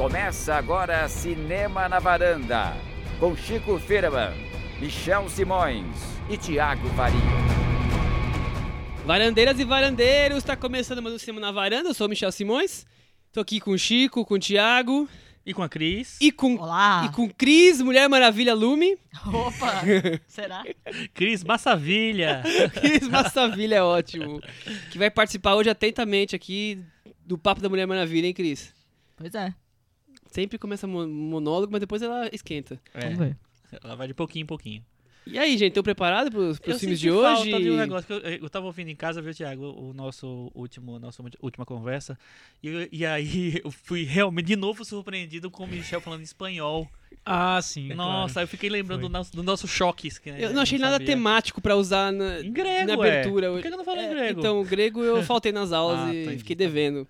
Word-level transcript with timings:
Começa 0.00 0.54
agora 0.54 1.06
Cinema 1.10 1.86
na 1.86 1.98
Varanda, 1.98 2.74
com 3.18 3.36
Chico 3.36 3.78
Firman, 3.78 4.32
Michel 4.80 5.28
Simões 5.28 5.84
e 6.30 6.38
Tiago 6.38 6.88
Faria. 6.96 7.20
Varandeiras 9.04 9.60
e 9.60 9.64
varandeiros, 9.64 10.38
está 10.38 10.56
começando 10.56 11.02
mais 11.02 11.14
um 11.14 11.18
Cinema 11.18 11.42
na 11.42 11.52
Varanda, 11.52 11.90
eu 11.90 11.92
sou 11.92 12.06
o 12.06 12.08
Michel 12.08 12.32
Simões, 12.32 12.86
tô 13.30 13.40
aqui 13.40 13.60
com 13.60 13.72
o 13.72 13.78
Chico, 13.78 14.24
com 14.24 14.36
o 14.36 14.38
Tiago 14.38 15.06
E 15.44 15.52
com 15.52 15.62
a 15.62 15.68
Cris. 15.68 16.16
e 16.18 16.32
com, 16.32 16.56
Olá! 16.56 17.02
e 17.04 17.14
com 17.14 17.28
Cris, 17.28 17.82
Mulher 17.82 18.08
Maravilha 18.08 18.54
Lume. 18.54 18.96
Opa! 19.26 19.82
Será? 20.26 20.64
Cris 21.12 21.44
Massavilha. 21.44 22.42
Cris 22.80 23.06
Massavilha 23.06 23.74
é 23.74 23.82
ótimo, 23.82 24.40
que 24.90 24.96
vai 24.96 25.10
participar 25.10 25.56
hoje 25.56 25.68
atentamente 25.68 26.34
aqui 26.34 26.82
do 27.22 27.36
Papo 27.36 27.60
da 27.60 27.68
Mulher 27.68 27.86
Maravilha, 27.86 28.26
hein 28.26 28.32
Cris? 28.32 28.72
Pois 29.14 29.34
é. 29.34 29.52
Sempre 30.30 30.58
começa 30.58 30.86
mo- 30.86 31.06
monólogo, 31.08 31.72
mas 31.72 31.80
depois 31.80 32.02
ela 32.02 32.28
esquenta. 32.32 32.80
É, 32.94 33.00
Vamos 33.04 33.18
ver. 33.18 33.36
ela 33.82 33.96
vai 33.96 34.06
de 34.06 34.14
pouquinho 34.14 34.44
em 34.44 34.46
pouquinho. 34.46 34.84
E 35.26 35.38
aí, 35.38 35.52
gente, 35.52 35.68
estão 35.68 35.82
preparados 35.82 36.30
pros, 36.30 36.58
pros 36.58 36.74
eu 36.74 36.80
filmes 36.80 36.98
senti 36.98 37.10
de 37.10 37.12
hoje? 37.12 37.50
falta 37.50 37.62
de 37.62 37.70
um 37.70 37.76
negócio 37.76 38.06
que 38.06 38.12
eu, 38.12 38.18
eu 38.20 38.48
tava 38.50 38.64
ouvindo 38.66 38.88
em 38.88 38.96
casa, 38.96 39.20
viu, 39.20 39.34
Thiago, 39.34 39.64
o 39.78 39.92
nosso 39.92 40.50
último, 40.54 40.98
nossa 40.98 41.22
última 41.42 41.66
conversa. 41.66 42.18
E, 42.62 42.88
e 42.90 43.04
aí 43.06 43.60
eu 43.62 43.70
fui 43.70 44.04
realmente 44.04 44.46
de 44.46 44.56
novo 44.56 44.82
surpreendido 44.84 45.50
com 45.50 45.64
o 45.64 45.68
Michel 45.68 46.00
falando 46.00 46.22
espanhol. 46.22 46.88
Ah, 47.24 47.60
sim. 47.60 47.92
é 47.92 47.94
Nossa, 47.94 48.34
claro. 48.34 48.44
eu 48.44 48.48
fiquei 48.48 48.70
lembrando 48.70 49.02
do 49.02 49.08
nosso, 49.10 49.36
do 49.36 49.42
nosso 49.42 49.68
choques. 49.68 50.16
Que, 50.18 50.32
né, 50.32 50.38
Eu 50.42 50.52
não 50.54 50.62
achei 50.62 50.78
nada 50.78 50.94
sabia. 50.94 51.06
temático 51.08 51.60
pra 51.60 51.76
usar 51.76 52.10
na, 52.12 52.40
Em 52.40 52.50
grego, 52.50 52.86
na 52.86 52.94
abertura. 52.94 53.50
Por 53.52 53.60
que 53.60 53.68
eu 53.68 53.76
não 53.76 53.84
falo 53.84 54.00
em 54.00 54.04
É, 54.04 54.08
grego? 54.08 54.40
Então, 54.40 54.60
o 54.60 54.64
grego 54.64 55.02
eu 55.04 55.22
faltei 55.22 55.52
nas 55.52 55.70
aulas 55.70 55.98
Ah, 56.00 56.14
e 56.14 56.22
entendi. 56.22 56.38
fiquei 56.38 56.56
devendo. 56.56 57.06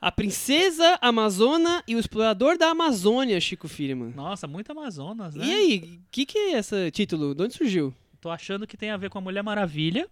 A 0.00 0.10
Princesa 0.10 0.98
Amazona 1.02 1.84
e 1.86 1.94
o 1.94 1.98
Explorador 1.98 2.56
da 2.56 2.70
Amazônia, 2.70 3.38
Chico 3.38 3.68
Firman. 3.68 4.12
Nossa, 4.16 4.46
muito 4.46 4.72
Amazonas, 4.72 5.34
né? 5.34 5.44
E 5.44 5.52
aí, 5.52 6.00
o 6.02 6.10
que, 6.10 6.24
que 6.24 6.38
é 6.38 6.58
esse 6.58 6.90
título? 6.90 7.34
De 7.34 7.42
onde 7.42 7.54
surgiu? 7.54 7.94
Tô 8.18 8.30
achando 8.30 8.66
que 8.66 8.78
tem 8.78 8.90
a 8.90 8.96
ver 8.96 9.10
com 9.10 9.18
a 9.18 9.20
Mulher 9.20 9.42
Maravilha 9.42 10.08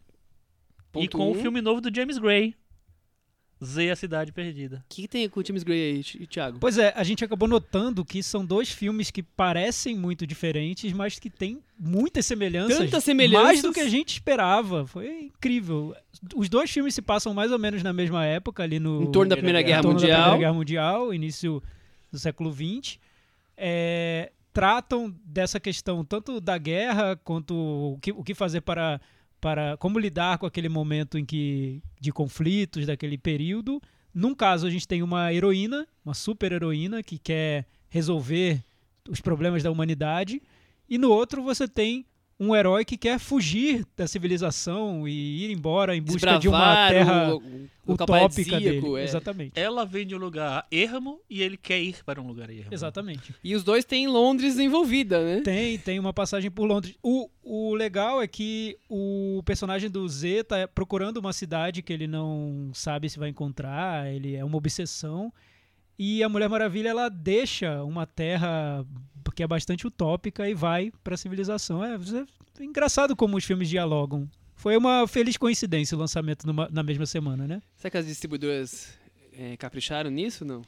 e 0.95 1.09
Ponto 1.09 1.17
com 1.17 1.29
um. 1.29 1.31
o 1.31 1.35
filme 1.37 1.63
novo 1.63 1.81
do 1.81 1.95
James 1.95 2.19
Gray. 2.19 2.55
Z, 3.65 3.91
a 3.91 3.97
Cidade 3.97 4.31
Perdida. 4.33 4.77
O 4.77 4.89
que, 4.89 5.03
que 5.03 5.09
tem 5.09 5.29
com 5.29 5.41
o 5.41 5.45
James 5.45 5.63
Gray 5.65 5.97
aí, 5.97 6.05
Thi- 6.05 6.27
Thiago? 6.27 6.59
Pois 6.61 6.79
é, 6.79 6.93
a 6.97 7.03
gente 7.03 7.25
acabou 7.25 7.49
notando 7.49 8.05
que 8.05 8.23
são 8.23 8.45
dois 8.45 8.71
filmes 8.71 9.11
que 9.11 9.23
parecem 9.23 9.97
muito 9.97 10.27
diferentes, 10.27 10.93
mas 10.93 11.19
que 11.19 11.29
têm 11.29 11.61
muitas 11.79 12.25
semelhanças. 12.27 12.79
Tantas 12.79 13.03
semelhanças. 13.05 13.45
Mais 13.47 13.63
do 13.63 13.73
que 13.73 13.81
a 13.81 13.89
gente 13.89 14.11
esperava. 14.13 14.87
Foi 14.87 15.23
incrível. 15.25 15.95
Os 16.37 16.49
dois 16.49 16.71
filmes 16.71 16.95
se 16.95 17.03
passam 17.03 17.35
mais 17.35 17.51
ou 17.51 17.59
menos 17.59 17.83
na 17.83 17.93
mesma 17.93 18.25
época, 18.25 18.63
ali 18.63 18.79
no. 18.79 19.03
Em 19.03 19.11
torno 19.11 19.31
da 19.31 19.37
Primeira 19.37 19.61
Guerra 19.63 19.81
em 19.81 19.83
torno 19.83 19.99
da 19.99 20.07
Mundial. 20.07 20.21
Primeira 20.23 20.39
Guerra 20.39 20.53
Mundial, 20.55 21.15
início 21.15 21.63
do 22.13 22.19
século 22.19 22.53
XX. 22.53 22.99
É, 23.57 24.31
tratam 24.53 25.15
dessa 25.25 25.59
questão 25.61 26.05
tanto 26.05 26.41
da 26.41 26.57
guerra 26.59 27.17
quanto 27.25 27.55
o 27.55 27.99
que, 28.01 28.13
o 28.13 28.23
que 28.23 28.35
fazer 28.35 28.61
para, 28.61 29.01
para 29.41 29.77
como 29.77 29.99
lidar 29.99 30.39
com 30.39 30.47
aquele 30.47 30.69
momento 30.69 31.19
em 31.19 31.25
que 31.25 31.83
de 32.01 32.13
conflitos 32.13 32.87
daquele 32.87 33.17
período. 33.17 33.81
Num 34.13 34.35
caso 34.35 34.67
a 34.67 34.71
gente 34.71 34.89
tem 34.89 35.03
uma 35.03 35.33
heroína, 35.33 35.87
uma 36.05 36.15
super 36.15 36.53
heroína 36.53 37.03
que 37.03 37.19
quer 37.19 37.67
resolver 37.89 38.63
os 39.09 39.21
problemas 39.21 39.63
da 39.63 39.71
humanidade, 39.71 40.43
e 40.89 40.99
no 40.99 41.11
outro 41.11 41.43
você 41.43 41.67
tem 41.67 42.05
um 42.41 42.55
herói 42.55 42.85
que 42.85 42.97
quer 42.97 43.19
fugir 43.19 43.85
da 43.97 44.07
civilização 44.07 45.09
e 45.09 45.45
ir 45.45 45.51
embora 45.51 45.97
em 45.97 46.01
busca 46.03 46.39
de 46.39 46.49
uma 46.49 46.59
Desbravar 46.59 46.91
terra 46.91 47.35
o, 47.35 47.69
o 47.85 47.93
utópica 47.95 48.61
dele. 48.61 48.97
é. 48.97 49.03
Exatamente. 49.03 49.53
Ela 49.59 49.85
vem 49.85 50.07
de 50.07 50.15
um 50.15 50.19
lugar 50.19 50.65
ermo 50.71 51.21
e 51.29 51.43
ele 51.43 51.57
quer 51.57 51.81
ir 51.81 52.05
para 52.05 52.21
um 52.21 52.27
lugar 52.27 52.49
ermo. 52.49 52.69
Exatamente. 52.71 53.35
E 53.43 53.57
os 53.57 53.65
dois 53.65 53.85
têm 53.85 54.07
Londres 54.07 54.59
envolvida, 54.59 55.25
né? 55.25 55.41
Tem, 55.41 55.79
tem 55.79 55.99
uma 55.99 56.13
passagem 56.13 56.51
por 56.51 56.65
Londres. 56.65 56.95
O, 57.03 57.29
o 57.43 57.75
legal 57.75 58.23
é 58.23 58.29
que 58.29 58.77
o 58.89 59.43
personagem 59.45 59.91
do 59.91 60.09
Z 60.09 60.45
tá 60.45 60.69
procurando 60.69 61.17
uma 61.17 61.33
cidade 61.33 61.83
que 61.83 61.93
ele 61.93 62.07
não 62.07 62.71
sabe 62.73 63.11
se 63.11 63.19
vai 63.19 63.31
encontrar, 63.31 64.13
ele 64.13 64.37
é 64.37 64.45
uma 64.45 64.57
obsessão. 64.57 65.33
E 65.99 66.23
a 66.23 66.29
Mulher 66.29 66.49
Maravilha 66.49 66.91
ela 66.91 67.09
deixa 67.09 67.83
uma 67.83 68.07
terra 68.07 68.85
que 69.35 69.43
é 69.43 69.47
bastante 69.47 69.87
utópica 69.87 70.49
e 70.49 70.55
vai 70.55 70.91
para 71.05 71.15
a 71.15 71.19
civilização. 71.19 71.85
É, 71.85 71.95
é 72.61 72.65
engraçado 72.65 73.15
como 73.15 73.37
os 73.37 73.45
filmes 73.45 73.69
dialogam. 73.69 74.29
Foi 74.57 74.77
uma 74.77 75.07
feliz 75.07 75.37
coincidência 75.37 75.97
o 75.97 76.01
lançamento 76.01 76.47
numa- 76.47 76.69
na 76.71 76.83
mesma 76.83 77.07
semana, 77.07 77.47
né? 77.47 77.63
Será 77.77 77.91
que 77.91 77.99
as 77.99 78.07
distribuidoras 78.07 78.99
é, 79.33 79.57
capricharam 79.57 80.11
nisso 80.11 80.45
não? 80.45 80.63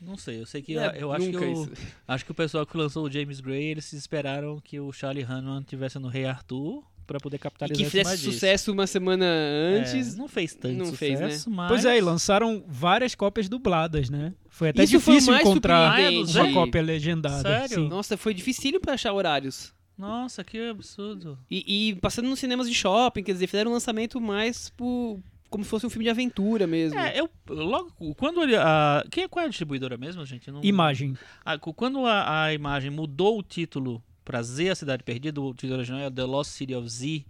Não 0.00 0.16
sei, 0.18 0.40
eu 0.40 0.44
sei 0.46 0.60
que 0.60 0.76
é 0.76 1.02
eu 1.02 1.12
acho 1.12 1.30
que 1.30 1.44
isso. 1.46 1.70
acho 2.06 2.24
que 2.26 2.30
o 2.32 2.34
pessoal 2.34 2.66
que 2.66 2.76
lançou 2.76 3.06
o 3.06 3.10
James 3.10 3.40
Gray, 3.40 3.64
eles 3.64 3.90
esperaram 3.94 4.60
que 4.60 4.78
o 4.78 4.92
Charlie 4.92 5.24
Hunnam 5.24 5.62
tivesse 5.62 5.98
no 5.98 6.08
Rei 6.08 6.26
Arthur 6.26 6.84
para 7.06 7.18
poder 7.20 7.36
E 7.36 7.38
capitalizar 7.38 7.76
que 7.76 7.82
em 7.82 7.90
cima 7.90 8.02
fizesse 8.04 8.22
disso. 8.22 8.32
sucesso 8.32 8.72
uma 8.72 8.86
semana 8.86 9.24
antes. 9.26 10.14
É, 10.14 10.18
não 10.18 10.28
fez 10.28 10.54
tanto 10.54 10.74
não 10.76 10.92
fez, 10.92 11.20
né? 11.20 11.28
sucesso, 11.30 11.50
mas 11.50 11.68
Pois 11.68 11.84
é, 11.84 11.96
e 11.98 12.00
lançaram 12.00 12.64
várias 12.66 13.14
cópias 13.14 13.48
dubladas, 13.48 14.08
né? 14.10 14.32
Foi 14.48 14.70
até 14.70 14.84
Isso 14.84 14.98
foi 15.00 15.14
difícil 15.14 15.32
mais 15.32 15.44
encontrar 15.46 15.98
uma 15.98 16.52
cópia 16.52 16.82
legendada. 16.82 17.42
Sério? 17.42 17.82
sim. 17.84 17.88
Nossa, 17.88 18.16
foi 18.16 18.32
dificílio 18.34 18.80
pra 18.80 18.94
achar 18.94 19.12
horários. 19.12 19.72
Nossa, 19.96 20.42
que 20.42 20.58
absurdo. 20.58 21.38
E, 21.50 21.90
e 21.90 21.94
passando 21.96 22.28
nos 22.28 22.38
cinemas 22.40 22.68
de 22.68 22.74
shopping, 22.74 23.22
quer 23.22 23.32
dizer, 23.32 23.46
fizeram 23.46 23.70
um 23.70 23.74
lançamento 23.74 24.20
mais 24.20 24.68
por, 24.70 25.20
como 25.48 25.62
se 25.62 25.70
fosse 25.70 25.86
um 25.86 25.90
filme 25.90 26.04
de 26.04 26.10
aventura 26.10 26.66
mesmo. 26.66 26.98
É, 26.98 27.20
eu 27.20 27.30
logo 27.48 27.92
quando 28.16 28.42
ele, 28.42 28.56
a 28.56 29.04
quem 29.08 29.28
qual 29.28 29.44
é 29.44 29.46
a 29.46 29.48
distribuidora 29.48 29.96
mesmo, 29.96 30.24
gente? 30.26 30.50
Não, 30.50 30.64
Imagem. 30.64 31.16
Ah, 31.44 31.56
cu- 31.58 31.72
quando 31.72 32.04
a, 32.06 32.44
a 32.46 32.52
imagem 32.52 32.90
mudou 32.90 33.38
o 33.38 33.42
título 33.42 34.02
pra 34.24 34.42
Z, 34.42 34.70
a 34.70 34.74
cidade 34.74 35.02
perdida, 35.02 35.40
o 35.40 35.52
título 35.54 35.74
original 35.74 36.00
é 36.00 36.10
The 36.10 36.24
Lost 36.24 36.50
City 36.52 36.74
of 36.74 36.88
Z. 36.88 37.24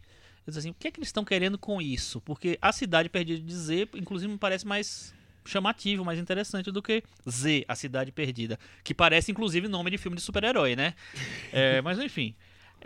Disse 0.46 0.58
assim, 0.58 0.70
o 0.70 0.74
que 0.74 0.88
é 0.88 0.90
que 0.90 0.98
eles 1.00 1.08
estão 1.08 1.24
querendo 1.24 1.56
com 1.58 1.80
isso? 1.80 2.20
Porque 2.20 2.58
a 2.60 2.70
cidade 2.72 3.08
perdida 3.08 3.40
de 3.40 3.54
Z, 3.54 3.88
inclusive, 3.94 4.30
me 4.30 4.38
parece 4.38 4.66
mais 4.66 5.14
chamativo, 5.46 6.04
mais 6.04 6.18
interessante 6.18 6.70
do 6.70 6.82
que 6.82 7.02
Z, 7.28 7.64
a 7.68 7.74
cidade 7.74 8.10
perdida, 8.12 8.58
que 8.82 8.94
parece 8.94 9.30
inclusive 9.30 9.68
nome 9.68 9.90
de 9.90 9.98
filme 9.98 10.16
de 10.16 10.22
super-herói, 10.22 10.74
né? 10.76 10.94
É, 11.52 11.80
mas 11.82 11.98
enfim. 11.98 12.34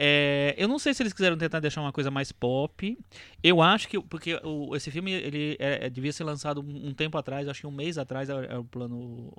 É, 0.00 0.54
eu 0.56 0.68
não 0.68 0.78
sei 0.78 0.94
se 0.94 1.02
eles 1.02 1.12
quiseram 1.12 1.36
tentar 1.36 1.58
deixar 1.58 1.80
uma 1.80 1.92
coisa 1.92 2.08
mais 2.08 2.30
pop. 2.30 2.96
Eu 3.42 3.60
acho 3.60 3.88
que. 3.88 4.00
Porque 4.00 4.40
o- 4.44 4.76
esse 4.76 4.92
filme 4.92 5.10
ele 5.10 5.56
é- 5.58 5.86
é- 5.86 5.90
devia 5.90 6.12
ser 6.12 6.22
lançado 6.22 6.60
um, 6.60 6.88
um 6.90 6.94
tempo 6.94 7.18
atrás, 7.18 7.48
acho 7.48 7.62
que 7.62 7.66
um 7.66 7.72
mês 7.72 7.98
atrás 7.98 8.28
é 8.28 8.56
o 8.56 8.62
plano 8.62 9.32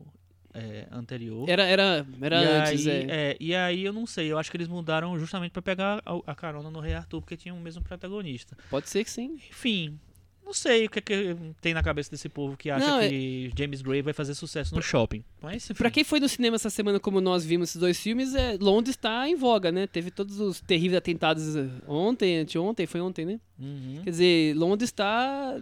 é, 0.54 0.88
anterior. 0.92 1.48
Era, 1.50 1.64
era, 1.64 2.06
era 2.22 2.42
e 2.42 2.46
antes, 2.46 2.88
aí, 2.88 2.94
é. 2.94 3.06
é, 3.32 3.38
E 3.40 3.56
aí 3.56 3.84
eu 3.86 3.94
não 3.94 4.06
sei, 4.06 4.32
eu 4.32 4.38
acho 4.38 4.50
que 4.52 4.58
eles 4.58 4.68
mudaram 4.68 5.18
justamente 5.20 5.52
pra 5.52 5.62
pegar 5.62 6.02
a, 6.06 6.32
a 6.32 6.36
carona 6.36 6.70
no 6.70 6.80
Rei 6.80 6.94
Arthur, 6.94 7.22
porque 7.22 7.38
tinha 7.38 7.54
o 7.54 7.60
mesmo 7.60 7.82
protagonista. 7.84 8.58
Pode 8.70 8.90
ser 8.90 9.04
que 9.04 9.12
sim. 9.12 9.40
Enfim, 9.50 10.00
não 10.46 10.54
sei 10.54 10.88
o 10.88 10.90
que, 10.90 10.98
é 10.98 11.02
que 11.04 11.36
tem 11.62 11.76
na 11.76 11.84
cabeça 11.84 12.10
desse 12.10 12.28
povo 12.28 12.58
que 12.58 12.72
acha 12.72 12.88
Não, 12.88 13.00
é- 13.00 13.08
que 13.10 13.52
James 13.56 13.84
Gray 13.84 14.02
vai 14.02 14.14
fazer 14.14 14.34
sucesso 14.34 14.74
no 14.74 14.82
shopping. 14.82 15.24
Mas, 15.40 15.66
enfim. 15.70 15.76
Pra 15.76 15.92
quem 15.92 16.04
foi 16.04 16.20
no 16.20 16.28
cinema 16.28 16.56
essa 16.56 16.72
semana, 16.72 17.00
como 17.00 17.22
nós 17.22 17.46
vimos 17.46 17.70
esses 17.70 17.80
dois 17.80 18.00
filmes, 18.00 18.34
é, 18.34 18.58
Londres 18.60 18.96
tá 18.98 19.30
em 19.30 19.36
voga, 19.36 19.72
né? 19.72 19.86
Teve 19.86 20.10
todos 20.10 20.40
os 20.40 20.60
terríveis 20.60 20.98
atentados 20.98 21.56
eh, 21.56 21.68
ontem, 21.88 22.40
anteontem, 22.40 22.88
foi 22.88 23.00
ontem, 23.00 23.26
né? 23.26 23.40
Uhum. 23.60 24.02
Quer 24.04 24.10
dizer, 24.10 24.56
Londres 24.58 24.92
tá, 24.92 25.62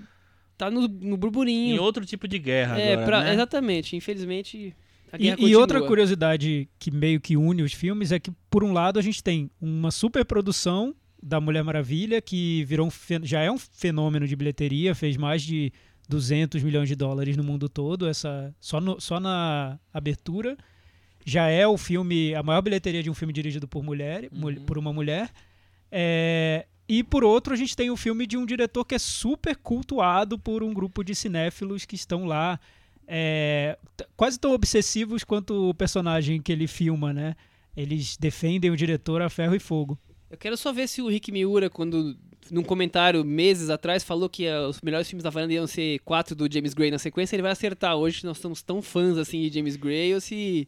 tá 0.58 0.72
no, 0.72 0.88
no 0.88 1.16
Em 1.16 1.18
burburinho. 1.18 1.82
outro 1.82 2.06
tipo 2.06 2.28
de 2.28 2.40
guerra 2.40 2.80
é, 2.80 2.94
agora, 2.94 3.06
pra- 3.06 3.24
né? 3.24 3.34
exatamente. 3.34 3.96
Infelizmente, 3.96 4.76
E, 5.18 5.28
e 5.48 5.56
outra 5.56 5.82
curiosidade 5.82 6.68
que 6.80 6.92
meio 6.92 7.22
que 7.22 7.38
une 7.38 7.62
os 7.64 7.72
filmes 7.74 8.12
é 8.12 8.20
que, 8.20 8.32
por 8.50 8.64
um 8.64 8.74
lado, 8.74 9.00
a 9.00 9.02
gente 9.02 9.24
tem 9.24 9.50
uma 9.62 9.92
super 9.92 10.26
produção 10.26 10.94
da 11.22 11.40
Mulher 11.40 11.64
Maravilha, 11.64 12.22
que 12.22 12.64
virou 12.66 12.88
um 12.88 12.92
já 13.24 13.42
é 13.42 13.50
um 13.52 13.58
fenômeno 13.58 14.28
de 14.28 14.36
bilheteria, 14.36 14.94
fez 14.94 15.16
mais 15.18 15.42
de 15.42 15.72
200 16.10 16.62
milhões 16.64 16.88
de 16.88 16.96
dólares 16.96 17.36
no 17.38 17.44
mundo 17.44 17.68
todo, 17.70 18.08
essa 18.08 18.54
só, 18.60 18.80
no- 18.82 19.00
só 19.00 19.20
na 19.20 19.80
abertura. 19.94 20.58
Já 21.26 21.48
é 21.50 21.68
o 21.68 21.78
filme, 21.78 22.34
a 22.36 22.42
maior 22.44 22.62
bilheteria 22.62 23.04
de 23.04 23.10
um 23.10 23.14
filme 23.14 23.34
dirigido 23.34 23.68
por 23.68 23.84
mulher, 23.84 24.30
mul- 24.32 24.52
Uhum. 24.52 24.66
por 24.66 24.78
uma 24.78 24.94
mulher. 24.94 25.30
É, 25.92 26.66
e 26.88 27.04
por 27.04 27.24
outro, 27.24 27.54
a 27.54 27.58
gente 27.58 27.76
tem 27.76 27.92
o 27.92 27.98
filme 27.98 28.26
de 28.26 28.38
um 28.38 28.46
diretor 28.46 28.86
que 28.86 28.96
é 28.96 29.00
super 29.00 29.56
cultuado 29.56 30.40
por 30.40 30.64
um 30.64 30.74
grupo 30.74 31.04
de 31.04 31.14
cinéfilos 31.14 31.86
que 31.86 31.96
estão 31.96 32.26
lá 32.26 32.60
é, 33.08 33.78
quase 34.16 34.38
tão 34.40 34.52
obsessivos 34.52 35.24
quanto 35.24 35.70
o 35.70 35.74
personagem 35.74 36.42
que 36.42 36.52
ele 36.52 36.68
filma, 36.68 37.14
né? 37.14 37.36
Eles 37.76 38.18
defendem 38.18 38.70
o 38.70 38.76
diretor 38.76 39.22
a 39.22 39.30
ferro 39.30 39.56
e 39.56 39.60
fogo. 39.60 39.98
Eu 40.30 40.38
quero 40.38 40.58
só 40.58 40.74
ver 40.74 40.88
se 40.88 41.02
o 41.02 41.08
Rick 41.08 41.32
Miura, 41.32 41.70
quando 41.70 42.18
num 42.52 42.64
comentário 42.64 43.24
meses 43.24 43.70
atrás 43.70 44.04
falou 44.04 44.30
que 44.30 44.46
eh, 44.46 44.60
os 44.68 44.82
melhores 44.82 45.08
filmes 45.08 45.24
da 45.24 45.30
varanda 45.30 45.54
iam 45.54 45.68
ser 45.68 46.00
quatro 46.00 46.36
do 46.36 46.52
James 46.52 46.74
Gray 46.74 46.92
na 46.92 47.00
sequência, 47.00 47.36
ele 47.36 47.44
vai 47.44 47.52
acertar 47.52 47.96
hoje 47.96 48.22
que 48.22 48.26
nós 48.26 48.38
estamos 48.38 48.62
tão 48.62 48.82
fãs 48.82 49.18
assim 49.18 49.42
de 49.42 49.54
James 49.54 49.76
Gray 49.76 50.14
ou 50.14 50.20
se 50.20 50.68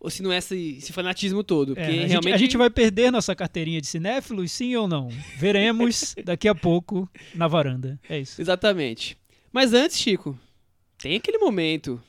ou 0.00 0.10
se 0.10 0.22
não 0.22 0.32
é 0.32 0.38
esse, 0.38 0.76
esse 0.78 0.92
fanatismo 0.92 1.42
todo, 1.42 1.78
É, 1.78 1.82
a, 1.82 1.90
gente, 1.90 2.06
realmente 2.06 2.34
a 2.34 2.38
gente 2.38 2.56
vai 2.56 2.70
perder 2.70 3.10
nossa 3.10 3.34
carteirinha 3.34 3.80
de 3.80 3.86
cinéfilos, 3.86 4.52
sim 4.52 4.74
ou 4.76 4.86
não? 4.86 5.08
Veremos 5.36 6.14
daqui 6.24 6.48
a 6.48 6.54
pouco 6.54 7.08
na 7.34 7.48
varanda. 7.48 7.98
É 8.08 8.18
isso. 8.18 8.40
Exatamente. 8.40 9.16
Mas 9.52 9.72
antes, 9.72 9.98
Chico, 9.98 10.38
tem 10.98 11.16
aquele 11.16 11.38
momento 11.38 12.00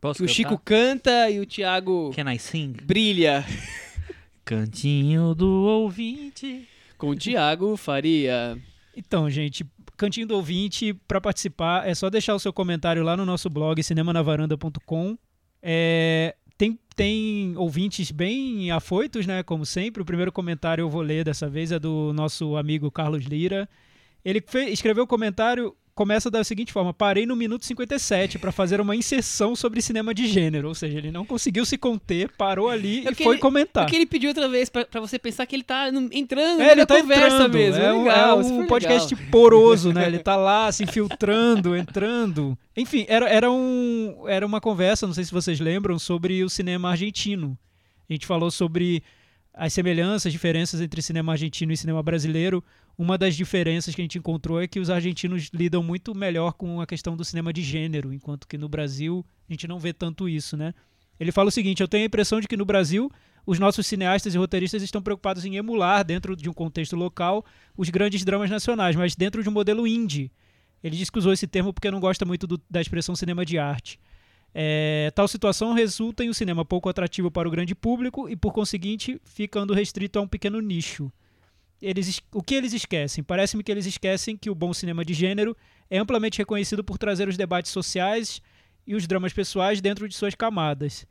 Posso 0.00 0.18
que 0.18 0.24
o 0.24 0.26
cantar? 0.26 0.34
Chico 0.34 0.62
canta 0.64 1.30
e 1.30 1.40
o 1.40 1.46
Thiago 1.46 2.12
Can 2.14 2.32
I 2.32 2.38
sing? 2.38 2.74
brilha. 2.82 3.44
Cantinho 4.44 5.34
do 5.34 5.48
ouvinte. 5.48 6.68
Com 6.98 7.10
o 7.10 7.16
Thiago 7.16 7.76
Faria. 7.76 8.58
Então, 8.96 9.30
gente, 9.30 9.64
Cantinho 9.96 10.26
do 10.26 10.34
Ouvinte, 10.34 10.92
para 11.06 11.20
participar, 11.20 11.88
é 11.88 11.94
só 11.94 12.10
deixar 12.10 12.34
o 12.34 12.38
seu 12.38 12.52
comentário 12.52 13.02
lá 13.04 13.16
no 13.16 13.24
nosso 13.24 13.48
blog 13.48 13.80
cinemanavaranda.com. 13.82 15.16
É, 15.62 16.34
tem, 16.92 17.56
ouvintes 17.56 18.10
bem 18.10 18.70
afoitos, 18.70 19.26
né? 19.26 19.42
Como 19.42 19.64
sempre. 19.66 20.02
O 20.02 20.04
primeiro 20.04 20.32
comentário 20.32 20.82
eu 20.82 20.90
vou 20.90 21.02
ler 21.02 21.24
dessa 21.24 21.48
vez 21.48 21.72
é 21.72 21.78
do 21.78 22.12
nosso 22.14 22.56
amigo 22.56 22.90
Carlos 22.90 23.24
Lira. 23.24 23.68
Ele 24.24 24.40
fe- 24.46 24.70
escreveu 24.70 25.04
o 25.04 25.06
comentário, 25.06 25.74
começa 25.94 26.30
da 26.30 26.42
seguinte 26.44 26.72
forma: 26.72 26.92
Parei 26.92 27.26
no 27.26 27.36
minuto 27.36 27.64
57 27.66 28.38
para 28.38 28.50
fazer 28.52 28.80
uma 28.80 28.96
inserção 28.96 29.54
sobre 29.54 29.80
cinema 29.82 30.14
de 30.14 30.26
gênero. 30.26 30.68
Ou 30.68 30.74
seja, 30.74 30.98
ele 30.98 31.10
não 31.10 31.24
conseguiu 31.26 31.64
se 31.66 31.76
conter, 31.76 32.30
parou 32.36 32.68
ali 32.70 33.06
É 33.06 33.12
e 33.12 33.14
foi 33.14 33.34
ele- 33.34 33.40
comentar. 33.40 33.84
Porque 33.84 33.96
ele 33.96 34.06
pediu 34.06 34.28
outra 34.30 34.48
vez 34.48 34.68
pra 34.68 35.00
você 35.00 35.18
pensar 35.18 35.44
que 35.46 35.54
ele 35.56 35.62
tá 35.62 35.88
entrando 36.12 36.60
É, 36.62 36.72
ele 36.72 36.80
na 36.82 36.86
tá 36.86 37.00
conversa 37.00 37.26
entrando. 37.36 37.52
mesmo. 37.54 37.82
É 37.82 37.92
um, 37.92 38.04
legal, 38.04 38.40
é 38.40 38.44
um 38.44 38.66
podcast 38.66 39.14
legal. 39.14 39.30
poroso, 39.30 39.92
né? 39.92 40.06
Ele 40.06 40.18
tá 40.20 40.36
lá 40.36 40.70
se 40.72 40.82
infiltrando, 40.84 41.76
entrando. 41.76 42.56
Enfim, 42.76 43.04
era, 43.08 43.28
era, 43.28 43.50
um, 43.50 44.24
era 44.28 44.46
uma 44.46 44.60
conversa, 44.60 45.06
não 45.06 45.14
sei 45.14 45.24
se 45.24 45.32
vocês 45.32 45.60
lembram, 45.60 45.98
sobre 45.98 46.42
o 46.42 46.48
cinema 46.48 46.90
argentino. 46.90 47.56
A 48.08 48.12
gente 48.12 48.26
falou 48.26 48.50
sobre 48.50 49.02
as 49.54 49.72
semelhanças, 49.74 50.32
diferenças 50.32 50.80
entre 50.80 51.02
cinema 51.02 51.32
argentino 51.32 51.72
e 51.72 51.76
cinema 51.76 52.02
brasileiro. 52.02 52.64
Uma 52.96 53.16
das 53.16 53.34
diferenças 53.34 53.94
que 53.94 54.00
a 54.00 54.04
gente 54.04 54.18
encontrou 54.18 54.60
é 54.60 54.68
que 54.68 54.78
os 54.78 54.90
argentinos 54.90 55.50
lidam 55.52 55.82
muito 55.82 56.14
melhor 56.14 56.52
com 56.52 56.80
a 56.80 56.86
questão 56.86 57.16
do 57.16 57.24
cinema 57.24 57.52
de 57.52 57.62
gênero, 57.62 58.12
enquanto 58.12 58.46
que 58.46 58.58
no 58.58 58.68
Brasil 58.68 59.24
a 59.48 59.52
gente 59.52 59.66
não 59.66 59.78
vê 59.78 59.92
tanto 59.92 60.28
isso, 60.28 60.56
né? 60.56 60.74
Ele 61.18 61.32
fala 61.32 61.48
o 61.48 61.52
seguinte: 61.52 61.80
eu 61.80 61.88
tenho 61.88 62.04
a 62.04 62.06
impressão 62.06 62.40
de 62.40 62.48
que 62.48 62.56
no 62.56 62.64
Brasil 62.64 63.10
os 63.46 63.58
nossos 63.58 63.86
cineastas 63.86 64.34
e 64.34 64.38
roteiristas 64.38 64.82
estão 64.82 65.02
preocupados 65.02 65.44
em 65.44 65.56
emular, 65.56 66.04
dentro 66.04 66.36
de 66.36 66.48
um 66.48 66.52
contexto 66.52 66.94
local, 66.94 67.44
os 67.76 67.88
grandes 67.90 68.24
dramas 68.24 68.50
nacionais, 68.50 68.94
mas 68.94 69.16
dentro 69.16 69.42
de 69.42 69.48
um 69.48 69.52
modelo 69.52 69.86
indie. 69.86 70.30
Ele 70.82 70.96
diz 70.96 71.10
que 71.10 71.18
usou 71.18 71.32
esse 71.32 71.46
termo 71.46 71.72
porque 71.72 71.90
não 71.90 72.00
gosta 72.00 72.24
muito 72.24 72.46
do- 72.46 72.60
da 72.70 72.80
expressão 72.80 73.14
cinema 73.16 73.44
de 73.44 73.58
arte. 73.58 73.98
É, 74.54 75.10
tal 75.14 75.26
situação 75.26 75.72
resulta 75.72 76.24
em 76.24 76.28
um 76.28 76.34
cinema 76.34 76.64
pouco 76.64 76.88
atrativo 76.88 77.30
para 77.30 77.48
o 77.48 77.50
grande 77.50 77.74
público 77.74 78.28
e, 78.28 78.36
por 78.36 78.52
conseguinte, 78.52 79.20
ficando 79.24 79.72
restrito 79.72 80.18
a 80.18 80.22
um 80.22 80.28
pequeno 80.28 80.60
nicho. 80.60 81.10
Eles, 81.82 82.06
es- 82.06 82.20
o 82.32 82.42
que 82.42 82.54
eles 82.54 82.72
esquecem? 82.72 83.24
Parece-me 83.24 83.64
que 83.64 83.72
eles 83.72 83.86
esquecem 83.86 84.36
que 84.36 84.48
o 84.48 84.54
bom 84.54 84.72
cinema 84.72 85.04
de 85.04 85.12
gênero 85.12 85.56
é 85.90 85.98
amplamente 85.98 86.38
reconhecido 86.38 86.84
por 86.84 86.96
trazer 86.96 87.28
os 87.28 87.36
debates 87.36 87.72
sociais 87.72 88.40
e 88.86 88.94
os 88.94 89.06
dramas 89.06 89.32
pessoais 89.32 89.80
dentro 89.80 90.08
de 90.08 90.14
suas 90.14 90.34
camadas. 90.36 91.04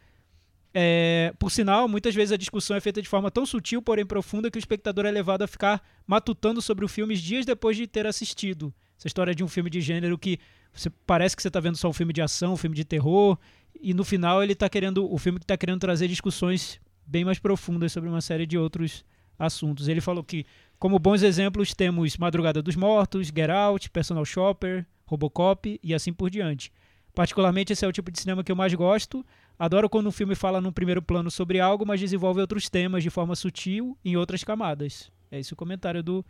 É, 0.73 1.33
por 1.37 1.51
sinal, 1.51 1.87
muitas 1.89 2.15
vezes 2.15 2.31
a 2.31 2.37
discussão 2.37 2.77
é 2.77 2.79
feita 2.79 3.01
de 3.01 3.09
forma 3.09 3.29
tão 3.29 3.45
sutil, 3.45 3.81
porém 3.81 4.05
profunda, 4.05 4.49
que 4.49 4.57
o 4.57 4.59
espectador 4.59 5.05
é 5.05 5.11
levado 5.11 5.41
a 5.41 5.47
ficar 5.47 5.85
matutando 6.07 6.61
sobre 6.61 6.85
o 6.85 6.87
filme 6.87 7.15
dias 7.17 7.45
depois 7.45 7.75
de 7.75 7.85
ter 7.85 8.07
assistido. 8.07 8.73
Essa 8.97 9.07
história 9.07 9.35
de 9.35 9.43
um 9.43 9.49
filme 9.49 9.69
de 9.69 9.81
gênero 9.81 10.17
que 10.17 10.39
você 10.73 10.89
parece 11.05 11.35
que 11.35 11.41
você 11.41 11.49
está 11.49 11.59
vendo 11.59 11.75
só 11.75 11.89
um 11.89 11.93
filme 11.93 12.13
de 12.13 12.21
ação, 12.21 12.53
um 12.53 12.57
filme 12.57 12.75
de 12.75 12.85
terror, 12.85 13.37
e 13.81 13.93
no 13.93 14.05
final 14.05 14.41
ele 14.41 14.55
tá 14.55 14.69
querendo, 14.69 15.11
o 15.11 15.17
filme 15.17 15.37
está 15.39 15.57
querendo 15.57 15.79
trazer 15.81 16.07
discussões 16.07 16.79
bem 17.05 17.25
mais 17.25 17.39
profundas 17.39 17.91
sobre 17.91 18.09
uma 18.09 18.21
série 18.21 18.45
de 18.45 18.57
outros 18.57 19.03
assuntos. 19.37 19.87
Ele 19.87 20.01
falou 20.01 20.23
que, 20.23 20.45
como 20.79 20.99
bons 20.99 21.23
exemplos, 21.23 21.73
temos 21.73 22.17
Madrugada 22.17 22.61
dos 22.61 22.75
Mortos, 22.75 23.27
Get 23.27 23.49
Out, 23.49 23.89
Personal 23.89 24.25
Shopper, 24.25 24.85
Robocop 25.05 25.79
e 25.83 25.93
assim 25.93 26.13
por 26.13 26.29
diante. 26.29 26.71
Particularmente, 27.13 27.73
esse 27.73 27.83
é 27.83 27.87
o 27.87 27.91
tipo 27.91 28.11
de 28.11 28.19
cinema 28.19 28.43
que 28.43 28.51
eu 28.51 28.55
mais 28.55 28.73
gosto. 28.73 29.25
Adoro 29.59 29.89
quando 29.89 30.07
um 30.07 30.11
filme 30.11 30.33
fala 30.33 30.61
num 30.61 30.71
primeiro 30.71 31.01
plano 31.01 31.29
sobre 31.29 31.59
algo, 31.59 31.85
mas 31.85 31.99
desenvolve 31.99 32.39
outros 32.39 32.69
temas 32.69 33.03
de 33.03 33.09
forma 33.09 33.35
sutil 33.35 33.97
em 34.03 34.15
outras 34.15 34.43
camadas. 34.43 35.11
É 35.29 35.39
esse 35.39 35.53
o 35.53 35.55
comentário 35.55 36.01
do 36.01 36.25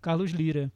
Carlos 0.00 0.30
Lira. 0.30 0.72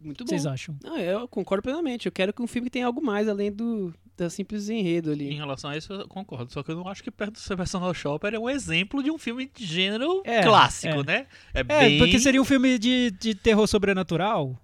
Muito 0.00 0.24
bom. 0.24 0.28
vocês 0.28 0.46
acham? 0.46 0.74
Não, 0.82 0.96
eu 0.96 1.28
concordo 1.28 1.62
plenamente. 1.62 2.06
Eu 2.06 2.12
quero 2.12 2.32
que 2.32 2.40
um 2.40 2.46
filme 2.46 2.70
tenha 2.70 2.86
algo 2.86 3.02
mais 3.02 3.28
além 3.28 3.52
do 3.52 3.94
da 4.16 4.28
simples 4.28 4.68
enredo 4.68 5.10
Em 5.10 5.14
ali. 5.14 5.34
relação 5.34 5.70
a 5.70 5.76
isso, 5.76 5.92
eu 5.92 6.06
concordo. 6.08 6.52
Só 6.52 6.62
que 6.62 6.70
eu 6.70 6.76
não 6.76 6.86
acho 6.88 7.02
que 7.02 7.10
perto 7.10 7.40
do 7.40 7.56
Personal 7.56 7.92
Shopper 7.94 8.34
é 8.34 8.38
um 8.38 8.48
exemplo 8.50 9.02
de 9.02 9.10
um 9.10 9.16
filme 9.18 9.50
de 9.54 9.64
gênero 9.64 10.22
É, 10.24 10.42
clássico, 10.42 11.00
é. 11.00 11.04
né? 11.04 11.26
É, 11.54 11.60
É, 11.60 11.62
bem... 11.64 11.98
porque 11.98 12.18
seria 12.18 12.40
um 12.40 12.44
filme 12.44 12.78
de, 12.78 13.10
de 13.12 13.34
terror 13.34 13.66
sobrenatural. 13.66 14.58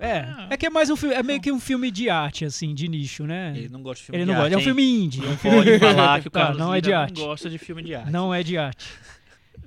É, 0.00 0.18
Ah. 0.20 0.48
é 0.50 0.56
que 0.56 0.66
é 0.66 0.70
mais 0.70 0.90
um 0.90 0.96
filme, 0.96 1.14
é 1.14 1.22
meio 1.22 1.40
que 1.40 1.52
um 1.52 1.60
filme 1.60 1.88
de 1.90 2.10
arte, 2.10 2.44
assim, 2.44 2.74
de 2.74 2.88
nicho, 2.88 3.24
né? 3.24 3.52
Ele 3.56 3.68
não 3.68 3.82
gosta 3.82 4.00
de 4.00 4.06
filme 4.06 4.16
Ele 4.18 4.24
de 4.24 4.26
não 4.32 4.34
gosta, 4.34 4.46
arte, 4.46 4.54
é 4.54 4.58
um 4.58 4.62
filme 4.64 4.82
indie. 5.04 5.20
Não 5.20 5.36
pode 5.36 5.78
falar 5.78 6.20
que 6.20 6.26
o 6.26 6.30
Tá, 6.30 6.40
Carlos 6.40 6.58
não 6.58 6.74
é 6.74 6.80
de 6.80 6.92
arte. 6.92 7.20
não 7.20 7.26
gosta 7.28 7.48
de 7.48 7.58
filme 7.58 7.82
de 7.84 7.94
arte. 7.94 8.10
Não 8.10 8.34
é 8.34 8.42
de 8.42 8.58
arte. 8.58 8.84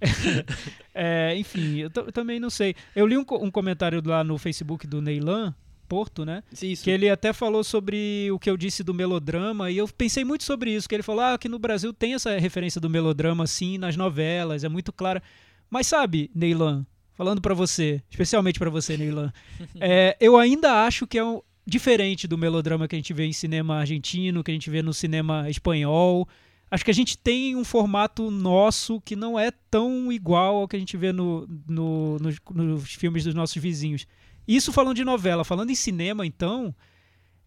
É, 0.93 1.35
enfim, 1.37 1.77
eu, 1.79 1.91
eu 1.93 2.11
também 2.11 2.39
não 2.39 2.49
sei. 2.49 2.73
Eu 2.95 3.05
li 3.05 3.17
um, 3.17 3.25
um 3.41 3.51
comentário 3.51 4.01
lá 4.05 4.23
no 4.23 4.37
Facebook 4.37 4.87
do 4.87 5.01
Neylan 5.01 5.53
Porto, 5.85 6.25
né? 6.25 6.43
Isso. 6.61 6.83
Que 6.83 6.89
ele 6.89 7.09
até 7.09 7.31
falou 7.31 7.63
sobre 7.63 8.29
o 8.31 8.39
que 8.39 8.49
eu 8.49 8.57
disse 8.57 8.83
do 8.83 8.93
melodrama, 8.93 9.69
e 9.71 9.77
eu 9.77 9.87
pensei 9.87 10.23
muito 10.25 10.43
sobre 10.43 10.71
isso, 10.75 10.87
que 10.89 10.95
ele 10.95 11.03
falou 11.03 11.21
ah, 11.21 11.37
que 11.37 11.47
no 11.49 11.59
Brasil 11.59 11.93
tem 11.93 12.13
essa 12.13 12.37
referência 12.37 12.81
do 12.81 12.89
melodrama, 12.89 13.45
sim, 13.47 13.77
nas 13.77 13.95
novelas, 13.95 14.63
é 14.63 14.69
muito 14.69 14.91
clara. 14.91 15.21
Mas 15.69 15.87
sabe, 15.87 16.29
Neylan, 16.33 16.85
falando 17.13 17.41
pra 17.41 17.53
você, 17.53 18.01
especialmente 18.09 18.59
pra 18.59 18.69
você, 18.69 18.97
Neylan, 18.97 19.31
é, 19.79 20.15
eu 20.19 20.37
ainda 20.37 20.85
acho 20.85 21.07
que 21.07 21.17
é 21.17 21.23
um, 21.23 21.41
diferente 21.65 22.27
do 22.27 22.37
melodrama 22.37 22.87
que 22.87 22.95
a 22.95 22.99
gente 22.99 23.13
vê 23.13 23.25
em 23.25 23.33
cinema 23.33 23.77
argentino, 23.79 24.43
que 24.43 24.51
a 24.51 24.53
gente 24.53 24.69
vê 24.69 24.81
no 24.81 24.93
cinema 24.93 25.49
espanhol. 25.49 26.27
Acho 26.69 26.83
que 26.83 26.91
a 26.91 26.93
gente 26.95 27.17
tem 27.17 27.55
um 27.55 27.63
formato 27.63 28.29
nosso 28.29 28.99
que 29.01 29.15
não 29.15 29.39
é 29.39 29.51
tão 29.71 30.11
igual 30.11 30.57
ao 30.57 30.67
que 30.67 30.75
a 30.75 30.79
gente 30.79 30.97
vê 30.97 31.11
no, 31.11 31.47
no- 31.67 32.17
nos, 32.19 32.35
nos 32.53 32.93
filmes 32.93 33.23
dos 33.23 33.33
nossos 33.33 33.55
vizinhos. 33.61 34.05
Isso 34.47 34.71
falando 34.71 34.95
de 34.95 35.03
novela, 35.03 35.43
falando 35.43 35.69
em 35.69 35.75
cinema, 35.75 36.25
então, 36.25 36.73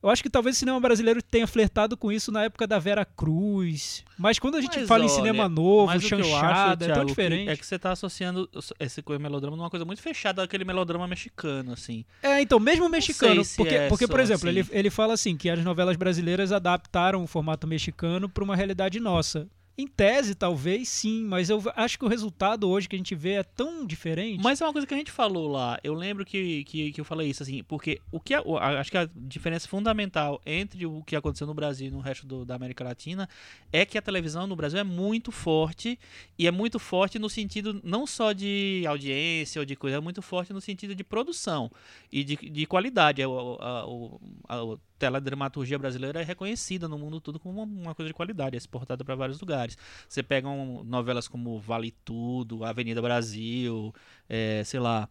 eu 0.00 0.08
acho 0.08 0.22
que 0.22 0.30
talvez 0.30 0.54
o 0.56 0.58
cinema 0.58 0.78
brasileiro 0.78 1.20
tenha 1.20 1.46
flertado 1.46 1.96
com 1.96 2.12
isso 2.12 2.30
na 2.30 2.44
época 2.44 2.68
da 2.68 2.78
Vera 2.78 3.04
Cruz. 3.04 4.04
Mas 4.16 4.38
quando 4.38 4.56
a 4.56 4.60
gente 4.60 4.78
Mas 4.78 4.88
fala 4.88 5.02
em 5.02 5.06
olha, 5.06 5.14
cinema 5.14 5.48
novo, 5.48 5.90
acho, 5.90 6.08
chanchada, 6.08 6.84
é 6.84 6.88
tão 6.88 6.94
Thiago, 6.94 7.00
que 7.00 7.06
diferente. 7.06 7.50
é 7.50 7.56
que 7.56 7.66
você 7.66 7.78
tá 7.78 7.90
associando 7.90 8.48
esse 8.78 9.02
melodrama 9.18 9.56
numa 9.56 9.68
coisa 9.68 9.84
muito 9.84 10.00
fechada 10.00 10.42
àquele 10.42 10.64
melodrama 10.64 11.08
mexicano, 11.08 11.72
assim. 11.72 12.04
É, 12.22 12.40
então, 12.40 12.60
mesmo 12.60 12.88
mexicano, 12.88 13.42
se 13.44 13.56
porque, 13.56 13.74
é 13.74 13.88
porque 13.88 14.06
por 14.06 14.20
exemplo, 14.20 14.48
assim. 14.48 14.58
ele, 14.60 14.68
ele 14.70 14.90
fala 14.90 15.14
assim 15.14 15.36
que 15.36 15.50
as 15.50 15.64
novelas 15.64 15.96
brasileiras 15.96 16.52
adaptaram 16.52 17.24
o 17.24 17.26
formato 17.26 17.66
mexicano 17.66 18.28
para 18.28 18.44
uma 18.44 18.54
realidade 18.54 19.00
nossa. 19.00 19.48
Em 19.80 19.86
tese, 19.86 20.34
talvez 20.34 20.88
sim, 20.88 21.22
mas 21.22 21.48
eu 21.48 21.62
acho 21.76 21.96
que 21.96 22.04
o 22.04 22.08
resultado 22.08 22.68
hoje 22.68 22.88
que 22.88 22.96
a 22.96 22.98
gente 22.98 23.14
vê 23.14 23.34
é 23.34 23.44
tão 23.44 23.86
diferente. 23.86 24.42
Mas 24.42 24.60
é 24.60 24.64
uma 24.66 24.72
coisa 24.72 24.84
que 24.84 24.92
a 24.92 24.96
gente 24.96 25.12
falou 25.12 25.46
lá. 25.46 25.78
Eu 25.84 25.94
lembro 25.94 26.24
que, 26.24 26.64
que, 26.64 26.90
que 26.90 27.00
eu 27.00 27.04
falei 27.04 27.30
isso, 27.30 27.44
assim, 27.44 27.62
porque 27.62 28.00
o 28.10 28.18
que 28.18 28.34
a- 28.34 28.40
a- 28.40 28.80
acho 28.80 28.90
que 28.90 28.98
a 28.98 29.08
diferença 29.14 29.68
fundamental 29.68 30.42
entre 30.44 30.84
o 30.84 31.00
que 31.04 31.14
aconteceu 31.14 31.46
no 31.46 31.54
Brasil 31.54 31.86
e 31.86 31.90
no 31.92 32.00
resto 32.00 32.26
do- 32.26 32.44
da 32.44 32.56
América 32.56 32.82
Latina 32.82 33.28
é 33.72 33.86
que 33.86 33.96
a 33.96 34.02
televisão 34.02 34.48
no 34.48 34.56
Brasil 34.56 34.80
é 34.80 34.84
muito 34.84 35.30
forte 35.30 35.96
e 36.36 36.48
é 36.48 36.50
muito 36.50 36.80
forte 36.80 37.16
no 37.16 37.30
sentido 37.30 37.80
não 37.84 38.04
só 38.04 38.32
de 38.32 38.82
audiência 38.84 39.60
ou 39.60 39.64
de 39.64 39.76
coisa, 39.76 39.98
é 39.98 40.00
muito 40.00 40.20
forte 40.20 40.52
no 40.52 40.60
sentido 40.60 40.92
de 40.92 41.04
produção 41.04 41.70
e 42.10 42.24
de, 42.24 42.34
de 42.34 42.66
qualidade. 42.66 43.22
É 43.22 43.28
o- 43.28 43.56
a, 43.60 43.86
o- 43.86 44.20
teledramaturgia 44.98 45.78
brasileira 45.78 46.20
é 46.20 46.24
reconhecida 46.24 46.88
no 46.88 46.98
mundo 46.98 47.20
todo 47.20 47.38
como 47.38 47.62
uma, 47.62 47.94
coisa 47.94 48.08
de 48.08 48.14
qualidade, 48.14 48.56
é 48.56 48.58
exportada 48.58 49.04
para 49.04 49.14
vários 49.14 49.40
lugares. 49.40 49.76
Você 50.08 50.22
pega 50.22 50.48
um- 50.48 50.82
novelas 50.84 51.28
como 51.28 51.58
Vale 51.60 51.92
Tudo, 52.04 52.64
Avenida 52.64 53.00
Brasil, 53.00 53.94
é, 54.28 54.62
sei 54.64 54.80
lá, 54.80 55.08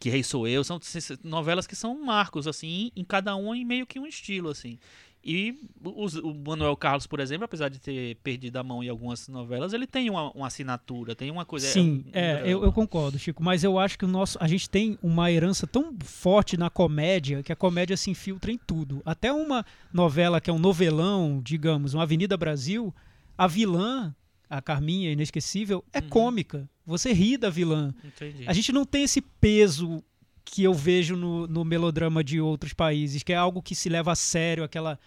Que 0.00 0.10
Rei 0.10 0.22
Sou 0.22 0.46
Eu, 0.48 0.64
são 0.64 0.78
novelas 1.22 1.66
que 1.66 1.76
são 1.76 2.04
marcos, 2.04 2.46
assim, 2.46 2.90
em 2.96 3.04
cada 3.04 3.36
um 3.36 3.54
em 3.54 3.64
meio 3.64 3.86
que 3.86 3.98
um 3.98 4.06
estilo, 4.06 4.50
assim. 4.50 4.78
E 5.24 5.58
os- 5.82 6.16
o 6.16 6.34
Manuel 6.34 6.76
Carlos, 6.76 7.06
por 7.06 7.18
exemplo, 7.18 7.46
apesar 7.46 7.70
de 7.70 7.78
ter 7.80 8.16
perdido 8.16 8.58
a 8.58 8.62
mão 8.62 8.82
em 8.84 8.88
algumas 8.90 9.26
novelas, 9.28 9.72
ele 9.72 9.86
tem 9.86 10.10
uma, 10.10 10.30
uma 10.32 10.46
assinatura, 10.48 11.14
tem 11.14 11.30
uma 11.30 11.44
coisa... 11.46 11.66
Sim, 11.66 12.04
um- 12.06 12.08
um 12.08 12.10
é, 12.12 12.42
eu, 12.44 12.62
eu 12.62 12.72
concordo, 12.72 13.18
Chico, 13.18 13.42
mas 13.42 13.64
eu 13.64 13.78
acho 13.78 13.98
que 13.98 14.04
o 14.04 14.08
nosso, 14.08 14.36
a 14.40 14.46
gente 14.46 14.68
tem 14.68 14.98
uma 15.02 15.32
herança 15.32 15.66
tão 15.66 15.94
forte 16.04 16.56
na 16.58 16.68
comédia 16.68 17.42
que 17.42 17.52
a 17.52 17.56
comédia 17.56 17.96
se 17.96 18.10
infiltra 18.10 18.52
em 18.52 18.58
tudo. 18.58 19.00
Até 19.04 19.32
uma 19.32 19.64
novela 19.92 20.40
que 20.40 20.50
é 20.50 20.52
um 20.52 20.58
novelão, 20.58 21.40
digamos, 21.42 21.94
uma 21.94 22.02
Avenida 22.02 22.36
Brasil, 22.36 22.94
a 23.38 23.46
vilã, 23.46 24.14
a 24.50 24.60
Carminha 24.60 25.10
inesquecível, 25.10 25.82
é 25.92 26.00
Uhum. 26.00 26.08
cômica. 26.10 26.68
Você 26.86 27.14
ri 27.14 27.38
da 27.38 27.48
vilã. 27.48 27.94
Entendi. 28.04 28.44
A 28.46 28.52
gente 28.52 28.70
não 28.70 28.84
tem 28.84 29.04
esse 29.04 29.22
peso 29.22 30.04
que 30.44 30.62
eu 30.62 30.74
vejo 30.74 31.16
no, 31.16 31.46
no 31.46 31.64
melodrama 31.64 32.22
de 32.22 32.40
outros 32.40 32.72
países, 32.72 33.22
que 33.22 33.32
é 33.32 33.36
algo 33.36 33.62
que 33.62 33.74
se 33.74 33.88
leva 33.88 34.12
a 34.12 34.16
sério, 34.16 34.62
aquela 34.64 34.98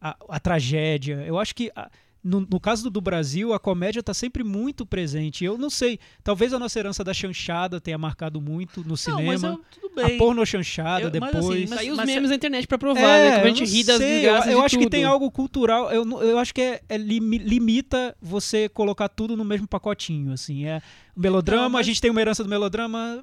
a, 0.00 0.16
a 0.28 0.38
tragédia. 0.40 1.24
Eu 1.26 1.38
acho 1.38 1.54
que 1.54 1.70
a- 1.74 1.90
no, 2.22 2.40
no 2.40 2.58
caso 2.58 2.84
do, 2.84 2.88
do 2.90 3.00
Brasil, 3.02 3.52
a 3.52 3.58
comédia 3.58 4.00
está 4.00 4.14
sempre 4.14 4.42
muito 4.42 4.86
presente. 4.86 5.44
Eu 5.44 5.58
não 5.58 5.68
sei, 5.68 5.98
talvez 6.22 6.54
a 6.54 6.58
nossa 6.58 6.78
herança 6.78 7.04
da 7.04 7.12
chanchada 7.12 7.78
tenha 7.82 7.98
marcado 7.98 8.40
muito 8.40 8.80
no 8.80 8.88
Não, 8.90 8.96
cinema. 8.96 9.24
mas 9.32 9.42
eu, 9.42 9.60
tudo 9.78 10.00
a 10.00 10.08
porno 10.16 10.46
chanchada 10.46 11.02
Eu- 11.14 11.20
mas 11.20 11.32
depois. 11.32 11.44
assim, 11.64 11.66
mas- 11.74 11.90
os 11.90 11.96
mas- 11.98 12.06
memes 12.06 12.30
na 12.30 12.36
internet 12.36 12.66
pra 12.66 12.78
provar, 12.78 13.00
É, 13.00 13.28
né? 13.30 13.30
Como 13.36 13.44
a 13.44 13.48
eu 13.50 13.54
gente 13.54 13.68
não 13.68 13.76
ri 13.76 13.84
das 13.84 13.96
sei, 13.98 14.26
eu, 14.26 14.34
eu 14.36 14.62
acho 14.62 14.78
que 14.78 14.84
tudo. 14.84 14.90
tem 14.92 15.04
algo 15.04 15.30
cultural. 15.30 15.90
Eu, 15.92 16.02
não- 16.06 16.22
eu 16.22 16.38
acho 16.38 16.54
que 16.54 16.62
é, 16.62 16.80
é 16.88 16.96
limi- 16.96 17.36
limita 17.36 18.16
você 18.22 18.70
colocar 18.70 19.10
tudo 19.10 19.36
no 19.36 19.44
mesmo 19.44 19.68
pacotinho, 19.68 20.32
assim. 20.32 20.64
É 20.64 20.80
melodrama, 21.14 21.64
Não, 21.64 21.68
mas- 21.70 21.80
a 21.80 21.88
gente 21.88 22.00
tem 22.00 22.10
uma 22.10 22.22
herança 22.22 22.42
do 22.42 22.48
melodrama. 22.48 23.22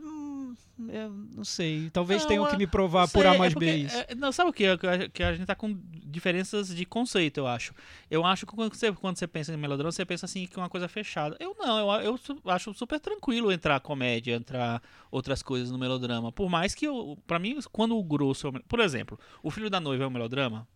Eu 0.89 1.09
não 1.35 1.43
sei. 1.43 1.89
Talvez 1.91 2.21
Não, 2.21 2.27
tenham 2.27 2.45
que 2.47 2.55
é- 2.55 2.57
me 2.57 2.67
provar 2.67 3.01
Não 3.01 3.07
por 3.09 3.21
sei, 3.21 3.31
A 3.31 3.35
é 3.35 3.37
mais 3.37 3.53
porque, 3.53 3.65
B 3.65 3.77
isso. 3.77 3.95
é, 3.97 4.15
não, 4.15 4.31
sabe 4.31 4.49
o 4.49 4.53
que? 4.53 4.65
É 4.65 4.77
que 5.09 5.23
a- 5.23 5.33
gente 5.33 5.45
tá 5.45 5.55
com 5.55 5.77
diferenças 6.05 6.73
de 6.75 6.85
conceito, 6.85 7.37
eu 7.39 7.47
acho. 7.47 7.73
Eu 8.09 8.25
acho 8.25 8.45
que 8.45 8.53
quando 8.55 8.73
você, 8.73 8.91
quando 8.91 9.17
você 9.17 9.27
pensa 9.27 9.53
em 9.53 9.57
melodrama, 9.57 9.91
você 9.91 10.05
pensa 10.05 10.25
assim 10.25 10.45
que 10.47 10.57
é 10.59 10.61
uma 10.61 10.69
coisa 10.69 10.87
fechada. 10.87 11.35
Eu 11.39 11.55
não, 11.59 11.99
eu, 12.01 12.19
eu 12.45 12.51
acho 12.51 12.73
super 12.73 12.99
tranquilo 12.99 13.51
entrar 13.51 13.79
comédia, 13.79 14.35
entrar 14.35 14.81
outras 15.09 15.41
coisas 15.43 15.71
no 15.71 15.77
melodrama. 15.77 16.31
Por 16.31 16.49
mais 16.49 16.73
que, 16.75 16.85
eu, 16.87 17.17
pra 17.25 17.39
mim, 17.39 17.57
quando 17.71 17.97
o 17.97 18.03
grosso... 18.03 18.47
é 18.47 18.51
Por 18.67 18.79
exemplo, 18.79 19.19
O 19.43 19.49
Filho 19.51 19.69
da 19.69 19.79
Noiva 19.79 20.03
é 20.03 20.07
um 20.07 20.11
melodrama? 20.11 20.67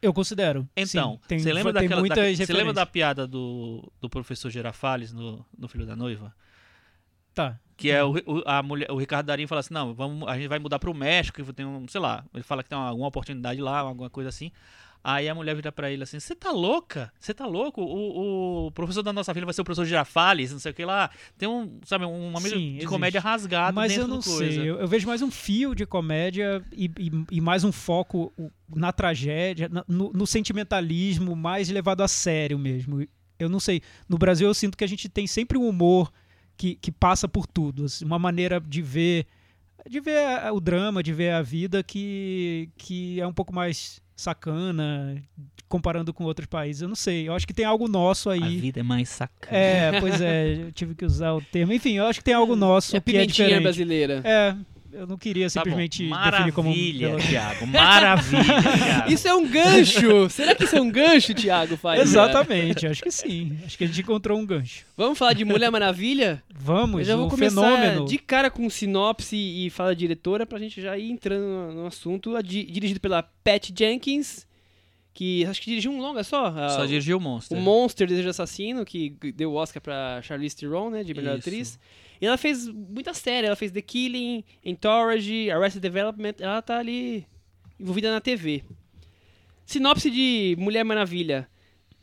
Eu 0.00 0.12
considero. 0.12 0.68
Então, 0.76 1.12
Sim, 1.12 1.20
tem, 1.28 1.38
você 1.38 1.52
lembra 1.52 1.72
tem 1.72 1.88
daquela, 1.88 2.08
da, 2.08 2.34
você 2.34 2.52
lembra 2.52 2.72
da 2.72 2.84
piada 2.84 3.24
do, 3.24 3.88
do 4.00 4.10
professor 4.10 4.50
Girafales 4.50 5.12
no, 5.12 5.46
no 5.56 5.68
Filho 5.68 5.86
da 5.86 5.94
Noiva? 5.94 6.34
Tá. 7.32 7.58
Que 7.82 7.90
é 7.90 8.02
o, 8.04 8.12
o- 8.12 8.42
a 8.46 8.62
mulher, 8.62 8.90
o 8.90 8.96
Ricardo 8.96 9.26
Darim 9.26 9.46
fala 9.46 9.60
assim, 9.60 9.74
não, 9.74 9.92
vamos, 9.94 10.28
a 10.28 10.36
gente 10.36 10.48
vai 10.48 10.58
mudar 10.58 10.78
pro 10.78 10.94
México, 10.94 11.42
que 11.44 11.52
tem 11.52 11.66
um, 11.66 11.86
sei 11.88 12.00
lá, 12.00 12.24
ele 12.32 12.42
fala 12.42 12.62
que 12.62 12.68
tem 12.68 12.78
uma- 12.78 12.88
alguma 12.88 13.08
oportunidade 13.08 13.60
lá, 13.60 13.78
alguma 13.80 14.08
coisa 14.10 14.28
assim. 14.28 14.50
Aí 15.04 15.28
a 15.28 15.34
mulher 15.34 15.56
vira 15.56 15.72
pra 15.72 15.90
ele 15.90 16.04
assim, 16.04 16.20
você 16.20 16.32
tá 16.32 16.52
louca? 16.52 17.12
Você 17.18 17.34
tá 17.34 17.44
louco? 17.44 17.82
O, 17.82 18.66
o 18.66 18.70
professor 18.70 19.02
da 19.02 19.12
nossa 19.12 19.34
filha 19.34 19.44
vai 19.44 19.52
ser 19.52 19.60
o 19.62 19.64
professor 19.64 19.84
Girafales, 19.84 20.52
não 20.52 20.60
sei 20.60 20.70
o 20.70 20.74
que 20.74 20.84
lá. 20.84 21.10
Tem 21.36 21.48
um, 21.48 21.80
sabe, 21.84 22.04
um 22.04 22.28
amigo 22.36 22.50
Sim, 22.54 22.60
de 22.60 22.68
existe. 22.74 22.86
comédia 22.86 23.20
rasgado 23.20 23.74
Mas 23.74 23.90
dentro 23.90 24.04
eu 24.04 24.08
não 24.08 24.22
sei. 24.22 24.60
Eu, 24.60 24.78
eu 24.78 24.86
vejo 24.86 25.08
mais 25.08 25.20
um 25.20 25.28
fio 25.28 25.74
de 25.74 25.84
comédia 25.84 26.62
e, 26.72 26.84
e- 26.96 27.10
e 27.32 27.40
mais 27.40 27.64
um 27.64 27.72
foco 27.72 28.32
o- 28.38 28.48
na 28.72 28.92
tragédia, 28.92 29.68
na- 29.68 29.84
no, 29.88 30.12
no 30.12 30.24
sentimentalismo 30.24 31.34
mais 31.34 31.68
levado 31.68 32.02
a 32.02 32.06
sério 32.06 32.56
mesmo. 32.56 33.04
Eu 33.40 33.48
não 33.48 33.58
sei. 33.58 33.82
No 34.08 34.16
Brasil 34.16 34.46
eu 34.46 34.54
sinto 34.54 34.78
que 34.78 34.84
a 34.84 34.88
gente 34.88 35.08
tem 35.08 35.26
sempre 35.26 35.58
um 35.58 35.68
humor 35.68 36.12
que, 36.56 36.76
que 36.76 36.90
passa 36.92 37.26
por 37.28 37.46
tudo. 37.46 37.84
assim, 37.84 38.04
uma 38.04 38.18
maneira 38.18 38.60
de 38.60 38.82
ver 38.82 39.26
de 39.88 39.98
ver 40.00 40.52
o 40.52 40.60
drama, 40.60 41.02
de 41.02 41.12
ver 41.12 41.32
a 41.32 41.42
vida 41.42 41.82
que, 41.82 42.68
que 42.76 43.20
é 43.20 43.26
um 43.26 43.32
pouco 43.32 43.52
mais 43.52 44.00
sacana 44.14 45.20
comparando 45.68 46.12
com 46.12 46.24
outros 46.24 46.46
países. 46.46 46.82
Eu 46.82 46.88
não 46.88 46.94
sei. 46.94 47.26
Eu 47.28 47.34
acho 47.34 47.46
que 47.46 47.54
tem 47.54 47.64
algo 47.64 47.88
nosso 47.88 48.28
aí. 48.30 48.42
A 48.42 48.48
vida 48.48 48.80
é 48.80 48.82
mais 48.82 49.08
sacana. 49.08 49.56
É, 49.56 50.00
pois 50.00 50.20
é, 50.20 50.54
eu 50.54 50.72
tive 50.72 50.94
que 50.94 51.04
usar 51.04 51.32
o 51.32 51.40
termo. 51.40 51.72
Enfim, 51.72 51.94
eu 51.94 52.04
acho 52.06 52.20
que 52.20 52.24
tem 52.24 52.34
algo 52.34 52.54
nosso 52.54 52.94
É 52.96 53.00
que 53.00 53.16
é 53.16 53.26
diferente. 53.26 53.62
brasileira. 53.62 54.20
É, 54.24 54.54
eu 54.92 55.06
não 55.06 55.16
queria 55.16 55.46
Tá 55.46 55.50
simplesmente 55.50 56.08
definir 56.08 56.52
como. 56.52 56.68
Maravilha, 56.68 57.16
Thiago. 57.16 57.66
Maravilha, 57.66 58.42
Thiago. 58.62 59.12
Isso 59.12 59.28
é 59.28 59.34
um 59.34 59.48
gancho! 59.48 60.28
Será 60.30 60.54
que 60.54 60.64
isso 60.64 60.76
é 60.76 60.80
um 60.80 60.90
gancho, 60.90 61.34
Thiago? 61.34 61.76
Faz, 61.76 62.00
Exatamente, 62.00 62.86
acho 62.86 63.02
que 63.02 63.10
sim. 63.10 63.56
Acho 63.64 63.76
que 63.78 63.84
a 63.84 63.86
gente 63.86 64.00
encontrou 64.00 64.38
um 64.38 64.44
gancho. 64.46 64.84
Vamos 64.96 65.18
falar 65.18 65.32
de 65.32 65.44
Mulher 65.44 65.70
Maravilha? 65.70 66.42
Eu 66.50 66.56
Vamos, 66.60 67.06
já 67.06 67.16
vou 67.16 67.26
o 67.26 67.30
começar 67.30 67.60
fenômeno. 67.60 68.04
de 68.06 68.18
cara 68.18 68.50
com 68.50 68.68
sinopse 68.70 69.36
e 69.36 69.68
fala 69.70 69.96
diretora 69.96 70.46
pra 70.46 70.58
gente 70.58 70.80
já 70.80 70.96
ir 70.96 71.10
entrando 71.10 71.42
no, 71.42 71.72
no 71.74 71.86
assunto. 71.86 72.32
Dirigido 72.42 73.00
pela 73.00 73.22
Pat 73.22 73.70
Jenkins, 73.76 74.46
que 75.14 75.44
acho 75.46 75.60
que 75.60 75.66
dirigiu 75.70 75.90
um 75.92 76.00
longa 76.00 76.22
só. 76.24 76.52
Só 76.68 76.84
dirigiu 76.86 77.16
o 77.18 77.20
monstro. 77.20 77.58
O 77.58 77.60
Monster 77.60 78.06
Desejo 78.06 78.28
Assassino, 78.30 78.84
que 78.84 79.10
deu 79.34 79.52
o 79.52 79.54
Oscar 79.54 79.82
pra 79.82 80.20
Charlize 80.22 80.56
Theron, 80.56 80.90
né, 80.90 81.02
de 81.04 81.12
melhor 81.14 81.38
Isso. 81.38 81.48
atriz. 81.48 81.78
E 82.22 82.26
ela 82.26 82.38
fez 82.38 82.68
muita 82.68 83.12
série, 83.12 83.48
ela 83.48 83.56
fez 83.56 83.72
The 83.72 83.82
Killing, 83.82 84.44
Entourage, 84.64 85.50
Arrested 85.50 85.82
Development, 85.82 86.34
ela 86.38 86.62
tá 86.62 86.78
ali 86.78 87.26
envolvida 87.80 88.12
na 88.12 88.20
TV. 88.20 88.62
Sinopse 89.66 90.08
de 90.08 90.54
Mulher 90.56 90.84
Maravilha. 90.84 91.48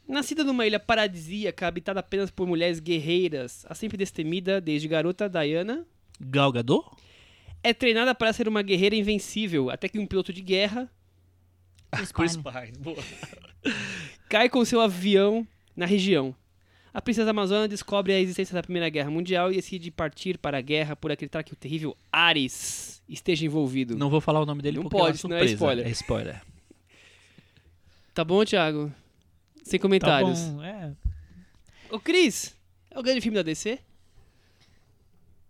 Nascida 0.05 0.43
numa 0.43 0.67
ilha 0.67 0.77
paradisíaca, 0.77 1.67
habitada 1.67 2.01
apenas 2.01 2.29
por 2.29 2.45
mulheres 2.45 2.81
guerreiras, 2.81 3.65
a 3.69 3.73
sempre 3.73 3.97
destemida 3.97 4.59
desde 4.59 4.89
garota 4.89 5.29
Diana, 5.29 5.87
Gal 6.19 6.51
Gadot? 6.51 6.85
é 7.63 7.73
treinada 7.73 8.13
para 8.13 8.33
ser 8.33 8.45
uma 8.49 8.61
guerreira 8.61 8.97
invencível, 8.97 9.69
até 9.69 9.87
que 9.87 9.99
um 9.99 10.05
piloto 10.05 10.33
de 10.33 10.41
guerra 10.41 10.91
Chris 11.91 12.11
Chris 12.11 12.35
Pine. 12.35 12.51
Pine. 12.51 12.77
Boa. 12.79 13.03
cai 14.27 14.49
com 14.49 14.65
seu 14.65 14.81
avião 14.81 15.47
na 15.75 15.85
região. 15.85 16.35
A 16.99 17.01
princesa 17.01 17.29
Amazona 17.29 17.65
descobre 17.65 18.11
a 18.11 18.19
existência 18.19 18.53
da 18.53 18.61
Primeira 18.61 18.89
Guerra 18.89 19.09
Mundial 19.09 19.53
e 19.53 19.55
decide 19.55 19.89
partir 19.89 20.37
para 20.37 20.57
a 20.57 20.61
guerra 20.61 20.97
por 20.97 21.09
acreditar 21.09 21.43
que 21.43 21.53
o 21.53 21.55
terrível 21.55 21.95
Ares 22.11 23.01
esteja 23.07 23.45
envolvido. 23.45 23.95
Não 23.95 24.09
vou 24.09 24.19
falar 24.19 24.41
o 24.41 24.45
nome 24.45 24.61
dele 24.61 24.75
Não 24.75 24.83
porque 24.83 24.97
pode, 24.97 25.05
é 25.05 25.25
uma 25.25 25.35
é 25.35 25.39
surpresa. 25.39 25.53
spoiler. 25.53 25.87
É 25.87 25.89
spoiler. 25.91 26.41
Tá 28.13 28.25
bom, 28.25 28.43
Thiago? 28.43 28.91
Sem 29.63 29.79
Tá 29.79 29.81
comentários. 29.81 30.41
bom, 30.41 30.61
é. 30.61 30.91
Ô, 31.89 32.01
Cris, 32.01 32.53
é 32.91 32.99
o 32.99 33.01
grande 33.01 33.21
filme 33.21 33.37
da 33.37 33.43
DC? 33.43 33.79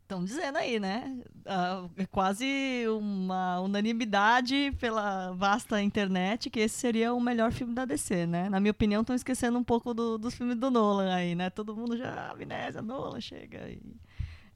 Estão 0.10 0.24
dizendo 0.26 0.58
aí, 0.58 0.80
né? 0.80 1.20
Ah, 1.46 1.88
é 1.96 2.04
quase 2.08 2.44
uma 2.88 3.60
unanimidade 3.60 4.74
pela 4.80 5.34
vasta 5.34 5.80
internet 5.84 6.50
que 6.50 6.62
esse 6.62 6.80
seria 6.80 7.14
o 7.14 7.20
melhor 7.22 7.52
filme 7.52 7.76
da 7.76 7.86
DC, 7.86 8.26
né? 8.26 8.50
Na 8.50 8.60
minha 8.60 8.72
opinião, 8.72 9.02
estão 9.02 9.16
esquecendo 9.16 9.60
um 9.60 9.64
pouco 9.64 9.94
do- 9.94 10.18
dos 10.18 10.34
filmes 10.34 10.56
do 10.58 10.72
Nolan 10.72 11.14
aí, 11.14 11.36
né? 11.36 11.52
Todo 11.52 11.76
mundo 11.76 11.96
já, 11.96 12.32
amnésia, 12.32 12.82
Nolan, 12.82 13.22
chega. 13.22 13.70
E 13.70 13.80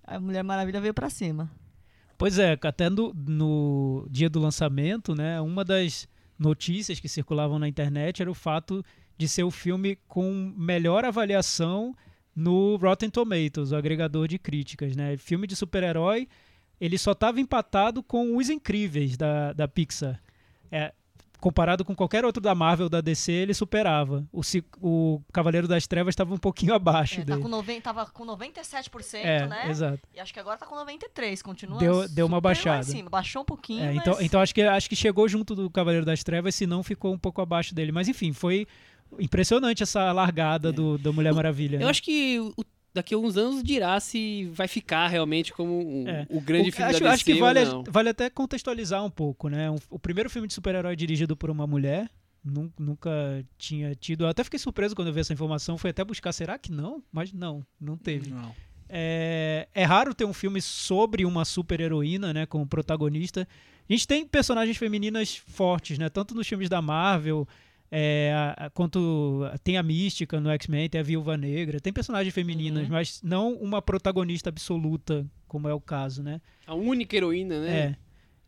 a 0.04 0.20
Mulher 0.20 0.44
Maravilha 0.44 0.82
veio 0.82 0.92
pra 0.94 1.08
cima. 1.08 1.48
Pois 2.18 2.40
é, 2.40 2.58
até 2.60 2.90
no, 2.90 3.14
no 3.14 4.08
dia 4.10 4.32
do 4.32 4.40
lançamento, 4.40 5.14
né, 5.14 5.40
uma 5.40 5.64
das 5.64 6.08
notícias 6.40 7.00
que 7.00 7.08
circulavam 7.08 7.60
na 7.60 7.68
internet 7.68 8.24
era 8.24 8.32
o 8.32 8.34
fato 8.34 8.84
de 9.16 9.28
ser 9.28 9.44
o 9.44 9.52
filme 9.52 10.00
com 10.08 10.52
melhor 10.58 11.06
avaliação 11.06 11.96
no 12.36 12.76
Rotten 12.78 13.10
Tomatoes, 13.10 13.72
o 13.72 13.76
agregador 13.76 14.28
de 14.28 14.38
críticas, 14.40 14.96
né? 14.96 15.16
Filme 15.18 15.46
de 15.48 15.56
super-herói, 15.56 16.28
ele 16.82 16.98
só 16.98 17.12
estava 17.12 17.40
empatado 17.40 18.02
com 18.04 18.36
Os 18.38 18.50
Incríveis 18.50 19.16
da, 19.16 19.54
da 19.54 19.68
Pixar. 19.68 20.20
É, 20.72 20.92
comparado 21.40 21.84
com 21.86 21.94
qualquer 21.94 22.24
outro 22.26 22.42
da 22.42 22.56
Marvel, 22.56 22.88
da 22.90 23.02
DC, 23.02 23.32
ele 23.32 23.54
superava. 23.54 24.26
O, 24.32 24.42
o 24.82 25.22
Cavaleiro 25.32 25.68
das 25.68 25.86
Trevas 25.86 26.14
estava 26.14 26.34
um 26.34 26.38
pouquinho 26.38 26.74
abaixo 26.74 27.16
É, 27.16 27.26
tá 27.26 27.34
dele. 27.34 27.42
com 27.42 27.50
90, 27.50 27.82
tava 27.82 28.06
com 28.08 28.26
97%, 28.26 29.20
É, 29.24 29.46
né? 29.46 29.70
exato. 29.70 30.00
E 30.16 30.20
acho 30.22 30.34
que 30.34 30.40
agora 30.40 30.58
tá 30.58 30.66
com 30.66 30.76
93%, 30.76 31.42
continua 31.44 31.78
Deu- 31.80 32.08
deu 32.10 32.26
uma 32.26 32.40
baixada. 32.42 32.84
cima. 32.84 33.10
Baixou 33.10 33.42
um 33.42 33.46
pouquinho, 33.46 33.84
É, 33.84 33.94
então, 33.94 34.14
mas... 34.16 34.24
então 34.26 34.40
acho 34.42 34.56
que 34.56 34.62
acho 34.62 34.90
que 34.90 34.96
chegou 34.96 35.28
junto 35.28 35.54
do 35.54 35.70
Cavaleiro 35.70 36.06
das 36.06 36.24
Trevas, 36.24 36.56
se 36.56 36.66
não 36.66 36.82
ficou 36.82 37.14
um 37.14 37.20
pouco 37.20 37.42
abaixo 37.42 37.76
dele. 37.76 37.92
Mas 37.92 38.08
enfim, 38.08 38.32
foi 38.34 38.66
impressionante 39.20 39.84
essa 39.84 40.12
largada 40.12 40.72
do, 40.72 40.98
do 40.98 41.14
Mulher 41.14 41.34
Maravilha. 41.34 41.78
Eu 41.78 41.82
né? 41.82 41.86
acho 41.90 42.02
que 42.04 42.40
o- 42.40 42.64
daqui 42.94 43.14
a 43.14 43.18
uns 43.18 43.36
anos 43.38 43.64
dirá 43.64 44.00
se 44.00 44.46
vai 44.54 44.68
ficar 44.68 45.08
realmente 45.08 45.52
como 45.54 45.80
um- 46.04 46.08
É. 46.08 46.28
o 46.30 46.40
grande 46.40 46.70
O- 46.70 46.72
filme 46.74 46.90
acho, 46.92 47.00
da 47.00 47.06
DC 47.12 47.14
acho 47.16 47.26
que 47.26 47.34
vale, 47.40 47.60
vale 47.90 48.10
até 48.10 48.30
contextualizar 48.30 49.04
um 49.04 49.10
pouco, 49.10 49.50
né? 49.50 49.70
Um- 49.72 49.78
o 49.90 49.98
primeiro 49.98 50.30
filme 50.30 50.48
de 50.48 50.54
super-herói 50.54 50.96
dirigido 50.96 51.36
por 51.36 51.50
uma 51.50 51.66
mulher. 51.68 52.10
nun- 52.46 52.70
Nunca 52.78 53.10
tinha 53.58 53.96
tido. 53.96 54.26
Eu 54.26 54.28
até 54.28 54.44
fiquei 54.44 54.60
surpreso 54.60 54.94
quando 54.94 55.08
eu 55.08 55.14
vi 55.14 55.22
essa 55.22 55.32
informação. 55.32 55.78
Fui 55.78 55.92
até 55.92 56.04
buscar, 56.04 56.34
será 56.34 56.58
que 56.60 56.74
não? 56.74 57.02
Mas 57.10 57.32
não, 57.32 57.66
não 57.80 57.96
teve. 57.96 58.32
Não. 58.32 58.54
É, 58.90 59.68
é 59.74 59.84
raro 59.86 60.14
ter 60.14 60.26
um 60.26 60.34
filme 60.34 60.62
sobre 60.62 61.24
uma 61.26 61.46
super-heroína, 61.46 62.34
né, 62.34 62.46
como 62.46 62.68
protagonista. 62.68 63.48
A 63.90 63.94
gente 63.94 64.06
tem 64.06 64.26
personagens 64.28 64.76
femininas 64.78 65.38
fortes, 65.38 65.98
né, 65.98 66.10
tanto 66.10 66.36
nos 66.36 66.46
filmes 66.46 66.68
da 66.68 66.82
Marvel, 66.82 67.48
é, 67.96 68.34
a- 68.36 68.66
a- 68.66 68.70
quanto 68.72 69.42
tem 69.64 69.78
a 69.78 69.84
Mística 69.84 70.40
no 70.40 70.50
X-Men, 70.50 70.90
tem 70.90 71.00
a 71.00 71.04
Viúva 71.04 71.38
Negra, 71.38 71.80
tem 71.80 71.94
personagens 71.94 72.34
femininas, 72.34 72.86
Uhum. 72.86 72.92
mas 72.92 73.22
não 73.22 73.54
uma 73.54 73.84
protagonista 73.84 74.50
absoluta, 74.50 75.24
como 75.48 75.68
é 75.68 75.74
o 75.76 75.80
caso, 75.80 76.24
né? 76.24 76.42
A 76.66 76.74
única 76.74 77.16
heroína, 77.16 77.62
né? 77.62 77.78
É. 77.80 77.96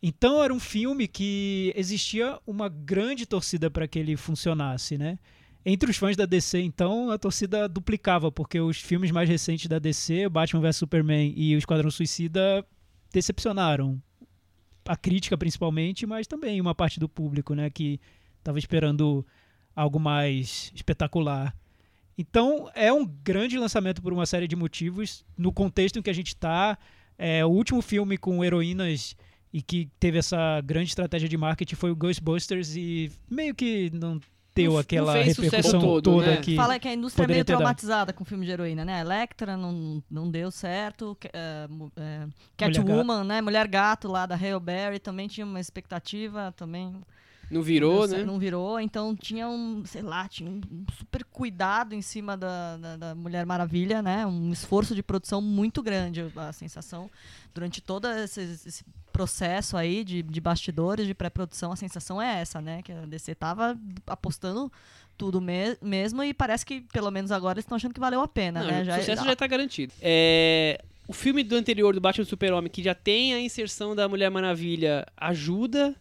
Então 0.02 0.42
era 0.42 0.52
um 0.52 0.58
filme 0.58 1.06
que 1.06 1.72
existia 1.76 2.38
uma 2.46 2.68
grande 2.68 3.24
torcida 3.24 3.70
para 3.70 3.86
que 3.86 3.98
ele 4.00 4.16
funcionasse, 4.16 4.98
né? 4.98 5.16
Entre 5.64 5.90
os 5.90 5.96
fãs 5.96 6.16
da 6.16 6.26
DC, 6.26 6.60
então, 6.60 7.10
a 7.10 7.18
torcida 7.18 7.68
duplicava, 7.68 8.30
porque 8.32 8.60
os 8.60 8.78
filmes 8.80 9.10
mais 9.10 9.28
recentes 9.28 9.66
da 9.68 9.78
DC, 9.78 10.28
Batman 10.28 10.60
vs 10.60 10.76
Superman 10.76 11.32
e 11.36 11.54
o 11.54 11.58
Esquadrão 11.58 11.90
Suicida, 11.90 12.64
decepcionaram. 13.12 14.00
A 14.84 14.96
crítica, 14.96 15.36
principalmente, 15.36 16.06
mas 16.06 16.26
também 16.28 16.60
uma 16.60 16.74
parte 16.74 17.00
do 17.00 17.08
público, 17.08 17.54
né? 17.54 17.68
Que 17.70 17.98
estava 18.46 18.58
esperando 18.58 19.26
algo 19.74 19.98
mais 19.98 20.72
espetacular. 20.74 21.54
Então, 22.16 22.70
é 22.74 22.92
um 22.92 23.04
grande 23.04 23.58
lançamento 23.58 24.00
por 24.00 24.12
uma 24.12 24.24
série 24.24 24.48
de 24.48 24.56
motivos. 24.56 25.24
No 25.36 25.52
contexto 25.52 25.98
em 25.98 26.02
que 26.02 26.08
a 26.08 26.14
gente 26.14 26.28
está, 26.28 26.78
é, 27.18 27.44
o 27.44 27.48
último 27.48 27.82
filme 27.82 28.16
com 28.16 28.42
heroínas 28.42 29.14
e 29.52 29.60
que 29.60 29.90
teve 30.00 30.18
essa 30.18 30.60
grande 30.62 30.88
estratégia 30.88 31.28
de 31.28 31.36
marketing 31.36 31.74
foi 31.74 31.90
o 31.90 31.96
Ghostbusters 31.96 32.74
e 32.74 33.12
meio 33.28 33.54
que 33.54 33.90
não 33.92 34.18
teu 34.54 34.72
Não- 34.72 34.78
aquela 34.78 35.14
não 35.14 35.22
repercussão 35.22 35.80
todo, 35.80 36.02
toda 36.02 36.26
né? 36.28 36.36
que 36.38 36.56
Fala 36.56 36.78
que 36.78 36.88
a 36.88 36.94
indústria 36.94 37.24
é 37.24 37.28
meio 37.28 37.44
traumatizada 37.44 38.10
com 38.14 38.24
filme 38.24 38.46
de 38.46 38.52
heroína, 38.52 38.86
né? 38.86 39.00
Electra 39.00 39.54
não, 39.54 40.02
não 40.10 40.30
deu 40.30 40.50
certo. 40.50 41.16
É, 41.30 41.68
é, 41.96 42.26
Catwoman, 42.56 43.22
né? 43.22 43.42
Mulher 43.42 43.68
Gato 43.68 44.08
lá 44.08 44.24
da 44.24 44.34
Hale 44.34 44.58
Berry 44.58 44.98
também 44.98 45.28
tinha 45.28 45.44
uma 45.44 45.60
expectativa, 45.60 46.54
também 46.56 46.94
Não 47.50 47.62
virou, 47.62 48.08
não, 48.08 48.16
né? 48.18 48.24
não 48.24 48.38
virou. 48.38 48.80
Então 48.80 49.14
tinha 49.14 49.48
um, 49.48 49.84
sei 49.84 50.02
lá, 50.02 50.26
tinha 50.28 50.50
um 50.50 50.60
super 50.98 51.24
cuidado 51.24 51.94
em 51.94 52.02
cima 52.02 52.36
da, 52.36 52.76
da, 52.76 52.96
da 52.96 53.14
Mulher 53.14 53.46
Maravilha, 53.46 54.02
né? 54.02 54.26
Um 54.26 54.52
esforço 54.52 54.94
de 54.94 55.02
produção 55.02 55.40
muito 55.40 55.82
grande, 55.82 56.24
a 56.36 56.52
sensação. 56.52 57.08
Durante 57.54 57.80
todo 57.80 58.06
esse, 58.08 58.40
esse 58.40 58.84
processo 59.12 59.76
aí 59.76 60.04
de, 60.04 60.22
de 60.22 60.40
bastidores, 60.40 61.06
de 61.06 61.14
pré-produção, 61.14 61.72
a 61.72 61.76
sensação 61.76 62.20
é 62.20 62.40
essa, 62.40 62.60
né? 62.60 62.82
Que 62.82 62.92
a 62.92 63.06
DC 63.06 63.34
tava 63.34 63.78
apostando 64.06 64.70
tudo 65.16 65.40
me- 65.40 65.78
mesmo 65.80 66.22
e 66.22 66.34
parece 66.34 66.66
que, 66.66 66.82
pelo 66.92 67.10
menos 67.10 67.30
agora, 67.32 67.56
eles 67.56 67.64
estão 67.64 67.76
achando 67.76 67.94
que 67.94 68.00
valeu 68.00 68.20
a 68.20 68.28
pena, 68.28 68.60
Não, 68.60 68.70
né? 68.70 68.82
o 68.82 68.98
sucesso 69.00 69.24
já 69.24 69.34
tá 69.34 69.46
garantido. 69.46 69.92
É, 70.02 70.82
o 71.08 71.12
filme 71.14 71.42
do 71.42 71.54
anterior, 71.56 71.94
do 71.94 72.00
Batman 72.00 72.24
Super-Homem, 72.26 72.70
que 72.70 72.82
já 72.82 72.94
tem 72.94 73.32
a 73.32 73.40
inserção 73.40 73.96
da 73.96 74.06
Mulher 74.08 74.30
Maravilha, 74.30 75.06
ajuda 75.16 75.94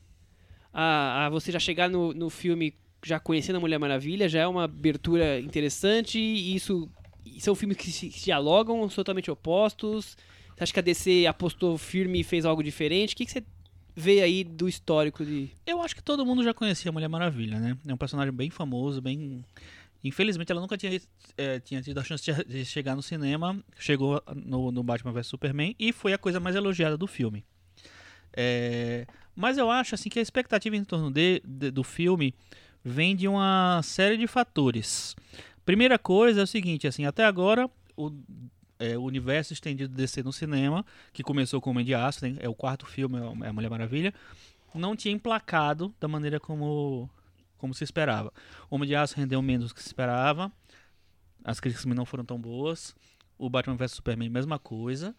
a, 0.77 1.25
a 1.25 1.29
você 1.29 1.53
já 1.53 1.59
chegar 1.59 1.89
no, 1.89 2.13
no 2.13 2.29
filme 2.29 2.73
já 3.03 3.17
conhecendo 3.17 3.55
a 3.55 3.59
Mulher 3.59 3.79
Maravilha, 3.79 4.27
já 4.27 4.41
é 4.41 4.47
uma 4.47 4.65
abertura 4.65 5.39
interessante, 5.39 6.19
e 6.19 6.53
isso 6.53 6.89
são 7.39 7.55
filmes 7.55 7.77
que 7.77 7.91
se, 7.91 8.09
dialogam, 8.09 8.79
são 8.89 8.95
totalmente 8.97 9.31
opostos. 9.31 10.17
Você 10.55 10.63
acha 10.63 10.73
que 10.73 10.79
a 10.79 10.83
DC 10.83 11.25
apostou 11.27 11.77
firme 11.77 12.19
e 12.19 12.23
fez 12.23 12.45
algo 12.45 12.61
diferente? 12.61 13.13
O 13.13 13.17
que, 13.17 13.25
que 13.25 13.31
você 13.31 13.43
vê 13.95 14.21
aí 14.21 14.43
do 14.43 14.67
histórico 14.67 15.23
de... 15.23 15.49
Eu 15.65 15.81
acho 15.81 15.95
que 15.95 16.03
todo 16.03 16.25
mundo 16.25 16.43
já 16.43 16.53
conhecia 16.53 16.89
a 16.89 16.91
Mulher 16.91 17.07
Maravilha, 17.07 17.59
né? 17.59 17.77
É 17.87 17.93
um 17.93 17.97
personagem 17.97 18.33
bem 18.33 18.49
famoso, 18.49 19.01
bem. 19.01 19.45
Infelizmente, 20.03 20.51
ela 20.51 20.61
nunca 20.61 20.77
tinha, 20.77 20.99
eh, 21.37 21.59
tinha 21.59 21.81
tido 21.81 21.99
a 21.99 22.03
chance 22.03 22.23
de 22.47 22.65
chegar 22.65 22.95
no 22.95 23.01
cinema. 23.01 23.57
Chegou 23.79 24.21
no, 24.35 24.71
no 24.71 24.83
Batman 24.83 25.13
vs 25.13 25.27
Superman 25.27 25.75
e 25.79 25.93
foi 25.93 26.13
a 26.13 26.17
coisa 26.17 26.39
mais 26.39 26.55
elogiada 26.55 26.97
do 26.97 27.07
filme. 27.07 27.45
É, 28.35 29.05
mas 29.35 29.57
eu 29.57 29.69
acho 29.69 29.95
assim 29.95 30.09
que 30.09 30.19
a 30.19 30.21
expectativa 30.21 30.75
em 30.75 30.83
torno 30.83 31.11
de, 31.11 31.41
de- 31.45 31.71
do 31.71 31.83
filme 31.83 32.33
vem 32.83 33.15
de 33.15 33.27
uma 33.27 33.81
série 33.83 34.17
de 34.17 34.27
fatores. 34.27 35.15
Primeira 35.65 35.97
coisa 35.97 36.41
é 36.41 36.43
o 36.43 36.47
seguinte, 36.47 36.87
assim, 36.87 37.05
até 37.05 37.25
agora 37.25 37.69
o, 37.97 38.11
é, 38.77 38.97
o 38.97 39.01
universo 39.03 39.51
estendido 39.53 39.93
DC 39.95 40.21
no 40.23 40.31
cinema, 40.31 40.85
que 41.11 41.23
começou 41.23 41.59
com 41.59 41.69
o 41.69 41.73
Homem 41.73 41.85
de 41.85 41.95
Aço, 41.95 42.25
é 42.39 42.47
o 42.47 42.53
quarto 42.53 42.85
filme, 42.85 43.17
é 43.43 43.47
a 43.47 43.53
Mulher 43.53 43.69
Maravilha, 43.69 44.13
não 44.73 44.95
tinha 44.95 45.13
emplacado 45.13 45.93
da 45.99 46.07
maneira 46.07 46.39
como, 46.39 47.09
como 47.57 47.73
se 47.73 47.83
esperava. 47.83 48.31
O 48.69 48.75
Homem 48.75 48.87
de 48.87 48.95
Aço 48.95 49.15
rendeu 49.15 49.41
menos 49.41 49.69
do 49.69 49.75
que 49.75 49.81
se 49.81 49.87
esperava, 49.87 50.51
as 51.43 51.59
críticas 51.59 51.85
não 51.85 52.05
foram 52.05 52.23
tão 52.25 52.39
boas, 52.39 52.95
o 53.37 53.49
Batman 53.49 53.75
vs 53.75 53.91
Superman, 53.93 54.29
mesma 54.29 54.59
coisa. 54.59 55.15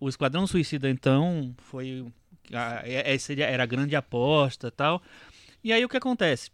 O 0.00 0.08
Esquadrão 0.08 0.46
Suicida, 0.46 0.90
então, 0.90 1.54
foi. 1.58 2.04
É- 2.52 3.14
é- 3.14 3.40
era 3.40 3.62
a 3.62 3.66
grande 3.66 3.96
aposta 3.96 4.70
tal. 4.70 5.02
E 5.62 5.72
aí 5.72 5.84
o 5.84 5.88
que 5.88 5.96
acontece? 5.96 6.50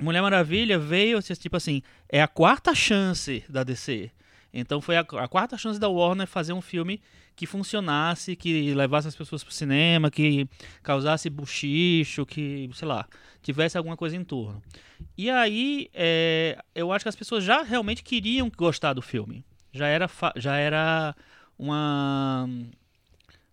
Mulher 0.00 0.22
Maravilha 0.22 0.78
veio, 0.78 1.18
assim, 1.18 1.34
tipo 1.34 1.56
assim, 1.56 1.82
é 2.08 2.22
a 2.22 2.28
quarta 2.28 2.74
chance 2.74 3.44
da 3.48 3.62
DC. 3.62 4.10
Então 4.52 4.80
foi 4.80 4.96
a, 4.96 5.00
a 5.00 5.28
quarta 5.28 5.56
chance 5.56 5.78
da 5.78 5.88
Warner 5.88 6.26
fazer 6.26 6.52
um 6.52 6.60
filme 6.60 7.00
que 7.36 7.46
funcionasse, 7.46 8.34
que 8.36 8.74
levasse 8.74 9.08
as 9.08 9.14
pessoas 9.14 9.44
pro 9.44 9.52
cinema, 9.52 10.10
que 10.10 10.48
causasse 10.82 11.30
buchicho, 11.30 12.26
que, 12.26 12.68
sei 12.74 12.88
lá, 12.88 13.06
tivesse 13.42 13.78
alguma 13.78 13.96
coisa 13.96 14.16
em 14.16 14.24
torno. 14.24 14.62
E 15.16 15.30
aí, 15.30 15.88
é, 15.94 16.58
eu 16.74 16.92
acho 16.92 17.04
que 17.04 17.08
as 17.08 17.16
pessoas 17.16 17.44
já 17.44 17.62
realmente 17.62 18.02
queriam 18.02 18.50
gostar 18.56 18.92
do 18.92 19.02
filme. 19.02 19.44
Já 19.72 19.86
era, 19.86 20.10
já 20.36 20.56
era 20.56 21.14
uma. 21.58 22.48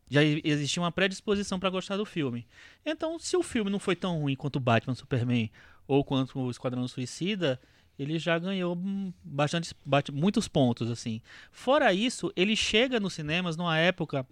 Já 0.10 0.24
existia 0.24 0.82
uma 0.82 0.92
predisposição 0.92 1.60
para 1.60 1.70
gostar 1.70 1.98
do 1.98 2.06
filme. 2.06 2.48
Então, 2.86 3.20
se 3.20 3.36
o 3.36 3.44
filme 3.44 3.70
não 3.70 3.80
foi 3.80 3.96
tão 3.96 4.20
ruim 4.20 4.36
quanto 4.36 4.60
Batman 4.60 4.96
Superman 4.96 5.52
ou 5.88 6.04
quanto 6.04 6.40
o 6.40 6.52
Esquadrão 6.52 6.88
Suicida, 6.88 7.60
ele 7.98 8.20
já 8.20 8.38
ganhou 8.38 8.78
bastante, 9.24 9.74
muitos 10.14 10.48
pontos, 10.48 10.90
assim. 10.90 11.22
Fora 11.52 11.94
isso, 11.94 12.32
ele 12.36 12.56
chega 12.56 13.00
nos 13.00 13.14
cinemas 13.14 13.58
numa 13.58 13.78
época 13.78 14.26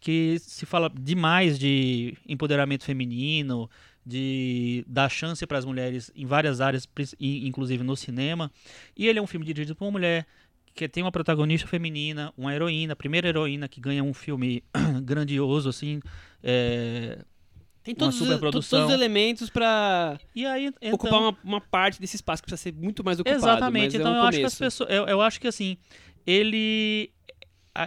que 0.00 0.38
se 0.38 0.64
fala 0.64 0.88
demais 0.88 1.58
de 1.58 2.16
empoderamento 2.26 2.84
feminino, 2.84 3.68
de 4.06 4.84
dar 4.86 5.08
chance 5.08 5.44
para 5.46 5.58
as 5.58 5.64
mulheres 5.64 6.10
em 6.14 6.24
várias 6.24 6.60
áreas, 6.60 6.88
inclusive 7.20 7.82
no 7.82 7.96
cinema. 7.96 8.50
E 8.96 9.06
ele 9.06 9.18
é 9.18 9.22
um 9.22 9.26
filme 9.26 9.44
dirigido 9.44 9.74
por 9.74 9.84
uma 9.84 9.90
mulher 9.90 10.26
que 10.78 10.88
tem 10.88 11.02
uma 11.02 11.10
protagonista 11.12 11.66
feminina, 11.66 12.32
uma 12.36 12.54
heroína, 12.54 12.92
a 12.92 12.96
primeira 12.96 13.28
heroína 13.28 13.66
que 13.68 13.80
ganha 13.80 14.02
um 14.04 14.14
filme 14.14 14.62
grandioso, 15.02 15.68
assim. 15.68 16.00
é, 16.42 17.18
Tem 17.82 17.94
Uma 17.94 17.98
todos, 17.98 18.14
os, 18.14 18.18
to- 18.20 18.24
superprodução. 18.26 18.78
todos 18.80 18.94
os 18.94 19.00
elementos 19.00 19.50
pra 19.50 20.18
aí, 20.36 20.66
então, 20.66 20.92
ocupar 20.94 21.20
uma, 21.20 21.36
uma 21.42 21.60
parte 21.60 22.00
desse 22.00 22.16
espaço 22.16 22.42
que 22.42 22.46
precisa 22.48 22.62
ser 22.70 22.72
muito 22.74 23.02
mais 23.04 23.18
ocupado. 23.18 23.36
Exatamente. 23.38 23.96
é 23.96 23.98
Então 24.00 24.12
um 24.12 24.16
eu 24.16 24.22
acho 24.22 24.38
que 24.38 24.44
as 24.44 24.56
começo. 24.56 24.84
pessoas. 24.84 24.90
Eu, 24.90 25.06
eu 25.08 25.20
acho 25.20 25.40
que 25.40 25.48
assim, 25.48 25.76
ele. 26.26 27.10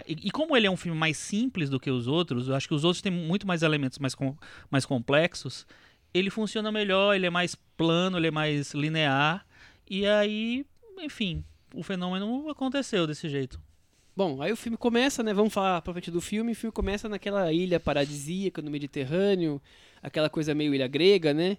E 0.08 0.28
e 0.28 0.30
como 0.30 0.56
ele 0.56 0.66
é 0.66 0.70
um 0.70 0.76
filme 0.76 0.98
mais 0.98 1.16
simples 1.18 1.68
do 1.68 1.78
que 1.78 1.90
os 1.90 2.06
outros, 2.06 2.48
eu 2.48 2.54
acho 2.54 2.66
que 2.66 2.74
os 2.74 2.82
outros 2.84 3.02
têm 3.02 3.12
muito 3.12 3.46
mais 3.46 3.62
elementos 3.62 3.98
mais, 3.98 4.14
com- 4.14 4.36
mais 4.70 4.84
complexos. 4.86 5.66
Ele 6.14 6.30
funciona 6.30 6.70
melhor, 6.72 7.14
ele 7.14 7.26
é 7.26 7.30
mais 7.30 7.54
plano, 7.76 8.16
ele 8.18 8.26
é 8.28 8.30
mais 8.30 8.72
linear. 8.74 9.44
E 9.88 10.06
aí, 10.06 10.64
enfim, 10.98 11.44
o 11.74 11.82
fenômeno 11.82 12.48
aconteceu 12.48 13.06
desse 13.06 13.28
jeito. 13.28 13.60
Bom, 14.14 14.42
aí 14.42 14.52
o 14.52 14.56
filme 14.56 14.76
começa, 14.76 15.22
né? 15.22 15.32
Vamos 15.32 15.54
falar 15.54 15.80
propriamente 15.80 16.10
do 16.10 16.20
filme. 16.20 16.52
O 16.52 16.56
filme 16.56 16.72
começa 16.72 17.08
naquela 17.08 17.50
ilha 17.52 17.80
paradisíaca 17.80 18.60
no 18.60 18.70
Mediterrâneo, 18.70 19.60
aquela 20.02 20.28
coisa 20.28 20.54
meio 20.54 20.74
ilha 20.74 20.86
grega, 20.86 21.32
né? 21.32 21.56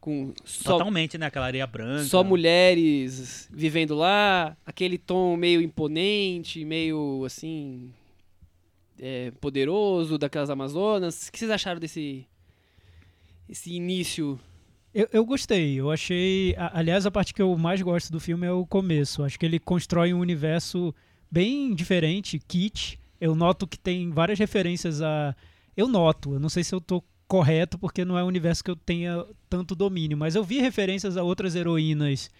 Com 0.00 0.32
só, 0.44 0.72
Totalmente, 0.72 1.18
né? 1.18 1.26
Aquela 1.26 1.46
areia 1.46 1.66
branca. 1.66 2.04
só 2.04 2.24
mulheres 2.24 3.48
vivendo 3.52 3.94
lá, 3.94 4.56
aquele 4.64 4.96
tom 4.96 5.36
meio 5.36 5.60
imponente, 5.60 6.64
meio 6.64 7.22
assim. 7.26 7.92
é, 8.98 9.30
poderoso 9.40 10.16
daquelas 10.16 10.50
Amazonas. 10.50 11.28
O 11.28 11.32
que 11.32 11.38
vocês 11.38 11.50
acharam 11.50 11.80
desse. 11.80 12.26
esse 13.48 13.72
início? 13.74 14.38
Eu, 14.94 15.08
eu 15.12 15.24
gostei, 15.24 15.74
eu 15.74 15.90
achei. 15.90 16.54
Aliás, 16.72 17.06
a 17.06 17.10
parte 17.10 17.34
que 17.34 17.42
eu 17.42 17.56
mais 17.56 17.82
gosto 17.82 18.10
do 18.10 18.18
filme 18.18 18.46
é 18.46 18.52
o 18.52 18.66
começo. 18.66 19.22
Acho 19.22 19.38
que 19.38 19.46
ele 19.46 19.58
constrói 19.58 20.12
um 20.14 20.20
universo 20.20 20.94
bem 21.30 21.74
diferente, 21.74 22.38
kit. 22.38 22.98
Eu 23.20 23.34
noto 23.34 23.66
que 23.66 23.78
tem 23.78 24.10
várias 24.10 24.38
referências 24.38 25.02
a. 25.02 25.34
Eu 25.76 25.86
noto, 25.86 26.34
eu 26.34 26.40
não 26.40 26.48
sei 26.48 26.64
se 26.64 26.74
eu 26.74 26.80
tô 26.80 27.02
correto, 27.28 27.78
porque 27.78 28.04
não 28.04 28.18
é 28.18 28.24
um 28.24 28.26
universo 28.26 28.64
que 28.64 28.70
eu 28.70 28.76
tenha 28.76 29.24
tanto 29.48 29.74
domínio, 29.74 30.16
mas 30.16 30.34
eu 30.34 30.42
vi 30.42 30.60
referências 30.60 31.16
a 31.16 31.22
outras 31.22 31.54
heroínas 31.54 32.30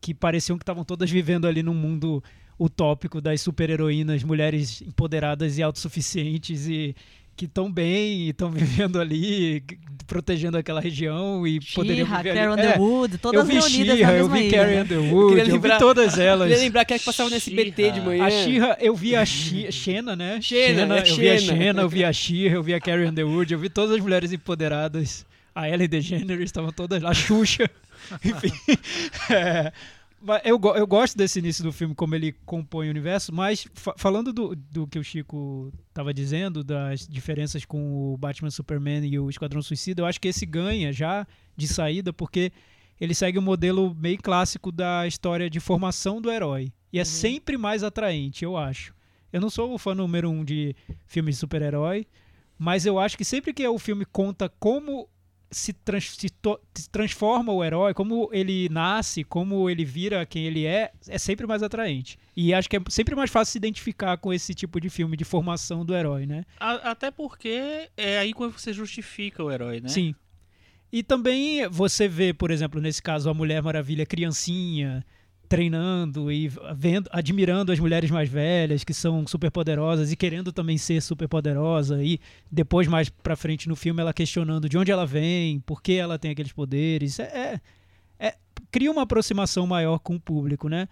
que 0.00 0.12
pareciam 0.12 0.58
que 0.58 0.62
estavam 0.62 0.84
todas 0.84 1.10
vivendo 1.10 1.46
ali 1.46 1.62
num 1.62 1.72
mundo 1.72 2.22
utópico 2.58 3.20
das 3.20 3.40
super-heroínas, 3.40 4.22
mulheres 4.22 4.82
empoderadas 4.82 5.56
e 5.56 5.62
autossuficientes 5.62 6.66
e 6.68 6.94
que 7.36 7.44
estão 7.46 7.70
bem 7.70 8.20
e 8.22 8.30
estão 8.30 8.50
vivendo 8.52 9.00
ali, 9.00 9.62
protegendo 10.06 10.56
aquela 10.58 10.80
região 10.80 11.46
e 11.46 11.58
poderiam 11.74 12.06
viver 12.06 12.34
Carrie 12.34 12.40
ali. 12.40 12.60
É, 12.62 12.68
Underwood, 12.70 13.18
todas 13.18 13.40
eu 13.40 13.46
vi 13.46 13.54
reunidas 13.54 14.00
eu 14.00 14.28
vi 14.28 14.50
Carrie? 14.50 14.80
Underwood, 14.80 15.38
eu 15.38 15.46
lembrar- 15.46 15.74
vi 15.74 15.78
todas 15.80 16.18
elas. 16.18 16.48
Queria 16.48 16.62
lembrar 16.64 16.84
que 16.84 16.98
passava 16.98 17.30
no 17.30 17.36
SBT 17.36 17.90
de 17.92 18.00
manhã. 18.00 18.24
A 18.24 18.30
She-Ra, 18.30 18.76
eu 18.80 18.94
vi 18.94 19.16
a 19.16 19.24
Xena, 19.26 20.14
né? 20.14 20.40
Xena, 20.40 20.98
é 20.98 21.00
eu 21.00 21.16
vi 21.16 21.28
a 21.30 21.38
Xena. 21.38 21.56
Xena, 21.58 21.82
eu 21.82 21.88
vi 21.88 22.04
a 22.04 22.12
She-Ra, 22.12 22.54
eu 22.56 22.62
vi 22.62 22.74
a 22.74 22.80
Carrie 22.80 23.06
Underwood, 23.08 23.52
eu 23.52 23.58
vi 23.58 23.68
todas 23.68 23.92
as 23.96 24.00
mulheres 24.00 24.32
empoderadas. 24.32 25.24
A 25.54 25.68
Ellen 25.70 25.88
DeGeneres 25.88 26.46
estavam 26.46 26.72
todas 26.72 27.00
lá, 27.00 27.10
a 27.10 27.14
Xuxa, 27.14 27.70
enfim. 28.24 28.52
É, 29.30 29.72
eu, 30.44 30.60
eu 30.76 30.86
gosto 30.86 31.16
desse 31.16 31.38
início 31.38 31.62
do 31.62 31.72
filme, 31.72 31.94
como 31.94 32.14
ele 32.14 32.32
compõe 32.46 32.88
o 32.88 32.90
universo, 32.90 33.32
mas 33.32 33.66
fa- 33.74 33.94
falando 33.96 34.32
do, 34.32 34.54
do 34.54 34.86
que 34.86 34.98
o 34.98 35.04
Chico 35.04 35.72
estava 35.88 36.12
dizendo, 36.14 36.62
das 36.64 37.06
diferenças 37.06 37.64
com 37.64 38.12
o 38.12 38.16
Batman 38.16 38.50
Superman 38.50 39.04
e 39.06 39.18
o 39.18 39.28
Esquadrão 39.28 39.62
Suicida, 39.62 40.02
eu 40.02 40.06
acho 40.06 40.20
que 40.20 40.28
esse 40.28 40.46
ganha 40.46 40.92
já 40.92 41.26
de 41.56 41.68
saída, 41.68 42.12
porque 42.12 42.52
ele 43.00 43.14
segue 43.14 43.38
o 43.38 43.42
modelo 43.42 43.94
meio 43.94 44.18
clássico 44.18 44.70
da 44.70 45.06
história 45.06 45.50
de 45.50 45.60
formação 45.60 46.20
do 46.20 46.30
herói. 46.30 46.72
E 46.92 46.98
é 46.98 47.04
sempre 47.04 47.56
mais 47.56 47.82
atraente, 47.82 48.44
eu 48.44 48.56
acho. 48.56 48.94
Eu 49.32 49.40
não 49.40 49.50
sou 49.50 49.74
o 49.74 49.78
fã 49.78 49.94
número 49.94 50.30
um 50.30 50.44
de 50.44 50.76
filmes 51.06 51.34
de 51.34 51.40
super-herói, 51.40 52.06
mas 52.56 52.86
eu 52.86 53.00
acho 53.00 53.18
que 53.18 53.24
sempre 53.24 53.52
que 53.52 53.66
o 53.66 53.78
filme 53.80 54.04
conta 54.04 54.48
como 54.48 55.08
se, 55.54 55.72
trans- 55.72 56.16
se 56.16 56.28
to- 56.30 56.60
se 56.74 56.88
transforma 56.90 57.52
o 57.52 57.62
herói, 57.64 57.94
como 57.94 58.28
ele 58.32 58.68
nasce, 58.68 59.24
como 59.24 59.68
ele 59.70 59.84
vira 59.84 60.24
quem 60.26 60.44
ele 60.46 60.66
é, 60.66 60.90
é 61.08 61.18
sempre 61.18 61.46
mais 61.46 61.62
atraente. 61.62 62.18
E 62.36 62.52
acho 62.52 62.68
que 62.68 62.76
é 62.76 62.80
sempre 62.88 63.14
mais 63.14 63.30
fácil 63.30 63.52
se 63.52 63.58
identificar 63.58 64.16
com 64.18 64.32
esse 64.32 64.54
tipo 64.54 64.80
de 64.80 64.90
filme 64.90 65.16
de 65.16 65.24
formação 65.24 65.84
do 65.84 65.94
herói, 65.94 66.26
né? 66.26 66.44
A- 66.58 66.90
até 66.90 67.10
porque 67.10 67.88
é 67.96 68.18
aí 68.18 68.32
quando 68.32 68.52
você 68.58 68.72
justifica 68.72 69.42
o 69.42 69.50
herói, 69.50 69.80
né? 69.80 69.88
Sim. 69.88 70.14
E 70.92 71.02
também 71.02 71.66
você 71.68 72.06
vê, 72.06 72.32
por 72.32 72.50
exemplo, 72.50 72.80
nesse 72.80 73.02
caso, 73.02 73.28
a 73.28 73.34
Mulher 73.34 73.60
Maravilha 73.62 74.06
criancinha 74.06 75.04
treinando 75.48 76.30
e 76.30 76.50
vendo, 76.74 77.08
admirando 77.12 77.72
as 77.72 77.78
mulheres 77.78 78.10
mais 78.10 78.28
velhas 78.28 78.84
que 78.84 78.94
são 78.94 79.26
super 79.26 79.50
poderosas 79.50 80.10
e 80.10 80.16
querendo 80.16 80.52
também 80.52 80.78
ser 80.78 81.00
super 81.00 81.28
poderosa 81.28 82.02
e 82.02 82.20
depois 82.50 82.88
mais 82.88 83.08
para 83.08 83.36
frente 83.36 83.68
no 83.68 83.76
filme 83.76 84.00
ela 84.00 84.12
questionando 84.12 84.68
de 84.68 84.78
onde 84.78 84.90
ela 84.90 85.06
vem, 85.06 85.60
por 85.60 85.82
que 85.82 85.94
ela 85.94 86.18
tem 86.18 86.30
aqueles 86.30 86.52
poderes. 86.52 87.18
É, 87.18 87.60
é, 88.18 88.26
é 88.26 88.34
cria 88.70 88.90
uma 88.90 89.02
aproximação 89.02 89.66
maior 89.66 89.98
com 89.98 90.16
o 90.16 90.20
público, 90.20 90.68
né? 90.68 90.88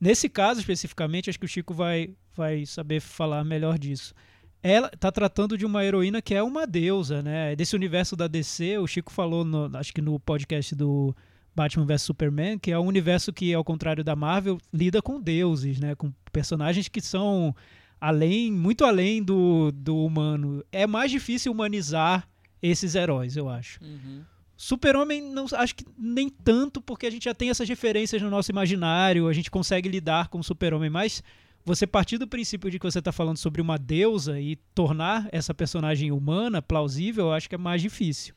Nesse 0.00 0.28
caso 0.28 0.60
especificamente, 0.60 1.28
acho 1.28 1.38
que 1.38 1.46
o 1.46 1.48
Chico 1.48 1.74
vai 1.74 2.10
vai 2.36 2.64
saber 2.64 3.00
falar 3.00 3.44
melhor 3.44 3.78
disso 3.78 4.14
ela 4.62 4.90
está 4.92 5.10
tratando 5.10 5.56
de 5.56 5.64
uma 5.64 5.84
heroína 5.84 6.20
que 6.20 6.34
é 6.34 6.42
uma 6.42 6.66
deusa, 6.66 7.22
né? 7.22 7.56
Desse 7.56 7.74
universo 7.74 8.14
da 8.14 8.26
DC, 8.26 8.78
o 8.78 8.86
Chico 8.86 9.10
falou, 9.10 9.44
no, 9.44 9.70
acho 9.76 9.92
que 9.92 10.02
no 10.02 10.20
podcast 10.20 10.74
do 10.74 11.14
Batman 11.60 11.84
vs 11.84 12.02
Superman, 12.02 12.58
que 12.58 12.70
é 12.70 12.78
um 12.78 12.86
universo 12.86 13.34
que, 13.34 13.52
ao 13.52 13.62
contrário 13.62 14.02
da 14.02 14.16
Marvel, 14.16 14.58
lida 14.72 15.02
com 15.02 15.20
deuses, 15.20 15.78
né? 15.78 15.94
Com 15.94 16.10
personagens 16.32 16.88
que 16.88 17.02
são 17.02 17.54
além, 18.00 18.50
muito 18.50 18.82
além 18.82 19.22
do, 19.22 19.70
do 19.70 19.94
humano. 20.06 20.64
É 20.72 20.86
mais 20.86 21.10
difícil 21.10 21.52
humanizar 21.52 22.26
esses 22.62 22.94
heróis, 22.94 23.36
eu 23.36 23.46
acho. 23.50 23.78
Uhum. 23.84 24.22
Super-Homem, 24.56 25.20
não, 25.20 25.44
acho 25.52 25.74
que 25.74 25.84
nem 25.98 26.30
tanto, 26.30 26.80
porque 26.80 27.06
a 27.06 27.10
gente 27.10 27.24
já 27.24 27.34
tem 27.34 27.50
essas 27.50 27.68
referências 27.68 28.22
no 28.22 28.30
nosso 28.30 28.50
imaginário, 28.50 29.28
a 29.28 29.32
gente 29.34 29.50
consegue 29.50 29.88
lidar 29.88 30.28
com 30.28 30.38
o 30.38 30.44
Super-Homem, 30.44 30.88
mas 30.88 31.22
você 31.62 31.86
partir 31.86 32.16
do 32.16 32.26
princípio 32.26 32.70
de 32.70 32.78
que 32.78 32.90
você 32.90 33.00
está 33.00 33.12
falando 33.12 33.36
sobre 33.36 33.60
uma 33.60 33.78
deusa 33.78 34.40
e 34.40 34.56
tornar 34.74 35.28
essa 35.30 35.52
personagem 35.52 36.10
humana, 36.10 36.62
plausível, 36.62 37.26
eu 37.26 37.32
acho 37.32 37.48
que 37.48 37.54
é 37.54 37.58
mais 37.58 37.82
difícil. 37.82 38.34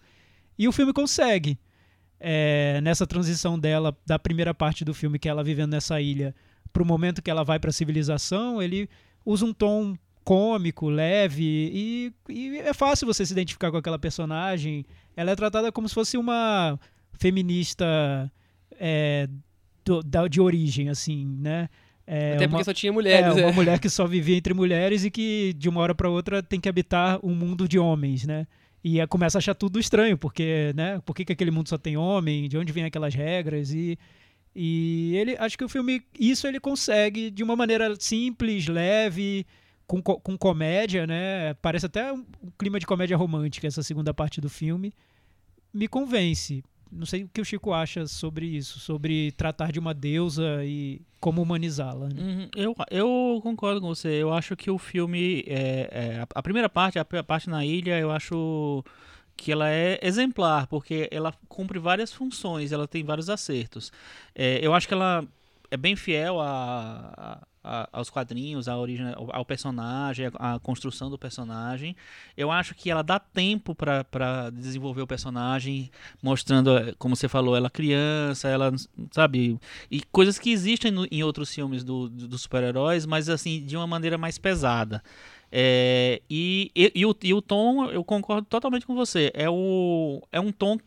E 0.58 0.68
o 0.68 0.74
filme 0.74 0.92
consegue. 0.92 1.58
É, 2.26 2.80
nessa 2.82 3.06
transição 3.06 3.60
dela, 3.60 3.94
da 4.06 4.18
primeira 4.18 4.54
parte 4.54 4.86
do 4.86 4.94
filme, 4.94 5.20
que 5.20 5.28
é 5.28 5.32
ela 5.32 5.44
vivendo 5.44 5.72
nessa 5.72 6.00
ilha, 6.00 6.34
para 6.72 6.82
o 6.82 6.86
momento 6.86 7.22
que 7.22 7.30
ela 7.30 7.44
vai 7.44 7.60
para 7.60 7.70
a 7.70 7.74
civilização, 7.74 8.62
ele 8.62 8.90
usa 9.26 9.46
um 9.46 9.54
tom 9.54 9.98
cômico, 10.24 10.90
leve, 10.90 11.44
e, 11.44 12.14
e, 12.30 12.58
é 12.60 12.74
fácil 12.74 13.06
você 13.06 13.26
se 13.26 13.34
identificar 13.34 13.72
com 13.72 13.78
aquela 13.78 14.00
personagem. 14.00 14.86
Ela 15.18 15.32
é 15.32 15.36
tratada 15.36 15.70
como 15.70 15.88
se 15.90 15.94
fosse 15.94 16.18
uma 16.18 16.80
feminista 17.12 18.32
é, 18.80 19.28
do, 19.84 20.02
da, 20.02 20.26
de 20.28 20.40
origem, 20.40 20.90
assim, 20.90 21.26
né? 21.26 21.70
É 22.06 22.36
Até 22.36 22.46
uma, 22.46 22.52
porque 22.52 22.64
só 22.64 22.74
tinha 22.74 22.92
mulheres. 22.92 23.38
É, 23.38 23.42
uma 23.42 23.50
é. 23.50 23.54
mulher 23.54 23.80
que 23.80 23.90
só 23.90 24.06
vivia 24.06 24.38
entre 24.38 24.54
mulheres 24.54 25.04
e 25.04 25.12
que 25.12 25.54
de 25.58 25.70
uma 25.70 25.82
hora 25.82 25.96
para 25.96 26.10
outra 26.10 26.42
tem 26.42 26.60
que 26.60 26.68
habitar 26.68 27.20
um 27.24 27.34
mundo 27.34 27.68
de 27.68 27.80
homens, 27.80 28.26
né? 28.26 28.48
E 28.84 29.06
começa 29.08 29.38
a 29.38 29.40
achar 29.40 29.56
tudo 29.56 29.80
estranho, 29.80 30.18
porque, 30.18 30.74
né? 30.76 31.00
Por 31.06 31.16
que, 31.16 31.24
que 31.24 31.32
aquele 31.32 31.52
mundo 31.52 31.70
só 31.70 31.78
tem 31.78 31.96
homem? 31.96 32.50
De 32.50 32.58
onde 32.58 32.74
vêm 32.74 32.84
aquelas 32.84 33.16
regras? 33.16 33.72
E, 33.72 33.98
e 34.54 35.16
ele, 35.16 35.38
acho 35.40 35.58
que 35.58 35.64
o 35.64 35.70
filme, 35.70 36.04
isso 36.20 36.46
ele 36.46 36.60
consegue 36.60 37.32
de 37.32 37.44
uma 37.44 37.56
maneira 37.56 37.96
simples, 37.98 38.68
leve, 38.68 39.46
com, 39.88 40.02
com 40.02 40.38
comédia, 40.38 41.08
né? 41.08 41.54
Parece 41.56 41.86
até 41.86 42.12
um 42.12 42.26
clima 42.58 42.78
de 42.78 42.86
comédia 42.86 43.16
romântica 43.16 43.68
essa 43.68 43.82
segunda 43.82 44.14
parte 44.14 44.42
do 44.42 44.50
filme. 44.50 44.94
Me 45.74 45.88
convence 45.88 46.62
não 46.96 47.06
sei 47.06 47.24
o 47.24 47.30
que 47.30 47.42
o 47.42 47.46
Chico 47.46 47.74
acha 47.74 48.06
sobre 48.08 48.46
isso, 48.46 48.80
sobre 48.80 49.32
tratar 49.34 49.72
de 49.72 49.80
uma 49.80 49.94
deusa 49.94 50.64
e 50.64 51.02
como 51.20 51.42
humanizá-la. 51.42 52.10
Né? 52.10 52.22
Uhum, 52.22 52.50
eu, 52.56 52.76
eu 52.92 53.40
concordo 53.42 53.82
com 53.82 53.88
você. 53.88 54.10
Eu 54.10 54.34
acho 54.34 54.56
que 54.56 54.70
o 54.70 54.78
filme, 54.78 55.44
é, 55.48 55.90
é, 55.92 56.28
a 56.34 56.44
primeira 56.44 56.70
parte, 56.70 57.00
a 57.00 57.06
parte 57.06 57.50
na 57.50 57.66
ilha, 57.66 58.00
eu 58.00 58.12
acho 58.12 58.84
que 59.36 59.52
ela 59.52 59.70
é 59.70 60.00
exemplar, 60.02 60.68
porque 60.68 61.08
ela 61.12 61.34
cumpre 61.48 61.80
várias 61.80 62.14
funções, 62.14 62.72
ela 62.72 62.88
tem 62.88 63.04
vários 63.04 63.30
acertos. 63.30 63.92
É, 64.36 64.60
eu 64.66 64.74
acho 64.74 64.88
que 64.88 64.94
ela 64.94 65.26
é 65.74 65.78
bem 65.78 65.96
fiel 65.96 66.40
a, 66.40 67.42
a, 67.64 67.90
aos 67.92 68.08
quadrinhos, 68.08 68.68
a 68.68 68.78
origem, 68.78 69.08
ao 69.16 69.44
personagem, 69.44 70.30
a, 70.36 70.60
construção 70.60 71.10
do 71.10 71.18
personagem. 71.18 71.96
Eu 72.38 72.52
acho 72.52 72.76
que 72.76 72.92
ela 72.92 73.02
dá 73.02 73.18
tempo 73.18 73.74
para 73.74 74.52
desenvolver 74.52 75.02
o 75.02 75.08
personagem, 75.08 75.90
mostrando, 76.22 76.78
eh, 76.78 76.94
como 77.00 77.16
você 77.16 77.28
falou, 77.28 77.56
ela 77.56 77.72
criança, 77.72 78.48
ela, 78.48 78.72
sabe, 79.10 79.58
e 79.90 80.04
coisas 80.12 80.38
que 80.38 80.52
existem 80.52 80.92
no, 80.92 81.08
em 81.10 81.24
outros 81.24 81.52
filmes 81.52 81.84
dos 81.84 82.08
do, 82.12 82.28
do 82.28 82.38
super-heróis, 82.38 83.08
mas 83.08 83.28
assim, 83.28 83.66
de 83.66 83.76
uma 83.76 83.88
maneira 83.88 84.16
mais 84.16 84.38
pesada. 84.38 85.02
É, 85.52 86.22
e, 86.30 86.72
e, 86.76 86.92
e, 86.94 87.06
o, 87.06 87.16
e 87.24 87.34
o 87.34 87.42
tom, 87.42 87.90
eu 87.90 88.04
concordo 88.04 88.46
totalmente 88.48 88.86
com 88.86 88.94
você, 88.94 89.32
é, 89.34 89.50
o, 89.50 90.22
é 90.32 90.40
um 90.40 90.52
tom 90.52 90.78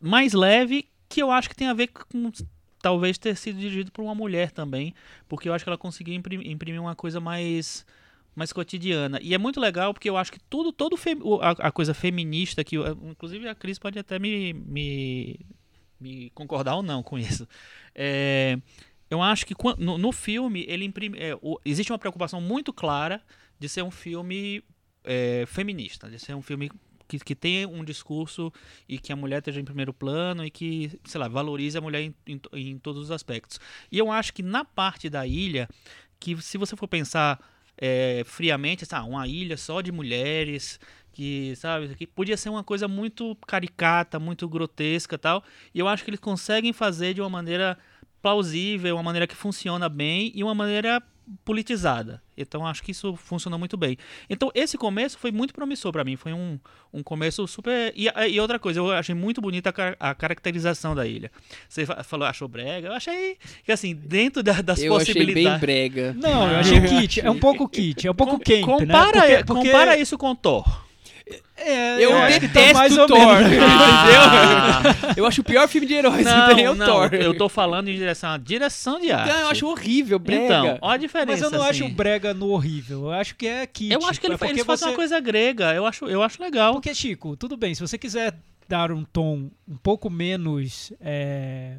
mais 0.00 0.32
leve 0.32 0.88
que 1.10 1.22
eu 1.22 1.30
acho 1.30 1.50
que 1.50 1.56
tem 1.56 1.68
a 1.68 1.74
ver 1.74 1.88
com 1.88 2.30
talvez 2.80 3.18
ter 3.18 3.36
sido 3.36 3.58
dirigido 3.58 3.92
por 3.92 4.02
uma 4.02 4.14
mulher 4.14 4.50
também, 4.50 4.94
porque 5.28 5.48
eu 5.48 5.54
acho 5.54 5.64
que 5.64 5.68
ela 5.68 5.78
conseguiu 5.78 6.14
imprimir, 6.14 6.80
uma 6.80 6.94
coisa 6.94 7.20
mais 7.20 7.84
mais 8.34 8.52
cotidiana. 8.52 9.18
E 9.20 9.34
é 9.34 9.38
muito 9.38 9.58
legal 9.58 9.92
porque 9.92 10.08
eu 10.08 10.16
acho 10.16 10.30
que 10.30 10.38
tudo, 10.48 10.72
todo 10.72 10.96
a, 11.40 11.50
a, 11.50 11.72
coisa 11.72 11.92
feminista 11.92 12.62
que, 12.62 12.76
inclusive 12.76 13.48
a 13.48 13.54
Cris 13.54 13.80
pode 13.80 13.98
até 13.98 14.16
me, 14.16 14.52
me, 14.52 15.40
me, 16.00 16.30
concordar 16.30 16.76
ou 16.76 16.82
não 16.82 17.02
com 17.02 17.18
isso. 17.18 17.48
É, 17.92 18.56
eu 19.10 19.20
acho 19.20 19.44
que 19.44 19.54
no, 19.78 19.98
no 19.98 20.12
filme 20.12 20.64
ele 20.68 20.84
imprime, 20.84 21.18
é, 21.18 21.34
o, 21.42 21.58
existe 21.64 21.90
uma 21.90 21.98
preocupação 21.98 22.40
muito 22.40 22.72
clara 22.72 23.20
de 23.58 23.68
ser 23.68 23.82
um 23.82 23.90
filme 23.90 24.62
é, 25.02 25.44
feminista, 25.46 26.08
de 26.08 26.20
ser 26.20 26.34
um 26.34 26.42
filme 26.42 26.70
que, 27.08 27.18
que 27.18 27.34
tenha 27.34 27.66
um 27.66 27.82
discurso 27.82 28.52
e 28.88 28.98
que 28.98 29.12
a 29.12 29.16
mulher 29.16 29.38
esteja 29.38 29.60
em 29.60 29.64
primeiro 29.64 29.92
plano 29.92 30.44
e 30.44 30.50
que, 30.50 30.92
sei 31.04 31.18
lá, 31.18 31.26
valorize 31.26 31.76
a 31.76 31.80
mulher 31.80 32.02
em, 32.02 32.14
em, 32.26 32.40
em 32.52 32.78
todos 32.78 33.04
os 33.04 33.10
aspectos. 33.10 33.58
E 33.90 33.98
eu 33.98 34.12
acho 34.12 34.32
que 34.34 34.42
na 34.42 34.64
parte 34.64 35.08
da 35.08 35.26
ilha, 35.26 35.68
que 36.20 36.40
se 36.42 36.58
você 36.58 36.76
for 36.76 36.86
pensar 36.86 37.40
é, 37.76 38.22
friamente, 38.26 38.84
sabe, 38.84 39.08
uma 39.08 39.26
ilha 39.26 39.56
só 39.56 39.80
de 39.80 39.90
mulheres, 39.90 40.78
que, 41.12 41.54
sabe, 41.56 41.94
que 41.94 42.06
podia 42.06 42.36
ser 42.36 42.50
uma 42.50 42.62
coisa 42.62 42.86
muito 42.86 43.36
caricata, 43.46 44.18
muito 44.18 44.48
grotesca 44.48 45.16
tal. 45.16 45.42
E 45.74 45.78
eu 45.78 45.88
acho 45.88 46.04
que 46.04 46.10
eles 46.10 46.20
conseguem 46.20 46.72
fazer 46.72 47.14
de 47.14 47.20
uma 47.20 47.30
maneira 47.30 47.78
plausível, 48.20 48.96
uma 48.96 49.02
maneira 49.02 49.26
que 49.26 49.34
funciona 49.34 49.88
bem 49.88 50.30
e 50.34 50.44
uma 50.44 50.54
maneira 50.54 51.02
politizada. 51.44 52.22
Então 52.36 52.66
acho 52.66 52.82
que 52.82 52.92
isso 52.92 53.16
funcionou 53.16 53.58
muito 53.58 53.76
bem. 53.76 53.96
Então 54.28 54.50
esse 54.54 54.78
começo 54.78 55.18
foi 55.18 55.30
muito 55.32 55.52
promissor 55.52 55.92
para 55.92 56.04
mim. 56.04 56.16
Foi 56.16 56.32
um, 56.32 56.58
um 56.92 57.02
começo 57.02 57.46
super. 57.46 57.92
E, 57.96 58.08
e, 58.30 58.40
outra 58.40 58.58
coisa, 58.58 58.80
eu 58.80 58.90
achei 58.92 59.14
muito 59.14 59.40
bonita 59.40 59.74
a, 59.98 60.10
a, 60.10 60.14
caracterização 60.14 60.94
da 60.94 61.06
ilha. 61.06 61.30
Você 61.68 61.86
falou, 62.04 62.26
achou 62.26 62.48
brega? 62.48 62.88
Eu 62.88 62.92
achei 62.92 63.36
que 63.64 63.72
assim, 63.72 63.94
dentro 63.94 64.42
da, 64.42 64.60
das 64.62 64.80
eu 64.80 64.92
possibilidades. 64.92 65.44
Eu 65.44 65.50
achei 65.50 65.58
bem 65.58 65.90
brega. 65.90 66.12
Não, 66.14 66.50
eu 66.50 66.58
achei 66.58 66.80
kit. 66.80 67.20
É 67.20 67.30
um 67.30 67.38
pouco 67.38 67.68
kit. 67.68 68.06
É 68.06 68.10
um 68.10 68.14
pouco 68.14 68.38
quente, 68.38 68.64
compara, 68.64 69.20
né? 69.20 69.42
Porque, 69.42 69.44
porque... 69.44 69.66
Compara 69.70 69.96
isso 69.98 70.16
com 70.16 70.34
Thor. 70.34 70.87
É, 71.56 71.96
eu, 71.96 72.10
eu 72.10 72.40
detesto 72.40 72.74
mais 72.74 72.96
o 72.96 73.06
Thor, 73.06 73.18
ah. 73.18 73.42
entendeu? 73.42 73.60
eu 75.16 75.26
acho 75.26 75.40
o 75.40 75.44
pior 75.44 75.66
filme 75.68 75.86
de 75.86 75.94
heróis 75.94 76.24
não, 76.24 76.54
tem 76.54 76.68
o 76.68 76.74
não, 76.74 76.86
Thor. 76.86 77.14
Eu 77.14 77.36
tô 77.36 77.48
falando 77.48 77.88
em 77.88 77.96
direção 77.96 78.30
à 78.30 78.36
direção 78.38 79.00
de 79.00 79.10
arte. 79.10 79.28
Então, 79.28 79.40
eu 79.40 79.48
acho 79.48 79.66
horrível, 79.66 80.18
brega. 80.18 80.44
Então, 80.44 80.78
olha 80.80 80.94
a 80.94 80.96
diferença. 80.96 81.32
Mas 81.32 81.42
eu 81.42 81.50
não 81.50 81.66
assim. 81.66 81.84
acho 81.84 81.94
brega 81.94 82.32
no 82.32 82.50
horrível. 82.50 83.04
Eu 83.06 83.12
acho 83.12 83.34
que 83.34 83.46
é 83.46 83.66
kit. 83.66 83.92
Eu 83.92 84.06
acho 84.06 84.20
que 84.20 84.26
ele, 84.26 84.34
é 84.40 84.46
eles 84.50 84.64
fazem 84.64 84.64
você... 84.64 84.84
uma 84.86 84.94
coisa 84.94 85.20
grega. 85.20 85.74
Eu 85.74 85.84
acho, 85.84 86.06
eu 86.06 86.22
acho 86.22 86.42
legal. 86.42 86.74
Porque, 86.74 86.94
Chico, 86.94 87.36
tudo 87.36 87.56
bem, 87.56 87.74
se 87.74 87.80
você 87.80 87.98
quiser 87.98 88.34
dar 88.68 88.92
um 88.92 89.04
tom 89.04 89.50
um 89.66 89.76
pouco 89.76 90.08
menos 90.08 90.92
é, 91.00 91.78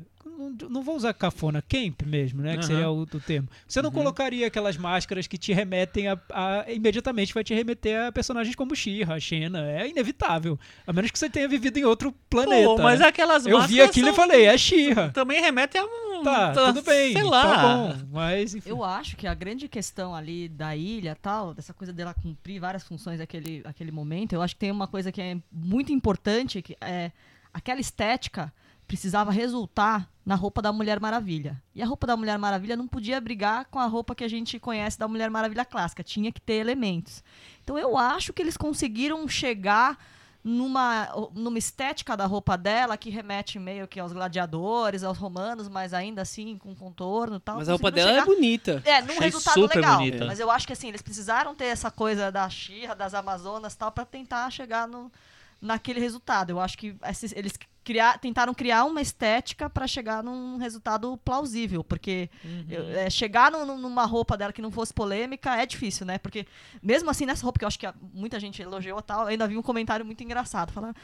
não, 0.70 0.82
vou 0.82 0.96
usar 0.96 1.14
cafona, 1.14 1.62
camp 1.62 2.04
mesmo, 2.06 2.42
né? 2.42 2.58
Que 2.58 2.66
seria 2.66 2.90
o, 2.90 3.02
o, 3.02 3.06
termo. 3.06 3.50
Você 3.68 3.82
não 3.82 3.90
uhum. 3.90 3.96
colocaria 3.96 4.48
aquelas 4.48 4.78
máscaras 4.78 5.28
que 5.28 5.38
te 5.38 5.52
remetem 5.52 6.08
a, 6.08 6.18
a, 6.32 6.72
imediatamente 6.72 7.34
vai 7.34 7.44
te 7.44 7.54
remeter 7.54 8.08
a 8.08 8.12
personagens 8.12 8.56
como 8.56 8.76
Shira, 8.76 9.14
a 9.14 9.20
Xena. 9.20 9.70
É 9.70 9.88
inevitável. 9.90 10.58
A 10.88 10.94
menos 10.94 11.12
que 11.12 11.20
você 11.20 11.30
tenha 11.30 11.48
vivido 11.48 11.78
em 11.78 11.84
outro 11.84 12.14
planeta. 12.30 12.64
Pô, 12.64 12.78
mas 12.78 13.02
né? 13.02 13.08
aquelas 13.08 13.46
Eu 13.46 13.62
vi 13.64 13.82
aquilo 13.82 14.08
são... 14.08 14.14
e 14.14 14.16
falei, 14.16 14.46
é 14.46 14.58
Shira. 14.58 15.10
Também 15.10 15.42
remete 15.42 15.78
a 15.78 15.84
um. 15.84 16.24
Tá, 16.24 16.54
tudo 16.54 16.82
bem. 16.82 17.14
Sei 17.14 17.24
lá. 17.24 17.56
Tá 17.56 17.62
bom, 17.62 18.08
mas. 18.12 18.56
Enfim. 18.56 18.70
Eu 18.70 18.84
acho 18.84 19.18
que 19.18 19.28
a 19.28 19.34
grande 19.34 19.68
questão 19.68 20.16
ali 20.16 20.48
da 20.48 20.76
ilha 20.76 21.18
tal, 21.22 21.54
dessa 21.54 21.74
coisa 21.74 21.92
dela 21.92 22.14
cumprir 22.14 22.60
várias 22.60 22.84
funções 22.84 23.20
naquele, 23.20 23.62
naquele 23.64 23.92
momento, 23.92 24.34
eu 24.34 24.42
acho 24.42 24.56
que 24.56 24.60
tem 24.60 24.72
uma 24.72 24.88
coisa 24.88 25.12
que 25.12 25.22
é 25.22 25.38
muito 25.52 25.92
importante, 25.92 26.62
que 26.62 26.78
é 26.80 27.12
aquela 27.54 27.82
estética 27.82 28.54
precisava 28.90 29.32
resultar 29.32 30.10
na 30.26 30.34
roupa 30.34 30.64
da 30.64 30.74
Mulher 30.74 31.00
Maravilha. 31.00 31.62
E 31.76 31.82
a 31.82 31.86
roupa 31.86 32.08
da 32.08 32.18
Mulher 32.18 32.40
Maravilha 32.40 32.76
não 32.76 32.88
podia 32.88 33.22
brigar 33.22 33.66
com 33.66 33.78
a 33.78 33.86
roupa 33.86 34.16
que 34.16 34.24
a 34.24 34.28
gente 34.28 34.60
conhece 34.60 34.98
da 34.98 35.08
Mulher 35.08 35.30
Maravilha 35.30 35.64
clássica, 35.64 36.04
tinha 36.04 36.32
que 36.32 36.42
ter 36.42 36.56
elementos. 36.56 37.24
Então 37.64 37.78
eu 37.78 37.96
acho 37.96 38.34
que 38.34 38.42
eles 38.42 38.58
conseguiram 38.58 39.28
chegar 39.28 39.96
numa, 40.44 41.08
numa 41.36 41.60
estética 41.60 42.18
da 42.18 42.26
roupa 42.26 42.58
dela 42.58 42.98
que 42.98 43.12
remete 43.12 43.60
meio 43.60 43.88
que 43.88 44.00
aos 44.00 44.12
gladiadores, 44.12 45.04
aos 45.04 45.20
romanos, 45.20 45.70
mas 45.70 45.94
ainda 45.94 46.24
assim 46.24 46.58
com 46.58 46.74
contorno 46.74 47.36
e 47.36 47.40
tal. 47.40 47.58
Mas 47.58 47.70
a 47.70 47.74
roupa 47.74 47.92
dela 47.92 48.10
chegar, 48.10 48.24
é 48.24 48.26
bonita. 48.26 48.82
É, 48.84 49.02
num 49.02 49.12
Achei 49.12 49.26
resultado 49.26 49.68
legal. 49.68 49.98
Bonita. 50.00 50.26
Mas 50.26 50.40
eu 50.40 50.50
acho 50.50 50.66
que 50.66 50.74
assim, 50.74 50.88
eles 50.88 51.04
precisaram 51.04 51.54
ter 51.54 51.66
essa 51.66 51.92
coisa 51.92 52.32
da 52.32 52.50
Xirra, 52.50 52.96
das 52.96 53.14
Amazonas 53.14 53.76
tal, 53.76 53.92
para 53.92 54.06
tentar 54.06 54.50
chegar 54.50 54.88
no, 54.88 55.12
naquele 55.62 56.00
resultado. 56.00 56.50
Eu 56.52 56.60
acho 56.60 56.78
que 56.78 56.96
esses- 57.10 57.34
eles 57.36 57.54
criar, 57.84 58.20
tentaram 58.20 58.54
criar 58.54 58.86
uma 58.86 59.02
estética 59.02 59.70
para 59.70 59.88
chegar 59.88 60.22
num 60.24 60.58
resultado 60.58 61.18
plausível, 61.26 61.84
porque 61.84 62.30
eu- 62.70 62.88
é, 62.98 63.10
chegar 63.10 63.50
num- 63.52 63.78
numa 63.78 64.06
roupa 64.06 64.38
dela 64.38 64.54
que 64.54 64.62
não 64.62 64.70
fosse 64.72 64.94
polêmica 64.94 65.56
é 65.56 65.66
difícil, 65.66 66.06
né? 66.06 66.18
Porque 66.18 66.46
mesmo 66.84 67.10
assim 67.10 67.26
nessa 67.26 67.44
roupa 67.44 67.58
que 67.60 67.66
eu 67.66 67.68
acho 67.68 67.80
que 67.80 67.88
muita 68.14 68.40
gente 68.40 68.62
elogiou 68.62 69.00
e 69.00 69.04
tal, 69.04 69.26
ainda 69.26 69.48
vi 69.48 69.58
um 69.58 69.62
comentário 69.64 70.06
muito 70.06 70.24
engraçado 70.24 70.72
falando 70.72 70.96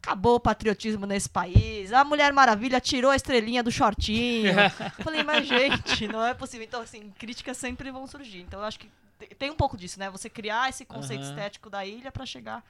Acabou 0.00 0.36
o 0.36 0.40
patriotismo 0.40 1.06
nesse 1.06 1.28
país. 1.28 1.92
A 1.92 2.04
Mulher 2.04 2.32
Maravilha 2.32 2.80
tirou 2.80 3.10
a 3.10 3.16
estrelinha 3.16 3.64
do 3.64 3.70
shortinho. 3.72 4.46
Eu 4.52 4.54
Falei, 5.04 5.24
mas 5.24 5.44
gente, 5.46 6.06
não 6.06 6.24
é 6.24 6.32
possível. 6.34 6.64
Então, 6.64 6.80
assim, 6.80 7.10
críticas 7.18 7.56
sempre 7.56 7.90
vão 7.90 8.06
surgir. 8.06 8.42
Então, 8.42 8.60
eu 8.60 8.64
acho 8.64 8.78
que 8.78 8.88
te- 9.18 9.34
tem 9.34 9.50
um 9.50 9.56
pouco 9.56 9.76
disso, 9.76 9.98
né? 9.98 10.08
Você 10.10 10.30
criar 10.30 10.68
esse 10.68 10.84
conceito 10.84 11.22
Aham. 11.24 11.30
estético 11.30 11.68
da 11.68 11.84
ilha 11.84 12.12
pra 12.12 12.24
chegar 12.24 12.64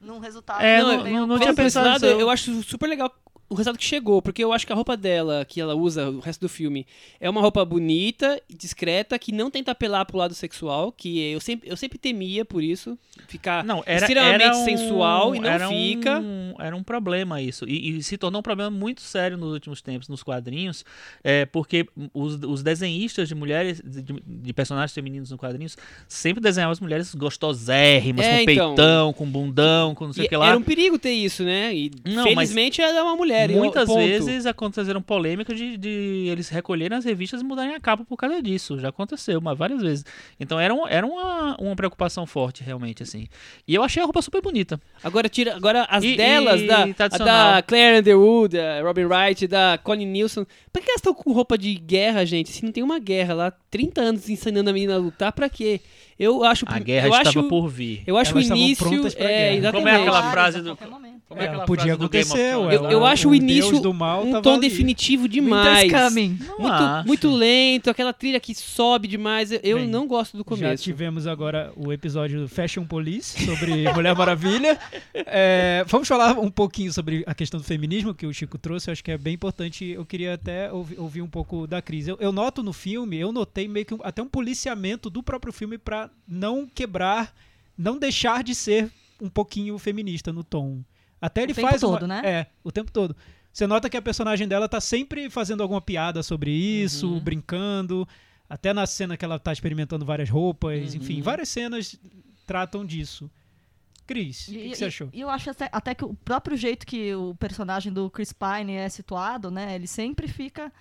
num 0.00 0.18
resultado. 0.18 0.60
É, 0.62 0.78
que 0.78 0.82
não- 0.82 0.96
não- 1.04 1.22
um 1.24 1.26
não 1.26 1.38
tinha 1.38 1.54
pensado 1.54 2.06
eu 2.20 2.30
acho 2.30 2.62
super 2.62 2.86
legal 2.88 3.12
o 3.48 3.54
resultado 3.54 3.78
que 3.78 3.84
chegou, 3.84 4.20
porque 4.20 4.42
eu 4.42 4.52
acho 4.52 4.66
que 4.66 4.72
a 4.72 4.76
roupa 4.76 4.96
dela, 4.96 5.44
que 5.44 5.60
ela 5.60 5.74
usa 5.74 6.10
o 6.10 6.18
resto 6.20 6.40
do 6.40 6.48
filme, 6.48 6.86
é 7.20 7.30
uma 7.30 7.40
roupa 7.40 7.64
bonita, 7.64 8.40
discreta, 8.48 9.18
que 9.18 9.30
não 9.32 9.50
tenta 9.50 9.70
apelar 9.70 10.04
pro 10.04 10.18
lado 10.18 10.34
sexual, 10.34 10.90
que 10.90 11.20
eu 11.32 11.40
sempre, 11.40 11.68
eu 11.70 11.76
sempre 11.76 11.96
temia 11.98 12.44
por 12.44 12.62
isso, 12.62 12.98
ficar 13.28 13.62
Não, 13.64 13.82
era, 13.86 14.04
extremamente 14.06 14.42
era 14.42 14.56
um- 14.56 14.64
sensual 14.64 15.34
e 15.34 15.40
não 15.40 15.68
fica. 15.70 16.18
Um, 16.20 16.54
era 16.58 16.74
um 16.76 16.82
problema 16.82 17.40
isso. 17.40 17.64
E, 17.68 17.96
e 17.98 18.02
se 18.02 18.18
tornou 18.18 18.40
um 18.40 18.42
problema 18.42 18.70
muito 18.70 19.00
sério 19.00 19.36
nos 19.36 19.52
últimos 19.52 19.80
tempos, 19.80 20.08
nos 20.08 20.22
quadrinhos, 20.22 20.84
é, 21.22 21.46
porque 21.46 21.86
os, 22.12 22.34
os 22.42 22.62
desenhistas 22.62 23.28
de 23.28 23.34
mulheres, 23.34 23.80
de, 23.84 24.02
de 24.26 24.52
personagens 24.52 24.92
femininos 24.92 25.30
nos 25.30 25.38
quadrinhos, 25.38 25.76
sempre 26.08 26.42
desenhavam 26.42 26.72
as 26.72 26.80
mulheres 26.80 27.14
gostosérrimas, 27.14 28.24
É, 28.26 28.44
com 28.44 28.50
então. 28.50 28.74
peitão, 28.74 29.12
com 29.12 29.26
bundão, 29.26 29.94
com 29.94 30.06
não 30.06 30.12
sei 30.12 30.26
o 30.26 30.28
que 30.28 30.36
lá. 30.36 30.48
Era 30.48 30.58
um 30.58 30.62
perigo 30.62 30.98
ter 30.98 31.12
isso, 31.12 31.44
né? 31.44 31.74
E 31.74 31.90
Não, 32.04 32.24
felizmente 32.24 32.80
ela 32.80 32.98
é 32.98 33.02
uma 33.02 33.14
mulher. 33.16 33.35
E 33.44 33.56
Muitas 33.56 33.86
ponto. 33.86 33.98
vezes 33.98 34.46
aconteceram 34.46 35.00
polêmicas 35.02 35.56
de, 35.56 35.76
de 35.76 36.28
eles 36.30 36.48
recolherem 36.48 36.96
as 36.96 37.04
revistas 37.04 37.40
e 37.40 37.44
mudarem 37.44 37.74
a 37.74 37.80
capa 37.80 38.04
por 38.04 38.16
causa 38.16 38.40
disso. 38.42 38.78
Já 38.78 38.88
aconteceu 38.88 39.38
uma, 39.38 39.54
várias 39.54 39.82
vezes. 39.82 40.04
Então 40.40 40.58
era, 40.58 40.74
um- 40.74 40.86
era 40.88 41.06
uma, 41.06 41.56
uma 41.60 41.76
preocupação 41.76 42.26
forte, 42.26 42.62
realmente, 42.62 43.02
assim. 43.02 43.26
E 43.66 43.74
eu 43.74 43.82
achei 43.82 44.02
a 44.02 44.06
roupa 44.06 44.22
super 44.22 44.40
bonita. 44.40 44.80
Agora 45.02 45.28
tira, 45.28 45.54
agora 45.56 45.84
as 45.90 46.02
E- 46.04 46.16
delas 46.16 46.60
e 46.62 46.66
da, 46.66 46.86
da 47.18 47.62
Claire 47.62 47.98
Underwood, 48.00 48.56
da 48.56 48.80
Robin 48.82 49.04
Wright, 49.04 49.46
da 49.46 49.78
Colin 49.82 50.06
Nilsson. 50.06 50.46
Pra 50.72 50.82
que 50.82 50.88
elas 50.90 50.98
estão 51.00 51.14
com 51.14 51.32
roupa 51.32 51.56
de 51.58 51.74
guerra, 51.74 52.24
gente? 52.24 52.50
Se 52.50 52.64
não 52.64 52.72
tem 52.72 52.82
uma 52.82 52.98
guerra 52.98 53.34
lá, 53.34 53.52
30 53.70 54.00
anos 54.00 54.28
ensinando 54.28 54.70
a 54.70 54.72
menina 54.72 54.94
a 54.94 54.98
lutar, 54.98 55.32
pra 55.32 55.48
quê? 55.48 55.80
Eu 56.18 56.42
acho 56.44 56.64
A 56.68 56.78
guerra 56.78 57.08
eu 57.08 57.12
estava 57.12 57.28
acho, 57.40 57.42
por 57.48 57.68
vir. 57.68 58.02
Eu 58.06 58.16
acho 58.16 58.32
Elas 58.32 58.48
o 58.50 58.54
início 58.54 58.86
prontas 58.88 59.14
pra 59.14 59.30
é, 59.30 59.54
exatamente. 59.56 59.84
Como 59.84 59.88
é 59.88 60.00
aquela 60.00 60.30
frase 60.30 60.62
do-. 60.62 60.78
Como 61.28 61.40
é 61.40 61.44
É, 61.44 61.48
aquela 61.48 61.64
podia 61.66 61.84
frase 61.96 61.98
do 61.98 62.08
Game 62.08 62.24
of 62.24 62.32
acontecer, 62.40 62.84
Eu, 62.84 62.90
eu 62.90 63.04
acho 63.04 63.28
o 63.28 63.32
Deus 63.32 63.42
início 63.42 63.80
do 63.80 63.92
mal 63.92 64.24
um 64.24 64.40
tom 64.40 64.52
ali. 64.52 64.60
definitivo 64.60 65.26
demais. 65.28 65.90
Muito, 66.56 67.06
muito 67.06 67.30
lento, 67.30 67.90
aquela 67.90 68.12
trilha 68.12 68.38
que 68.38 68.54
sobe 68.54 69.08
demais. 69.08 69.50
Eu, 69.50 69.78
Bem, 69.78 69.88
não 69.88 70.06
gosto 70.06 70.34
do 70.36 70.38
Já 70.40 70.44
começo. 70.44 70.84
tivemos 70.84 71.26
agora 71.26 71.72
o 71.76 71.92
episódio 71.92 72.40
do 72.42 72.48
Fashion 72.48 72.84
Police 72.84 73.44
sobre 73.44 73.72
Mulher 73.92 74.14
Maravilha. 74.14 74.78
É, 75.12 75.84
vamos 75.88 76.06
falar 76.06 76.38
um 76.38 76.48
pouquinho 76.50 76.92
sobre 76.92 77.24
a 77.26 77.34
questão 77.34 77.58
do 77.58 77.64
feminismo 77.66 78.14
que 78.14 78.24
o 78.24 78.32
Chico 78.32 78.56
trouxe. 78.56 78.88
Eu 78.88 78.92
acho 78.92 79.02
que 79.02 79.10
é 79.10 79.18
bem 79.18 79.34
importante. 79.34 79.84
Eu 79.84 80.06
queria 80.06 80.34
até 80.34 80.72
ouvir, 80.72 81.00
ouvir 81.00 81.22
um 81.22 81.28
pouco 81.28 81.66
da 81.66 81.82
Cris. 81.82 82.06
Eu, 82.06 82.16
eu 82.20 82.30
noto 82.30 82.62
no 82.62 82.72
filme, 82.72 83.16
eu 83.18 83.32
notei 83.32 83.66
meio 83.66 83.84
que 83.84 83.94
um- 83.94 84.00
até 84.04 84.22
um 84.22 84.28
policiamento 84.28 85.10
do 85.10 85.24
próprio 85.24 85.52
filme 85.52 85.76
para 85.76 86.08
não 86.28 86.68
quebrar, 86.72 87.34
não 87.76 87.98
deixar 87.98 88.44
de 88.44 88.54
ser 88.54 88.88
um 89.20 89.28
pouquinho 89.28 89.76
feminista 89.76 90.32
no 90.32 90.44
tom. 90.44 90.78
Até 91.20 91.42
ele 91.42 91.54
tempo 91.54 91.68
faz 91.68 91.82
uma- 91.82 91.92
todo, 91.98 92.06
né? 92.06 92.22
É, 92.24 92.46
o 92.62 92.70
tempo 92.70 92.90
todo. 92.92 93.16
Você 93.52 93.66
nota 93.66 93.88
que 93.88 93.96
a 93.96 94.02
personagem 94.02 94.46
dela 94.46 94.68
tá 94.68 94.80
sempre 94.80 95.30
fazendo 95.30 95.62
alguma 95.62 95.80
piada 95.80 96.22
sobre 96.22 96.50
isso, 96.50 97.08
Uhum. 97.14 97.20
brincando. 97.20 98.06
Até 98.48 98.72
na 98.72 98.86
cena 98.86 99.16
que 99.16 99.24
ela 99.24 99.38
tá 99.38 99.52
experimentando 99.52 100.04
várias 100.04 100.28
roupas, 100.28 100.90
Uhum. 100.94 101.00
enfim, 101.00 101.22
várias 101.22 101.48
cenas 101.48 101.98
tratam 102.46 102.84
disso. 102.84 103.30
Cris, 104.06 104.46
o 104.46 104.52
que, 104.52 104.68
que 104.70 104.76
você 104.76 104.84
achou? 104.84 105.08
E 105.12 105.20
eu 105.20 105.28
acho 105.28 105.50
até, 105.50 105.68
até 105.72 105.94
que 105.94 106.04
o 106.04 106.14
próprio 106.14 106.56
jeito 106.56 106.86
que 106.86 107.12
o 107.14 107.34
personagem 107.34 107.92
do 107.92 108.08
Chris 108.08 108.32
Pine 108.32 108.74
é 108.74 108.88
situado, 108.88 109.50
né? 109.50 109.74
Ele 109.74 109.88
sempre 109.88 110.28
fica, 110.28 110.72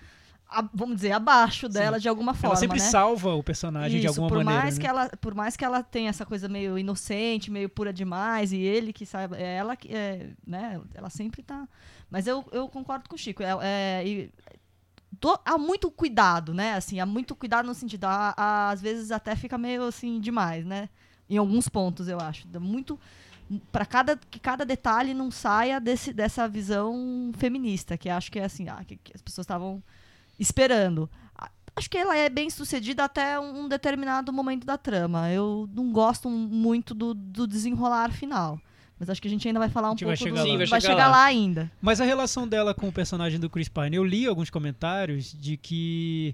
a- 0.59 0.69
vamos 0.73 0.95
dizer, 0.95 1.11
abaixo 1.11 1.67
dela 1.67 1.99
de 1.99 2.07
alguma 2.07 2.33
forma, 2.33 2.49
ela 2.53 2.59
sempre 2.59 2.79
né? 2.79 2.85
salva 2.85 3.33
o 3.35 3.43
personagem 3.43 3.99
de 3.99 4.05
Isso, 4.07 4.13
alguma 4.21 4.27
por 4.29 4.37
maneira. 4.43 4.61
mais 4.63 4.77
né? 4.77 4.81
que 4.81 4.87
ela 4.87 5.09
por 5.19 5.33
mais 5.35 5.55
que 5.57 5.65
ela 5.65 5.83
tenha 5.83 6.09
essa 6.09 6.25
coisa 6.25 6.47
meio 6.47 6.77
inocente 6.77 7.51
meio 7.51 7.67
pura 7.69 7.91
demais 7.91 8.51
e 8.51 8.57
ele 8.57 8.93
que 8.93 9.05
saiba 9.05 9.37
é 9.37 9.55
ela 9.57 9.75
que 9.75 9.93
é, 9.93 10.29
né 10.45 10.79
ela 10.93 11.09
sempre 11.09 11.43
tá 11.43 11.67
mas 12.09 12.27
eu, 12.27 12.45
eu 12.51 12.67
concordo 12.69 13.09
com 13.09 13.15
o 13.15 13.17
Chico 13.19 13.43
é, 13.43 13.49
é, 13.61 14.07
e 14.07 14.31
há 15.45 15.57
muito 15.57 15.89
cuidado 15.91 16.53
né 16.53 16.73
assim 16.73 16.99
há 16.99 17.05
muito 17.05 17.35
cuidado 17.35 17.65
no 17.65 17.73
sentido 17.73 18.05
há- 18.05 18.33
há- 18.37 18.69
às 18.69 18.81
vezes 18.81 19.11
até 19.11 19.35
fica 19.35 19.57
meio 19.57 19.83
assim 19.83 20.19
demais 20.19 20.65
né 20.65 20.89
em 21.29 21.37
alguns 21.37 21.67
pontos 21.67 22.07
eu 22.07 22.19
acho 22.19 22.47
muito 22.59 22.99
para 23.71 23.85
cada 23.85 24.17
que 24.17 24.39
cada 24.39 24.65
detalhe 24.65 25.13
não 25.13 25.29
saia 25.29 25.79
desse, 25.79 26.11
dessa 26.13 26.47
visão 26.47 27.31
feminista 27.37 27.97
que 27.97 28.09
acho 28.09 28.31
que 28.31 28.39
é 28.39 28.45
assim 28.45 28.67
ah, 28.69 28.83
que, 28.85 28.95
que 28.97 29.11
as 29.15 29.21
pessoas 29.21 29.45
estavam 29.45 29.81
esperando 30.39 31.09
acho 31.75 31.89
que 31.89 31.97
ela 31.97 32.15
é 32.15 32.29
bem 32.29 32.49
sucedida 32.49 33.03
até 33.03 33.39
um 33.39 33.67
determinado 33.67 34.31
momento 34.31 34.65
da 34.65 34.77
trama 34.77 35.31
eu 35.31 35.69
não 35.73 35.91
gosto 35.91 36.29
muito 36.29 36.93
do, 36.93 37.13
do 37.13 37.47
desenrolar 37.47 38.11
final 38.11 38.59
mas 38.99 39.09
acho 39.09 39.21
que 39.21 39.27
a 39.27 39.31
gente 39.31 39.47
ainda 39.47 39.59
vai 39.59 39.69
falar 39.69 39.89
um 39.89 39.91
gente 39.91 40.05
vai 40.05 40.15
pouco 40.15 40.29
chegar 40.29 40.41
do. 40.43 40.49
Sim, 40.49 40.57
vai 40.57 40.67
vai 40.67 40.81
chegar 40.81 40.93
chegar 40.93 41.07
lá. 41.09 41.17
lá 41.17 41.25
ainda 41.25 41.71
Mas 41.81 41.99
a 41.99 42.05
relação 42.05 42.47
dela 42.47 42.73
com 42.73 42.87
o 42.87 42.91
personagem 42.91 43.39
do 43.39 43.49
Chris 43.49 43.67
Pine, 43.67 43.97
eu 43.97 44.05
li 44.05 44.25
alguns 44.25 44.49
comentários 44.49 45.33
de 45.33 45.57
que 45.57 46.33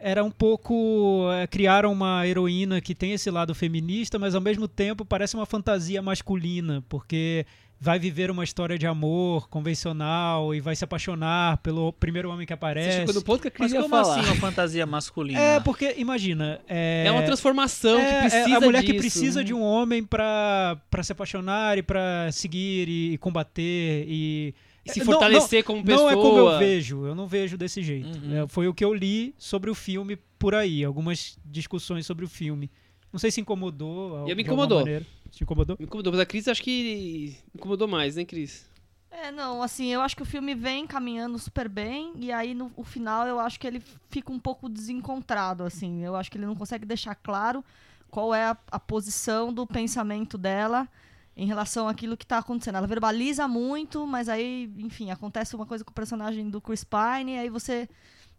era 0.00 0.24
um 0.24 0.30
pouco. 0.30 1.28
é, 1.32 1.46
criaram 1.46 1.92
uma 1.92 2.26
heroína 2.26 2.80
que 2.80 2.94
tem 2.94 3.12
esse 3.12 3.30
lado 3.30 3.54
feminista, 3.54 4.18
mas 4.18 4.34
ao 4.34 4.40
mesmo 4.40 4.66
tempo 4.66 5.04
parece 5.04 5.36
uma 5.36 5.46
fantasia 5.46 6.00
masculina, 6.00 6.82
porque 6.88 7.46
vai 7.82 7.98
viver 7.98 8.30
uma 8.30 8.44
história 8.44 8.76
de 8.78 8.86
amor 8.86 9.48
convencional 9.48 10.54
e 10.54 10.60
vai 10.60 10.76
se 10.76 10.84
apaixonar 10.84 11.56
pelo 11.58 11.92
primeiro 11.94 12.30
homem 12.30 12.46
que 12.46 12.52
Você 12.52 12.54
aparece. 12.54 12.98
chegou 12.98 13.14
no 13.14 13.22
ponto 13.22 13.40
que 13.42 13.48
a 13.48 13.50
Cris 13.50 13.72
Mas 13.72 13.82
como 13.82 13.88
falar. 13.88 14.20
assim 14.20 14.26
uma 14.28 14.36
fantasia 14.36 14.84
masculina? 14.86 15.40
É, 15.40 15.60
porque, 15.60 15.94
imagina. 15.96 16.60
É, 16.68 17.04
É 17.06 17.10
uma 17.10 17.22
transformação 17.22 17.98
é, 17.98 18.04
que 18.14 18.20
precisa 18.28 18.50
é 18.50 18.54
a 18.56 18.60
mulher 18.60 18.80
que 18.82 18.92
disso. 18.92 18.98
precisa 19.00 19.42
de 19.44 19.54
um 19.54 19.62
homem 19.62 20.04
pra, 20.04 20.76
pra 20.90 21.02
se 21.02 21.12
apaixonar 21.12 21.78
e 21.78 21.82
pra 21.82 22.30
seguir 22.32 22.88
e, 22.88 23.18
combater 23.18 24.04
e. 24.06 24.54
E 24.84 24.92
se 24.92 24.98
Não- 25.00 25.06
fortalecer 25.06 25.62
como 25.62 25.84
pessoa. 25.84 26.10
Não 26.12 26.18
é 26.20 26.22
como 26.22 26.38
eu 26.38 26.58
vejo, 26.58 27.06
eu 27.06 27.14
não 27.14 27.26
vejo 27.26 27.56
desse 27.58 27.82
jeito. 27.82 28.08
Uhum. 28.18 28.44
É, 28.44 28.48
foi 28.48 28.66
o 28.66 28.72
que 28.74 28.82
eu 28.84 28.94
li 28.94 29.34
sobre 29.36 29.68
o 29.70 29.74
filme 29.74 30.16
por 30.38 30.54
aí, 30.54 30.82
algumas 30.82 31.38
discussões 31.44 32.06
sobre 32.06 32.24
o 32.24 32.28
filme. 32.28 32.70
Não 33.12 33.18
sei 33.18 33.30
se 33.30 33.40
incomodou. 33.40 34.28
Eu 34.28 34.36
me 34.36 34.42
incomodou. 34.42 34.84
Te 35.30 35.42
incomodou? 35.42 35.76
Me 35.78 35.84
incomodou, 35.84 36.12
mas 36.12 36.20
a 36.20 36.26
Cris 36.26 36.48
acho 36.48 36.62
que 36.62 37.36
incomodou 37.54 37.88
mais, 37.88 38.16
né, 38.16 38.24
Cris? 38.24 38.68
É, 39.10 39.32
não, 39.32 39.62
assim, 39.62 39.88
eu 39.88 40.00
acho 40.00 40.16
que 40.16 40.22
o 40.22 40.26
filme 40.26 40.54
vem 40.54 40.86
caminhando 40.86 41.36
super 41.38 41.68
bem, 41.68 42.12
e 42.16 42.30
aí 42.30 42.54
no 42.54 42.70
o 42.76 42.84
final 42.84 43.26
eu 43.26 43.40
acho 43.40 43.58
que 43.58 43.66
ele 43.66 43.82
fica 44.08 44.32
um 44.32 44.38
pouco 44.38 44.68
desencontrado, 44.68 45.64
assim. 45.64 46.04
Eu 46.04 46.14
acho 46.14 46.30
que 46.30 46.38
ele 46.38 46.46
não 46.46 46.54
consegue 46.54 46.86
deixar 46.86 47.16
claro 47.16 47.64
qual 48.08 48.32
é 48.32 48.46
a, 48.46 48.56
a 48.70 48.78
posição 48.78 49.52
do 49.52 49.66
pensamento 49.66 50.38
dela 50.38 50.88
em 51.36 51.46
relação 51.46 51.88
àquilo 51.88 52.16
que 52.16 52.26
tá 52.26 52.38
acontecendo. 52.38 52.76
Ela 52.76 52.86
verbaliza 52.86 53.48
muito, 53.48 54.06
mas 54.06 54.28
aí, 54.28 54.72
enfim, 54.78 55.10
acontece 55.10 55.56
uma 55.56 55.66
coisa 55.66 55.84
com 55.84 55.90
o 55.90 55.94
personagem 55.94 56.48
do 56.48 56.60
Chris 56.60 56.84
Pine, 56.84 57.32
e 57.32 57.38
aí 57.38 57.48
você. 57.48 57.88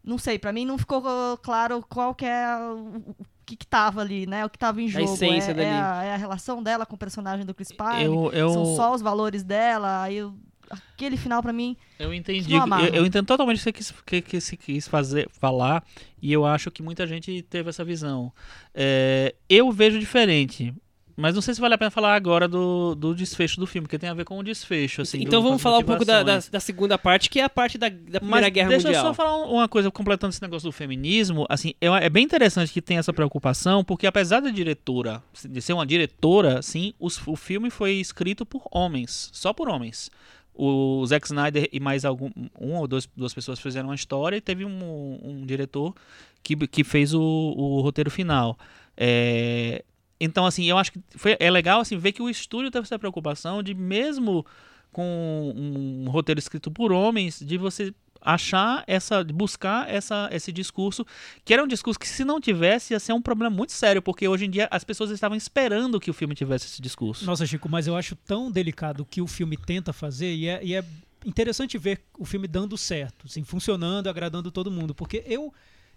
Não 0.03 0.17
sei, 0.17 0.39
pra 0.39 0.51
mim 0.51 0.65
não 0.65 0.79
ficou 0.79 1.03
claro 1.43 1.85
qual 1.87 2.15
que 2.15 2.25
é 2.25 2.57
o, 2.57 3.15
o 3.41 3.45
que, 3.45 3.55
que 3.55 3.67
tava 3.67 4.01
ali, 4.01 4.25
né? 4.25 4.45
O 4.45 4.49
que 4.49 4.57
tava 4.57 4.81
em 4.81 4.87
jogo. 4.87 5.05
essência 5.13 5.51
é, 5.51 5.53
dali. 5.53 5.67
é 5.67 5.71
a, 5.73 6.03
é 6.03 6.13
a 6.13 6.17
relação 6.17 6.61
dela 6.61 6.85
com 6.85 6.95
o 6.95 6.97
personagem 6.97 7.45
do 7.45 7.53
Chris 7.53 7.71
Pine. 7.71 8.05
eu, 8.05 8.31
eu, 8.33 8.49
São 8.53 8.65
só 8.75 8.93
os 8.93 9.01
valores 9.01 9.43
dela, 9.43 10.03
aí 10.03 10.17
eu- 10.17 10.33
aquele 10.69 11.17
final 11.17 11.41
pra 11.41 11.51
mim 11.51 11.75
eu 11.99 12.13
entendi. 12.13 12.53
Eu, 12.53 12.65
eu 12.93 13.05
entendo 13.05 13.25
totalmente 13.25 13.57
o 13.57 13.73
que 13.73 13.83
você 13.83 13.93
quis, 14.05 14.21
que, 14.21 14.39
você 14.41 14.55
quis 14.55 14.87
fazer, 14.87 15.29
falar, 15.31 15.83
e 16.21 16.31
eu 16.31 16.45
acho 16.45 16.71
que 16.71 16.81
muita 16.81 17.05
gente 17.05 17.41
teve 17.43 17.69
essa 17.69 17.83
visão. 17.83 18.31
É, 18.73 19.35
eu 19.49 19.69
vejo 19.71 19.99
diferente. 19.99 20.73
Mas 21.15 21.35
não 21.35 21.41
sei 21.41 21.53
se 21.53 21.61
vale 21.61 21.73
a 21.73 21.77
pena 21.77 21.91
falar 21.91 22.15
agora 22.15 22.47
do, 22.47 22.95
do 22.95 23.13
desfecho 23.13 23.59
do 23.59 23.67
filme, 23.67 23.85
porque 23.87 23.99
tem 23.99 24.09
a 24.09 24.13
ver 24.13 24.25
com 24.25 24.37
o 24.37 24.43
desfecho. 24.43 25.01
Assim, 25.01 25.19
então 25.21 25.41
do- 25.41 25.47
vamos 25.47 25.61
falar 25.61 25.79
um 25.79 25.83
pouco 25.83 26.05
da, 26.05 26.23
da, 26.23 26.39
da 26.39 26.59
segunda 26.59 26.97
parte, 26.97 27.29
que 27.29 27.39
é 27.39 27.43
a 27.43 27.49
parte 27.49 27.77
da, 27.77 27.89
da 27.89 28.19
Primeira 28.19 28.45
Mas 28.47 28.49
Guerra 28.53 28.69
deixa 28.69 28.87
Mundial. 28.87 29.03
eu 29.05 29.09
só 29.09 29.13
falar 29.13 29.37
um- 29.37 29.53
uma 29.53 29.67
coisa, 29.67 29.91
completando 29.91 30.31
esse 30.33 30.41
negócio 30.41 30.67
do 30.67 30.71
feminismo. 30.71 31.45
Assim, 31.49 31.73
é, 31.81 31.87
é 31.87 32.09
bem 32.09 32.23
interessante 32.23 32.71
que 32.71 32.81
tem 32.81 32.97
essa 32.97 33.11
preocupação, 33.13 33.83
porque 33.83 34.07
apesar 34.07 34.39
da 34.39 34.49
diretora, 34.49 35.21
de 35.47 35.61
ser 35.61 35.73
uma 35.73 35.85
diretora, 35.85 36.59
assim, 36.59 36.93
os- 36.99 37.21
o 37.27 37.35
filme 37.35 37.69
foi 37.69 37.93
escrito 37.93 38.45
por 38.45 38.63
homens, 38.71 39.29
só 39.33 39.53
por 39.53 39.67
homens. 39.69 40.09
O 40.53 41.03
Zack 41.05 41.25
Snyder 41.27 41.69
e 41.71 41.79
mais 41.79 42.03
algum, 42.03 42.29
um 42.59 42.75
ou 42.75 42.85
dois, 42.87 43.07
duas 43.15 43.33
pessoas 43.33 43.59
fizeram 43.59 43.87
uma 43.89 43.95
história 43.95 44.35
e 44.35 44.41
teve 44.41 44.65
um, 44.65 45.19
um 45.23 45.45
diretor 45.45 45.95
que, 46.43 46.55
que 46.67 46.83
fez 46.83 47.13
o, 47.13 47.21
o 47.21 47.79
roteiro 47.81 48.11
final. 48.11 48.57
É, 48.97 49.83
então, 50.23 50.45
assim, 50.45 50.65
eu 50.65 50.77
acho 50.77 50.91
que 50.91 51.01
foi, 51.15 51.35
é 51.39 51.49
legal 51.49 51.81
assim, 51.81 51.97
ver 51.97 52.11
que 52.11 52.21
o 52.21 52.29
estúdio 52.29 52.69
teve 52.69 52.83
essa 52.83 52.99
preocupação 52.99 53.63
de 53.63 53.73
mesmo 53.73 54.45
com 54.91 55.51
um 55.55 56.09
roteiro 56.11 56.37
escrito 56.37 56.69
por 56.69 56.91
homens, 56.91 57.39
de 57.39 57.57
você 57.57 57.91
achar 58.21 58.83
essa, 58.85 59.23
buscar 59.23 59.89
essa, 59.89 60.29
esse 60.31 60.51
discurso, 60.51 61.03
que 61.43 61.51
era 61.51 61.63
um 61.63 61.67
discurso 61.67 61.99
que 61.99 62.07
se 62.07 62.23
não 62.23 62.39
tivesse 62.39 62.93
ia 62.93 62.99
ser 62.99 63.13
um 63.13 63.21
problema 63.21 63.55
muito 63.55 63.71
sério, 63.71 63.99
porque 63.99 64.27
hoje 64.27 64.45
em 64.45 64.49
dia 64.51 64.67
as 64.69 64.83
pessoas 64.83 65.09
estavam 65.09 65.35
esperando 65.35 65.99
que 65.99 66.11
o 66.11 66.13
filme 66.13 66.35
tivesse 66.35 66.67
esse 66.67 66.79
discurso. 66.79 67.25
Nossa, 67.25 67.43
Chico, 67.47 67.67
mas 67.67 67.87
eu 67.87 67.95
acho 67.95 68.15
tão 68.15 68.51
delicado 68.51 69.01
o 69.01 69.05
que 69.05 69.21
o 69.21 69.27
filme 69.27 69.57
tenta 69.57 69.91
fazer 69.91 70.35
e 70.35 70.47
é, 70.47 70.63
e 70.63 70.75
é 70.75 70.85
interessante 71.25 71.79
ver 71.79 71.99
o 72.19 72.25
filme 72.25 72.47
dando 72.47 72.77
certo, 72.77 73.25
assim, 73.25 73.43
funcionando, 73.43 74.07
agradando 74.07 74.51
todo 74.51 74.69
mundo, 74.69 74.93
porque 74.93 75.23
eu 75.25 75.51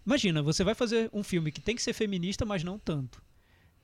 imagina, 0.07 0.43
você 0.43 0.65
vai 0.65 0.75
fazer 0.75 1.11
um 1.13 1.23
filme 1.23 1.53
que 1.53 1.61
tem 1.61 1.77
que 1.77 1.83
ser 1.83 1.93
feminista, 1.93 2.47
mas 2.47 2.65
não 2.65 2.79
tanto 2.79 3.23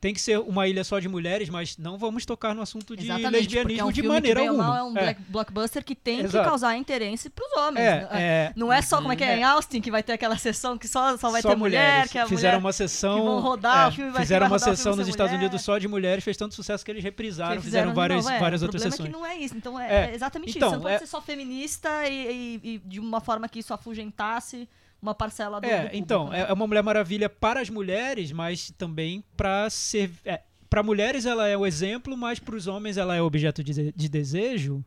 tem 0.01 0.15
que 0.15 0.21
ser 0.21 0.39
uma 0.39 0.67
ilha 0.67 0.83
só 0.83 0.99
de 0.99 1.09
mulheres, 1.09 1.51
mas 1.51 1.77
não 1.77 1.99
vamos 1.99 2.25
tocar 2.25 2.55
no 2.55 2.63
assunto 2.63 2.97
de 2.97 3.05
Exatamente, 3.05 3.33
lesbianismo 3.33 3.81
é 3.83 3.85
um 3.85 3.93
de 3.93 4.03
maneira 4.03 4.41
que, 4.41 4.47
alguma. 4.47 4.79
é 4.79 4.83
um 4.83 4.97
É. 4.97 5.15
blockbuster 5.29 5.85
que 5.85 5.95
tem 5.95 6.21
Exato. 6.21 6.43
que 6.45 6.51
causar 6.51 6.75
interesse 6.77 7.29
pros 7.29 7.53
homens. 7.57 7.85
É, 7.85 8.01
né? 8.01 8.09
é. 8.13 8.53
Não 8.57 8.73
é 8.73 8.81
só 8.81 8.97
como 8.97 9.13
é 9.13 9.17
que 9.17 9.23
é, 9.25 9.37
em 9.37 9.41
É. 9.41 9.45
Austin 9.45 9.81
que 9.83 9.91
vai 9.91 10.03
ter 10.03 10.15
aquela 10.15 10.39
sessão 10.39 10.79
que 10.79 10.89
só, 10.89 11.17
só 11.19 11.31
vai 11.31 11.43
só 11.43 11.51
ter 11.51 11.57
mulher, 11.57 11.91
mulheres. 11.91 12.13
que 12.13 12.19
é 12.19 12.23
a 12.23 12.27
fizeram 12.27 12.59
mulher 12.59 12.65
uma 12.67 12.73
sessão. 12.73 13.19
que 13.19 13.25
vão 13.27 13.41
rodar, 13.41 13.87
é, 14.01 14.09
o 14.09 14.15
Fizeram 14.15 14.47
uma 14.47 14.57
o 14.57 14.59
sessão 14.59 14.97
nos 14.97 15.07
Estados 15.07 15.33
mulher. 15.33 15.45
Unidos 15.47 15.63
só 15.63 15.77
de 15.79 15.87
mulheres, 15.87 16.25
fez 16.25 16.37
tanto 16.37 16.55
sucesso 16.55 16.83
que 16.85 16.91
eles 16.91 17.05
reprisaram, 17.05 17.57
que 17.57 17.63
fizeram, 17.63 17.91
de 17.91 17.95
várias, 17.97 18.25
novo, 18.25 18.35
é, 18.37 18.39
várias 18.41 18.63
o 18.63 18.65
outras 18.65 18.83
problema 18.83 18.97
sessões. 18.97 19.09
é 19.09 19.13
que 19.13 19.19
não 19.19 19.27
é 19.27 19.45
isso. 19.45 19.57
Então 19.57 19.79
é, 19.79 20.07
É. 20.07 20.11
é 20.11 20.15
exatamente 20.15 20.57
Então, 20.57 20.69
isso. 20.69 20.71
Você 20.71 20.77
não 20.77 20.83
pode 20.83 20.95
é- 20.95 20.99
ser 20.99 21.07
só 21.07 21.21
feminista 21.21 22.09
e, 22.09 22.61
e- 22.65 22.69
e 22.75 22.79
de 22.87 22.99
uma 23.01 23.21
forma 23.21 23.47
que 23.49 23.59
isso 23.59 23.75
afugentasse 23.75 24.67
uma 25.01 25.15
parcela 25.15 25.61
do, 25.61 25.67
do 25.67 25.71
É, 25.71 25.77
público, 25.77 25.97
então, 25.97 26.29
né? 26.29 26.43
é 26.43 26.51
é 26.51 26.53
uma 26.53 26.67
Mulher 26.67 26.83
Maravilha 26.83 27.29
para 27.29 27.61
as 27.61 27.71
mulheres, 27.71 28.33
mas 28.33 28.71
também 28.77 29.23
para 29.37 29.69
ser. 29.71 30.11
É, 30.25 30.41
para 30.69 30.83
mulheres 30.83 31.27
ela 31.27 31.49
é 31.49 31.57
o 31.57 31.67
exemplo, 31.67 32.17
mas 32.17 32.39
para 32.39 32.55
os 32.55 32.67
homens 32.67 32.97
ela 32.97 33.17
é 33.17 33.23
objeto 33.23 33.63
de, 33.65 33.93
de 33.93 34.09
desejo. 34.09 34.85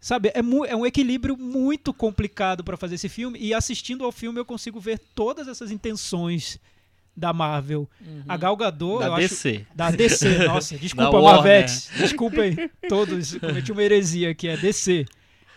Sabe, 0.00 0.28
é, 0.28 0.40
é 0.68 0.76
um 0.76 0.84
equilíbrio 0.84 1.34
muito 1.36 1.92
complicado 1.94 2.62
para 2.62 2.76
fazer 2.76 2.96
esse 2.96 3.08
filme. 3.08 3.38
E 3.38 3.54
assistindo 3.54 4.04
ao 4.04 4.12
filme 4.12 4.38
eu 4.38 4.44
consigo 4.44 4.78
ver 4.78 4.98
todas 5.14 5.48
essas 5.48 5.70
intenções 5.70 6.60
da 7.16 7.32
Marvel. 7.32 7.88
A 8.28 8.36
Gal 8.36 8.56
Gadot, 8.56 8.98
Da 8.98 9.06
eu 9.06 9.14
acho, 9.14 9.28
DC. 9.28 9.66
da 9.74 9.90
DC, 9.90 10.46
nossa, 10.46 10.76
desculpa. 10.78 11.20
Marvetes. 11.22 11.90
Desculpem 11.96 12.70
todos, 12.88 13.38
cometi 13.38 13.72
uma 13.72 13.82
heresia 13.82 14.30
aqui, 14.30 14.46
é 14.48 14.56
DC. 14.56 15.06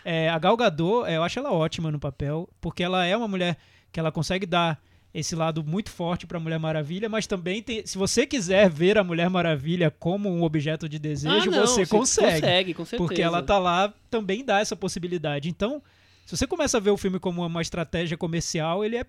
É, 0.04 0.30
a 0.30 0.38
Gal 0.38 0.56
Gadot, 0.56 1.06
é, 1.06 1.16
eu 1.16 1.22
acho 1.22 1.38
ela 1.38 1.52
ótima 1.52 1.90
no 1.92 1.98
papel, 1.98 2.48
porque 2.60 2.82
ela 2.82 3.04
é 3.04 3.14
uma 3.16 3.28
mulher 3.28 3.58
que 3.92 3.98
ela 3.98 4.12
consegue 4.12 4.46
dar 4.46 4.80
esse 5.12 5.34
lado 5.34 5.64
muito 5.64 5.90
forte 5.90 6.26
pra 6.26 6.38
Mulher 6.38 6.58
Maravilha, 6.58 7.08
mas 7.08 7.26
também 7.26 7.62
tem, 7.62 7.84
se 7.86 7.96
você 7.96 8.26
quiser 8.26 8.68
ver 8.68 8.98
a 8.98 9.04
Mulher 9.04 9.30
Maravilha 9.30 9.90
como 9.90 10.30
um 10.30 10.42
objeto 10.42 10.88
de 10.88 10.98
desejo, 10.98 11.50
Ah, 11.50 11.56
não, 11.56 11.66
você 11.66 11.86
consegue. 11.86 12.40
Consegue, 12.40 12.74
com 12.74 12.84
certeza. 12.84 13.08
Porque 13.08 13.22
ela 13.22 13.42
tá 13.42 13.58
lá, 13.58 13.92
também 14.10 14.44
dá 14.44 14.60
essa 14.60 14.76
possibilidade. 14.76 15.48
Então, 15.48 15.82
se 16.26 16.36
você 16.36 16.46
começa 16.46 16.76
a 16.76 16.80
ver 16.80 16.90
o 16.90 16.96
filme 16.96 17.18
como 17.18 17.44
uma 17.44 17.62
estratégia 17.62 18.16
comercial, 18.16 18.84
ele 18.84 18.96
é 18.96 19.06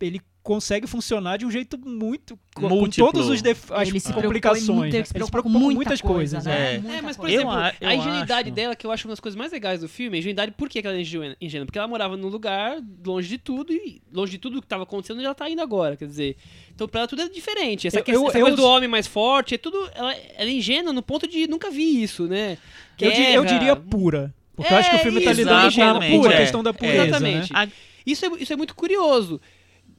ele 0.00 0.20
consegue 0.42 0.86
funcionar 0.86 1.36
de 1.36 1.44
um 1.44 1.50
jeito 1.50 1.78
muito 1.78 2.38
com, 2.54 2.88
todos 2.88 3.28
os 3.28 3.42
def- 3.42 3.70
as 3.72 3.88
Ele 3.88 4.00
se 4.00 4.10
complicações. 4.12 4.66
muito- 4.68 4.80
né? 4.84 4.88
ele 4.88 4.96
Ele 5.14 5.24
se 5.24 5.30
com 5.30 5.42
com 5.42 5.48
muita 5.50 5.74
muitas 5.74 6.00
coisa, 6.00 6.36
coisas, 6.38 6.44
né? 6.46 6.76
É. 6.76 6.78
Muita 6.78 6.96
É, 6.96 7.02
mas 7.02 7.16
por 7.16 7.22
coisa. 7.22 7.36
Eu 7.36 7.40
exemplo, 7.42 7.56
a- 7.58 7.74
eu 7.80 7.88
a 7.88 7.94
ingenuidade 7.94 8.48
acho. 8.48 8.54
dela, 8.56 8.74
que 8.74 8.86
eu 8.86 8.90
acho 8.90 9.06
uma 9.06 9.12
das 9.12 9.20
coisas 9.20 9.36
mais 9.38 9.52
legais 9.52 9.80
do 9.82 9.88
filme, 9.88 10.16
a 10.16 10.18
ingenuidade, 10.18 10.52
por 10.52 10.68
que 10.68 10.78
ela 10.78 10.96
é 10.96 11.00
ingênua? 11.00 11.66
Porque 11.66 11.78
ela 11.78 11.86
morava 11.86 12.16
num 12.16 12.28
lugar 12.28 12.78
longe 13.06 13.28
de 13.28 13.36
tudo, 13.38 13.72
e 13.72 14.00
longe 14.12 14.32
de 14.32 14.38
tudo 14.38 14.60
que 14.60 14.66
estava 14.66 14.84
acontecendo, 14.84 15.20
ela 15.22 15.34
tá 15.34 15.48
indo 15.48 15.60
agora, 15.60 15.94
quer 15.96 16.06
dizer. 16.06 16.36
Então 16.74 16.88
pra 16.88 17.00
ela 17.00 17.08
tudo 17.08 17.20
é 17.22 17.28
diferente. 17.28 17.86
Essa, 17.86 17.98
Eu- 17.98 18.04
questão- 18.04 18.22
eu- 18.24 18.28
essa 18.30 18.38
eu- 18.38 18.42
coisa 18.46 18.56
do 18.56 18.64
homem 18.64 18.88
mais 18.88 19.06
forte, 19.06 19.54
é 19.54 19.58
tudo. 19.58 19.76
Ela, 19.94 20.14
ela 20.14 20.48
é 20.48 20.52
ingênua 20.52 20.92
no 20.92 21.02
ponto 21.02 21.28
de 21.28 21.46
nunca 21.46 21.70
vi 21.70 22.02
isso, 22.02 22.26
né? 22.26 22.56
Eu, 22.98 23.10
diria, 23.10 23.30
eu 23.34 23.42
Guerra. 23.42 23.58
diria 23.58 23.76
pura. 23.76 24.34
Porque 24.56 24.72
eu 24.72 24.76
acho 24.78 24.90
que 24.90 24.96
o 24.96 24.98
É 24.98 25.02
filme 25.02 25.20
tá 25.22 25.30
isso, 25.32 25.40
lidando 25.40 25.74
com 25.74 25.82
a 25.82 26.00
pura 26.00 26.34
é. 26.34 26.36
questão 26.38 26.62
da 26.62 26.72
pureza, 26.74 27.04
Exatamente. 27.04 27.52
né? 27.52 27.58
A- 27.58 27.68
Isso 28.06 28.24
é, 28.26 28.28
isso 28.42 28.52
é 28.52 28.56
muito 28.56 28.74
curioso. 28.74 29.40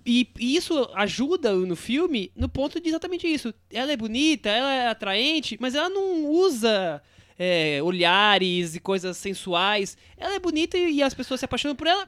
E, 0.05 0.27
e 0.39 0.55
isso 0.55 0.89
ajuda 0.95 1.53
no 1.53 1.75
filme 1.75 2.31
no 2.35 2.49
ponto 2.49 2.79
de 2.79 2.89
exatamente 2.89 3.27
isso. 3.27 3.53
Ela 3.71 3.91
é 3.91 3.97
bonita, 3.97 4.49
ela 4.49 4.73
é 4.73 4.87
atraente, 4.87 5.57
mas 5.59 5.75
ela 5.75 5.89
não 5.89 6.27
usa 6.29 7.01
é, 7.37 7.79
olhares 7.83 8.75
e 8.75 8.79
coisas 8.79 9.17
sensuais. 9.17 9.97
Ela 10.17 10.35
é 10.35 10.39
bonita 10.39 10.77
e, 10.77 10.95
e 10.95 11.03
as 11.03 11.13
pessoas 11.13 11.39
se 11.39 11.45
apaixonam 11.45 11.75
por 11.75 11.87
ela 11.87 12.07